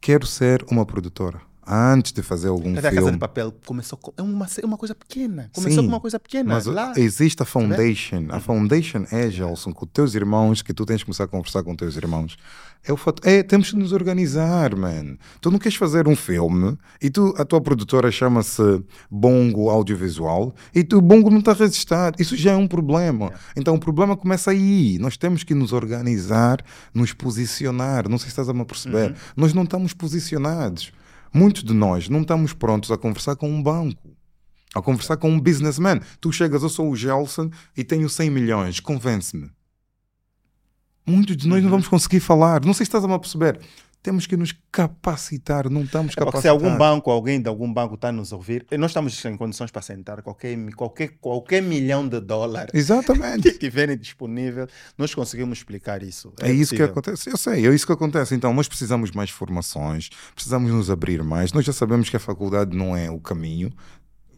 Quero 0.00 0.26
ser 0.26 0.64
uma 0.70 0.86
produtora. 0.86 1.40
Antes 1.68 2.12
de 2.12 2.22
fazer 2.22 2.48
algum 2.48 2.74
Cadê 2.74 2.88
a 2.88 2.90
filme. 2.90 3.04
Casa 3.04 3.12
de 3.12 3.18
Papel? 3.18 3.54
Começou 3.66 3.98
com, 3.98 4.12
é 4.16 4.22
uma, 4.22 4.46
é 4.46 4.66
uma 4.66 4.78
coisa 4.78 4.94
pequena. 4.94 5.50
Começou 5.52 5.82
Sim, 5.82 5.88
com 5.88 5.94
uma 5.94 6.00
coisa 6.00 6.18
pequena. 6.18 6.54
Mas 6.54 6.66
lá. 6.66 6.92
existe 6.96 7.42
a 7.42 7.46
foundation. 7.46 8.26
A 8.30 8.40
foundation 8.40 9.04
é, 9.12 9.30
Gelson, 9.30 9.72
com 9.72 9.86
teus 9.86 10.14
irmãos, 10.14 10.62
que 10.62 10.72
tu 10.72 10.86
tens 10.86 10.98
que 10.98 11.04
começar 11.04 11.24
a 11.24 11.28
conversar 11.28 11.62
com 11.62 11.76
teus 11.76 11.96
irmãos. 11.96 12.36
É 12.84 12.92
o 12.92 12.96
fato, 12.96 13.26
é, 13.28 13.42
temos 13.42 13.70
que 13.70 13.76
nos 13.76 13.92
organizar, 13.92 14.74
man. 14.74 15.16
Tu 15.40 15.50
não 15.50 15.58
queres 15.58 15.76
fazer 15.76 16.08
um 16.08 16.16
filme 16.16 16.78
e 17.02 17.10
tu, 17.10 17.34
a 17.36 17.44
tua 17.44 17.60
produtora 17.60 18.10
chama-se 18.10 18.62
Bongo 19.10 19.68
Audiovisual 19.68 20.54
e 20.74 20.82
tu, 20.84 21.00
Bongo 21.00 21.28
não 21.28 21.40
está 21.40 21.52
registrado. 21.52 22.20
Isso 22.22 22.36
já 22.36 22.52
é 22.52 22.56
um 22.56 22.68
problema. 22.68 23.32
Então 23.56 23.74
o 23.74 23.80
problema 23.80 24.16
começa 24.16 24.52
aí. 24.52 24.96
Nós 24.98 25.16
temos 25.16 25.42
que 25.42 25.54
nos 25.54 25.72
organizar, 25.72 26.64
nos 26.94 27.12
posicionar. 27.12 28.08
Não 28.08 28.16
sei 28.16 28.26
se 28.26 28.32
estás 28.32 28.48
a 28.48 28.54
me 28.54 28.64
perceber. 28.64 29.14
Nós 29.36 29.52
não 29.52 29.64
estamos 29.64 29.92
posicionados. 29.92 30.92
Muitos 31.32 31.62
de 31.62 31.74
nós 31.74 32.08
não 32.08 32.22
estamos 32.22 32.52
prontos 32.52 32.90
a 32.90 32.98
conversar 32.98 33.36
com 33.36 33.50
um 33.50 33.62
banco 33.62 34.18
a 34.74 34.82
conversar 34.82 35.16
com 35.16 35.30
um 35.30 35.40
businessman. 35.40 36.00
Tu 36.20 36.32
chegas, 36.32 36.62
eu 36.62 36.68
sou 36.68 36.90
o 36.90 36.96
Gelson 36.96 37.50
e 37.76 37.84
tenho 37.84 38.08
100 38.08 38.30
milhões, 38.30 38.80
convence-me. 38.80 39.50
Muitos 41.06 41.36
de 41.36 41.48
nós 41.48 41.62
não 41.62 41.70
vamos 41.70 41.88
conseguir 41.88 42.20
falar. 42.20 42.64
Não 42.64 42.74
sei 42.74 42.84
se 42.84 42.90
estás 42.90 43.04
a 43.04 43.08
me 43.08 43.18
perceber. 43.18 43.58
Temos 44.02 44.26
que 44.26 44.36
nos 44.36 44.54
capacitar, 44.70 45.68
não 45.68 45.82
estamos 45.82 46.12
É 46.12 46.16
capacitados. 46.16 46.42
se 46.42 46.48
algum 46.48 46.76
banco, 46.78 47.10
alguém 47.10 47.40
de 47.42 47.48
algum 47.48 47.70
banco 47.72 47.94
está 47.96 48.08
a 48.08 48.12
nos 48.12 48.32
ouvir, 48.32 48.64
eh, 48.70 48.78
nós 48.78 48.90
estamos 48.92 49.24
em 49.24 49.36
condições 49.36 49.70
para 49.70 49.82
sentar 49.82 50.22
qualquer, 50.22 50.56
qualquer, 50.74 51.08
qualquer 51.20 51.60
milhão 51.62 52.08
de 52.08 52.20
dólares 52.20 52.70
Exatamente. 52.74 53.50
que 53.52 53.58
tiverem 53.58 53.96
disponível, 53.98 54.66
nós 54.96 55.14
conseguimos 55.14 55.58
explicar 55.58 56.02
isso. 56.02 56.32
É, 56.40 56.50
isso 56.52 56.74
que 56.76 56.82
acontece. 56.82 57.28
Eu 57.28 57.36
sei, 57.36 57.66
é 57.66 57.74
isso 57.74 57.86
que 57.86 57.92
acontece. 57.92 58.34
Então, 58.34 58.54
nós 58.54 58.68
precisamos 58.68 59.10
mais 59.10 59.30
formações, 59.30 60.10
precisamos 60.34 60.70
nos 60.70 60.90
abrir 60.90 61.22
mais. 61.24 61.52
Nós 61.52 61.64
já 61.64 61.72
sabemos 61.72 62.08
que 62.08 62.16
a 62.16 62.20
faculdade 62.20 62.76
não 62.76 62.96
é 62.96 63.10
o 63.10 63.18
caminho 63.18 63.70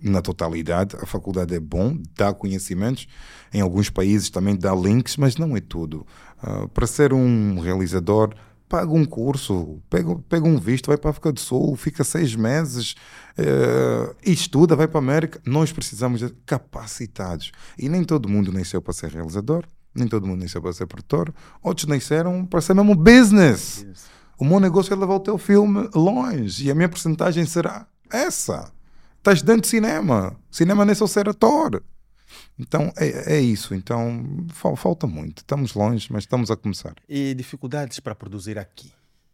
na 0.03 0.23
totalidade. 0.23 0.97
A 0.97 1.05
faculdade 1.07 1.55
é 1.55 1.61
bom, 1.61 1.99
dá 2.17 2.33
conhecimentos. 2.33 3.07
Em 3.53 3.61
alguns 3.61 3.91
países 3.91 4.31
também 4.31 4.57
dá 4.57 4.75
links, 4.75 5.19
mas 5.19 5.37
não 5.37 5.55
é 5.55 5.61
tudo. 5.61 6.07
Ah, 6.43 6.67
para 6.73 6.87
ser 6.87 7.13
um 7.13 7.61
realizador, 7.61 8.35
paga 8.71 8.93
um 8.93 9.05
curso, 9.05 9.83
pega, 9.91 10.15
pega 10.29 10.47
um 10.47 10.57
visto, 10.57 10.87
vai 10.87 10.97
para 10.97 11.09
a 11.09 11.11
África 11.11 11.33
do 11.33 11.41
Sul, 11.41 11.75
fica 11.75 12.05
seis 12.05 12.37
meses 12.37 12.95
e 14.25 14.31
estuda, 14.33 14.77
vai 14.77 14.87
para 14.87 14.99
a 14.99 15.03
América. 15.03 15.41
Nós 15.45 15.73
precisamos 15.73 16.21
de 16.21 16.31
capacitados. 16.47 17.51
E 17.77 17.89
nem 17.89 18.05
todo 18.05 18.29
mundo 18.29 18.53
nasceu 18.53 18.81
para 18.81 18.93
ser 18.93 19.11
realizador, 19.11 19.65
nem 19.93 20.07
todo 20.07 20.25
mundo 20.25 20.43
nasceu 20.43 20.63
para 20.63 20.73
ser 20.73 20.87
produtor. 20.87 21.35
Outros 21.61 21.89
nasceram 21.89 22.47
para 22.47 22.61
ser 22.61 22.75
mesmo 22.75 22.95
business. 22.95 23.85
Isso. 23.91 24.09
O 24.39 24.45
meu 24.45 24.61
negócio 24.61 24.95
é 24.95 24.97
levar 24.97 25.17
o 25.17 25.21
teu 25.21 25.37
filme 25.37 25.91
longe 25.93 26.67
e 26.67 26.71
a 26.71 26.75
minha 26.75 26.89
porcentagem 26.89 27.45
será 27.45 27.89
essa. 28.09 28.73
Estás 29.19 29.43
dentro 29.43 29.63
de 29.63 29.69
cinema. 29.69 30.37
Cinema 30.49 30.85
não 30.85 30.93
é 30.93 30.95
só 30.95 31.09
ser 31.09 31.29
ator. 31.29 31.83
Então 32.61 32.93
é, 32.97 33.37
é 33.37 33.41
isso. 33.41 33.75
Então 33.75 34.25
fal- 34.53 34.77
falta 34.77 35.07
muito. 35.07 35.39
Estamos 35.39 35.75
longe, 35.75 36.09
mas 36.13 36.25
estamos 36.25 36.51
a 36.51 36.57
começar. 36.57 36.95
E 37.09 37.35
dificuldades 37.35 37.99
para 38.01 38.15
produzir 38.15 38.59
aqui. 38.59 38.93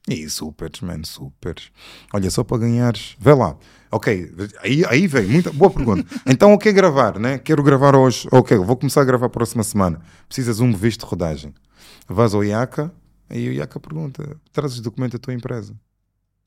E 0.08 0.30
supers, 0.30 0.80
man, 0.82 1.02
supers. 1.02 1.72
Olha, 2.14 2.30
só 2.30 2.44
para 2.44 2.58
ganhares. 2.58 3.16
Vê 3.18 3.34
lá. 3.34 3.56
Ok, 3.90 4.32
aí, 4.60 4.84
aí 4.86 5.06
vem. 5.08 5.26
Muita 5.26 5.52
boa 5.52 5.70
pergunta. 5.70 6.06
Então, 6.24 6.52
o 6.54 6.58
que 6.58 6.68
é 6.68 6.72
gravar, 6.72 7.18
né? 7.18 7.38
Quero 7.38 7.60
gravar 7.62 7.96
hoje. 7.96 8.28
Ok, 8.30 8.56
vou 8.58 8.76
começar 8.76 9.00
a 9.00 9.04
gravar 9.04 9.26
a 9.26 9.30
próxima 9.30 9.64
semana. 9.64 10.00
Precisas 10.28 10.60
um 10.60 10.72
visto 10.72 11.00
de 11.00 11.06
rodagem. 11.06 11.52
Vais 12.08 12.34
ao 12.34 12.44
IACA 12.44 12.92
e 13.30 13.48
o 13.48 13.52
IACA 13.54 13.80
pergunta: 13.80 14.36
trazes 14.52 14.78
documento 14.80 15.14
da 15.14 15.18
tua 15.18 15.34
empresa? 15.34 15.74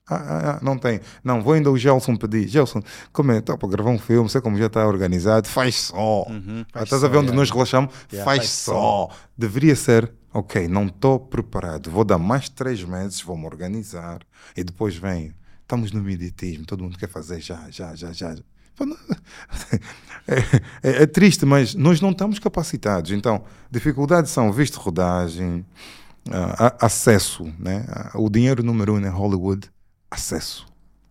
Ah, 0.09 0.15
ah, 0.15 0.51
ah, 0.55 0.59
não 0.61 0.77
tem. 0.77 0.99
Não, 1.23 1.41
vou 1.41 1.53
ainda 1.53 1.69
o 1.71 1.77
Gelson 1.77 2.15
pedir. 2.15 2.47
Gelson, 2.47 2.81
como 3.13 3.31
é? 3.31 3.41
Tá 3.41 3.57
para 3.57 3.69
gravar 3.69 3.91
um 3.91 3.99
filme, 3.99 4.29
sei 4.29 4.41
como 4.41 4.57
já 4.57 4.65
está 4.67 4.87
organizado. 4.87 5.47
Faz 5.47 5.75
só. 5.75 6.23
Uhum, 6.27 6.65
faz 6.73 6.85
Estás 6.85 7.03
a 7.03 7.07
só, 7.07 7.09
ver 7.11 7.17
onde 7.17 7.27
yeah. 7.27 7.35
nós 7.39 7.51
relaxamos? 7.51 7.93
Yeah, 8.11 8.25
faz, 8.25 8.39
faz 8.39 8.49
só. 8.49 9.09
Deveria 9.37 9.75
ser, 9.75 10.11
ok, 10.33 10.67
não 10.67 10.87
estou 10.87 11.19
preparado, 11.19 11.89
vou 11.91 12.03
dar 12.03 12.17
mais 12.17 12.49
três 12.49 12.83
meses, 12.83 13.21
vou-me 13.21 13.45
organizar 13.45 14.19
e 14.57 14.63
depois 14.63 14.95
vem. 14.95 15.33
Estamos 15.61 15.91
no 15.91 16.01
mediatismo, 16.01 16.65
todo 16.65 16.83
mundo 16.83 16.97
quer 16.97 17.07
fazer 17.09 17.39
já, 17.39 17.67
já, 17.69 17.93
já, 17.95 18.11
já. 18.11 18.35
É, 20.27 20.39
é- 20.89 21.03
é 21.03 21.05
triste, 21.07 21.45
mas 21.45 21.73
nós 21.73 21.99
não 22.01 22.11
estamos 22.11 22.37
capacitados. 22.39 23.11
Então, 23.11 23.43
dificuldades 23.71 24.31
são 24.31 24.51
visto 24.51 24.75
rodagem, 24.79 25.65
a- 26.31 26.85
acesso, 26.85 27.51
né? 27.57 27.85
Ah, 27.89 28.11
O 28.15 28.29
dinheiro 28.29 28.61
número 28.63 28.93
um 28.93 29.03
é 29.05 29.09
Hollywood, 29.09 29.69
acesso. 30.09 30.67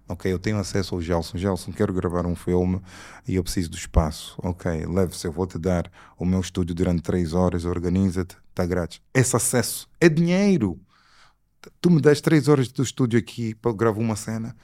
Ok, 0.09 0.33
eu 0.33 0.39
tenho 0.39 0.57
acesso 0.57 0.95
ao 0.95 1.03
Gelson. 1.03 1.37
Gelson, 1.37 1.71
quero 1.71 1.93
gravar 1.93 2.25
um 2.25 2.35
filme 2.35 2.81
e 3.27 3.35
eu 3.35 3.43
preciso 3.43 3.71
do 3.71 3.77
espaço. 3.77 4.35
Ok, 4.43 4.87
leve-se, 4.87 5.27
eu 5.27 5.33
vou 5.33 5.47
te 5.47 5.59
dar 5.59 5.91
o 6.17 6.25
meu 6.25 6.41
estúdio 6.41 6.75
durante 6.75 7.03
três 7.03 7.35
horas, 7.35 7.67
organiza-te, 7.67 8.37
está 8.49 8.65
grátis. 8.65 9.03
Esse 9.13 9.37
acesso 9.37 9.87
é 10.01 10.09
dinheiro. 10.09 10.81
Tu 11.81 11.91
me 11.91 12.01
das 12.01 12.23
três 12.23 12.49
horas 12.49 12.69
do 12.69 12.83
estúdio 12.83 13.19
aqui 13.19 13.55
para 13.55 13.71
eu 13.71 13.75
gravar 13.75 14.01
uma 14.01 14.17
cena. 14.17 14.57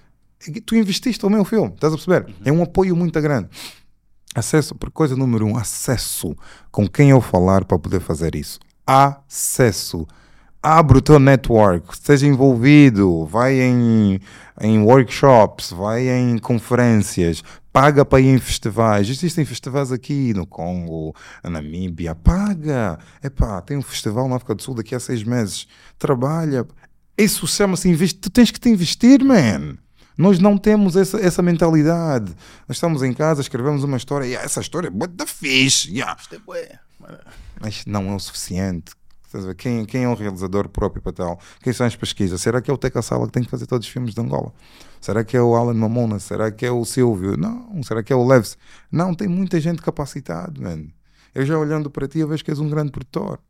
Tu 0.65 0.77
investiste 0.77 1.23
no 1.23 1.31
meu 1.31 1.44
filme, 1.44 1.74
estás 1.74 1.93
a 1.93 1.97
perceber? 1.97 2.35
É 2.43 2.51
um 2.51 2.62
apoio 2.62 2.97
muito 2.97 3.20
grande. 3.20 3.51
Acesso, 4.35 4.74
por 4.74 4.90
coisa 4.90 5.15
número 5.15 5.47
um, 5.47 5.56
acesso. 5.56 6.35
Com 6.70 6.89
quem 6.89 7.11
eu 7.11 7.20
falar 7.20 7.65
para 7.65 7.78
poder 7.78 8.01
fazer 8.01 8.35
isso? 8.35 8.59
Acesso. 8.86 10.06
Abre 10.66 10.96
o 10.96 11.02
teu 11.02 11.18
network, 11.18 11.92
esteja 11.92 12.26
envolvido, 12.26 13.26
vai 13.26 13.60
em, 13.60 14.18
em 14.62 14.78
workshops, 14.78 15.70
vai 15.70 16.08
em 16.08 16.38
conferências, 16.38 17.42
paga 17.70 18.02
para 18.02 18.22
ir 18.22 18.28
em 18.28 18.38
festivais. 18.38 19.10
Existem 19.10 19.44
festivais 19.44 19.92
aqui 19.92 20.32
no 20.32 20.46
Congo, 20.46 21.14
na 21.42 21.50
Namíbia, 21.50 22.14
paga. 22.14 22.98
Epá, 23.22 23.60
tem 23.60 23.76
um 23.76 23.82
festival 23.82 24.26
na 24.26 24.36
África 24.36 24.54
do 24.54 24.62
Sul 24.62 24.74
daqui 24.74 24.94
a 24.94 25.00
seis 25.00 25.22
meses. 25.22 25.68
Trabalha. 25.98 26.66
Isso 27.18 27.46
chama-se 27.46 27.86
investir. 27.86 28.20
Tu 28.22 28.30
tens 28.30 28.50
que 28.50 28.58
te 28.58 28.70
investir, 28.70 29.22
man. 29.22 29.76
Nós 30.16 30.38
não 30.38 30.56
temos 30.56 30.96
essa, 30.96 31.20
essa 31.20 31.42
mentalidade. 31.42 32.34
Nós 32.66 32.78
estamos 32.78 33.02
em 33.02 33.12
casa, 33.12 33.42
escrevemos 33.42 33.84
uma 33.84 33.98
história, 33.98 34.24
e 34.24 34.34
essa 34.34 34.62
história 34.62 34.86
é 34.86 34.90
bué 34.90 35.08
da 35.08 35.26
fixe. 35.26 35.90
yeah. 35.90 36.16
Isto 36.18 36.36
é 36.36 36.78
Mas 37.60 37.84
não 37.84 38.10
é 38.10 38.14
o 38.14 38.18
suficiente. 38.18 38.92
Quem, 39.56 39.85
quem 39.85 40.05
é 40.05 40.09
o 40.09 40.15
realizador 40.15 40.69
próprio 40.69 41.02
para 41.02 41.12
tal? 41.12 41.40
Quem 41.62 41.73
são 41.73 41.86
as 41.86 41.97
pesquisas? 41.97 42.40
Será 42.40 42.61
que 42.61 42.70
é 42.70 42.74
o 42.74 42.78
Teca 42.78 43.02
Sala 43.02 43.27
que 43.27 43.32
tem 43.32 43.43
que 43.43 43.51
fazer 43.51 43.66
todos 43.66 43.86
os 43.86 43.93
filmes 43.93 44.15
de 44.15 44.20
Angola? 44.20 44.52
Será 45.01 45.24
que 45.24 45.36
é 45.36 45.43
o 45.43 45.55
Alan 45.55 45.74
Mamona? 45.74 46.19
Será 46.19 46.51
que 46.51 46.65
é 46.65 46.70
o 46.70 46.85
Silvio? 46.85 47.36
Não. 47.36 47.82
Será 47.82 48.02
que 48.02 48.12
é 48.12 48.16
o 48.16 48.27
Leves? 48.27 48.56
Não, 48.90 49.15
tem 49.15 49.28
muita 49.28 49.61
gente 49.61 49.82
capacitada, 49.82 50.61
mano. 50.61 50.90
Eu 51.35 51.44
já 51.44 51.59
olhando 51.59 51.90
para 51.90 52.06
ti, 52.06 52.20
eu 52.20 52.28
vejo 52.28 52.44
que 52.44 52.51
és 52.51 52.61
um 52.61 52.69
grande 52.69 52.93
produtor. 52.93 53.40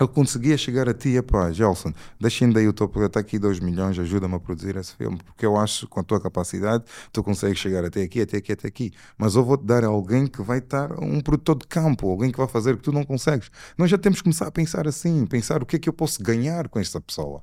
Eu 0.00 0.06
conseguia 0.06 0.56
chegar 0.56 0.88
a 0.88 0.94
ti, 0.94 1.16
epá, 1.16 1.50
Gelson, 1.50 1.92
deixa 2.20 2.44
ainda 2.44 2.60
aí 2.60 2.68
o 2.68 2.72
teu 2.72 2.88
projeto 2.88 3.18
aqui 3.18 3.36
2 3.36 3.58
milhões, 3.58 3.98
ajuda-me 3.98 4.36
a 4.36 4.38
produzir 4.38 4.76
esse 4.76 4.94
filme, 4.94 5.18
porque 5.24 5.44
eu 5.44 5.56
acho 5.56 5.86
que 5.86 5.92
com 5.92 5.98
a 5.98 6.04
tua 6.04 6.20
capacidade 6.20 6.84
tu 7.12 7.20
consegues 7.20 7.58
chegar 7.58 7.84
até 7.84 8.02
aqui, 8.02 8.20
até 8.20 8.36
aqui, 8.36 8.52
até 8.52 8.68
aqui. 8.68 8.92
Mas 9.16 9.34
eu 9.34 9.44
vou-te 9.44 9.64
dar 9.64 9.82
alguém 9.82 10.28
que 10.28 10.40
vai 10.40 10.58
estar, 10.58 10.92
um 11.02 11.20
produtor 11.20 11.58
de 11.58 11.66
campo, 11.66 12.08
alguém 12.08 12.30
que 12.30 12.38
vai 12.38 12.46
fazer 12.46 12.74
o 12.74 12.76
que 12.76 12.84
tu 12.84 12.92
não 12.92 13.04
consegues. 13.04 13.50
Nós 13.76 13.90
já 13.90 13.98
temos 13.98 14.18
que 14.18 14.24
começar 14.24 14.46
a 14.46 14.52
pensar 14.52 14.86
assim, 14.86 15.26
pensar 15.26 15.64
o 15.64 15.66
que 15.66 15.74
é 15.74 15.78
que 15.80 15.88
eu 15.88 15.92
posso 15.92 16.22
ganhar 16.22 16.68
com 16.68 16.78
esta 16.78 17.00
pessoa. 17.00 17.42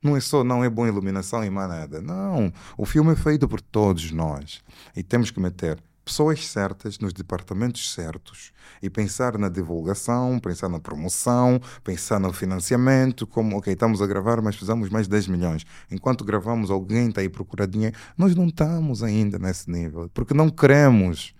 Não 0.00 0.16
é 0.16 0.20
só, 0.20 0.44
não 0.44 0.62
é 0.62 0.70
boa 0.70 0.86
iluminação 0.86 1.44
e 1.44 1.50
mais 1.50 1.68
nada. 1.68 2.00
Não, 2.00 2.52
o 2.76 2.86
filme 2.86 3.12
é 3.12 3.16
feito 3.16 3.48
por 3.48 3.60
todos 3.60 4.12
nós. 4.12 4.62
E 4.94 5.02
temos 5.02 5.32
que 5.32 5.40
meter 5.40 5.82
pessoas 6.08 6.46
certas 6.46 6.98
nos 6.98 7.12
departamentos 7.12 7.92
certos 7.92 8.50
e 8.82 8.88
pensar 8.88 9.36
na 9.36 9.48
divulgação, 9.48 10.38
pensar 10.38 10.68
na 10.68 10.80
promoção, 10.80 11.60
pensar 11.84 12.18
no 12.18 12.32
financiamento, 12.32 13.26
como, 13.26 13.58
ok, 13.58 13.72
estamos 13.72 14.00
a 14.00 14.06
gravar, 14.06 14.40
mas 14.40 14.56
precisamos 14.56 14.88
mais 14.88 15.06
10 15.06 15.28
milhões. 15.28 15.66
Enquanto 15.90 16.24
gravamos, 16.24 16.70
alguém 16.70 17.08
está 17.08 17.20
aí 17.20 17.28
procurar 17.28 17.66
dinheiro. 17.66 17.96
Nós 18.16 18.34
não 18.34 18.46
estamos 18.46 19.02
ainda 19.02 19.38
nesse 19.38 19.70
nível, 19.70 20.10
porque 20.14 20.32
não 20.32 20.48
queremos. 20.48 21.34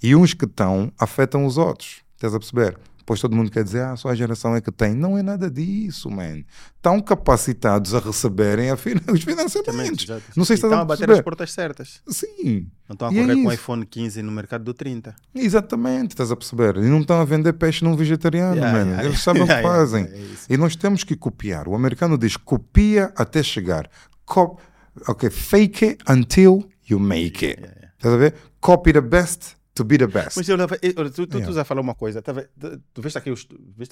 E 0.00 0.14
uns 0.14 0.32
que 0.32 0.44
estão 0.44 0.92
afetam 0.98 1.44
os 1.44 1.58
outros. 1.58 2.02
Estás 2.14 2.34
a 2.34 2.38
perceber? 2.38 2.78
Depois 3.04 3.20
todo 3.20 3.36
mundo 3.36 3.50
quer 3.50 3.62
dizer, 3.62 3.82
ah, 3.82 3.94
só 3.96 4.08
a 4.08 4.14
geração 4.14 4.56
é 4.56 4.62
que 4.62 4.72
tem. 4.72 4.94
Não 4.94 5.18
é 5.18 5.22
nada 5.22 5.50
disso, 5.50 6.10
man. 6.10 6.42
Estão 6.74 6.98
capacitados 7.02 7.94
a 7.94 7.98
receberem 7.98 8.70
a 8.70 8.78
fin- 8.78 8.94
os 9.12 9.22
financiamentos. 9.22 10.04
já- 10.06 10.18
Não 10.34 10.42
sei 10.42 10.56
se 10.56 10.64
estão 10.64 10.80
a 10.80 10.84
bater 10.86 11.10
as 11.10 11.20
portas 11.20 11.52
certas. 11.52 12.00
Sim, 12.08 12.66
Não 12.88 12.94
estão 12.94 13.08
a 13.08 13.12
E 13.12 13.18
é 13.18 13.22
correr 13.22 13.34
com 13.42 13.48
o 13.48 13.52
iPhone 13.52 13.84
15 13.84 14.22
no 14.22 14.32
mercado 14.32 14.64
do 14.64 14.72
30. 14.72 15.14
exatamente, 15.34 16.12
estás 16.12 16.30
a 16.32 16.36
perceber. 16.36 16.76
E 16.78 16.88
não 16.88 17.00
estão 17.02 17.20
a 17.20 17.24
vender 17.26 17.52
peixe 17.52 17.84
num 17.84 17.94
vegetariano, 17.94 18.56
Yeah, 18.56 18.72
man. 18.78 18.84
yeah, 18.86 19.04
Eles 19.04 19.20
sabem 19.22 19.42
o 19.42 19.46
que 19.46 19.52
yeah, 19.52 19.68
yeah, 19.68 19.86
fazem. 19.86 20.04
é. 20.04 20.54
E 20.54 20.56
nós 20.56 20.74
temos 20.74 21.04
que 21.04 21.14
copiar. 21.14 21.68
O 21.68 21.74
americano 21.74 22.16
diz 22.16 22.38
copia 22.38 23.12
até 23.16 23.42
chegar. 23.42 23.86
Co 24.24 24.58
ok, 25.06 25.28
fake 25.28 25.84
it 25.84 26.04
until 26.08 26.66
you 26.88 26.98
make 26.98 27.44
it. 27.44 27.60
Estás 27.98 28.14
a 28.14 28.16
ver? 28.16 28.34
Copy 28.60 28.94
the 28.94 29.00
best 29.02 29.56
to 29.74 29.84
be 29.84 29.98
the 29.98 30.06
best. 30.06 30.36
Mas 30.36 30.48
eu, 30.48 30.56
eu- 30.58 31.10
tu, 31.10 31.26
tu, 31.26 31.36
Yeah. 31.36 31.46
tu 31.46 31.52
já 31.54 31.64
falou 31.64 31.82
uma 31.82 31.94
coisa. 31.94 32.22
Tá, 32.22 32.32
tu, 32.32 32.80
tu 32.92 33.02
veste 33.02 33.18
aqui, 33.18 33.30
o, 33.30 33.34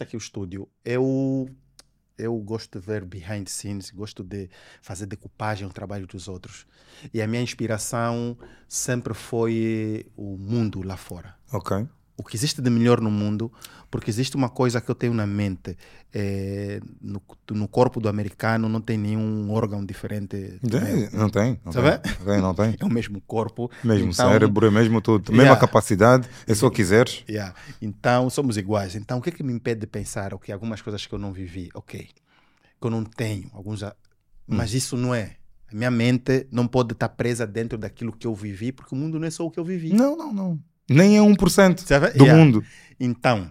aqui 0.02 0.16
o 0.16 0.18
estúdio. 0.18 0.68
O. 0.98 1.46
eu 2.18 2.36
gosto 2.38 2.78
de 2.78 2.86
ver 2.86 3.04
behind 3.04 3.44
the 3.46 3.50
scenes, 3.50 3.90
gosto 3.90 4.22
de 4.22 4.48
fazer 4.80 5.06
decupagem 5.06 5.66
do 5.66 5.74
trabalho 5.74 6.06
dos 6.06 6.28
outros. 6.28 6.66
E 7.12 7.20
a 7.20 7.26
minha 7.26 7.42
inspiração 7.42 8.36
sempre 8.68 9.12
foi 9.14 10.06
o 10.16 10.36
mundo 10.36 10.82
lá 10.82 10.96
fora. 10.96 11.34
Ok. 11.52 11.86
O 12.16 12.22
que 12.22 12.36
existe 12.36 12.60
de 12.60 12.68
melhor 12.70 13.01
no 13.01 13.10
mundo, 13.10 13.51
porque 13.90 14.10
existe 14.10 14.36
uma 14.36 14.48
coisa 14.51 14.80
que 14.82 14.90
eu 14.90 14.94
tenho 14.94 15.14
na 15.14 15.26
mente: 15.26 15.76
é, 16.12 16.78
no, 17.01 17.20
no 17.51 17.66
corpo 17.66 18.01
do 18.01 18.09
americano 18.09 18.68
não 18.68 18.80
tem 18.80 18.98
nenhum 18.98 19.51
órgão 19.51 19.84
diferente. 19.84 20.36
meu. 20.62 21.10
Não 21.12 21.28
tem. 21.30 21.59
Não 21.64 21.72
Sabe? 21.72 21.98
tem. 21.98 22.40
Não 22.40 22.55
tem, 22.55 22.70
tem. 22.72 22.76
É 22.80 22.84
o 22.84 22.90
mesmo 22.90 23.20
corpo. 23.22 23.70
Mesmo 23.82 24.10
então, 24.10 24.28
cérebro, 24.30 24.66
é 24.66 24.70
mesmo 24.70 25.01
tudo. 25.01 25.32
Yeah. 25.32 25.43
Mesma 25.51 25.56
capacidade, 25.59 26.28
é 26.47 26.55
só 26.55 26.68
quiseres. 26.68 27.24
Yeah. 27.28 27.55
Então, 27.80 28.28
somos 28.28 28.56
iguais. 28.59 28.94
Então, 28.94 29.18
o 29.18 29.22
que 29.22 29.30
é 29.30 29.32
que 29.32 29.43
me 29.43 29.52
impede 29.52 29.80
de 29.80 29.86
pensar, 29.86 30.34
ok, 30.34 30.52
algumas 30.52 30.82
coisas 30.82 31.06
que 31.06 31.12
eu 31.14 31.18
não 31.18 31.32
vivi, 31.32 31.70
ok, 31.74 32.09
que 32.80 32.86
eu 32.86 32.90
não 32.90 33.05
tenho, 33.05 33.51
alguns, 33.55 33.82
a- 33.82 33.97
Hum. 34.48 34.56
mas 34.56 34.74
isso 34.74 34.97
não 34.97 35.14
é. 35.14 35.36
A 35.72 35.74
minha 35.74 35.90
mente 35.90 36.47
não 36.51 36.66
pode 36.66 36.93
estar 36.93 37.09
presa 37.09 37.47
dentro 37.47 37.78
daquilo 37.78 38.12
que 38.12 38.26
eu 38.26 38.34
vivi, 38.34 38.70
porque 38.72 38.94
o 38.94 38.98
mundo 38.98 39.18
não 39.18 39.26
é 39.26 39.30
só 39.30 39.47
o 39.47 39.51
que 39.51 39.59
eu 39.59 39.64
vivi. 39.64 39.93
Não, 39.94 40.14
não, 40.16 40.32
não. 40.32 40.60
Nem 40.88 41.16
é 41.16 41.20
1% 41.20 41.80
Sabe? 41.80 42.10
do 42.10 42.24
Yeah. 42.24 42.34
mundo. 42.42 42.64
Então, 42.98 43.50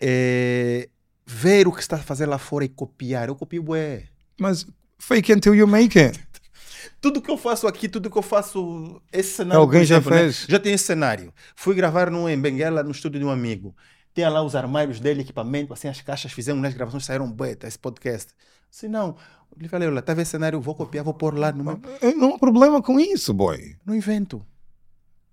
é, 0.00 0.88
ver 1.26 1.66
o 1.68 1.72
que 1.72 1.80
está 1.80 1.96
a 1.96 2.00
fazer 2.00 2.26
lá 2.26 2.38
fora 2.38 2.64
e 2.64 2.68
copiar. 2.68 3.28
Eu 3.28 3.34
copio, 3.36 3.62
bué. 3.62 4.04
Mas 4.38 4.66
fake 4.98 5.32
until 5.32 5.54
you 5.54 5.66
make 5.66 5.98
it. 5.98 6.18
Tudo 7.00 7.20
que 7.22 7.30
eu 7.30 7.36
faço 7.38 7.66
aqui, 7.66 7.88
tudo 7.88 8.10
que 8.10 8.16
eu 8.18 8.22
faço, 8.22 9.00
esse 9.10 9.32
cenário. 9.36 9.60
Alguém 9.60 9.80
por 9.80 9.86
já 9.86 9.94
exemplo, 9.96 10.10
né? 10.10 10.18
fez. 10.22 10.46
Já 10.48 10.58
tem 10.58 10.74
esse 10.74 10.84
cenário. 10.84 11.32
Fui 11.56 11.74
gravar 11.74 12.10
no, 12.10 12.28
em 12.28 12.38
Benguela, 12.38 12.82
no 12.82 12.90
estúdio 12.90 13.18
de 13.18 13.24
um 13.24 13.30
amigo. 13.30 13.74
Tinha 14.14 14.28
lá 14.28 14.42
os 14.42 14.54
armários 14.54 15.00
dele, 15.00 15.22
equipamento, 15.22 15.72
assim, 15.72 15.88
as 15.88 16.00
caixas, 16.02 16.32
fizemos 16.32 16.60
nas 16.60 16.74
gravações, 16.74 17.04
saíram 17.04 17.30
beta, 17.30 17.66
esse 17.66 17.78
podcast. 17.78 18.32
Se 18.70 18.86
não, 18.86 19.16
ele 19.58 19.68
falei, 19.68 19.88
olha, 19.88 20.02
tá 20.02 20.12
vendo 20.12 20.22
esse 20.22 20.32
cenário, 20.32 20.60
vou 20.60 20.74
copiar, 20.74 21.04
vou 21.04 21.14
pôr 21.14 21.38
lá 21.38 21.52
no 21.52 21.64
meu... 21.64 21.80
Não 22.16 22.34
há 22.34 22.38
problema 22.38 22.82
com 22.82 23.00
isso, 23.00 23.32
boy. 23.32 23.76
No 23.86 23.94
invento. 23.94 24.44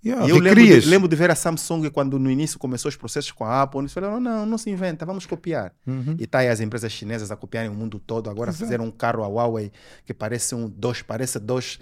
Yeah, 0.05 0.25
E 0.25 0.29
eu 0.29 0.37
lembro 0.37 0.63
de, 0.63 0.79
lembro 0.81 1.07
de 1.07 1.15
ver 1.15 1.31
a 1.31 1.35
Samsung 1.35 1.89
quando 1.89 2.19
no 2.19 2.29
início 2.29 2.59
começou 2.59 2.87
os 2.87 2.95
processos 2.95 3.31
com 3.31 3.43
a 3.43 3.63
Apple. 3.63 3.79
Eles 3.81 3.91
falaram: 3.93 4.19
não, 4.19 4.45
não 4.45 4.57
se 4.57 4.69
inventa, 4.69 5.05
vamos 5.05 5.25
copiar. 5.25 5.73
Uhum. 5.85 6.15
E 6.19 6.27
tá 6.27 6.39
aí 6.39 6.47
as 6.49 6.59
empresas 6.59 6.91
chinesas 6.91 7.31
a 7.31 7.35
copiarem 7.35 7.69
o 7.69 7.73
mundo 7.73 7.99
todo. 7.99 8.29
Agora 8.29 8.51
Exato. 8.51 8.63
fizeram 8.65 8.85
um 8.85 8.91
carro 8.91 9.23
a 9.23 9.27
Huawei 9.27 9.71
que 10.05 10.13
parece 10.13 10.53
um 10.55 10.69
dois, 10.69 11.01
parece 11.01 11.39
dois, 11.39 11.79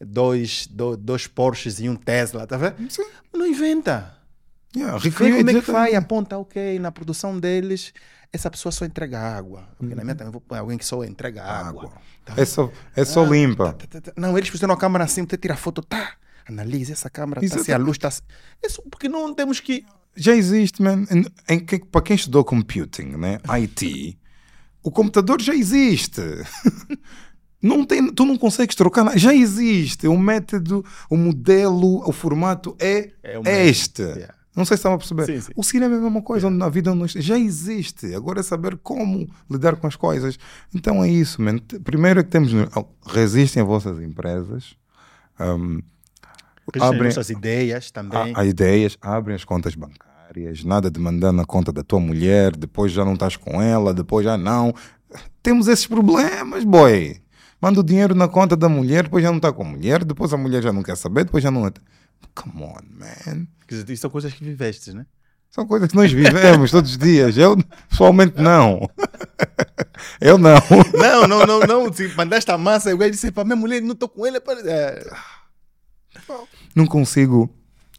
dois, 0.00 0.66
do- 0.68 0.96
dois 0.96 1.26
Porsches 1.26 1.80
e 1.80 1.88
um 1.88 1.96
Tesla, 1.96 2.46
tá 2.46 2.56
vendo? 2.56 2.90
Sim. 2.90 3.04
Não 3.34 3.46
inventa. 3.46 4.14
Yeah, 4.76 4.96
Vê 4.98 5.10
como 5.10 5.50
é 5.50 5.60
que 5.62 5.70
vai, 5.72 5.94
aponta, 5.94 6.36
ok, 6.38 6.78
na 6.78 6.92
produção 6.92 7.40
deles, 7.40 7.92
essa 8.32 8.50
pessoa 8.50 8.70
só 8.70 8.84
entrega 8.84 9.18
água. 9.18 9.66
Porque 9.78 9.94
na 9.94 10.04
minha 10.04 10.14
também 10.14 10.30
vou 10.30 10.42
pôr 10.42 10.56
alguém 10.58 10.76
que 10.78 10.84
só 10.84 11.02
entrega 11.04 11.42
água. 11.42 11.84
Água. 11.86 11.92
Tá 12.24 12.34
É 12.36 12.44
só, 12.44 12.70
é 12.94 13.04
só 13.04 13.24
Ah, 13.24 13.28
limpa. 13.28 13.72
tá, 13.72 13.86
tá, 13.88 14.00
tá. 14.00 14.12
Não, 14.16 14.36
eles 14.36 14.50
fizeram 14.50 14.74
a 14.74 14.76
câmera 14.76 15.04
assim, 15.04 15.26
você 15.28 15.36
tira 15.38 15.54
a 15.54 15.56
foto, 15.56 15.82
tá. 15.82 16.12
Analisa 16.48 16.92
essa 16.92 17.10
câmera, 17.10 17.40
tá, 17.46 17.58
se 17.58 17.72
a 17.72 17.76
luz 17.76 17.96
está. 17.96 18.10
Isso 18.64 18.82
porque 18.90 19.08
não 19.08 19.34
temos 19.34 19.60
que. 19.60 19.84
Já 20.16 20.34
existe, 20.34 20.82
man. 20.82 21.04
Em- 21.10 21.26
em 21.54 21.60
que- 21.60 21.84
para 21.84 22.02
quem 22.02 22.16
estudou 22.16 22.44
computing, 22.44 23.16
né? 23.16 23.38
IT, 23.60 24.18
o 24.82 24.90
computador 24.90 25.40
já 25.40 25.54
existe. 25.54 26.20
Não 27.60 27.84
tem, 27.84 28.12
tu 28.12 28.24
não 28.24 28.36
consegues 28.38 28.76
trocar 28.76 29.02
nada. 29.02 29.18
Já 29.18 29.34
existe. 29.34 30.06
O 30.06 30.16
método, 30.16 30.84
o 31.10 31.16
modelo, 31.16 32.08
o 32.08 32.12
formato 32.12 32.76
é, 32.78 33.10
É 33.20 33.36
o 33.36 33.42
este. 33.44 34.02
Yeah. 34.02 34.32
Não 34.54 34.64
sei 34.64 34.76
se 34.76 34.80
estão 34.80 34.92
a 34.94 34.98
perceber. 34.98 35.26
Sim, 35.26 35.40
sim. 35.40 35.52
O 35.56 35.64
cinema 35.64 35.96
é 35.96 35.98
a 35.98 36.00
mesma 36.02 36.22
coisa, 36.22 36.46
onde 36.46 36.56
na 36.56 36.68
vida 36.68 36.94
não- 36.94 37.08
já 37.08 37.36
existe. 37.36 38.14
Agora 38.14 38.38
é 38.38 38.42
saber 38.44 38.76
como 38.76 39.28
lidar 39.50 39.74
com 39.74 39.88
as 39.88 39.96
coisas. 39.96 40.38
Então 40.72 41.02
é 41.02 41.08
isso, 41.10 41.42
man. 41.42 41.58
Primeiro 41.82 42.20
é 42.20 42.22
que 42.22 42.30
temos. 42.30 42.52
Resistem 43.04 43.60
a 43.60 43.66
vossas 43.66 44.00
empresas. 44.00 44.76
Um, 45.40 45.80
Abrem 46.80 47.04
nossas 47.04 47.30
ideias 47.30 47.90
também. 47.90 48.32
há, 48.34 48.40
há 48.40 48.44
ideias, 48.44 48.96
abrem 49.00 49.34
as 49.36 49.44
contas 49.44 49.74
bancárias, 49.74 50.64
nada 50.64 50.90
de 50.90 51.00
mandar 51.00 51.32
na 51.32 51.44
conta 51.44 51.72
da 51.72 51.82
tua 51.82 52.00
mulher, 52.00 52.56
depois 52.56 52.92
já 52.92 53.04
não 53.04 53.14
estás 53.14 53.36
com 53.36 53.60
ela, 53.62 53.94
depois 53.94 54.24
já 54.24 54.36
não. 54.36 54.74
Temos 55.42 55.68
esses 55.68 55.86
problemas, 55.86 56.64
boy. 56.64 57.20
Manda 57.60 57.80
o 57.80 57.82
dinheiro 57.82 58.14
na 58.14 58.28
conta 58.28 58.56
da 58.56 58.68
mulher, 58.68 59.04
depois 59.04 59.22
já 59.22 59.30
não 59.30 59.38
está 59.38 59.52
com 59.52 59.62
a 59.62 59.66
mulher, 59.66 60.04
depois 60.04 60.32
a 60.32 60.36
mulher 60.36 60.62
já 60.62 60.72
não 60.72 60.82
quer 60.82 60.96
saber, 60.96 61.24
depois 61.24 61.42
já 61.42 61.50
não. 61.50 61.62
Come 62.34 62.62
on, 62.62 62.80
man. 62.90 63.46
Quer 63.66 63.74
dizer, 63.74 63.90
Isso 63.90 64.02
são 64.02 64.10
coisas 64.10 64.32
que 64.32 64.44
vivestes, 64.44 64.94
né? 64.94 65.06
São 65.50 65.66
coisas 65.66 65.88
que 65.88 65.96
nós 65.96 66.12
vivemos 66.12 66.70
todos 66.70 66.90
os 66.92 66.98
dias. 66.98 67.36
Eu, 67.36 67.56
pessoalmente, 67.88 68.40
não. 68.40 68.88
Eu 70.20 70.38
não. 70.38 70.58
Não, 70.94 71.26
não, 71.26 71.46
não, 71.46 71.60
não. 71.60 71.92
Se 71.92 72.08
mandaste 72.08 72.50
a 72.50 72.58
massa, 72.58 72.90
eu 72.90 73.02
ia 73.02 73.10
dizer 73.10 73.32
para 73.32 73.44
minha 73.44 73.56
mulher, 73.56 73.80
não 73.82 73.92
estou 73.92 74.08
com 74.08 74.26
ele. 74.26 74.40
Para... 74.40 74.56
Não 76.74 76.86
consigo 76.86 77.48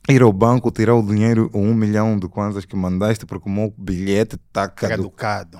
ir 0.07 0.21
ao 0.21 0.31
banco, 0.33 0.71
tirar 0.71 0.95
o 0.95 1.05
dinheiro, 1.05 1.49
o 1.53 1.59
um 1.59 1.73
milhão 1.73 2.17
de 2.17 2.27
kwanzas 2.27 2.65
que 2.65 2.75
mandaste, 2.75 3.25
porque 3.25 3.47
o 3.49 3.51
meu 3.51 3.73
bilhete 3.77 4.35
está 4.35 4.67
caducado. 4.67 5.59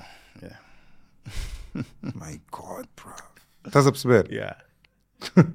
My 2.02 2.40
God, 2.50 2.86
bro. 2.96 3.14
Estás 3.66 3.86
a 3.86 3.92
perceber? 3.92 4.30
Yeah. 4.30 4.56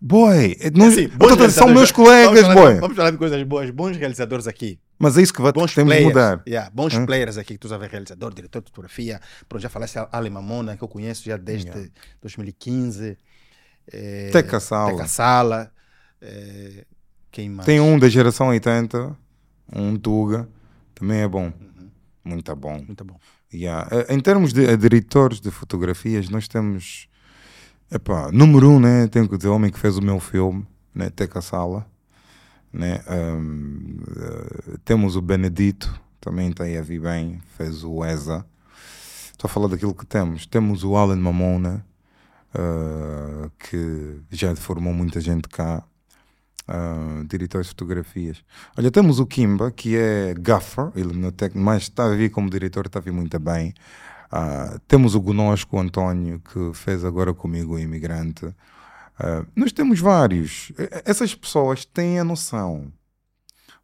Boy, 0.00 0.56
é- 0.60 0.68
Assim, 0.86 1.08
tô 1.08 1.50
são 1.50 1.66
meus 1.68 1.90
vamos 1.90 1.92
colegas, 1.92 2.42
falar- 2.42 2.54
boy. 2.54 2.74
Vamos 2.76 2.96
falar 2.96 3.10
de 3.10 3.16
coisas 3.18 3.42
boas. 3.42 3.68
Bons 3.70 3.96
realizadores 3.96 4.46
aqui. 4.46 4.78
Mas 4.96 5.18
é 5.18 5.22
isso 5.22 5.34
que 5.34 5.42
vai, 5.42 5.52
Bons 5.52 5.74
temos 5.74 5.92
players. 5.92 6.06
mudar. 6.08 6.42
Yeah, 6.46 6.70
bons 6.72 6.96
players 7.04 7.36
aqui 7.36 7.54
que 7.54 7.58
tu 7.58 7.68
sabes, 7.68 7.90
realizador, 7.90 8.32
diretor 8.32 8.62
de 8.62 8.68
fotografia. 8.68 9.20
Pronto, 9.48 9.60
já 9.62 9.68
falaste 9.68 9.96
a 9.98 10.08
Ale 10.12 10.30
Mamona, 10.30 10.76
que 10.76 10.84
eu 10.84 10.88
conheço 10.88 11.24
já 11.24 11.36
desde 11.36 11.68
Yeah. 11.68 11.90
2015. 12.22 13.18
É, 13.92 14.30
Teca 14.32 14.60
Sala. 14.60 14.92
Teca 14.92 15.08
Sala. 15.08 15.72
É, 16.20 16.84
quem 17.30 17.48
mais? 17.48 17.66
Tem 17.66 17.80
um 17.80 17.98
da 17.98 18.08
geração 18.08 18.48
80, 18.48 19.16
um 19.74 19.96
Tuga, 19.96 20.48
também 20.94 21.20
é 21.20 21.28
bom. 21.28 21.46
Uhum. 21.46 21.90
Muito 22.24 22.54
bom. 22.56 22.82
Muito 22.86 23.04
bom. 23.04 23.18
Yeah. 23.52 23.88
Eh, 23.90 24.14
Em 24.14 24.20
termos 24.20 24.52
de 24.52 24.64
eh, 24.64 24.76
diretores 24.76 25.40
de 25.40 25.50
fotografias, 25.50 26.28
nós 26.28 26.48
temos. 26.48 27.08
Epá, 27.90 28.30
número 28.32 28.70
um, 28.70 28.80
né? 28.80 29.06
Tenho 29.08 29.28
que 29.28 29.36
dizer, 29.36 29.48
o 29.48 29.54
homem 29.54 29.70
que 29.70 29.78
fez 29.78 29.96
o 29.96 30.02
meu 30.02 30.20
filme, 30.20 30.66
né? 30.94 31.08
Teca 31.10 31.40
Sala. 31.40 31.86
Né? 32.72 33.00
Ahm, 33.06 33.96
eh, 34.16 34.76
temos 34.84 35.16
o 35.16 35.22
Benedito, 35.22 35.98
também 36.20 36.50
está 36.50 36.64
aí 36.64 36.76
a 36.76 36.82
vir 36.82 37.00
bem, 37.00 37.40
fez 37.56 37.82
o 37.82 38.04
ESA. 38.04 38.44
Estou 39.32 39.48
a 39.48 39.52
falar 39.52 39.68
daquilo 39.68 39.94
que 39.94 40.04
temos. 40.04 40.44
Temos 40.46 40.84
o 40.84 40.96
Alan 40.96 41.16
Mamona, 41.16 41.86
ah, 42.52 43.48
que 43.58 44.20
já 44.30 44.54
formou 44.56 44.92
muita 44.92 45.20
gente 45.20 45.48
cá. 45.48 45.84
Ah, 46.68 47.24
diretores 47.26 47.66
de 47.66 47.70
fotografias. 47.70 48.44
Olha, 48.76 48.90
temos 48.90 49.18
o 49.18 49.26
Kimba, 49.26 49.70
que 49.70 49.96
é 49.96 50.34
gaffer, 50.38 50.92
mas 51.54 51.84
está 51.84 52.04
a 52.04 52.14
vir 52.14 52.30
como 52.30 52.50
diretor, 52.50 52.86
está 52.86 52.98
a 52.98 53.02
vir 53.02 53.12
muito 53.12 53.38
bem. 53.38 53.72
Ah, 54.30 54.78
temos 54.86 55.14
o 55.14 55.20
Gonosco, 55.20 55.76
o 55.76 55.80
António, 55.80 56.40
que 56.40 56.72
fez 56.74 57.04
agora 57.04 57.32
comigo 57.32 57.74
o 57.74 57.78
Imigrante. 57.78 58.54
Ah, 59.18 59.44
nós 59.56 59.72
temos 59.72 59.98
vários. 59.98 60.70
Essas 61.04 61.34
pessoas 61.34 61.84
têm 61.84 62.18
a 62.20 62.24
noção. 62.24 62.92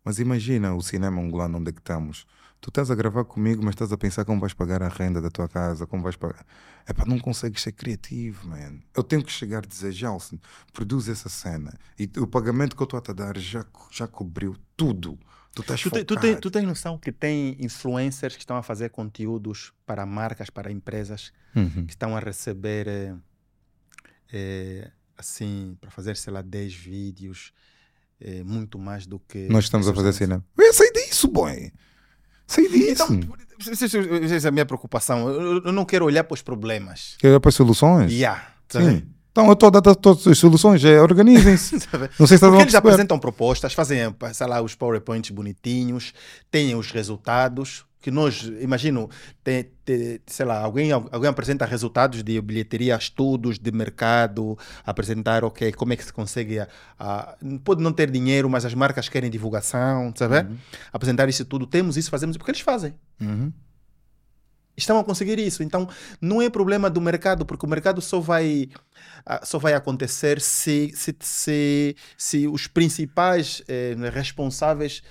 Mas 0.05 0.19
imagina 0.19 0.74
o 0.74 0.82
cinema 0.82 1.20
angolano 1.20 1.59
onde 1.59 1.70
é 1.70 1.73
que 1.73 1.81
estamos. 1.81 2.27
Tu 2.65 2.70
estás 2.70 2.91
a 2.91 2.95
gravar 2.95 3.27
comigo, 3.27 3.62
mas 3.62 3.74
estás 3.74 3.93
a 3.93 3.99
pensar 3.99 4.24
como 4.24 4.41
vais 4.41 4.55
pagar 4.55 4.82
a 4.82 4.89
renda 4.89 5.20
da 5.20 5.28
tua 5.28 5.47
casa, 5.47 5.86
como 5.86 6.03
vais 6.03 6.16
pagar. 6.16 6.47
É 6.86 6.95
para 6.95 7.05
não 7.05 7.19
consegues 7.19 7.61
ser 7.61 7.73
criativo, 7.73 8.49
man. 8.49 8.81
Eu 8.97 9.03
tenho 9.05 9.23
que 9.23 9.31
chegar 9.31 9.62
e 9.62 9.66
dizer, 9.66 9.93
Gelson, 9.93 10.39
produz 10.73 11.07
essa 11.11 11.28
cena. 11.28 11.78
E 11.99 12.11
o 12.19 12.27
pagamento 12.27 12.74
que 12.74 12.82
eu 12.82 12.85
estou 12.86 12.97
a 12.99 13.03
te 13.03 13.12
dar 13.12 13.36
já, 13.36 13.66
já 13.91 14.09
cobriu 14.09 14.57
tudo. 14.74 15.19
Tu 15.55 15.61
estás 15.61 15.82
Tu, 15.82 15.91
te- 15.91 16.05
tu, 16.07 16.16
tu 16.41 16.51
tens 16.51 16.65
noção 16.65 16.97
que 16.99 17.12
tem 17.12 17.55
influencers 17.62 18.35
que 18.35 18.41
estão 18.41 18.57
a 18.57 18.62
fazer 18.62 18.89
conteúdos 18.89 19.74
para 19.85 20.07
marcas, 20.07 20.49
para 20.49 20.73
empresas, 20.73 21.32
Uhum. 21.55 21.85
que 21.85 21.93
estão 21.93 22.16
a 22.16 22.19
receber, 22.20 22.89
eh, 22.89 23.15
eh, 24.32 24.91
assim, 25.19 25.77
para 25.82 25.91
fazer, 25.91 26.16
sei 26.16 26.32
lá, 26.32 26.41
10 26.41 26.73
vídeos, 26.74 27.53
eh, 28.19 28.43
muito 28.43 28.78
mais 28.78 29.07
do 29.07 29.19
que. 29.20 29.49
Nós 29.51 29.65
estamos 29.65 29.86
a 29.86 29.91
fazer 29.93 30.09
pessoas- 30.09 30.16
cinema. 30.16 30.45
Eu 30.57 30.73
sei 30.73 30.91
disso, 30.93 31.28
boy. 31.28 31.70
Sei 32.55 32.68
disso. 32.68 33.12
Então, 33.12 33.35
essa 33.72 34.47
é 34.47 34.48
a 34.48 34.52
minha 34.52 34.66
preocupação. 34.66 35.28
Eu, 35.28 35.62
eu 35.64 35.72
não 35.72 35.85
quero 35.85 36.05
olhar 36.05 36.24
para 36.24 36.35
os 36.35 36.43
problemas. 36.43 37.16
Quer 37.18 37.28
olhar 37.28 37.40
para 37.40 37.48
as 37.48 37.55
soluções? 37.55 38.12
Yeah, 38.12 38.47
sabe? 38.68 38.86
Sim. 38.86 39.14
Então 39.35 39.47
eu 39.48 39.55
estou 39.55 39.66
a 39.66 39.70
dar 39.70 39.94
todas 39.97 40.24
as 40.28 40.39
soluções, 40.39 40.85
é, 40.85 41.01
organizem-se. 41.01 41.81
Sabe? 41.90 42.09
Não 42.20 42.24
sei 42.24 42.26
se 42.26 42.35
estás 42.36 42.52
Porque 42.52 42.62
eles 42.62 42.74
apresentam 42.76 43.18
propostas, 43.18 43.72
fazem, 43.72 43.98
sei 44.32 44.47
lá, 44.47 44.62
os 44.62 44.76
PowerPoints 44.76 45.31
bonitinhos, 45.31 46.14
têm 46.52 46.76
os 46.76 46.93
resultados, 46.93 47.85
que 48.05 48.10
nós, 48.10 48.43
imagino, 48.60 49.09
tem, 49.43 49.64
tem, 49.82 50.20
sei 50.26 50.44
lá, 50.44 50.59
alguém, 50.60 50.93
alguém 50.93 51.26
apresenta 51.31 51.64
resultados 51.64 52.22
de 52.22 52.39
bilheteria, 52.43 52.94
estudos 52.97 53.59
de 53.59 53.72
mercado, 53.72 54.59
apresentar, 54.85 55.43
ok, 55.43 55.72
como 55.72 55.94
é 55.94 55.97
que 55.97 56.05
se 56.05 56.12
consegue, 56.12 56.59
a, 56.59 56.68
a- 56.98 57.35
pode 57.64 57.82
não 57.82 57.94
ter 57.94 58.10
dinheiro, 58.10 58.51
mas 58.51 58.66
as 58.66 58.74
marcas 58.74 59.09
querem 59.09 59.31
divulgação, 59.31 60.12
sabe? 60.14 60.47
Uhum. 60.47 60.56
Apresentar 60.93 61.31
isso 61.31 61.47
tudo, 61.47 61.66
temos 61.66 61.97
isso, 61.97 62.10
fazemos, 62.10 62.36
porque 62.36 62.51
eles 62.51 62.60
fazem. 62.60 62.94
Uhum. 63.18 63.51
estão 64.76 64.98
a 64.98 65.05
conseguir 65.05 65.39
isso. 65.39 65.62
Então, 65.62 65.89
não 66.20 66.43
é 66.43 66.51
problema 66.51 66.90
do 66.90 67.01
mercado, 67.01 67.47
porque 67.47 67.64
o 67.64 67.68
mercado 67.68 68.02
só 68.02 68.20
vai, 68.20 68.68
ah, 69.24 69.40
só 69.47 69.59
vai 69.59 69.72
acontecer 69.72 70.43
se, 70.43 70.93
se, 70.94 71.16
se, 71.20 71.97
se 72.18 72.48
os 72.48 72.66
principais 72.66 73.62
eh, 73.66 73.94
responsáveis 74.12 75.02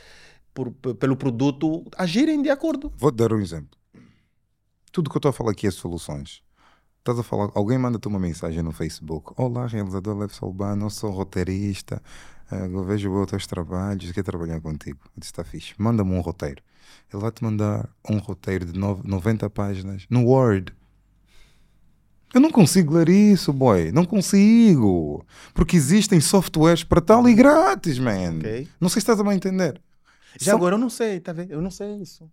por, 0.54 0.72
pelo 0.72 1.16
produto 1.16 1.84
agirem 1.98 2.42
de 2.42 2.50
acordo. 2.50 2.92
Vou-te 2.98 3.16
dar 3.16 3.34
um 3.34 3.40
exemplo. 3.40 3.78
Tudo 4.92 5.10
que 5.10 5.16
eu 5.16 5.20
estou 5.20 5.30
a 5.30 5.34
falar 5.34 5.52
aqui 5.52 5.66
é 5.68 5.72
soluções. 5.72 6.42
Estás 7.00 7.20
a 7.20 7.24
falar, 7.24 7.50
alguém 7.56 7.78
manda-te 7.78 8.08
uma 8.08 8.20
mensagem 8.20 8.62
no 8.62 8.72
Facebook. 8.72 9.34
Olá, 9.36 9.68
realizador 9.68 10.18
Lev 10.18 10.32
Salbano, 10.32 10.86
eu 10.86 10.90
sou 10.90 11.12
roteirista, 11.12 12.02
eh, 12.50 12.66
eu 12.68 12.84
vejo 12.86 13.12
os 13.12 13.28
teus 13.30 13.46
trabalhos, 13.46 14.12
quero 14.14 14.26
trabalhar 14.26 14.62
contigo. 14.62 15.00
Eu 15.06 15.12
disse, 15.18 15.32
está 15.32 15.44
fixe, 15.44 15.74
manda-me 15.78 16.12
um 16.14 16.22
roteiro. 16.22 16.62
Ele 17.12 17.22
vai 17.22 17.32
te 17.32 17.44
mandar 17.44 17.90
um 18.10 18.18
roteiro 18.20 18.66
de 18.66 18.80
nove- 18.80 19.02
90 19.06 19.50
páginas 19.50 20.06
no 20.10 20.26
Word. 20.26 20.72
Eu 22.34 22.40
não 22.42 22.50
consigo 22.52 22.94
ler 22.96 23.10
isso, 23.10 23.52
boy. 23.54 23.92
Não 23.92 24.06
consigo. 24.06 25.26
Porque 25.54 25.76
existem 25.76 26.20
softwares 26.20 26.84
para 26.84 27.00
tal 27.02 27.28
e 27.28 27.34
grátis, 27.36 28.00
man. 28.00 28.38
Ok? 28.38 28.68
Não 28.80 28.90
sei 28.90 28.94
se 28.94 29.04
estás 29.04 29.20
a 29.20 29.24
me 29.24 29.36
entender. 29.36 29.80
Já 30.40 30.52
São- 30.52 30.58
agora 30.58 30.76
eu 30.76 30.80
não 30.80 30.90
sei, 30.90 31.20
tá 31.20 31.34
vendo? 31.34 31.52
Eu 31.52 31.62
não 31.62 31.72
sei 31.72 31.96
isso. 31.98 32.30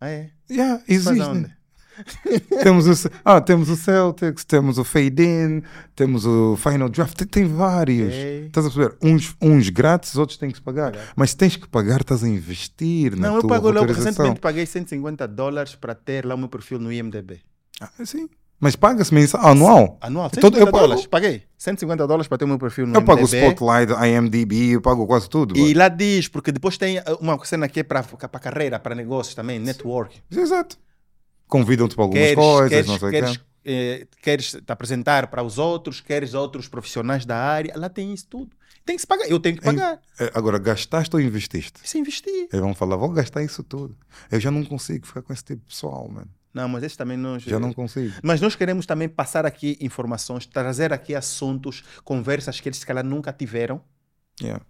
Ah, 0.00 0.08
é? 0.08 0.30
Yeah, 0.50 0.82
aonde? 1.24 1.54
temos, 2.62 2.86
o, 2.86 3.10
ah, 3.24 3.40
temos 3.40 3.68
o 3.68 3.76
Celtics, 3.76 4.44
temos 4.44 4.78
o 4.78 4.84
Fade 4.84 5.22
In, 5.22 5.62
temos 5.94 6.24
o 6.24 6.56
Final 6.56 6.88
Draft, 6.88 7.16
tem, 7.16 7.26
tem 7.26 7.44
vários. 7.44 8.14
Estás 8.14 8.66
a 8.66 8.70
perceber? 8.70 8.96
Uns, 9.02 9.36
uns 9.40 9.68
grátis, 9.68 10.16
outros 10.16 10.38
têm 10.38 10.50
que 10.50 10.56
se 10.56 10.62
pagar. 10.62 10.92
Pagar. 10.92 11.12
Mas 11.14 11.30
se 11.30 11.36
tens 11.36 11.56
que 11.56 11.68
pagar, 11.68 12.00
estás 12.00 12.24
a 12.24 12.28
investir 12.28 13.16
Não, 13.16 13.36
eu 13.36 13.46
pago, 13.46 13.68
eu 13.68 13.72
roteirização. 13.74 14.04
recentemente 14.10 14.40
paguei 14.40 14.66
150 14.66 15.28
dólares 15.28 15.74
para 15.74 15.94
ter 15.94 16.24
lá 16.24 16.34
o 16.34 16.38
meu 16.38 16.48
perfil 16.48 16.78
no 16.78 16.92
IMDB. 16.92 17.40
Ah, 17.80 17.90
sim. 18.04 18.28
Mas 18.64 18.76
paga-se 18.76 19.12
mensal, 19.12 19.44
anual. 19.44 19.98
Anual, 20.00 20.28
Então, 20.28 20.40
150 20.42 20.58
eu 20.60 20.66
pago- 20.70 20.78
dólares. 20.86 21.06
Paguei 21.06 21.42
150 21.58 22.06
dólares 22.06 22.28
para 22.28 22.38
ter 22.38 22.44
o 22.44 22.48
meu 22.48 22.58
perfil 22.60 22.86
no 22.86 22.94
Eu 22.94 23.02
pago 23.02 23.22
o 23.22 23.24
IMDB. 23.24 23.46
Spotlight, 23.48 23.92
IMDb, 24.08 24.70
eu 24.74 24.80
pago 24.80 25.04
quase 25.04 25.28
tudo. 25.28 25.56
E 25.56 25.60
boy. 25.60 25.74
lá 25.74 25.88
diz, 25.88 26.28
porque 26.28 26.52
depois 26.52 26.78
tem 26.78 26.98
uh, 27.00 27.02
uma 27.20 27.44
cena 27.44 27.68
que 27.68 27.80
é 27.80 27.82
para 27.82 28.04
carreira, 28.40 28.78
para 28.78 28.94
negócios 28.94 29.34
também, 29.34 29.58
network. 29.58 30.16
Exato. 30.30 30.78
Convidam-te 31.48 31.96
para 31.96 32.04
algumas 32.04 32.22
Queres, 32.22 32.36
coisas, 32.44 32.68
queres, 32.70 32.86
não 32.86 32.98
sei 33.00 33.08
o 33.08 33.10
queres, 33.10 33.36
quê. 33.36 33.42
eh, 33.64 34.06
queres 34.22 34.52
te 34.52 34.62
apresentar 34.72 35.26
para 35.26 35.42
os 35.42 35.58
outros, 35.58 36.00
queres 36.00 36.32
outros 36.32 36.68
profissionais 36.68 37.26
da 37.26 37.36
área, 37.36 37.74
lá 37.76 37.88
tem 37.88 38.14
isso 38.14 38.26
tudo. 38.28 38.52
Tem 38.86 38.94
que 38.96 39.02
se 39.02 39.06
pagar, 39.08 39.28
eu 39.28 39.38
tenho 39.40 39.56
que 39.56 39.62
pagar. 39.64 40.00
Eh, 40.20 40.30
Agora, 40.34 40.58
gastaste 40.58 41.14
ou 41.16 41.20
investiste? 41.20 41.80
Isso 41.84 41.96
é 41.96 42.00
investir. 42.00 42.48
Eles 42.52 42.60
vão 42.60 42.74
falar, 42.74 42.96
vou 42.96 43.10
gastar 43.10 43.42
isso 43.42 43.62
tudo. 43.64 43.96
Eu 44.30 44.38
já 44.40 44.50
não 44.52 44.64
consigo 44.64 45.04
ficar 45.06 45.22
com 45.22 45.32
esse 45.32 45.44
tipo 45.44 45.60
de 45.62 45.66
pessoal, 45.66 46.08
mano. 46.08 46.28
Não, 46.54 46.68
mas 46.68 46.82
esse 46.82 46.96
também 46.96 47.16
nós. 47.16 47.42
Já 47.42 47.58
não 47.58 47.72
consigo. 47.72 48.14
Mas 48.22 48.40
nós 48.40 48.54
queremos 48.54 48.84
também 48.84 49.08
passar 49.08 49.46
aqui 49.46 49.78
informações, 49.80 50.44
trazer 50.46 50.92
aqui 50.92 51.14
assuntos, 51.14 51.82
conversas 52.04 52.60
que 52.60 52.68
eles 52.68 52.78
se 52.78 52.86
calhar 52.86 53.04
nunca 53.04 53.32
tiveram, 53.32 53.80
Yeah. 54.40 54.64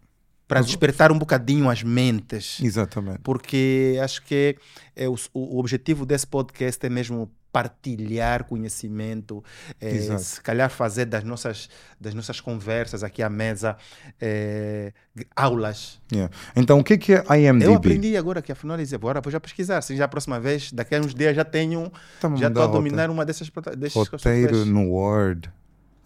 Para 0.46 0.60
despertar 0.60 1.10
um 1.10 1.18
bocadinho 1.18 1.68
as 1.70 1.82
mentes. 1.82 2.58
Exatamente. 2.62 3.20
Porque 3.22 3.98
acho 4.02 4.22
que 4.22 4.56
é 4.94 5.08
o, 5.08 5.16
o 5.32 5.58
objetivo 5.58 6.04
desse 6.04 6.26
podcast 6.26 6.84
é 6.84 6.90
mesmo 6.90 7.30
partilhar 7.52 8.44
conhecimento, 8.44 9.44
Exato. 9.78 10.22
se 10.22 10.40
calhar 10.40 10.70
fazer 10.70 11.04
das 11.04 11.22
nossas, 11.22 11.68
das 12.00 12.14
nossas 12.14 12.40
conversas 12.40 13.04
aqui 13.04 13.22
à 13.22 13.28
mesa 13.28 13.76
eh, 14.18 14.92
aulas. 15.36 16.00
Yeah. 16.10 16.34
Então, 16.56 16.80
o 16.80 16.84
que 16.84 16.94
é 16.94 16.98
que 16.98 17.12
é 17.12 17.22
IMDb? 17.38 17.66
Eu 17.66 17.74
aprendi 17.74 18.16
agora 18.16 18.40
que 18.40 18.50
afinal 18.50 18.78
eu 18.80 18.86
agora 18.94 19.20
vou 19.20 19.30
já 19.30 19.38
pesquisar, 19.38 19.78
assim 19.78 19.96
já 19.96 20.06
a 20.06 20.08
próxima 20.08 20.40
vez, 20.40 20.72
daqui 20.72 20.94
a 20.94 21.00
uns 21.00 21.14
dias 21.14 21.36
já 21.36 21.44
tenho, 21.44 21.92
Tá-me 22.20 22.38
já 22.38 22.48
estou 22.48 22.62
a 22.62 22.66
dominar 22.66 23.10
uma 23.10 23.26
dessas 23.26 23.50
desses 23.76 24.08
roteiro 24.08 24.64
no 24.64 24.88
Word. 24.88 25.52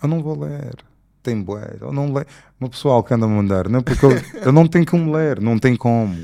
Eu 0.02 0.08
não 0.08 0.20
vou 0.20 0.38
ler. 0.38 0.74
Tem 1.26 1.42
bué. 1.42 1.76
Eu 1.80 1.92
não 1.92 2.12
leio. 2.12 2.24
O 2.60 2.70
pessoal 2.70 3.02
que 3.02 3.12
anda 3.12 3.26
a 3.26 3.28
mandar, 3.28 3.68
não 3.68 3.82
porque 3.82 4.06
eu, 4.06 4.12
eu 4.42 4.52
não 4.52 4.64
tenho 4.68 4.86
como 4.86 5.10
ler. 5.10 5.40
Não 5.40 5.58
tem 5.58 5.74
como. 5.74 6.16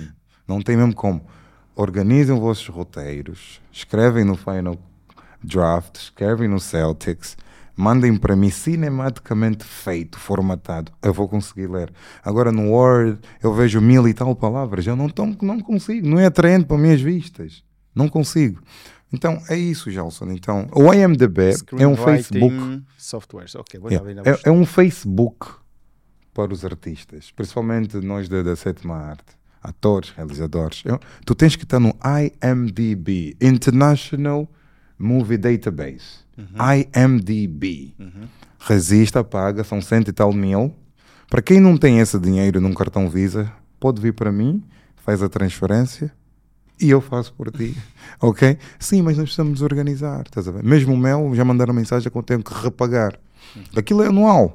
Não 0.47 0.63
tem 0.63 0.77
mesmo 0.77 0.95
como. 0.95 1.27
Organizem 1.75 2.33
os 2.33 2.41
vossos 2.41 2.69
roteiros. 2.69 3.61
Escrevem 3.73 4.25
no 4.25 4.37
Final 4.37 4.79
Draft. 5.43 5.97
Escrevem 5.97 6.47
no 6.47 6.61
Celtics. 6.61 7.37
Mandem 7.75 8.17
para 8.17 8.37
mim 8.37 8.49
cinematicamente 8.49 9.65
feito, 9.65 10.21
formatado. 10.21 10.93
Eu 11.03 11.13
vou 11.13 11.29
conseguir 11.29 11.67
ler. 11.67 11.93
Agora 12.25 12.53
no 12.53 12.71
Word 12.71 13.19
eu 13.43 13.53
vejo 13.53 13.81
mil 13.81 14.07
e 14.07 14.15
tal 14.15 14.37
palavras. 14.37 14.87
Eu 14.87 14.95
não, 14.95 15.09
não 15.43 15.59
consigo. 15.59 16.07
Não 16.07 16.21
é 16.21 16.27
atraente 16.27 16.67
para 16.67 16.79
minhas 16.79 17.01
vistas. 17.01 17.65
Não 17.93 18.09
consigo. 18.09 18.63
Então 19.13 19.43
é 19.49 19.57
isso, 19.57 19.91
Gelson. 19.91 20.31
Então, 20.31 20.69
o 20.73 20.93
IMDB 20.93 21.53
é 21.79 21.87
um 21.87 21.97
Facebook. 21.97 22.55
Screenwriting 22.55 22.85
Softwares, 22.97 23.55
ok, 23.55 23.79
vou 23.81 23.91
Yeah. 23.91 24.41
É, 24.45 24.49
é 24.49 24.51
um 24.53 24.65
Facebook 24.65 25.47
para 26.33 26.53
os 26.53 26.65
artistas, 26.65 27.31
principalmente 27.31 27.97
nós 27.99 28.29
da, 28.29 28.43
da 28.43 28.57
sétima 28.57 28.97
arte, 28.97 29.25
atores, 29.63 30.11
realizadores. 30.11 30.83
Eu- 30.85 30.99
tu 31.27 31.35
tens 31.35 31.57
que 31.57 31.65
estar 31.65 31.79
no 31.79 31.95
IMDb, 32.05 33.37
International 33.41 34.49
Movie 34.99 35.37
Database. 35.37 36.23
IMDb. 36.97 37.95
Resista, 38.59 39.23
paga, 39.25 39.65
são 39.65 39.81
cento 39.83 40.09
e 40.09 40.13
tal 40.13 40.33
mil. 40.33 40.75
Para 41.29 41.43
quem 41.43 41.61
não 41.61 41.77
tem 41.77 41.99
esse 41.99 42.19
dinheiro 42.19 42.61
num 42.61 42.73
cartão 42.75 43.09
Visa, 43.09 43.53
pode 43.81 44.01
vir 44.01 44.13
para 44.15 44.31
mim, 44.31 44.63
faz 44.97 45.23
a 45.23 45.29
transferência 45.29 46.13
e 46.83 46.91
eu 46.91 47.01
faço 47.01 47.33
por 47.35 47.51
ti. 47.51 47.77
Ok? 48.21 48.57
Sim, 48.79 49.03
mas 49.03 49.17
nós 49.17 49.25
precisamos 49.25 49.53
nos 49.53 49.63
organizar. 49.63 50.23
Estás 50.27 50.47
a 50.47 50.53
ver? 50.53 50.63
Mesmo 50.63 50.93
o 50.95 50.97
Mel 50.97 51.35
já 51.35 51.45
mandaram 51.45 51.75
mensagem 51.75 52.11
que 52.11 52.17
eu 52.17 52.23
tenho 52.23 52.43
que 52.43 52.55
repagar. 52.55 53.19
Aquilo 53.77 54.03
é 54.03 54.07
anual. 54.09 54.53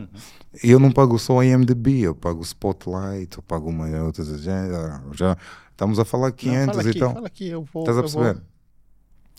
E 0.64 0.72
eu 0.72 0.80
não 0.80 0.90
pago 0.92 1.20
só 1.20 1.40
a 1.40 1.46
IMDb, 1.46 2.00
eu 2.02 2.16
pago 2.16 2.40
o 2.40 2.44
Spotlight, 2.44 3.36
eu 3.38 3.44
pago 3.44 3.70
uma 3.70 3.88
outras 4.04 4.30
agências. 4.32 4.72
Já 5.14 5.36
estamos 5.72 6.00
a 6.00 6.06
falar 6.06 6.28
Não, 6.30 6.34
500 6.34 6.66
fala 6.76 6.82
aqui, 6.90 6.98
e 6.98 7.00
tal. 7.00 7.14
Fala 7.14 7.28
aqui, 7.28 7.48
eu 7.50 7.64
vou. 7.74 7.84
Estás 7.84 7.98
a 7.98 8.02
eu 8.02 8.08
vou- 8.08 8.22
perceber? 8.24 8.42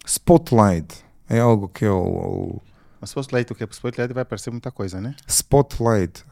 Spotlight 0.07 1.05
é 1.29 1.39
algo 1.41 1.69
que 1.69 1.85
é 1.85 1.91
o, 1.91 1.97
o 2.03 2.63
Mas 3.01 3.11
Spotlight, 3.11 3.53
o 3.53 3.55
que? 3.55 3.65
Spotlight 3.65 4.13
vai 4.13 4.23
aparecer 4.23 4.51
muita 4.51 4.71
coisa, 4.71 5.01
né? 5.01 5.15
Spotlight. 5.27 6.25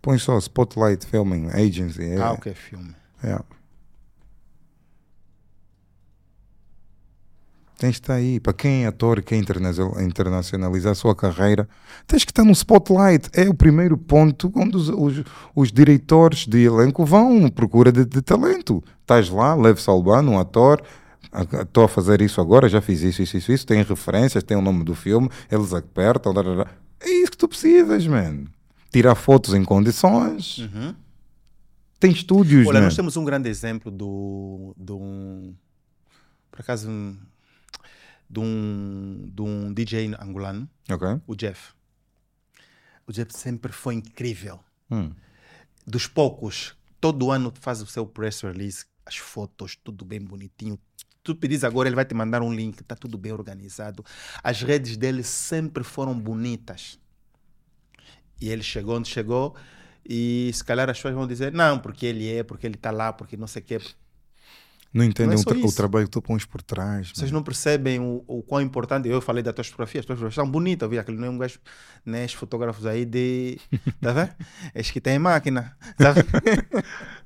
Põe 0.00 0.18
só 0.18 0.36
Spotlight 0.38 1.06
Filming 1.06 1.48
Agency. 1.48 2.04
É, 2.04 2.20
Ah, 2.20 2.32
ok, 2.32 2.52
filme. 2.54 2.94
é. 3.22 3.38
Tens 7.82 7.94
de 7.94 8.00
estar 8.00 8.14
aí. 8.14 8.38
Para 8.38 8.52
quem 8.52 8.84
é 8.84 8.86
ator 8.86 9.18
e 9.18 9.22
quer 9.22 9.34
interna- 9.34 9.72
internacionalizar 10.04 10.92
a 10.92 10.94
sua 10.94 11.16
carreira, 11.16 11.68
tens 12.06 12.24
que 12.24 12.30
estar 12.30 12.44
no 12.44 12.52
spotlight. 12.52 13.28
É 13.32 13.48
o 13.48 13.54
primeiro 13.54 13.98
ponto 13.98 14.52
onde 14.54 14.76
os, 14.76 14.88
os, 14.88 15.24
os 15.52 15.72
diretores 15.72 16.46
de 16.46 16.60
elenco 16.62 17.04
vão 17.04 17.48
procura 17.48 17.90
de, 17.90 18.04
de 18.04 18.22
talento. 18.22 18.84
Estás 19.00 19.28
lá, 19.28 19.56
Lev 19.56 19.78
Salbano, 19.78 20.30
um 20.30 20.38
ator. 20.38 20.80
Estou 21.60 21.82
a 21.82 21.88
fazer 21.88 22.22
isso 22.22 22.40
agora, 22.40 22.68
já 22.68 22.80
fiz 22.80 23.02
isso, 23.02 23.20
isso, 23.20 23.36
isso, 23.36 23.50
isso. 23.50 23.66
Tem 23.66 23.82
referências, 23.82 24.44
tem 24.44 24.56
o 24.56 24.62
nome 24.62 24.84
do 24.84 24.94
filme, 24.94 25.28
eles 25.50 25.74
apertam. 25.74 26.32
lá. 26.32 26.68
É 27.00 27.10
isso 27.10 27.32
que 27.32 27.36
tu 27.36 27.48
precisas, 27.48 28.06
man. 28.06 28.44
Tirar 28.92 29.16
fotos 29.16 29.54
em 29.54 29.64
condições. 29.64 30.58
Uhum. 30.58 30.94
Tem 31.98 32.12
estúdios, 32.12 32.64
Olha, 32.68 32.78
man. 32.78 32.84
nós 32.84 32.94
temos 32.94 33.16
um 33.16 33.24
grande 33.24 33.48
exemplo 33.48 33.90
do, 33.90 34.72
do 34.76 34.96
um, 34.96 35.52
por 36.52 36.60
acaso, 36.60 36.88
de 38.32 38.40
um, 38.40 39.30
de 39.30 39.42
um 39.42 39.72
DJ 39.74 40.14
angolano, 40.18 40.66
Ok. 40.90 41.06
o 41.26 41.36
Jeff. 41.36 41.74
O 43.06 43.12
Jeff 43.12 43.36
sempre 43.36 43.70
foi 43.72 43.94
incrível. 43.94 44.58
Hum. 44.90 45.12
Dos 45.86 46.06
poucos, 46.06 46.74
todo 46.98 47.30
ano 47.30 47.52
faz 47.60 47.82
o 47.82 47.86
seu 47.86 48.06
press 48.06 48.40
release, 48.40 48.86
as 49.04 49.16
fotos, 49.16 49.76
tudo 49.76 50.02
bem 50.04 50.18
bonitinho. 50.20 50.78
Tu 51.22 51.36
pedis 51.36 51.62
agora, 51.62 51.88
ele 51.88 51.94
vai 51.96 52.06
te 52.06 52.14
mandar 52.14 52.40
um 52.40 52.52
link, 52.52 52.80
está 52.80 52.96
tudo 52.96 53.18
bem 53.18 53.32
organizado. 53.32 54.02
As 54.42 54.62
redes 54.62 54.96
dele 54.96 55.22
sempre 55.22 55.84
foram 55.84 56.18
bonitas. 56.18 56.98
E 58.40 58.48
ele 58.48 58.62
chegou 58.62 58.96
onde 58.96 59.08
chegou, 59.10 59.54
e 60.08 60.50
se 60.54 60.64
calhar 60.64 60.88
as 60.88 60.96
pessoas 60.96 61.14
vão 61.14 61.26
dizer, 61.26 61.52
não, 61.52 61.78
porque 61.78 62.06
ele 62.06 62.28
é, 62.32 62.42
porque 62.42 62.66
ele 62.66 62.74
está 62.76 62.90
lá, 62.90 63.12
porque 63.12 63.36
não 63.36 63.46
sei 63.46 63.60
o 63.62 63.64
quê. 63.64 63.78
Não 64.92 65.04
entendem 65.04 65.34
Não 65.34 65.38
é 65.38 65.40
o, 65.40 65.44
tra- 65.44 65.66
o 65.68 65.72
trabalho 65.72 66.04
que 66.04 66.10
tu 66.10 66.20
pões 66.20 66.44
por 66.44 66.60
trás. 66.62 67.10
Vocês 67.14 67.30
man. 67.30 67.38
não 67.38 67.42
percebem 67.42 67.98
o, 67.98 68.22
o 68.26 68.42
quão 68.42 68.60
importante. 68.60 69.08
Eu 69.08 69.20
falei 69.22 69.42
das 69.42 69.54
tuas 69.54 69.66
fotografias, 69.68 70.02
as 70.02 70.06
tuas 70.06 70.18
fotografias 70.18 70.44
são 70.44 70.50
bonitas, 70.50 70.88
viu? 70.90 71.00
Aquele 71.00 71.16
não 71.16 71.28
é 71.28 71.30
um 71.30 71.38
gajo, 71.38 71.58
né? 72.04 72.24
Os 72.26 72.34
fotógrafos 72.34 72.84
aí 72.84 73.04
de. 73.06 73.58
Tá 74.00 74.12
vendo? 74.12 74.30
Esses 74.74 74.92
que 74.92 75.00
têm 75.00 75.18
máquina. 75.18 75.74
Tá? 75.96 76.12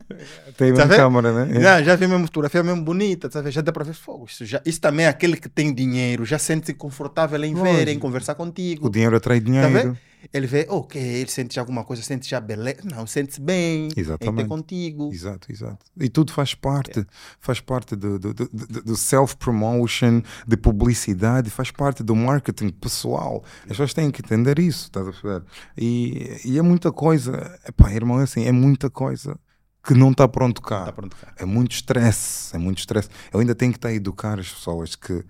Tem 0.57 0.73
uma 0.73 0.87
vendo? 0.87 0.97
câmera, 0.97 1.45
né? 1.47 1.61
Já, 1.61 1.83
já 1.83 1.97
vê 1.97 2.07
mesmo 2.07 2.27
fotografia 2.27 2.62
mesmo 2.62 2.83
bonita, 2.83 3.28
vendo? 3.28 3.51
já 3.51 3.61
dá 3.61 3.73
para 3.73 3.85
ver 3.85 3.95
fogo. 3.95 4.27
Isso, 4.28 4.45
já, 4.45 4.61
isso 4.65 4.81
também 4.81 5.07
é 5.07 5.09
aquele 5.09 5.37
que 5.37 5.49
tem 5.49 5.74
dinheiro, 5.74 6.24
já 6.24 6.39
sente-se 6.39 6.74
confortável 6.74 7.43
em 7.45 7.55
ver, 7.55 7.61
em 7.61 7.85
Lógico. 7.85 8.01
conversar 8.01 8.35
contigo. 8.35 8.87
O 8.87 8.91
dinheiro 8.91 9.16
atrai 9.16 9.41
dinheiro. 9.41 9.97
Ele 10.33 10.47
vê, 10.47 10.66
ok, 10.69 11.01
ele 11.01 11.31
sente 11.31 11.55
já 11.55 11.61
alguma 11.61 11.85
coisa, 11.85 12.03
sente 12.03 12.28
já 12.28 12.41
beleza. 12.41 12.78
Não, 12.85 13.07
sente-se 13.07 13.41
bem 13.41 13.89
em 13.97 14.01
Exatamente. 14.01 14.49
contigo. 14.49 15.11
Exato, 15.12 15.53
exato. 15.53 15.87
E 16.01 16.09
tudo 16.09 16.33
faz 16.33 16.53
parte, 16.53 17.07
faz 17.39 17.61
parte 17.61 17.95
do, 17.95 18.19
do, 18.19 18.35
do, 18.35 18.49
do- 18.49 18.97
self-promotion, 18.97 20.23
de 20.47 20.57
publicidade, 20.57 21.49
faz 21.51 21.70
parte 21.70 22.03
do 22.03 22.16
marketing 22.16 22.70
pessoal. 22.70 23.45
As 23.62 23.69
pessoas 23.69 23.95
têm 23.95 24.11
que 24.11 24.20
entender 24.20 24.59
isso, 24.59 24.85
estás 24.85 25.07
a 25.07 25.11
ver? 25.11 25.43
E, 25.77 26.41
e 26.45 26.59
é 26.59 26.62
muita 26.62 26.91
coisa, 26.91 27.57
epá, 27.69 27.93
irmão, 27.93 28.19
é 28.20 28.24
assim, 28.24 28.45
é 28.47 28.53
muita 28.53 28.91
coisa 28.91 29.39
que 29.86 29.94
não 29.94 30.10
está 30.10 30.26
pronto 30.26 30.60
cá. 30.60 30.86
Tá 30.86 30.92
pronto, 30.92 31.16
cara. 31.16 31.34
É 31.38 31.44
muito 31.44 31.72
estresse, 31.72 32.54
é 32.54 32.58
muito 32.58 32.78
estresse. 32.78 33.08
Eu 33.32 33.40
ainda 33.40 33.54
tenho 33.54 33.72
que 33.72 33.78
estar 33.78 33.88
a 33.88 33.94
educar 33.94 34.38
as 34.38 34.48
pessoas 34.50 34.96
que 34.96 35.24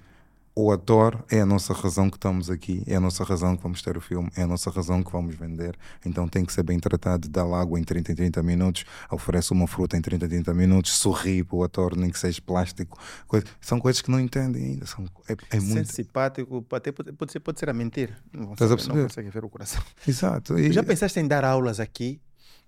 o 0.58 0.72
ator 0.72 1.22
é 1.30 1.42
a 1.42 1.44
nossa 1.44 1.74
razão 1.74 2.08
que 2.08 2.16
estamos 2.16 2.48
aqui, 2.48 2.82
é 2.86 2.96
a 2.96 3.00
nossa 3.00 3.22
razão 3.22 3.54
que 3.58 3.62
vamos 3.62 3.82
ter 3.82 3.94
o 3.94 4.00
filme, 4.00 4.30
é 4.34 4.40
a 4.42 4.46
nossa 4.46 4.70
razão 4.70 5.02
que 5.02 5.12
vamos 5.12 5.34
vender. 5.34 5.76
Então 6.02 6.26
tem 6.26 6.46
que 6.46 6.52
ser 6.52 6.62
bem 6.62 6.80
tratado, 6.80 7.28
dá 7.28 7.42
água 7.42 7.78
em 7.78 7.84
30 7.84 8.12
em 8.12 8.14
30 8.14 8.42
minutos, 8.42 8.86
oferece 9.10 9.52
uma 9.52 9.66
fruta 9.66 9.98
em 9.98 10.00
30 10.00 10.24
em 10.24 10.28
30 10.30 10.54
minutos, 10.54 10.92
sorri 10.92 11.44
para 11.44 11.56
o 11.56 11.62
ator, 11.62 11.94
nem 11.94 12.08
que 12.08 12.18
seja 12.18 12.40
plástico. 12.40 12.98
Coisa- 13.26 13.44
são 13.60 13.78
coisas 13.78 14.00
que 14.00 14.10
não 14.10 14.18
entendem 14.18 14.64
ainda. 14.64 14.86
São, 14.86 15.04
é, 15.28 15.36
é 15.56 15.60
muito. 15.60 15.92
simpático, 15.92 16.64
até 16.72 16.90
pode, 16.90 17.12
pode, 17.12 17.32
ser, 17.32 17.40
pode 17.40 17.60
ser 17.60 17.68
a 17.68 17.74
mentir. 17.74 18.16
Não 18.32 18.54
Estás 18.54 18.72
a 18.72 18.94
não 18.94 19.02
consegue 19.02 19.28
ver 19.28 19.44
o 19.44 19.50
coração. 19.50 19.82
Exato. 20.08 20.58
E- 20.58 20.72
Já 20.72 20.82
pensaste 20.82 21.20
em 21.20 21.28
dar 21.28 21.44
aulas 21.44 21.78
aqui? 21.80 22.18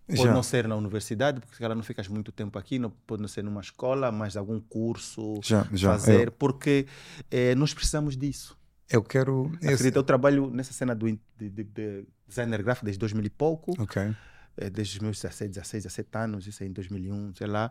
Pode 0.09 0.23
Já. 0.23 0.33
não 0.33 0.43
ser 0.43 0.67
na 0.67 0.75
universidade, 0.75 1.39
porque 1.39 1.55
se 1.55 1.61
calhar 1.61 1.77
não 1.77 1.83
ficas 1.85 2.09
muito 2.09 2.33
tempo 2.33 2.59
aqui, 2.59 2.79
não, 2.79 2.89
pode 2.91 3.21
não 3.21 3.29
ser 3.29 3.45
numa 3.45 3.61
escola, 3.61 4.11
mas 4.11 4.37
algum 4.39 4.59
curso 4.59 5.39
já, 5.45 5.67
já. 5.73 5.91
fazer, 5.93 6.29
Eu, 6.29 6.33
porque 6.33 6.87
eh, 7.31 7.55
nós 7.55 7.75
precisamos 7.75 8.17
disso. 8.17 8.57
eu 8.91 9.03
quero. 9.03 9.53
Acredita, 9.57 9.99
eu 9.99 10.03
trabalho 10.03 10.49
nessa 10.51 10.73
cena 10.73 10.95
do 10.95 11.07
de, 11.07 11.19
de- 11.51 11.65
de 11.65 12.07
designer 12.27 12.63
gráfico 12.63 12.87
desde 12.87 12.99
2000 12.99 13.27
e 13.27 13.31
pouco, 13.31 13.73
ok. 13.83 14.15
eh, 14.57 14.71
desde 14.71 14.97
os 14.97 15.03
meus 15.03 15.21
16, 15.21 15.51
16, 15.51 15.85
17 15.85 16.09
anos, 16.17 16.47
isso 16.47 16.63
aí 16.63 16.71
em 16.71 16.73
2001, 16.73 17.35
sei 17.35 17.47
lá. 17.47 17.71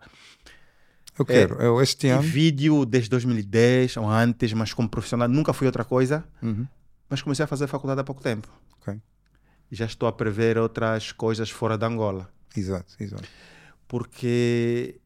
Eu 1.18 1.26
quero. 1.26 1.56
Eu, 1.60 1.82
este 1.82 2.08
ano. 2.10 2.22
vídeo 2.22 2.86
desde 2.86 3.10
2010 3.10 3.98
ou 3.98 4.08
antes, 4.08 4.54
mas 4.54 4.74
como 4.74 4.88
profissional 4.88 5.28
nunca 5.28 5.54
fui 5.54 5.66
outra 5.66 5.84
coisa, 5.84 6.24
Uhum. 6.44 6.68
mas 7.10 7.22
comecei 7.24 7.44
a 7.44 7.48
fazer 7.48 7.66
faculdade 7.66 8.00
há 8.00 8.04
pouco 8.04 8.22
tempo. 8.22 8.48
Ok. 8.80 8.96
Já 9.72 9.86
estou 9.86 10.08
a 10.08 10.12
prever 10.12 10.58
outras 10.58 11.12
coisas 11.12 11.50
fora 11.50 11.78
da 11.78 11.88
Angola. 11.88 12.30
Exato, 12.56 12.96
exato. 13.00 13.28
Porque 13.88 15.00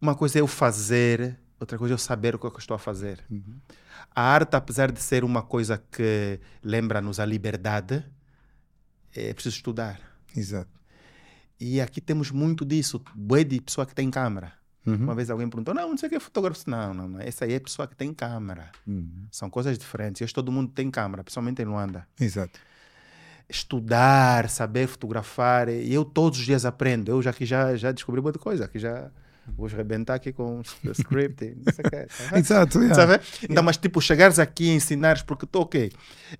uma 0.00 0.14
coisa 0.14 0.38
é 0.38 0.40
eu 0.40 0.46
fazer, 0.46 1.38
outra 1.58 1.76
coisa 1.78 1.94
é 1.94 1.96
eu 1.96 1.98
saber 1.98 2.34
o 2.34 2.38
que, 2.38 2.46
é 2.46 2.50
que 2.50 2.56
eu 2.56 2.60
estou 2.60 2.74
a 2.74 2.78
fazer. 2.78 3.24
Uhum. 3.30 3.60
A 4.14 4.22
arte, 4.22 4.56
apesar 4.56 4.90
de 4.90 5.00
ser 5.00 5.24
uma 5.24 5.42
coisa 5.42 5.82
que 5.90 6.40
lembra-nos 6.62 7.20
a 7.20 7.24
liberdade, 7.24 8.04
é 9.14 9.32
preciso 9.32 9.56
estudar. 9.56 10.00
Exato. 10.34 10.80
E 11.58 11.80
aqui 11.80 12.00
temos 12.00 12.30
muito 12.30 12.64
disso. 12.64 13.02
Bué 13.14 13.44
de 13.44 13.60
pessoa 13.60 13.86
que 13.86 13.94
tem 13.94 14.10
câmera. 14.10 14.54
Uhum. 14.86 14.96
Uma 14.96 15.14
vez 15.14 15.28
alguém 15.28 15.48
perguntou, 15.48 15.74
não, 15.74 15.90
não 15.90 15.96
sei 15.98 16.06
o 16.06 16.10
que 16.10 16.16
é 16.16 16.20
fotógrafo. 16.20 16.68
Não, 16.68 16.94
não, 16.94 17.06
não. 17.06 17.20
Essa 17.20 17.44
aí 17.44 17.52
é 17.52 17.60
pessoa 17.60 17.86
que 17.86 17.94
tem 17.94 18.14
câmera. 18.14 18.72
Uhum. 18.86 19.26
São 19.30 19.50
coisas 19.50 19.78
diferentes. 19.78 20.22
Hoje 20.22 20.32
todo 20.32 20.50
mundo 20.50 20.72
tem 20.72 20.90
câmera, 20.90 21.22
principalmente 21.22 21.60
em 21.60 21.66
Luanda. 21.66 22.08
Exato. 22.18 22.58
Estudar, 23.50 24.48
saber 24.48 24.86
fotografar. 24.86 25.68
E 25.68 25.92
eu 25.92 26.04
todos 26.04 26.38
os 26.38 26.44
dias 26.46 26.64
aprendo. 26.64 27.10
Eu 27.10 27.20
já 27.22 27.32
que 27.32 27.44
já, 27.44 27.74
já 27.76 27.92
descobri 27.92 28.20
muita 28.20 28.38
coisa. 28.38 28.64
Aqui 28.64 28.78
já 28.78 29.10
vou 29.56 29.66
arrebentar 29.66 30.14
aqui 30.14 30.32
com 30.32 30.60
o 30.60 30.62
script. 30.92 31.44
e 31.44 31.56
não 31.64 31.72
sei 31.72 31.84
o 31.84 31.90
quê. 31.90 32.06
tá? 32.30 32.38
Exato, 32.38 32.78
yeah. 32.78 32.94
Sabe? 32.94 33.20
Então, 33.48 33.62
mas 33.62 33.76
tipo, 33.76 34.00
chegares 34.00 34.38
aqui 34.38 34.64
e 34.64 34.70
ensinares, 34.74 35.22
porque 35.22 35.44
tu, 35.46 35.60
ok, 35.60 35.90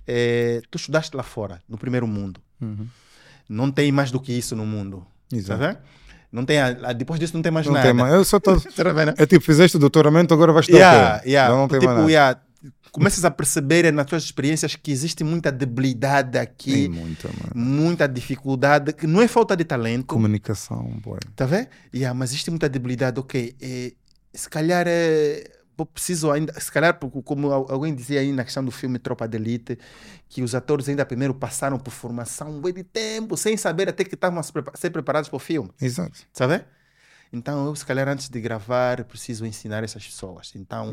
eh, 0.07 0.61
tu 0.71 0.77
estudaste 0.77 1.17
lá 1.17 1.23
fora, 1.23 1.61
no 1.69 1.77
primeiro 1.77 2.07
mundo. 2.07 2.41
Uhum. 2.61 2.87
Não 3.49 3.71
tem 3.71 3.91
mais 3.91 4.11
do 4.11 4.21
que 4.21 4.33
isso 4.33 4.55
no 4.55 4.65
mundo. 4.65 5.05
Exato. 5.33 5.61
Sabe? 5.63 5.79
Não 6.31 6.45
tem, 6.45 6.61
a- 6.61 6.67
a- 6.85 6.93
depois 6.93 7.19
disso 7.19 7.35
não 7.35 7.43
tem 7.43 7.51
mais 7.51 7.67
Não 7.67 7.73
nada. 7.73 7.93
tem. 7.93 7.99
Eu 8.15 8.25
só 8.25 8.39
tô... 8.39 8.55
Tá 8.71 8.93
vendo? 8.93 9.13
É 9.19 9.27
tipo, 9.27 9.45
fizeste 9.45 9.77
o 9.77 9.81
doutoramento, 9.81 10.33
agora 10.33 10.53
vais 10.53 10.65
estudar 10.67 10.79
Yeah, 10.79 11.17
o 11.17 11.23
quê? 11.23 11.29
yeah. 11.31 11.53
Não, 11.53 11.61
não 11.63 11.69
tem 11.69 11.81
tipo, 11.81 11.87
mais 11.93 11.99
nada. 12.03 12.11
yeah, 12.13 12.41
começas 12.93 13.25
a 13.25 13.31
perceber 13.31 13.93
nas 13.93 14.07
tuas 14.07 14.23
experiências 14.25 14.77
que 14.77 14.91
existe 14.91 15.25
muita 15.25 15.51
debilidade 15.53 16.33
Tem 16.33 16.41
aqui, 16.41 16.89
muita, 16.89 17.29
mano. 17.29 17.53
muita 17.55 18.07
dificuldade, 18.09 18.93
que 18.93 19.07
não 19.07 19.21
é 19.23 19.29
falta 19.29 19.57
de 19.57 19.65
talento, 19.65 20.07
Comunicação, 20.07 20.83
boy. 21.03 21.19
tá 21.37 21.47
vendo? 21.47 21.69
Yeah, 21.95 22.13
mas 22.19 22.31
existe 22.31 22.51
muita 22.51 22.69
debilidade, 22.69 23.19
ok. 23.19 23.57
eh, 23.61 23.93
se 24.35 24.49
calhar 24.49 24.85
é. 24.89 25.45
Preciso 25.95 26.31
ainda, 26.31 26.53
se 26.61 26.71
calhar, 26.71 26.99
porque 26.99 27.23
como 27.23 27.51
al- 27.51 27.67
alguém 27.73 27.95
dizia 27.95 28.21
aí 28.21 28.33
na 28.33 28.45
questão 28.45 28.63
do 28.63 28.71
filme 28.71 28.99
Tropa 28.99 29.27
de 29.27 29.39
Elite, 29.39 29.79
que 30.29 30.43
os 30.43 30.55
atores 30.55 30.87
ainda 30.91 31.07
primeiro 31.07 31.33
passaram 31.33 31.79
por 31.79 31.91
formação 31.91 32.51
um 32.51 32.61
de 32.61 32.85
tempo, 32.85 33.35
sem 33.35 33.57
saber 33.57 33.89
até 33.89 34.05
que 34.05 34.15
estavam 34.15 34.39
a 34.41 34.43
ser 34.77 34.91
preparados 34.91 35.31
para 35.31 35.37
o 35.39 35.41
filme. 35.41 35.71
Exato. 35.81 36.19
sabe? 36.35 36.63
Então, 37.33 37.67
eu, 37.67 37.77
se 37.77 37.87
calhar, 37.87 38.09
antes 38.09 38.29
de 38.29 38.41
gravar, 38.41 39.05
preciso 39.05 39.47
ensinar 39.47 39.85
essas 39.85 40.05
pessoas. 40.07 40.53
Então, 40.57 40.93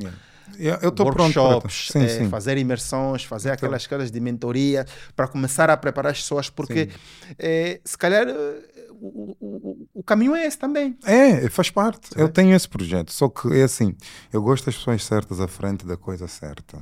Yeah. 0.57 0.81
Eu 0.81 0.93
pronto 0.93 1.13
para 1.33 1.41
workshops, 1.43 1.89
Sim, 1.91 2.03
eh, 2.03 2.07
sim. 2.07 2.29
fazer 2.29 2.57
imersões, 2.57 3.25
fazer 3.25 3.51
aquelas 3.51 3.85
coisas 3.85 4.09
de 4.09 4.17
mentoria, 4.21 4.85
para 5.13 5.27
começar 5.27 5.69
a 5.69 5.75
preparar 5.75 6.13
as 6.13 6.19
pessoas, 6.19 6.49
porque, 6.49 6.89
eh, 7.37 7.81
se 7.83 7.97
calhar, 7.97 8.29
eh, 8.29 8.87
o, 8.91 9.35
o, 9.41 9.87
o- 9.93 10.03
caminho 10.03 10.33
é 10.35 10.45
esse 10.45 10.57
também. 10.57 10.97
É, 11.03 11.49
faz 11.49 11.69
parte. 11.69 12.07
Sabe? 12.09 12.21
Eu 12.21 12.29
tenho 12.29 12.55
esse 12.55 12.67
projeto. 12.69 13.11
Só 13.11 13.27
que 13.27 13.49
é 13.59 13.63
assim, 13.63 13.93
eu 14.31 14.41
gosto 14.41 14.67
das 14.67 14.77
pessoas 14.77 15.03
certas 15.03 15.41
à 15.41 15.49
frente 15.49 15.85
da 15.85 15.97
coisa 15.97 16.29
certa. 16.29 16.79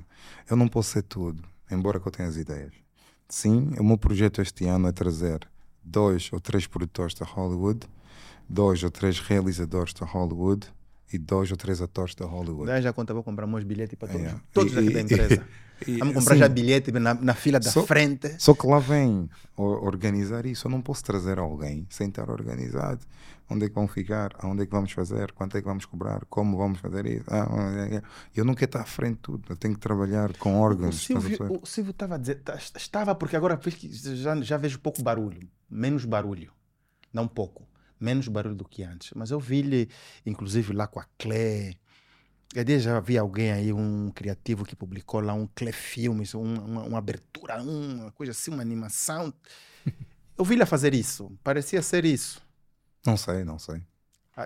Eu 0.48 0.56
não 0.56 0.68
posso 0.68 0.92
ser 0.92 1.02
tudo, 1.02 1.44
embora 1.72 2.00
que 2.00 2.08
eu 2.08 2.12
tenha 2.12 2.30
as 2.30 2.38
ideias. 2.38 2.74
Sim, 3.28 3.72
o 3.80 3.84
meu 3.84 3.98
projeto 3.98 4.44
este 4.44 4.68
ano 4.68 4.88
é 4.88 4.92
trazer 4.92 5.40
dois 5.84 6.30
ou 6.32 6.40
três 6.40 6.68
produtores 6.68 7.16
da 7.16 7.26
Hollywood, 7.26 7.88
dois 8.50 8.84
ou 8.84 8.92
três 8.92 9.20
realizadores 9.20 9.94
da 9.94 10.06
Hollywood 10.06 10.68
e 11.12 11.18
dois 11.18 11.52
ou 11.52 11.58
três 11.58 11.82
atores 11.82 12.16
da 12.16 12.26
Hollywood. 12.26 12.66
Daí 12.68 12.82
já 12.82 12.92
conta, 12.94 13.14
vou 13.14 13.24
comprar 13.24 13.46
meus 13.48 13.64
bilhetes 13.64 13.98
para 13.98 14.08
todos, 14.10 14.22
Yeah. 14.24 14.42
todos 14.54 14.74
E- 14.74 14.80
aqui 14.80 14.88
e- 14.90 14.94
da 14.94 15.02
empresa. 15.02 15.48
e- 15.88 15.98
Vamos 15.98 16.14
comprar 16.16 16.34
sim. 16.34 16.40
já 16.40 16.50
bilhete 16.50 16.92
na, 16.92 17.14
na 17.14 17.34
fila 17.34 17.60
da 17.60 17.70
Só- 17.72 17.84
frente. 17.86 18.36
Só 18.40 18.54
que 18.54 18.66
lá 18.68 18.80
vem 18.80 19.30
o- 19.56 19.64
organizar 19.86 20.46
isso. 20.46 20.68
Eu 20.68 20.72
não 20.72 20.82
posso 20.82 21.04
trazer 21.04 21.38
alguém 21.40 21.86
sem 21.90 22.08
estar 22.10 22.30
organizado. 22.30 23.02
Onde 23.48 23.66
é 23.66 23.70
que 23.70 23.76
vão 23.76 23.88
ficar? 23.88 24.32
Aonde 24.40 24.64
é 24.64 24.66
que 24.66 24.72
vamos 24.72 24.92
fazer? 24.92 25.32
Quanto 25.34 25.56
é 25.56 25.62
que 25.62 25.68
vamos 25.68 25.86
cobrar? 25.86 26.26
Como 26.28 26.58
vamos 26.58 26.80
fazer 26.80 27.06
isso? 27.06 27.26
Ah, 27.28 27.44
ah, 27.48 27.98
ah. 27.98 28.04
Eu 28.36 28.44
não 28.44 28.56
quero 28.56 28.70
estar 28.70 28.82
à 28.82 28.86
frente 28.86 29.18
de 29.18 29.22
tudo. 29.22 29.44
Eu 29.50 29.56
tenho 29.56 29.76
que 29.76 29.80
trabalhar 29.80 30.36
com 30.38 30.56
O 30.56 30.62
órgãos. 30.62 30.96
a 30.96 31.00
Silvio, 31.00 31.60
o 31.62 31.66
Silvio 31.68 31.92
estava 31.92 32.16
a 32.16 32.18
dizer, 32.18 32.42
tá- 32.42 32.56
estava 32.56 33.14
porque 33.14 33.36
agora 33.36 33.60
já, 34.16 34.42
já 34.42 34.58
vejo 34.58 34.80
pouco 34.80 35.04
barulho, 35.04 35.48
menos 35.70 36.06
barulho, 36.06 36.52
não 37.14 37.28
pouco, 37.28 37.68
menos 38.00 38.28
barulho 38.28 38.56
do 38.56 38.66
que 38.66 38.84
antes. 38.84 39.12
Mas 39.16 39.32
eu 39.32 39.40
vi-lhe, 39.40 39.90
inclusive 40.26 40.74
lá 40.74 40.88
com 40.88 41.00
a 41.00 41.06
Clé, 41.18 41.76
Cadê 42.54 42.80
já 42.80 43.00
vi 43.02 43.18
alguém 43.18 43.52
aí, 43.52 43.74
um 43.74 44.10
criativo 44.12 44.64
que 44.64 44.76
publicou 44.78 45.20
lá 45.20 45.34
um 45.34 45.46
Clé 45.48 45.74
Filmes, 45.74 46.34
um- 46.34 46.42
uma, 46.64 46.84
uma 46.84 46.98
abertura, 47.00 47.62
uma 47.62 48.12
coisa 48.14 48.32
assim, 48.32 48.52
uma 48.52 48.62
animação. 48.62 49.34
Eu 50.38 50.46
vi-lhe 50.46 50.64
a 50.64 50.66
fazer 50.66 50.94
isso, 50.94 51.32
parecia 51.44 51.82
ser 51.82 52.06
isso. 52.06 52.42
Não 53.06 53.18
sei, 53.18 53.44
não 53.44 53.60
sei. 53.60 53.82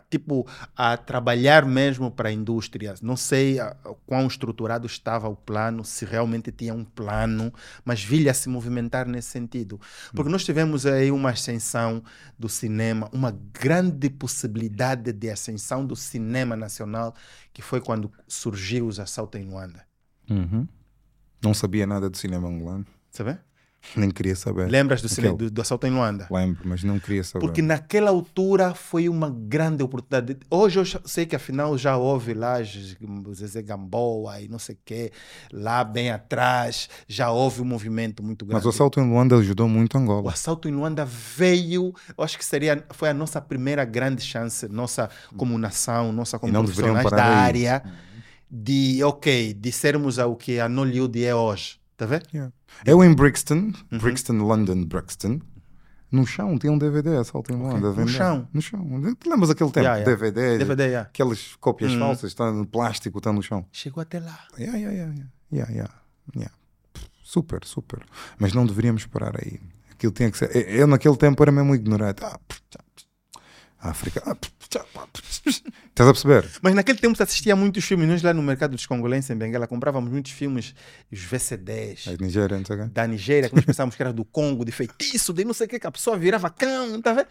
Tipo, 0.09 0.47
a 0.75 0.95
trabalhar 0.97 1.65
mesmo 1.65 2.11
para 2.11 2.29
a 2.29 2.31
indústria. 2.31 2.93
Não 3.01 3.15
sei 3.15 3.59
a, 3.59 3.69
a 3.83 3.93
quão 4.05 4.27
estruturado 4.27 4.85
estava 4.85 5.27
o 5.27 5.35
plano, 5.35 5.83
se 5.83 6.05
realmente 6.05 6.51
tinha 6.51 6.73
um 6.73 6.83
plano, 6.85 7.51
mas 7.83 8.03
vi-lhe 8.03 8.29
a 8.29 8.33
se 8.33 8.49
movimentar 8.49 9.07
nesse 9.07 9.29
sentido. 9.29 9.79
Porque 10.13 10.31
nós 10.31 10.43
tivemos 10.45 10.85
aí 10.85 11.11
uma 11.11 11.31
ascensão 11.31 12.03
do 12.37 12.47
cinema, 12.47 13.09
uma 13.11 13.31
grande 13.31 14.09
possibilidade 14.09 15.11
de 15.11 15.29
ascensão 15.29 15.85
do 15.85 15.95
cinema 15.95 16.55
nacional, 16.55 17.15
que 17.51 17.61
foi 17.61 17.81
quando 17.81 18.11
surgiu 18.27 18.87
os 18.87 18.99
assaltos 18.99 19.41
em 19.41 19.45
Luanda. 19.45 19.85
Não 21.41 21.53
sabia 21.53 21.87
nada 21.87 22.09
do 22.09 22.17
cinema 22.17 22.47
angolano. 22.47 22.85
Sabe? 23.11 23.39
Nem 23.95 24.11
queria 24.11 24.35
saber. 24.35 24.69
Lembras 24.69 25.01
do, 25.01 25.07
Aquele- 25.11 25.35
do, 25.35 25.49
do 25.51 25.61
assalto 25.61 25.87
em 25.87 25.89
Luanda? 25.89 26.27
Lembro, 26.29 26.61
mas 26.67 26.83
não 26.83 26.99
queria 26.99 27.23
saber. 27.23 27.39
Porque 27.45 27.61
naquela 27.61 28.09
altura 28.11 28.73
foi 28.75 29.07
uma 29.09 29.29
grande 29.29 29.81
oportunidade. 29.81 30.37
Hoje 30.49 30.79
eu 30.79 30.85
sei 31.05 31.25
que 31.25 31.35
afinal 31.35 31.77
já 31.77 31.97
houve 31.97 32.33
lá 32.33 32.55
o 33.25 33.33
Zezé 33.33 33.61
Gamboa 33.61 34.41
e 34.41 34.47
não 34.47 34.59
sei 34.59 34.75
o 34.75 34.79
quê, 34.85 35.11
lá 35.51 35.83
bem 35.83 36.11
atrás 36.11 36.89
já 37.07 37.31
houve 37.31 37.61
um 37.61 37.65
movimento 37.65 38.21
muito 38.21 38.45
grande. 38.45 38.57
Mas 38.57 38.65
o 38.65 38.69
assalto 38.69 38.99
em 38.99 39.09
Luanda 39.09 39.35
ajudou 39.37 39.67
muito 39.67 39.97
O 39.97 40.01
Angola. 40.01 40.31
assalto 40.31 40.67
em 40.67 40.71
Luanda 40.71 41.05
veio, 41.05 41.93
eu 42.17 42.23
acho 42.23 42.37
que 42.37 42.45
seria, 42.45 42.83
foi 42.91 43.09
a 43.09 43.13
nossa 43.13 43.39
primeira 43.41 43.85
grande 43.85 44.21
chance, 44.21 44.67
nossa 44.67 45.09
como 45.37 45.57
nação, 45.57 46.11
nossa 46.11 46.37
como 46.37 46.51
profissionais 46.53 47.09
da 47.09 47.23
aí. 47.25 47.31
área, 47.47 47.83
de, 48.51 49.03
ok, 49.03 49.53
de 49.53 49.71
sermos 49.71 50.17
o 50.17 50.35
que 50.35 50.59
a 50.59 50.67
Nollywood 50.67 51.23
é 51.23 51.33
hoje. 51.33 51.79
Tá 51.99 52.05
vendo? 52.05 52.23
Yeah. 52.33 52.53
Eu 52.85 53.03
em 53.03 53.13
Brixton, 53.13 53.73
Uhum. 53.91 53.99
Brixton, 53.99 54.33
London, 54.37 54.85
Brixton, 54.85 55.41
No 56.11 56.25
chão, 56.25 56.57
tinha 56.57 56.71
um 56.71 56.77
DVD 56.77 57.17
assalto 57.17 57.51
em 57.53 57.55
Luanda. 57.57 57.75
a 57.75 57.89
No 57.89 57.93
vender. 57.93 58.11
chão? 58.13 58.47
No 58.53 58.61
chão. 58.61 58.79
Tu 59.19 59.29
lembras 59.29 59.49
aquele 59.51 59.69
tempo? 59.69 59.85
Yeah, 59.85 59.99
yeah. 59.99 60.09
DVD, 60.09 60.57
DVD, 60.57 60.83
yeah. 60.85 61.07
aquelas 61.09 61.55
cópias 61.59 61.91
Hum. 61.91 61.99
falsas, 61.99 62.31
está 62.31 62.51
no 62.51 62.65
plástico, 62.65 63.17
está 63.19 63.31
no 63.33 63.43
chão. 63.43 63.63
Chegou 63.71 64.01
até 64.01 64.19
lá. 64.19 64.39
Yeah, 64.57 64.75
yeah, 64.79 64.95
yeah, 64.95 65.13
yeah. 65.51 65.71
Yeah, 65.71 65.93
yeah, 66.35 66.51
Super, 67.21 67.63
super. 67.65 67.99
Mas 68.39 68.53
não 68.53 68.65
deveríamos 68.65 69.05
parar 69.05 69.35
aí. 69.37 69.59
Aquilo 69.91 70.11
tinha 70.13 70.31
que 70.31 70.37
ser. 70.37 70.49
eu- 70.55 70.87
naquele 70.87 71.15
tempo 71.17 71.43
era 71.43 71.51
mesmo 71.51 71.75
ignorante. 71.75 72.23
Ah, 72.23 72.39
pff, 72.47 72.61
tchá, 72.71 72.79
pff. 72.95 73.07
África. 73.79 74.23
ah, 74.25 74.33
pff. 74.35 74.51
Estás 74.69 76.07
a 76.07 76.13
perceber? 76.13 76.49
Mas 76.61 76.75
naquele 76.75 76.99
tempo 76.99 77.15
se 77.15 77.23
assistia 77.23 77.53
a 77.53 77.55
muitos 77.55 77.83
filmes. 77.83 78.07
Nós 78.07 78.21
lá 78.21 78.33
no 78.33 78.43
mercado 78.43 78.71
dos 78.71 78.85
congolenses 78.85 79.29
em 79.31 79.35
Benguela 79.35 79.67
comprávamos 79.67 80.11
muitos 80.11 80.31
filmes, 80.31 80.75
os 81.11 81.19
VCDs. 81.19 82.07
As 82.07 82.17
Nigéria, 82.19 82.57
não 82.57 82.65
sei 82.65 82.75
o 82.75 82.79
quê. 82.83 82.85
da 82.93 83.07
Nigéria, 83.07 83.49
que 83.49 83.55
nós 83.55 83.65
pensávamos 83.65 83.95
que 83.95 84.01
era 84.03 84.13
do 84.13 84.23
Congo, 84.23 84.63
de 84.63 84.71
feitiço, 84.71 85.33
de 85.33 85.43
não 85.43 85.53
sei 85.53 85.65
o 85.65 85.69
que, 85.69 85.79
que 85.79 85.87
a 85.87 85.91
pessoa 85.91 86.17
virava 86.17 86.49
cão, 86.49 87.01
tá 87.01 87.13
vendo? 87.13 87.27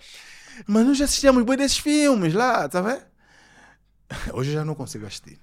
Mas 0.66 0.86
nós 0.86 0.98
já 0.98 1.04
assistíamos 1.04 1.44
bem 1.44 1.56
desses 1.56 1.78
filmes 1.78 2.34
lá, 2.34 2.68
tá 2.68 2.80
vendo? 2.80 3.02
Hoje 4.32 4.50
eu 4.50 4.54
já 4.54 4.64
não 4.64 4.74
consigo 4.74 5.06
assistir. 5.06 5.38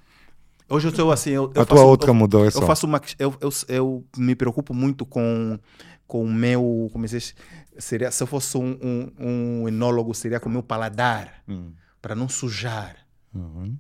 Hoje 0.68 0.88
eu 0.88 0.96
sou 0.96 1.12
assim, 1.12 1.30
eu, 1.30 1.52
eu 1.56 1.62
A 1.62 1.66
tua 1.66 1.78
faço- 1.78 1.88
outra 1.88 2.10
eu, 2.10 2.14
mudou, 2.14 2.44
é 2.44 2.48
eu 2.48 2.52
só. 2.52 2.66
faço 2.66 2.86
uma, 2.88 3.00
eu, 3.20 3.34
eu, 3.40 3.50
eu 3.70 4.06
me 4.18 4.36
preocupo 4.36 4.74
muito 4.74 5.06
com, 5.06 5.58
com 6.08 6.24
o 6.26 6.34
meu, 6.34 6.90
como 6.92 7.08
se 7.08 7.16
diz, 7.20 7.36
seria, 7.78 8.10
se 8.12 8.22
eu 8.24 8.28
fosse 8.28 8.58
um, 8.58 8.78
um, 8.82 9.12
um 9.64 9.68
enólogo, 9.68 10.14
seria 10.16 10.40
com 10.40 10.50
o 10.50 10.52
meu 10.52 10.64
paladar, 10.64 11.42
Hum. 11.48 11.72
Para 12.06 12.14
não 12.14 12.30
sujar. 12.30 12.98
Uhum. 13.34 13.80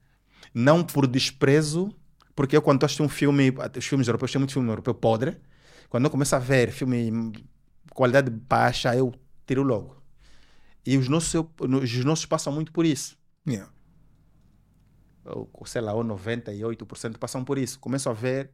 Não 0.51 0.83
por 0.83 1.05
desprezo, 1.05 1.95
porque 2.35 2.57
eu 2.57 2.61
quando 2.63 2.77
estou 2.77 2.87
assistindo 2.87 3.05
um 3.05 3.09
filme, 3.09 3.53
os 3.77 3.85
filmes 3.85 4.07
europeus, 4.07 4.31
tem 4.31 4.39
muito 4.39 4.51
filme 4.51 4.67
europeu 4.67 4.95
podre, 4.95 5.37
quando 5.89 6.05
eu 6.05 6.09
começo 6.09 6.35
a 6.35 6.39
ver 6.39 6.71
filme 6.71 7.31
qualidade 7.91 8.31
baixa, 8.31 8.95
eu 8.95 9.13
tiro 9.45 9.61
logo. 9.61 10.01
E 10.83 10.97
os 10.97 11.07
nossos, 11.07 11.35
os 11.59 12.03
nossos 12.03 12.25
passam 12.25 12.51
muito 12.51 12.71
por 12.71 12.83
isso. 12.83 13.15
Yeah. 13.47 13.71
Ou, 15.23 15.47
sei 15.67 15.81
lá, 15.81 15.93
ou 15.93 16.03
98% 16.03 17.19
passam 17.19 17.43
por 17.43 17.59
isso. 17.59 17.79
Começo 17.79 18.09
a 18.09 18.13
ver, 18.13 18.49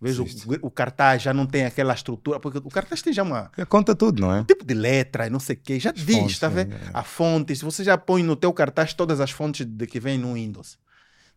vejo 0.00 0.24
o, 0.24 0.66
o 0.68 0.70
cartaz 0.70 1.22
já 1.22 1.34
não 1.34 1.46
tem 1.46 1.64
aquela 1.64 1.92
estrutura, 1.94 2.40
porque 2.40 2.58
o 2.58 2.68
cartaz 2.70 3.02
tem 3.02 3.12
já 3.12 3.22
uma, 3.22 3.50
É, 3.56 3.64
Conta 3.64 3.94
tudo, 3.94 4.20
não 4.22 4.32
é? 4.34 4.40
um 4.40 4.44
tipo 4.44 4.64
de 4.64 4.74
letra 4.74 5.26
e 5.26 5.30
não 5.30 5.40
sei 5.40 5.56
o 5.56 5.60
quê. 5.62 5.78
Já 5.78 5.92
diz, 5.92 6.04
fontes, 6.04 6.38
tá 6.38 6.48
vendo? 6.48 6.72
é. 6.74 6.78
A 6.94 7.02
fonte, 7.02 7.54
se 7.54 7.64
você 7.64 7.84
já 7.84 7.98
põe 7.98 8.22
no 8.22 8.34
teu 8.36 8.52
cartaz 8.52 8.94
todas 8.94 9.20
as 9.20 9.30
fontes 9.30 9.66
de 9.66 9.86
que 9.86 10.00
vem 10.00 10.18
no 10.18 10.34
Windows. 10.34 10.78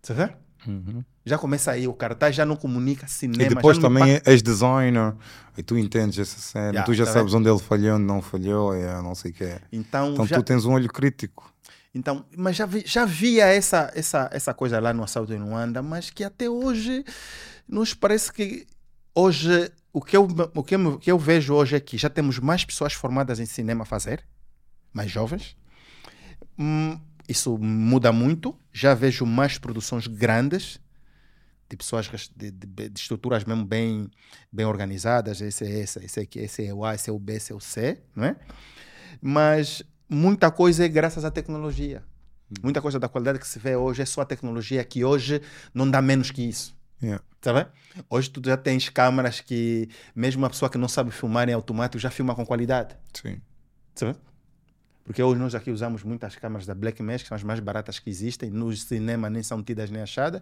Tá 0.02 0.14
vendo? 0.14 0.34
Uhum. 0.65 1.03
Já 1.26 1.38
começa 1.38 1.72
aí, 1.72 1.88
o 1.90 1.94
cartaz 1.94 2.34
já 2.35 2.45
não 2.45 2.56
comunica 2.56 3.06
cinema. 3.07 3.44
E 3.44 3.49
depois 3.53 3.77
também 3.77 4.22
és 4.26 4.41
designer 4.41 5.14
e 5.57 5.64
tu 5.64 5.77
entendes 5.77 6.18
essa 6.19 6.40
cena, 6.40 6.68
Yeah, 6.69 6.84
tu 6.84 6.94
já 6.94 7.06
tá 7.06 7.11
sabes 7.11 7.34
onde 7.34 7.49
ele 7.49 7.60
falhou, 7.60 7.95
onde 7.98 8.06
não 8.06 8.22
falhou, 8.22 8.73
é, 8.73 9.02
não 9.02 9.14
sei 9.14 9.31
o 9.31 9.34
que 9.34 9.44
é. 9.44 9.60
Então, 9.73 10.14
Então 10.14 10.26
já, 10.26 10.38
tu 10.38 10.44
tens 10.44 10.64
um 10.65 10.72
olho 10.72 10.88
crítico. 10.88 11.53
então, 11.94 12.26
mas 12.38 12.56
já, 12.56 12.65
vi- 12.65 12.84
já 12.85 13.03
via 13.03 13.45
essa, 13.48 13.91
essa, 13.94 14.30
essa 14.31 14.53
coisa 14.53 14.80
lá 14.80 14.94
no 14.94 15.03
assalto 15.03 15.34
em 15.34 15.38
Luanda, 15.40 15.81
mas 15.81 16.10
que 16.10 16.23
até 16.23 16.49
hoje 16.49 17.03
nos 17.68 17.94
parece 17.94 18.31
que 18.31 18.65
hoje 19.15 19.72
o 19.91 20.02
que 20.02 20.18
eu, 20.18 20.23
o 20.56 20.64
que 20.64 20.76
eu, 20.76 20.88
o 20.94 20.99
que 20.99 21.11
eu 21.11 21.19
vejo 21.19 21.53
hoje 21.53 21.76
é 21.76 21.80
que 21.80 21.98
já 21.98 22.10
temos 22.10 22.40
mais 22.40 22.65
pessoas 22.65 22.94
formadas 22.94 23.40
em 23.40 23.45
cinema 23.45 23.84
a 23.84 23.85
fazer, 23.85 24.26
mais 24.91 25.10
jovens. 25.11 25.56
Hum, 26.57 26.99
isso 27.27 27.57
muda 27.57 28.11
muito. 28.11 28.57
Já 28.72 28.94
vejo 28.94 29.26
mais 29.26 29.57
produções 29.57 30.07
grandes, 30.07 30.80
de 31.69 31.77
pessoas 31.77 32.07
de, 32.35 32.52
de- 32.52 32.90
de 32.90 32.99
estruturas 32.99 33.44
mesmo 33.45 33.65
bem, 33.65 34.10
bem 34.52 34.65
organizadas. 34.65 35.41
Esse 35.41 35.64
é 35.65 35.80
esse, 35.80 36.03
esse, 36.06 36.19
aqui, 36.19 36.40
esse 36.40 36.65
é 36.65 36.73
o 36.73 36.84
A, 36.85 36.94
esse 36.95 37.10
é 37.10 37.14
o 37.14 37.19
B, 37.19 37.34
esse 37.35 37.52
é 37.52 37.56
o 37.56 37.60
C, 37.60 38.02
não 38.15 38.26
é? 38.26 38.35
Mas 39.22 39.84
muita 40.10 40.52
coisa 40.52 40.85
é 40.85 40.88
graças 40.88 41.23
à 41.26 41.31
tecnologia. 41.31 42.03
Muita 42.61 42.81
coisa 42.81 42.99
da 42.99 43.10
qualidade 43.10 43.40
que 43.40 43.48
se 43.48 43.57
vê 43.57 43.76
hoje 43.76 44.02
é 44.02 44.06
só 44.06 44.22
a 44.22 44.26
tecnologia, 44.26 44.84
que 44.84 45.03
hoje 45.03 45.41
não 45.73 45.90
dá 45.90 46.02
menos 46.02 46.30
que 46.30 46.44
isso. 46.44 46.76
Yeah. 47.02 47.24
Tá 47.41 47.52
vendo? 47.52 47.70
Hoje 48.10 48.30
tu 48.30 48.41
já 48.44 48.56
tens 48.56 48.88
câmaras 48.90 49.41
que, 49.41 49.90
mesmo 50.15 50.41
uma 50.41 50.49
pessoa 50.49 50.70
que 50.70 50.78
não 50.78 50.88
sabe 50.88 51.11
filmar 51.11 51.49
em 51.49 51.53
automático, 51.53 51.99
já 51.99 52.10
filma 52.10 52.34
com 52.34 52.45
qualidade. 52.45 52.95
Sim. 53.14 53.41
Sabe? 53.94 54.18
Porque 55.03 55.22
hoje 55.22 55.40
nós 55.40 55.53
aqui 55.53 55.70
usamos 55.70 56.03
muitas 56.03 56.36
câmaras 56.36 56.65
da 56.65 56.74
Blackmagic, 56.74 57.24
que 57.24 57.28
são 57.28 57.36
as 57.36 57.44
mais 57.44 57.60
baratas 57.60 57.99
que 57.99 58.10
existem. 58.10 58.49
No 58.49 58.74
cinema 58.76 59.30
nem 59.30 59.44
são 59.44 59.61
tidas 59.61 59.90
nem 59.90 60.02
achadas. 60.02 60.41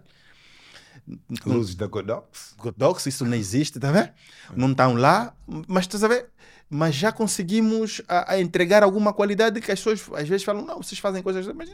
Luzes 1.44 1.74
da 1.74 1.86
Godox. 1.86 2.54
Godox, 2.56 3.06
isso 3.06 3.24
não 3.24 3.34
existe, 3.34 3.80
tá 3.80 3.90
vendo? 3.90 4.10
Não 4.54 4.70
estão 4.70 4.94
lá, 4.94 5.34
mas 5.66 5.86
tu 5.86 5.98
sabe? 5.98 6.24
Mas 6.70 6.94
já 6.94 7.10
conseguimos 7.10 8.00
a, 8.06 8.34
a 8.34 8.40
entregar 8.40 8.82
alguma 8.82 9.12
qualidade 9.12 9.60
que 9.60 9.72
as 9.72 9.80
pessoas 9.80 10.08
às 10.20 10.28
vezes 10.28 10.44
falam, 10.44 10.64
não, 10.64 10.82
vocês 10.82 10.98
fazem 10.98 11.22
coisas, 11.22 11.46
mas 11.48 11.70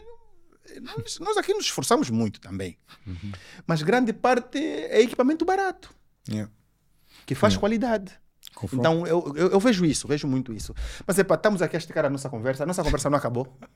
nós, 0.80 1.18
nós 1.20 1.36
aqui 1.36 1.52
nos 1.54 1.64
esforçamos 1.64 2.10
muito 2.10 2.40
também. 2.40 2.78
Mas 3.66 3.82
grande 3.82 4.12
parte 4.12 4.58
é 4.58 5.00
equipamento 5.02 5.44
barato, 5.44 5.90
Yeah. 6.28 6.50
que 7.26 7.34
faz 7.34 7.52
Yeah. 7.54 7.60
qualidade. 7.60 8.12
Conforme. 8.54 8.80
Então 8.80 9.06
eu, 9.06 9.32
eu, 9.36 9.50
eu 9.52 9.60
vejo 9.60 9.84
isso, 9.84 10.08
vejo 10.08 10.26
muito 10.26 10.52
isso. 10.52 10.74
Mas 11.06 11.18
epa, 11.18 11.34
estamos 11.34 11.62
aqui 11.62 11.76
a 11.76 11.78
esticar 11.78 12.04
a 12.04 12.10
nossa 12.10 12.28
conversa, 12.28 12.64
a 12.64 12.66
nossa 12.66 12.82
conversa 12.82 13.08
não 13.10 13.18
acabou. 13.18 13.46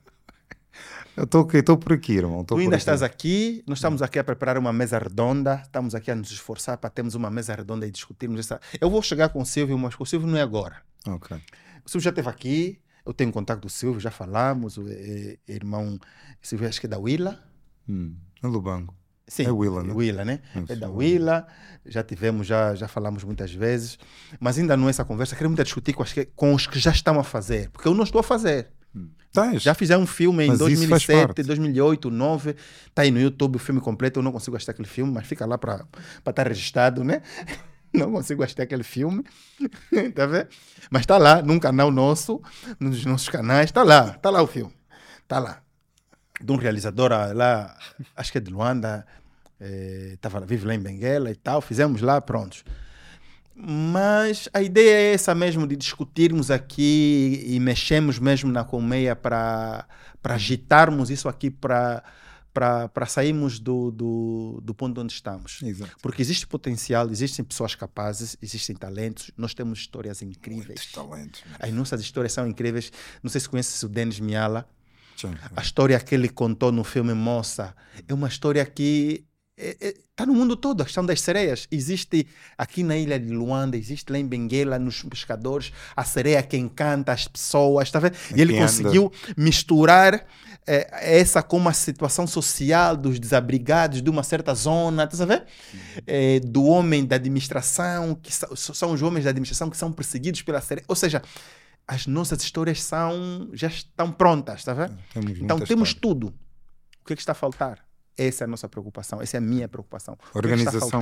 Eu 1.15 1.25
estou 1.25 1.41
aqui, 1.43 1.61
por 1.61 1.93
aqui, 1.93 2.13
irmão. 2.13 2.43
Tu 2.43 2.55
ainda 2.57 2.71
por 2.71 2.77
estás 2.77 3.03
aqui. 3.03 3.57
aqui, 3.59 3.63
nós 3.67 3.77
estamos 3.77 4.01
aqui 4.01 4.17
a 4.17 4.23
preparar 4.23 4.57
uma 4.57 4.73
mesa 4.73 4.97
redonda, 4.97 5.61
estamos 5.63 5.93
aqui 5.93 6.09
a 6.09 6.15
nos 6.15 6.31
esforçar 6.31 6.75
para 6.79 6.89
termos 6.89 7.13
uma 7.13 7.29
mesa 7.29 7.53
redonda 7.53 7.85
e 7.85 7.91
discutirmos 7.91 8.39
essa. 8.39 8.59
Eu 8.81 8.89
vou 8.89 8.99
chegar 9.03 9.29
com 9.29 9.39
o 9.39 9.45
Silvio, 9.45 9.77
mas 9.77 9.93
com 9.93 10.03
o 10.03 10.07
Silvio 10.07 10.27
não 10.27 10.35
é 10.37 10.41
agora. 10.41 10.81
Ok. 11.07 11.37
O 11.85 11.89
Silvio 11.89 12.03
já 12.05 12.09
esteve 12.09 12.27
aqui, 12.29 12.79
eu 13.05 13.13
tenho 13.13 13.31
contato 13.31 13.61
do 13.61 13.69
Silvio, 13.69 13.99
já 13.99 14.11
falamos, 14.11 14.77
o 14.77 14.85
eh, 14.87 15.37
irmão 15.47 15.99
Silvio, 16.41 16.67
acho 16.67 16.79
que 16.79 16.85
é 16.85 16.89
da 16.89 16.97
Willa. 16.99 17.39
Hum. 17.87 18.15
No 18.41 18.49
Lubango. 18.49 18.93
Sim, 19.27 19.45
É 19.45 19.51
Willa, 19.51 19.83
né? 19.83 19.93
Willa, 19.93 20.25
né? 20.25 20.41
Isso, 20.55 20.73
É 20.73 20.75
da 20.75 20.89
Willa. 20.89 21.47
Já 21.85 22.03
tivemos, 22.03 22.45
já, 22.45 22.75
já 22.75 22.87
falamos 22.87 23.23
muitas 23.23 23.53
vezes, 23.53 23.97
mas 24.39 24.57
ainda 24.59 24.75
não 24.77 24.87
é 24.87 24.89
essa 24.89 25.05
conversa, 25.05 25.35
queremos 25.35 25.53
ainda 25.53 25.63
discutir 25.63 25.93
com, 25.93 26.03
as 26.03 26.11
que- 26.13 26.25
com 26.25 26.53
os 26.53 26.67
que 26.67 26.77
já 26.79 26.91
estão 26.91 27.19
a 27.19 27.23
fazer, 27.23 27.69
porque 27.71 27.87
eu 27.87 27.93
não 27.93 28.03
estou 28.03 28.19
a 28.19 28.23
fazer. 28.23 28.67
Estás? 29.27 29.63
Já 29.63 29.73
fizeram 29.73 30.03
um 30.03 30.05
filme 30.07 30.43
em 30.43 30.49
Mas 30.49 30.59
faz 30.59 30.69
2007, 30.79 31.25
parte. 31.25 31.43
2008, 31.43 32.01
2009. 32.09 32.55
Está 32.87 33.01
aí 33.01 33.09
no 33.09 33.19
YouTube 33.19 33.55
o 33.55 33.59
filme 33.59 33.81
completo. 33.81 34.19
Eu 34.19 34.23
não 34.23 34.31
consigo 34.31 34.55
assistir 34.55 34.69
aquele 34.69 34.87
filme, 34.87 35.11
mas 35.11 35.25
fica 35.25 35.43
lá 35.47 35.57
para 35.57 35.83
estar 36.29 36.47
registrado, 36.47 37.03
né? 37.03 37.23
Não 37.95 38.11
consigo 38.11 38.43
assistir 38.43 38.63
aquele 38.63 38.83
filme. 38.83 39.23
tá 40.15 40.25
vendo? 40.25 40.47
Mas 40.89 41.01
está 41.01 41.17
lá, 41.17 41.41
num 41.41 41.59
canal 41.59 41.91
nosso, 41.91 42.41
nos 42.79 43.05
nossos 43.05 43.29
canais. 43.29 43.65
Está 43.65 43.83
lá, 43.83 44.13
está 44.15 44.29
lá 44.29 44.41
o 44.41 44.47
filme. 44.47 44.73
Está 45.21 45.39
lá. 45.39 45.61
De 46.41 46.51
um 46.51 46.55
realizador 46.55 47.11
ah, 47.11 47.31
lá, 47.31 47.77
acho 48.15 48.31
que 48.31 48.39
é 48.39 48.41
de 48.41 48.51
Luanda. 48.51 49.05
eh, 49.59 50.17
tava, 50.19 50.41
vive 50.41 50.65
lá 50.65 50.73
em 50.73 50.79
Benguela 50.79 51.29
e 51.29 51.35
tal. 51.35 51.61
Fizemos 51.61 52.01
lá, 52.01 52.19
prontos. 52.19 52.65
Mas 53.55 54.49
a 54.51 54.61
ideia 54.63 54.95
é 54.95 55.13
essa 55.13 55.35
mesmo, 55.35 55.67
de 55.67 55.75
discutirmos 55.75 56.49
aqui 56.49 57.43
e 57.45 57.59
mexemos 57.59 58.17
mesmo 58.17 58.51
na 58.51 58.63
colmeia 58.63 59.15
para 59.15 59.85
agitarmos 60.23 61.11
isso 61.11 61.29
aqui 61.29 61.51
para 61.51 62.03
sairmos 63.07 63.59
do, 63.59 63.91
do, 63.91 64.59
do 64.63 64.73
ponto 64.73 65.01
onde 65.01 65.13
estamos. 65.13 65.61
Exato. 65.63 65.95
Porque 66.01 66.21
existe 66.21 66.45
potencial, 66.47 67.09
existem 67.09 67.43
pessoas 67.43 67.75
capazes, 67.75 68.37
existem 68.41 68.75
talentos, 68.75 69.31
nós 69.37 69.53
temos 69.53 69.79
histórias 69.79 70.21
Muitos 70.21 70.37
incríveis. 70.37 70.91
talentos. 70.91 71.43
As 71.59 71.71
nossas 71.71 72.01
histórias 72.01 72.33
são 72.33 72.47
incríveis. 72.47 72.91
Não 73.21 73.29
sei 73.29 73.41
se 73.41 73.49
conhece 73.49 73.85
o 73.85 73.89
Denis 73.89 74.19
Miala. 74.19 74.67
A 75.55 75.61
história 75.61 75.97
que 75.99 76.13
ele 76.15 76.27
contou 76.27 76.71
no 76.71 76.83
filme 76.83 77.13
Moça 77.13 77.73
é 78.07 78.13
uma 78.13 78.27
história 78.27 78.65
que 78.65 79.23
está 79.55 80.25
no 80.25 80.33
mundo 80.33 80.57
todo. 80.57 80.81
A 80.81 80.85
questão 80.85 81.05
das 81.05 81.21
sereias. 81.21 81.67
Existe 81.71 82.27
aqui 82.57 82.83
na 82.83 82.97
ilha 82.97 83.19
de 83.19 83.29
Luanda, 83.31 83.77
existe 83.77 84.11
lá 84.11 84.17
em 84.17 84.25
Benguela, 84.27 84.77
nos 84.77 85.01
pescadores, 85.03 85.71
a 85.95 86.03
sereia 86.03 86.43
que 86.43 86.57
encanta 86.57 87.13
as 87.13 87.27
pessoas. 87.27 87.89
Tá 87.89 87.99
vendo? 87.99 88.15
E 88.35 88.41
ele 88.41 88.53
Aqui 88.53 88.61
anda. 88.63 88.71
conseguiu 88.71 89.11
misturar 89.37 90.25
eh, 90.67 90.87
essa 91.19 91.41
com 91.43 91.57
uma 91.57 91.73
situação 91.73 92.25
social 92.27 92.95
dos 92.97 93.19
desabrigados 93.19 94.01
de 94.01 94.09
uma 94.09 94.23
certa 94.23 94.53
zona, 94.53 95.05
tá 95.07 95.25
vendo? 95.25 95.43
Eh, 96.07 96.39
do 96.41 96.63
homem 96.65 97.05
da 97.05 97.15
administração, 97.15 98.15
que 98.15 98.33
são, 98.33 98.55
são 98.55 98.91
os 98.93 99.01
homens 99.01 99.23
da 99.23 99.29
administração 99.31 99.69
que 99.69 99.77
são 99.77 99.91
perseguidos 99.91 100.41
pela 100.41 100.61
sereia. 100.61 100.85
Ou 100.87 100.95
seja, 100.95 101.21
as 101.87 102.07
nossas 102.07 102.41
histórias 102.41 102.81
são 102.81 103.49
já 103.53 103.67
estão 103.67 104.11
prontas, 104.11 104.63
tá 104.63 104.73
vendo? 104.73 104.97
Temos 105.13 105.39
Então 105.39 105.59
temos 105.59 105.89
história. 105.89 106.01
tudo. 106.01 106.27
O 107.01 107.05
que, 107.05 107.13
é 107.13 107.15
que 107.15 107.21
está 107.21 107.33
a 107.33 107.35
faltar? 107.35 107.79
Essa 108.17 108.43
é 108.43 108.45
a 108.45 108.47
nossa 108.47 108.69
preocupação, 108.69 109.21
essa 109.21 109.37
é 109.37 109.39
a 109.39 109.41
minha 109.41 109.67
preocupação. 109.67 110.13
O 110.33 110.39
que 110.39 110.47
é 110.47 110.55
que 110.55 110.63
está 110.63 110.71
a 110.71 110.73
Organização. 110.75 110.99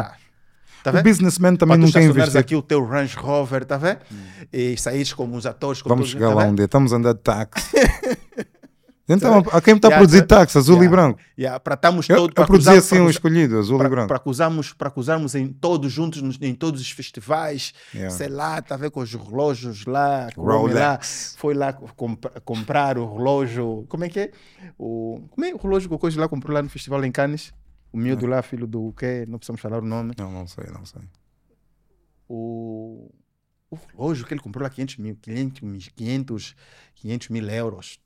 Tá 0.83 0.89
O 0.89 0.93
vendo? 0.93 1.03
businessman 1.03 1.55
também 1.57 1.77
não 1.77 1.85
estacionares 1.85 2.17
investir. 2.17 2.39
aqui 2.39 2.55
o 2.55 2.61
teu 2.63 2.83
Range 2.83 3.15
Rover, 3.15 3.63
tá 3.65 3.77
vendo? 3.77 3.99
E 4.51 4.75
saíres 4.77 5.13
como 5.13 5.35
os 5.35 5.45
atores. 5.45 5.79
Vamos 5.81 5.97
todos, 6.05 6.11
chegar 6.11 6.29
tá 6.29 6.33
lá 6.33 6.45
um 6.45 6.55
dia. 6.55 6.65
Estamos 6.65 6.91
a 6.91 6.95
andar 6.95 7.13
de 7.13 7.19
táxi. 7.19 7.69
Então, 9.13 9.43
a 9.51 9.61
quem 9.61 9.75
está 9.75 9.87
a 9.89 9.91
produzir 9.97 10.21
tá- 10.21 10.37
táxi, 10.37 10.57
azul 10.57 10.75
e 10.77 10.79
yeah. 10.85 10.95
branco? 10.95 11.19
Yeah, 11.37 11.59
para 11.59 11.73
estarmos 11.75 12.09
Eu, 12.09 12.15
todos. 12.15 12.29
eu 12.29 12.33
para 12.35 12.45
produzi 12.47 12.69
assim 12.71 12.99
um 12.99 13.09
escolhido, 13.09 13.57
azul 13.59 13.75
e 13.75 13.79
para, 13.79 13.89
branco. 13.89 14.07
para 14.07 14.17
acusarmos, 14.17 14.73
para 14.73 14.87
acusarmos 14.87 15.35
em 15.35 15.47
todos 15.47 15.91
juntos 15.91 16.21
nos- 16.21 16.37
em 16.41 16.53
todos 16.55 16.79
os 16.81 16.91
festivais, 16.91 17.73
Yeah. 17.93 18.15
sei 18.15 18.27
lá, 18.29 18.61
tá 18.61 18.75
a 18.75 18.77
ver 18.77 18.91
com 18.91 18.99
os 19.01 19.13
relógios 19.13 19.85
lá, 19.85 20.29
homem 20.37 20.73
lá 20.73 20.89
Rolex. 20.91 21.35
foi 21.37 21.53
lá 21.53 21.73
comp- 21.73 22.25
comprar 22.45 22.97
o 22.97 23.17
relógio, 23.17 23.85
como 23.89 24.03
é 24.05 24.09
que 24.09 24.19
é? 24.19 24.31
O, 24.77 25.21
como 25.31 25.45
é 25.45 25.53
o 25.53 25.57
relógio 25.57 25.89
que 25.89 25.95
o 25.95 25.99
coisa 25.99 26.19
lá 26.19 26.27
comprou 26.27 26.53
lá 26.53 26.61
no 26.61 26.69
festival 26.69 27.03
em 27.05 27.11
Cannes? 27.11 27.51
O 27.93 27.97
miúdo 27.97 28.25
lá, 28.25 28.41
filho 28.41 28.65
do 28.65 28.93
quê? 28.93 29.25
Não 29.27 29.37
precisamos 29.37 29.59
falar 29.61 29.79
o 29.79 29.85
nome. 29.85 30.13
Não, 30.17 30.31
não 30.31 30.47
sei, 30.47 30.63
não 30.73 30.85
sei. 30.85 31.01
O, 32.27 33.09
o 33.69 33.77
relógio 33.97 34.25
que 34.25 34.33
ele 34.33 34.41
comprou 34.41 34.63
lá 34.63 34.69
500 34.69 34.97
mil, 34.97 35.17
500, 35.21 35.61
mil- 35.61 35.81
500, 35.95 36.55
500 36.95 37.29
mil 37.29 37.49
euros. 37.49 37.99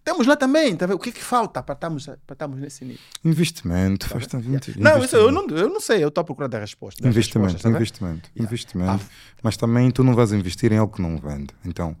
Estamos 0.00 0.26
lá 0.26 0.34
também, 0.34 0.74
tá? 0.74 0.86
O 0.94 0.98
que 0.98 1.10
é 1.10 1.12
que 1.12 1.22
falta 1.22 1.62
para 1.62 1.74
estarmos, 1.74 2.06
para 2.06 2.32
estarmos 2.32 2.58
nesse 2.58 2.84
nível? 2.84 3.00
Investimento, 3.22 4.08
faz 4.08 4.26
tanto 4.26 4.48
Não, 4.78 5.04
isso 5.04 5.14
eu 5.14 5.30
não, 5.30 5.46
eu 5.48 5.68
não 5.68 5.80
sei, 5.80 6.02
eu 6.02 6.08
estou 6.08 6.22
à 6.22 6.24
procura 6.24 6.48
da 6.48 6.58
resposta. 6.58 7.06
Investimento, 7.06 7.52
respostas, 7.52 7.70
tá 7.72 7.78
investimento, 7.78 8.30
Yeah. 8.34 8.48
investimento. 8.50 9.04
Ah. 9.04 9.34
Mas 9.42 9.56
também 9.56 9.90
tu 9.90 10.02
não 10.02 10.14
vais 10.14 10.32
investir 10.32 10.72
em 10.72 10.78
algo 10.78 10.94
que 10.94 11.02
não 11.02 11.18
vende. 11.18 11.54
Então, 11.64 11.94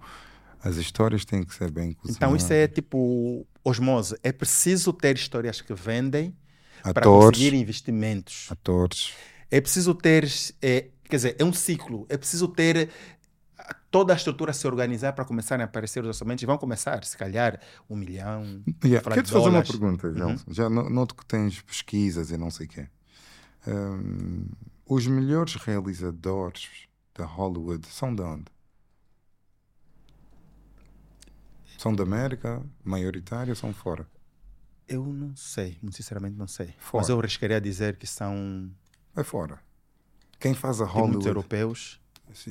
as 0.62 0.76
histórias 0.76 1.24
têm 1.26 1.42
que 1.44 1.54
ser 1.54 1.70
bem 1.70 1.92
cozinhadas. 1.92 2.16
Então 2.16 2.34
isso 2.34 2.52
é 2.52 2.66
tipo 2.66 3.46
osmose. 3.62 4.16
É 4.22 4.32
preciso 4.32 4.92
ter 4.94 5.14
histórias 5.16 5.60
que 5.60 5.74
vendem 5.74 6.34
para 6.82 7.00
Atores, 7.00 7.38
conseguir 7.38 7.54
investimentos. 7.56 8.46
atores. 8.50 9.12
É 9.50 9.60
preciso 9.60 9.94
ter, 9.94 10.24
é, 10.62 10.86
quer 11.04 11.16
dizer, 11.16 11.36
é 11.38 11.44
um 11.44 11.52
ciclo. 11.52 12.06
É 12.08 12.16
preciso 12.16 12.48
ter 12.48 12.88
toda 13.90 14.12
a 14.12 14.16
estrutura 14.16 14.52
se 14.52 14.66
organizar 14.66 15.12
para 15.12 15.24
começarem 15.24 15.62
a 15.62 15.66
aparecer 15.66 16.00
os 16.02 16.08
orçamentos. 16.08 16.42
E 16.42 16.46
vão 16.46 16.56
começar, 16.58 17.02
se 17.04 17.16
calhar, 17.16 17.60
um 17.88 17.96
milhão. 17.96 18.62
Yeah. 18.84 19.08
Quero 19.10 19.22
te 19.26 19.32
fazer 19.32 19.48
uma 19.48 19.62
pergunta, 19.62 20.06
Uhum. 20.08 20.36
Já 20.48 20.68
no- 20.68 20.88
noto 20.90 21.14
que 21.14 21.24
tens 21.26 21.60
pesquisas 21.62 22.30
e 22.30 22.36
não 22.36 22.50
sei 22.50 22.66
o 22.66 22.68
quê. 22.68 22.88
Hum, 23.66 24.46
os 24.86 25.06
melhores 25.06 25.54
realizadores 25.56 26.68
da 27.14 27.24
Hollywood 27.24 27.86
são 27.86 28.14
de 28.14 28.22
onde? 28.22 28.44
São 31.78 31.94
da 31.94 32.02
América, 32.02 32.62
maioritária, 32.84 33.54
são 33.54 33.72
fora? 33.72 34.06
Eu 34.86 35.04
não 35.06 35.34
sei, 35.36 35.78
muito 35.80 35.96
sinceramente 35.96 36.36
não 36.36 36.46
sei. 36.46 36.74
Fora. 36.78 37.02
Mas 37.02 37.08
eu 37.08 37.18
arriscaria 37.18 37.60
dizer 37.60 37.96
que 37.96 38.06
são 38.06 38.70
É 39.16 39.22
fora. 39.22 39.58
Quem 40.38 40.52
faz 40.54 40.80
a 40.80 40.84
tem 40.84 40.94
muitos 40.94 41.02
Hollywood, 41.24 41.28
europeus, 41.28 41.99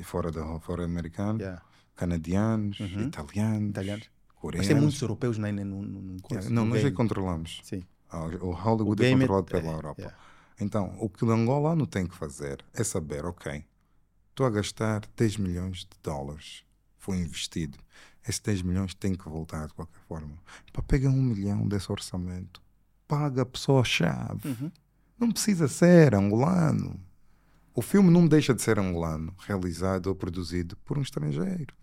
fora, 0.04 0.32
da, 0.32 0.60
fora 0.60 0.84
americano, 0.86 1.40
yeah, 1.40 1.62
canadianos, 1.96 2.80
Uhum. 2.80 3.02
italianos, 3.08 3.70
italianos. 3.70 4.10
coreanos. 4.36 4.68
Mas 4.68 4.68
tem 4.68 4.82
muitos 4.84 5.02
europeus 5.02 5.38
nem 5.38 5.52
no, 5.54 5.64
no, 5.66 5.82
no, 5.82 6.02
no 6.02 6.18
Yeah, 6.32 6.50
não, 6.50 6.66
nós 6.66 6.80
é 6.80 6.82
game. 6.84 6.92
que 6.92 6.98
controlamos. 6.98 7.62
Sim. 7.64 7.84
Ah, 8.10 8.24
O 8.26 8.52
Hollywood 8.52 9.02
O 9.02 9.06
é 9.06 9.10
é- 9.10 9.12
controlado 9.18 9.46
pela 9.46 9.70
é, 9.72 9.74
Europa. 9.74 10.02
yeah. 10.02 10.18
Então, 10.62 10.96
o 11.00 11.10
que 11.10 11.24
o 11.24 11.32
angolano 11.32 11.86
tem 11.88 12.06
que 12.08 12.16
fazer 12.16 12.64
é 12.74 12.84
saber, 12.84 13.24
ok, 13.26 13.64
estou 14.30 14.46
a 14.46 14.50
gastar 14.50 15.02
10 15.16 15.38
milhões 15.38 15.80
de 15.80 15.90
dólares, 16.04 16.64
foi 16.98 17.18
investido. 17.18 17.78
Esses 18.28 18.42
10 18.42 18.62
milhões 18.64 18.94
tem 18.94 19.16
que 19.16 19.28
voltar 19.30 19.68
de 19.68 19.74
qualquer 19.74 20.00
forma. 20.08 20.34
Para 20.74 20.82
pegar 20.84 21.10
um 21.10 21.22
milhão 21.22 21.68
desse 21.68 21.90
orçamento, 21.92 22.62
paga 23.08 23.44
a 23.44 23.46
pessoa-chave. 23.46 24.48
Uhum. 24.50 24.72
Não 25.18 25.32
precisa 25.32 25.68
ser 25.68 26.14
angolano. 26.16 27.00
O 27.80 27.82
filme 27.82 28.12
não 28.12 28.28
deixa 28.28 28.54
de 28.54 28.62
ser 28.62 28.78
angolano, 28.78 29.34
realizado 29.48 30.08
ou 30.08 30.16
produzido 30.16 30.76
por 30.84 30.98
um 30.98 31.02
estrangeiro. 31.02 31.74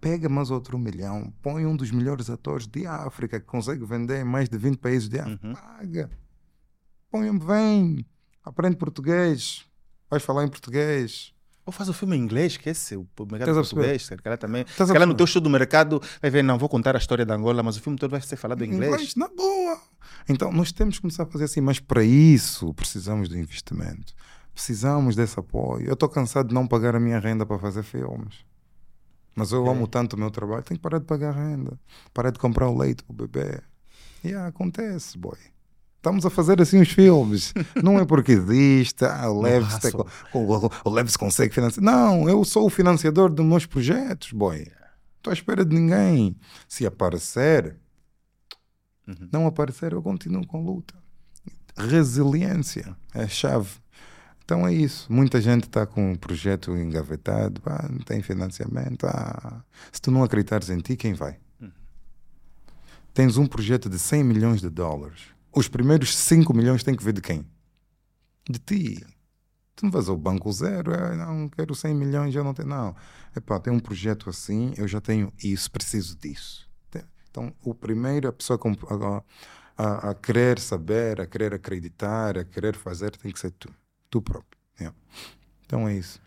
Pega 0.00 0.28
mais 0.28 0.50
outro 0.50 0.76
milhão, 0.76 1.32
põe 1.40 1.64
um 1.64 1.76
dos 1.76 1.92
melhores 1.92 2.28
atores 2.28 2.66
de 2.66 2.84
África 2.84 3.38
que 3.38 3.46
consegue 3.46 3.84
vender 3.84 4.22
em 4.22 4.24
mais 4.24 4.48
de 4.48 4.58
20 4.58 4.78
países 4.78 5.08
de 5.08 5.20
África. 5.20 5.46
Uhum. 5.46 5.54
Paga. 5.54 6.10
Põe, 7.12 7.38
vem, 7.38 8.04
aprende 8.42 8.74
português, 8.74 9.64
vais 10.10 10.20
falar 10.20 10.42
em 10.42 10.48
português. 10.48 11.32
Ou 11.64 11.72
faz 11.72 11.88
o 11.88 11.92
filme 11.92 12.16
em 12.16 12.20
inglês, 12.20 12.54
esquece 12.54 12.96
o 12.96 13.06
mercado 13.20 13.34
Estás 13.34 13.50
a 13.50 13.60
perceber? 13.60 13.82
português, 13.82 14.06
se 14.06 14.16
calhar 14.16 14.36
também. 14.36 14.66
Se 14.66 14.84
calhar 14.84 15.06
no 15.06 15.14
teu 15.14 15.26
estudo 15.26 15.44
do 15.44 15.50
mercado 15.50 16.02
vai 16.20 16.28
ver, 16.28 16.42
não, 16.42 16.58
vou 16.58 16.68
contar 16.68 16.96
a 16.96 16.98
história 16.98 17.24
da 17.24 17.36
Angola, 17.36 17.62
mas 17.62 17.76
o 17.76 17.80
filme 17.80 17.96
todo 17.96 18.10
vai 18.10 18.20
ser 18.20 18.34
falado 18.34 18.64
em 18.64 18.72
inglês. 18.72 19.14
na 19.14 19.28
boa. 19.28 19.80
Então, 20.28 20.50
nós 20.50 20.72
temos 20.72 20.96
que 20.96 21.02
começar 21.02 21.22
a 21.22 21.26
fazer 21.26 21.44
assim, 21.44 21.60
mas 21.60 21.78
para 21.78 22.02
isso 22.02 22.74
precisamos 22.74 23.28
de 23.28 23.38
investimento. 23.38 24.12
Precisamos 24.54 25.16
desse 25.16 25.38
apoio. 25.38 25.86
Eu 25.86 25.94
estou 25.94 26.08
cansado 26.08 26.48
de 26.48 26.54
não 26.54 26.66
pagar 26.66 26.94
a 26.96 27.00
minha 27.00 27.18
renda 27.18 27.46
para 27.46 27.58
fazer 27.58 27.82
filmes. 27.82 28.44
Mas 29.34 29.52
eu 29.52 29.68
amo 29.70 29.86
tanto 29.86 30.14
o 30.16 30.18
meu 30.18 30.30
trabalho, 30.30 30.62
tenho 30.62 30.78
que 30.78 30.82
parar 30.82 30.98
de 30.98 31.04
pagar 31.06 31.30
a 31.30 31.32
renda. 31.40 31.78
Parar 32.12 32.30
de 32.30 32.38
comprar 32.38 32.68
o 32.68 32.76
leite 32.76 33.02
para 33.04 33.12
o 33.12 33.16
bebê. 33.16 33.60
E 34.24 34.34
ah, 34.34 34.48
acontece, 34.48 35.16
boy. 35.16 35.38
Estamos 35.96 36.26
a 36.26 36.30
fazer 36.30 36.60
assim 36.60 36.80
os 36.80 36.90
filmes. 36.90 37.54
Não 37.82 37.98
é 37.98 38.04
porque 38.04 38.32
existe, 38.32 39.04
ah, 39.04 39.30
o 39.30 39.40
Leves, 39.40 39.78
tem- 39.78 39.92
o, 40.34 40.70
o 40.84 40.90
Leves 40.90 41.16
consegue 41.16 41.54
financiar. 41.54 41.82
Não, 41.84 42.28
eu 42.28 42.44
sou 42.44 42.66
o 42.66 42.70
financiador 42.70 43.30
dos 43.32 43.46
meus 43.46 43.66
projetos, 43.66 44.32
boy. 44.32 44.66
Estou 45.16 45.30
à 45.30 45.34
espera 45.34 45.64
de 45.64 45.74
ninguém. 45.74 46.36
Se 46.68 46.84
aparecer, 46.86 47.76
Uhum. 49.06 49.28
não 49.32 49.46
aparecer, 49.46 49.92
eu 49.92 50.02
continuo 50.02 50.46
com 50.46 50.58
a 50.58 50.60
luta. 50.60 50.94
Resiliência 51.76 52.96
é 53.14 53.22
a 53.24 53.28
chave. 53.28 53.70
Então 54.50 54.66
é 54.66 54.74
isso. 54.74 55.06
Muita 55.12 55.40
gente 55.40 55.68
está 55.68 55.86
com 55.86 56.10
um 56.10 56.16
projeto 56.16 56.76
engavetado, 56.76 57.60
pá, 57.60 57.88
não 57.88 58.00
tem 58.00 58.20
financiamento. 58.20 59.06
ah. 59.06 59.62
Se 59.92 60.02
tu 60.02 60.10
não 60.10 60.24
acreditares 60.24 60.70
em 60.70 60.78
ti, 60.78 60.96
quem 60.96 61.14
vai? 61.14 61.38
Tens 63.14 63.36
um 63.36 63.46
projeto 63.46 63.88
de 63.88 63.96
100 63.96 64.24
milhões 64.24 64.60
de 64.60 64.68
dólares. 64.68 65.20
Os 65.54 65.68
primeiros 65.68 66.16
5 66.16 66.52
milhões 66.52 66.82
têm 66.82 66.96
que 66.96 67.04
vir 67.04 67.12
de 67.12 67.20
quem? 67.20 67.46
De 68.50 68.58
ti. 68.58 69.06
Tu 69.76 69.84
não 69.84 69.90
vais 69.92 70.08
ao 70.08 70.16
banco 70.16 70.52
zero, 70.52 70.92
ah, 70.94 71.14
não, 71.14 71.48
quero 71.48 71.72
100 71.72 71.94
milhões, 71.94 72.34
já 72.34 72.42
não 72.42 72.52
tenho. 72.52 72.68
Não. 72.68 72.96
Epá, 73.36 73.60
tem 73.60 73.72
um 73.72 73.78
projeto 73.78 74.28
assim, 74.28 74.74
eu 74.76 74.88
já 74.88 75.00
tenho 75.00 75.32
isso, 75.40 75.70
preciso 75.70 76.18
disso. 76.18 76.68
Então, 77.30 77.54
o 77.62 77.72
primeiro, 77.72 78.26
a 78.28 78.32
pessoa 78.32 78.58
a, 78.66 79.22
a, 79.80 80.10
a 80.10 80.14
querer 80.16 80.58
saber, 80.58 81.20
a 81.20 81.26
querer 81.26 81.54
acreditar, 81.54 82.36
a 82.36 82.44
querer 82.44 82.74
fazer, 82.74 83.12
tem 83.12 83.30
que 83.30 83.38
ser 83.38 83.52
tu. 83.52 83.72
Tu 84.10 84.20
próprio. 84.20 84.60
Yeah. 84.78 84.96
Então 85.64 85.88
é 85.88 85.96
isso. 85.96 86.20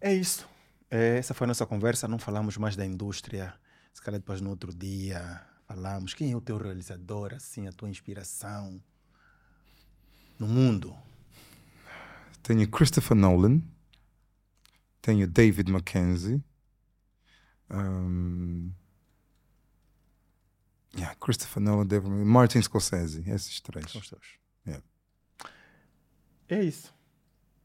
É 0.00 0.14
isso. 0.14 0.48
É, 0.90 1.18
essa 1.18 1.34
foi 1.34 1.46
a 1.46 1.48
nossa 1.48 1.66
conversa. 1.66 2.06
Não 2.06 2.18
falamos 2.18 2.56
mais 2.56 2.76
da 2.76 2.86
indústria. 2.86 3.54
Se 3.92 4.00
calhar 4.00 4.20
depois 4.20 4.40
no 4.40 4.50
outro 4.50 4.72
dia 4.72 5.44
falamos. 5.66 6.14
Quem 6.14 6.32
é 6.32 6.36
o 6.36 6.40
teu 6.40 6.56
realizador, 6.56 7.34
assim, 7.34 7.66
a 7.66 7.72
tua 7.72 7.88
inspiração 7.88 8.82
no 10.38 10.46
mundo? 10.46 10.96
Tenho 12.42 12.68
Christopher 12.70 13.16
Nolan, 13.16 13.62
tenho 15.00 15.26
David 15.26 15.70
Mackenzie, 15.72 16.44
um, 17.70 18.70
yeah, 20.94 21.14
Christopher 21.16 21.62
Nolan, 21.62 21.86
David, 21.86 22.10
Martin 22.10 22.60
Scorsese, 22.60 23.24
esses 23.28 23.60
três. 23.60 23.90
São 23.90 24.00
os 24.00 24.10
teus. 24.10 24.43
É 26.48 26.62
isso. 26.62 26.92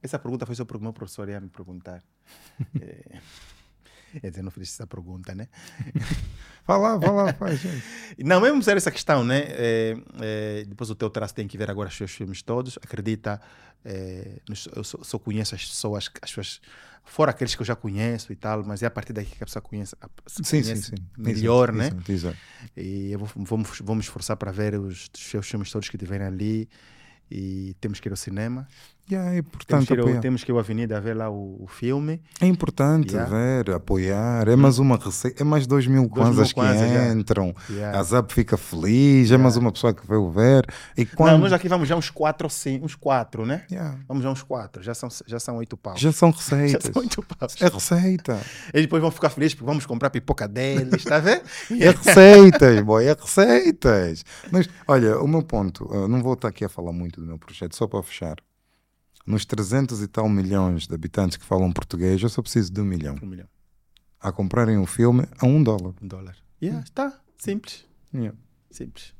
Essa 0.02 0.18
pergunta 0.18 0.46
foi 0.46 0.56
só 0.56 0.64
porque 0.66 0.80
o 0.80 0.84
meu 0.84 0.94
professor 0.94 1.28
ia 1.30 1.40
me 1.42 1.50
perguntar. 1.50 2.02
é, 2.82 3.20
quer 4.22 4.30
dizer, 4.30 4.42
não 4.42 4.52
fiz 4.52 4.70
essa 4.74 4.88
pergunta, 4.88 5.36
né? 5.36 5.48
Vai 6.66 6.78
lá, 6.78 6.98
vai 6.98 7.10
lá, 7.12 7.34
faz. 7.34 7.60
gente. 7.60 7.84
Não, 8.24 8.40
mesmo 8.40 8.62
sério 8.62 8.78
essa 8.78 8.92
questão, 8.92 9.24
né? 9.26 9.40
É, 9.48 9.98
é, 10.22 10.66
depois 10.66 10.88
o 10.92 10.96
teu 10.96 11.10
traço 11.10 11.34
tem 11.34 11.48
que 11.48 11.58
ver 11.58 11.68
agora 11.68 11.90
os 11.90 11.98
seus 11.98 12.12
filmes 12.12 12.44
todos. 12.44 12.78
Acredita, 12.78 13.42
é, 13.84 14.40
nos- 14.48 14.68
eu 14.76 14.84
só, 14.84 15.00
só 15.02 15.18
conheço 15.18 15.56
as 15.56 15.66
pessoas, 15.66 16.12
as 16.22 16.30
pessoas, 16.30 16.62
fora 17.04 17.32
aqueles 17.32 17.56
que 17.56 17.62
eu 17.64 17.66
já 17.66 17.76
conheço 17.76 18.32
e 18.32 18.36
tal, 18.36 18.64
mas 18.64 18.84
é 18.84 18.86
a 18.86 18.92
partir 18.92 19.14
daqui 19.14 19.36
que 19.36 19.44
a 19.44 19.48
pessoa 19.48 19.64
conhece, 19.64 19.96
a- 20.00 20.08
Sim, 20.28 20.44
sim, 20.44 20.62
conhece 20.62 20.84
sim. 20.84 20.96
melhor, 21.18 21.70
Exato, 21.70 21.78
né? 21.80 21.88
exato, 21.88 22.12
exato. 22.12 22.38
E 22.78 23.12
eu 23.14 23.18
vou, 23.18 23.30
vamos, 23.46 23.82
vamos 23.84 24.06
esforçar 24.06 24.38
para 24.38 24.52
ver 24.52 24.76
os, 24.76 25.10
os 25.12 25.22
seus 25.24 25.50
filmes 25.50 25.72
todos 25.72 25.90
que 25.90 25.98
tiverem 25.98 26.28
ali. 26.28 26.70
E 27.30 27.76
temos 27.80 28.00
que 28.00 28.08
ir 28.08 28.12
ao 28.12 28.18
cinema. 28.18 28.68
Yeah, 29.12 29.32
é 29.36 29.42
Temos 29.42 29.84
importante 29.86 29.88
que 29.88 30.10
ir, 30.10 30.20
temos 30.20 30.44
que 30.44 30.52
ir 30.52 30.56
à 30.56 30.60
Avenida 30.60 31.02
ver 31.02 31.16
lá 31.16 31.30
o, 31.30 31.64
o 31.64 31.68
filme. 31.68 32.22
É 32.40 32.46
importante 32.46 33.14
Yeah. 33.14 33.30
ver, 33.30 33.72
apoiar. 33.72 34.48
É 34.48 34.56
mais 34.56 34.78
uma 34.78 34.98
receita, 34.98 35.42
é 35.42 35.46
mais 35.46 35.66
dois 35.66 35.88
mil 35.88 36.08
kwanzas 36.08 36.54
que 36.54 36.60
yeah. 36.60 37.14
entram. 37.14 37.56
A 37.94 38.04
Zap 38.04 38.32
fica 38.34 38.56
feliz, 38.56 39.32
é 39.32 39.38
mais 39.38 39.58
uma 39.58 39.72
pessoa 39.72 39.94
que 39.94 40.06
veio 40.08 40.30
ver. 40.30 40.66
E 40.96 41.06
quando. 41.06 41.32
Não, 41.32 41.40
nós 41.40 41.54
aqui 41.54 41.68
vamos 41.68 41.88
já 41.88 41.96
uns 41.96 42.10
quatro, 42.10 42.46
ou 42.46 42.50
cinco, 42.50 42.86
uns 42.86 42.96
quatro, 42.96 43.46
né? 43.46 43.64
Vamos 44.08 44.24
já 44.24 44.30
uns 44.30 44.44
quatro. 44.44 44.84
Já 44.84 44.94
são, 44.94 45.10
já 45.26 45.40
são 45.40 45.58
oito 45.58 45.76
paus. 45.76 46.00
Já 46.00 46.12
são 46.12 46.32
Já 46.38 46.38
receitas. 46.38 46.92
são 46.94 47.02
oito 47.02 47.24
paus. 47.24 47.56
É 47.60 47.68
receita. 47.68 48.40
Eles 48.74 48.86
depois 48.86 49.02
vão 49.02 49.12
ficar 49.12 49.30
felizes 49.30 49.56
porque 49.56 49.66
vamos 49.66 49.86
comprar 49.86 50.10
pipoca 50.10 50.48
deles, 50.48 51.04
tá 51.04 51.20
vendo? 51.20 51.42
É 51.80 51.92
receitas, 51.92 52.82
boy, 52.82 53.06
é 53.06 53.14
receitas. 53.14 54.24
Mas, 54.52 54.68
olha, 54.88 55.20
o 55.20 55.28
meu 55.28 55.42
ponto, 55.42 55.90
eu 55.92 56.08
não 56.08 56.22
vou 56.22 56.34
estar 56.34 56.50
aqui 56.50 56.66
a 56.66 56.70
falar 56.70 56.92
muito 56.92 57.22
do 57.22 57.28
meu 57.28 57.38
projeto, 57.38 57.76
só 57.76 57.88
para 57.88 58.04
fechar. 58.04 58.38
Nos 59.30 59.46
300 59.46 60.02
e 60.02 60.08
tal 60.08 60.28
milhões 60.28 60.88
de 60.88 60.96
habitantes 60.96 61.38
que 61.38 61.46
falam 61.46 61.72
português, 61.72 62.20
eu 62.20 62.30
só 62.30 62.42
preciso 62.42 62.74
de 62.74 62.82
um 62.82 62.84
milhão. 62.84 63.16
Um 63.22 63.28
milhão, 63.28 63.48
A 64.20 64.32
comprarem 64.32 64.76
um 64.76 64.88
filme 64.88 65.28
a 65.38 65.46
um 65.46 65.62
dólar. 65.62 65.94
um 66.02 66.08
dólar. 66.08 66.36
Yeah, 66.60 66.84
está, 66.84 67.16
simples. 67.38 67.86
Yeah. 68.12 68.36
Simples. 68.72 69.14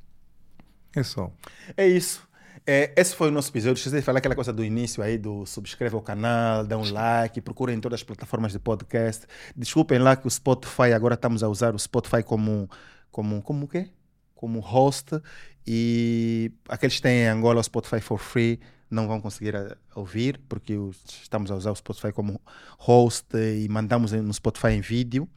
É 0.96 1.04
só. 1.04 1.32
É 1.78 1.88
isso. 1.88 2.28
É, 2.66 2.92
esse 3.00 3.16
foi 3.16 3.28
o 3.28 3.32
nosso 3.32 3.52
episódio. 3.52 3.78
Esqueci 3.78 3.98
de 3.98 4.02
falar 4.02 4.18
aquela 4.18 4.34
coisa 4.34 4.52
do 4.52 4.66
início 4.66 5.04
aí, 5.04 5.16
do 5.16 5.46
subscreve 5.46 5.96
o 5.96 6.02
canal, 6.02 6.66
dá 6.66 6.76
um 6.76 6.92
like, 6.92 7.40
procurem 7.42 7.78
em 7.78 7.80
todas 7.80 8.00
as 8.00 8.04
plataformas 8.04 8.52
de 8.52 8.58
podcast. 8.58 9.28
Desculpem 9.56 10.00
lá 10.00 10.16
que 10.16 10.26
o 10.26 10.32
Spotify, 10.32 10.92
agora 10.92 11.14
estamos 11.14 11.44
a 11.44 11.48
usar 11.48 11.76
o 11.76 11.78
Spotify 11.78 12.24
como, 12.24 12.68
como, 13.12 13.44
como 13.44 13.66
o 13.66 13.68
quê? 13.68 13.92
Como 14.34 14.60
host. 14.60 15.22
E 15.68 16.52
aqueles 16.68 16.96
que 16.96 17.04
têm 17.04 17.26
em 17.26 17.28
Angola 17.28 17.60
o 17.60 17.64
Spotify 17.64 18.02
for 18.02 18.18
free 18.18 18.60
não 18.90 19.08
vão 19.08 19.22
conseguir 19.22 19.56
a, 19.56 19.78
ouvir, 19.96 20.40
porque 20.50 20.76
os, 20.76 21.04
estamos 21.22 21.52
a 21.52 21.56
usar 21.56 21.72
o 21.72 21.76
Spotify 21.76 22.12
como 22.12 22.42
host 22.78 23.36
e 23.36 23.68
mandamos 23.70 24.12
no 24.12 24.34
Spotify 24.34 24.70
em 24.70 24.82
vídeo. 24.82 25.28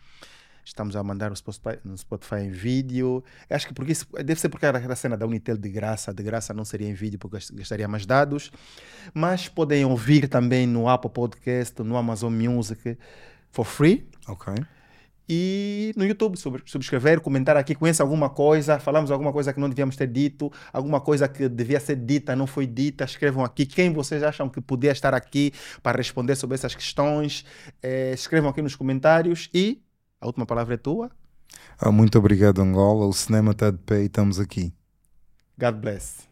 Estamos 0.65 0.95
a 0.95 1.03
mandar 1.03 1.29
no 1.29 1.37
Spotify, 1.37 1.79
no 1.85 1.99
Spotify 1.99 2.37
em 2.37 2.51
vídeo. 2.51 3.25
Acho 3.51 3.67
que 3.67 3.75
porque 3.75 3.93
isso, 3.93 4.07
deve 4.25 4.41
ser 4.41 4.49
porque 4.49 4.65
era 4.65 4.79
a 4.79 4.97
cena 4.97 5.17
da 5.17 5.27
Unitel 5.27 5.57
de 5.57 5.69
graça. 5.69 6.15
De 6.15 6.23
graça 6.23 6.55
não 6.55 6.65
seria 6.65 6.89
em 6.89 6.95
vídeo 6.95 7.19
porque 7.19 7.39
gastaria 7.53 7.89
mais 7.89 8.07
dados. 8.07 8.53
Mas 9.13 9.49
podem 9.49 9.85
ouvir 9.85 10.29
também 10.29 10.67
no 10.67 10.89
Apple 10.89 11.11
Podcast, 11.11 11.83
no 11.83 11.97
Amazon 11.97 12.33
Music 12.33 12.97
for 13.51 13.65
free. 13.65 14.09
Ok. 14.29 14.55
E 15.29 15.93
no 15.97 16.05
YouTube, 16.05 16.37
subscrever, 16.37 17.21
comentar 17.21 17.57
aqui, 17.57 17.75
conhece 17.75 18.03
alguma 18.03 18.29
coisa, 18.29 18.79
falamos 18.79 19.11
alguma 19.11 19.33
coisa 19.33 19.53
que 19.53 19.61
não 19.61 19.69
devíamos 19.69 19.97
ter 19.97 20.07
dito, 20.07 20.51
alguma 20.73 21.01
coisa 21.01 21.29
que 21.29 21.49
devia 21.49 21.81
ser 21.81 21.97
dita, 21.97 22.35
não 22.35 22.47
foi 22.47 22.67
dita, 22.67 23.05
escrevam 23.05 23.45
aqui. 23.45 23.65
Quem 23.65 23.93
vocês 23.93 24.23
acham 24.23 24.49
que 24.49 24.61
podia 24.61 24.93
estar 24.93 25.15
aqui 25.15 25.53
para 25.83 25.97
responder 25.97 26.37
sobre 26.37 26.55
essas 26.55 26.75
questões, 26.75 27.45
eh, 27.83 28.13
escrevam 28.15 28.51
aqui 28.51 28.63
nos 28.63 28.75
comentários 28.77 29.49
e 29.55 29.83
a 30.21 30.27
última 30.27 30.47
palavra 30.47 30.75
é 30.75 30.79
tua. 30.79 31.11
Ah, 31.79 31.91
muito 31.91 32.19
obrigado, 32.19 32.61
Angola. 32.61 33.07
O 33.07 33.13
cinema 33.13 33.53
está 33.53 33.71
de 33.71 33.79
pé 33.79 34.03
e 34.03 34.07
estamos 34.07 34.39
aqui. 34.39 34.73
God 35.59 35.77
bless. 35.77 36.32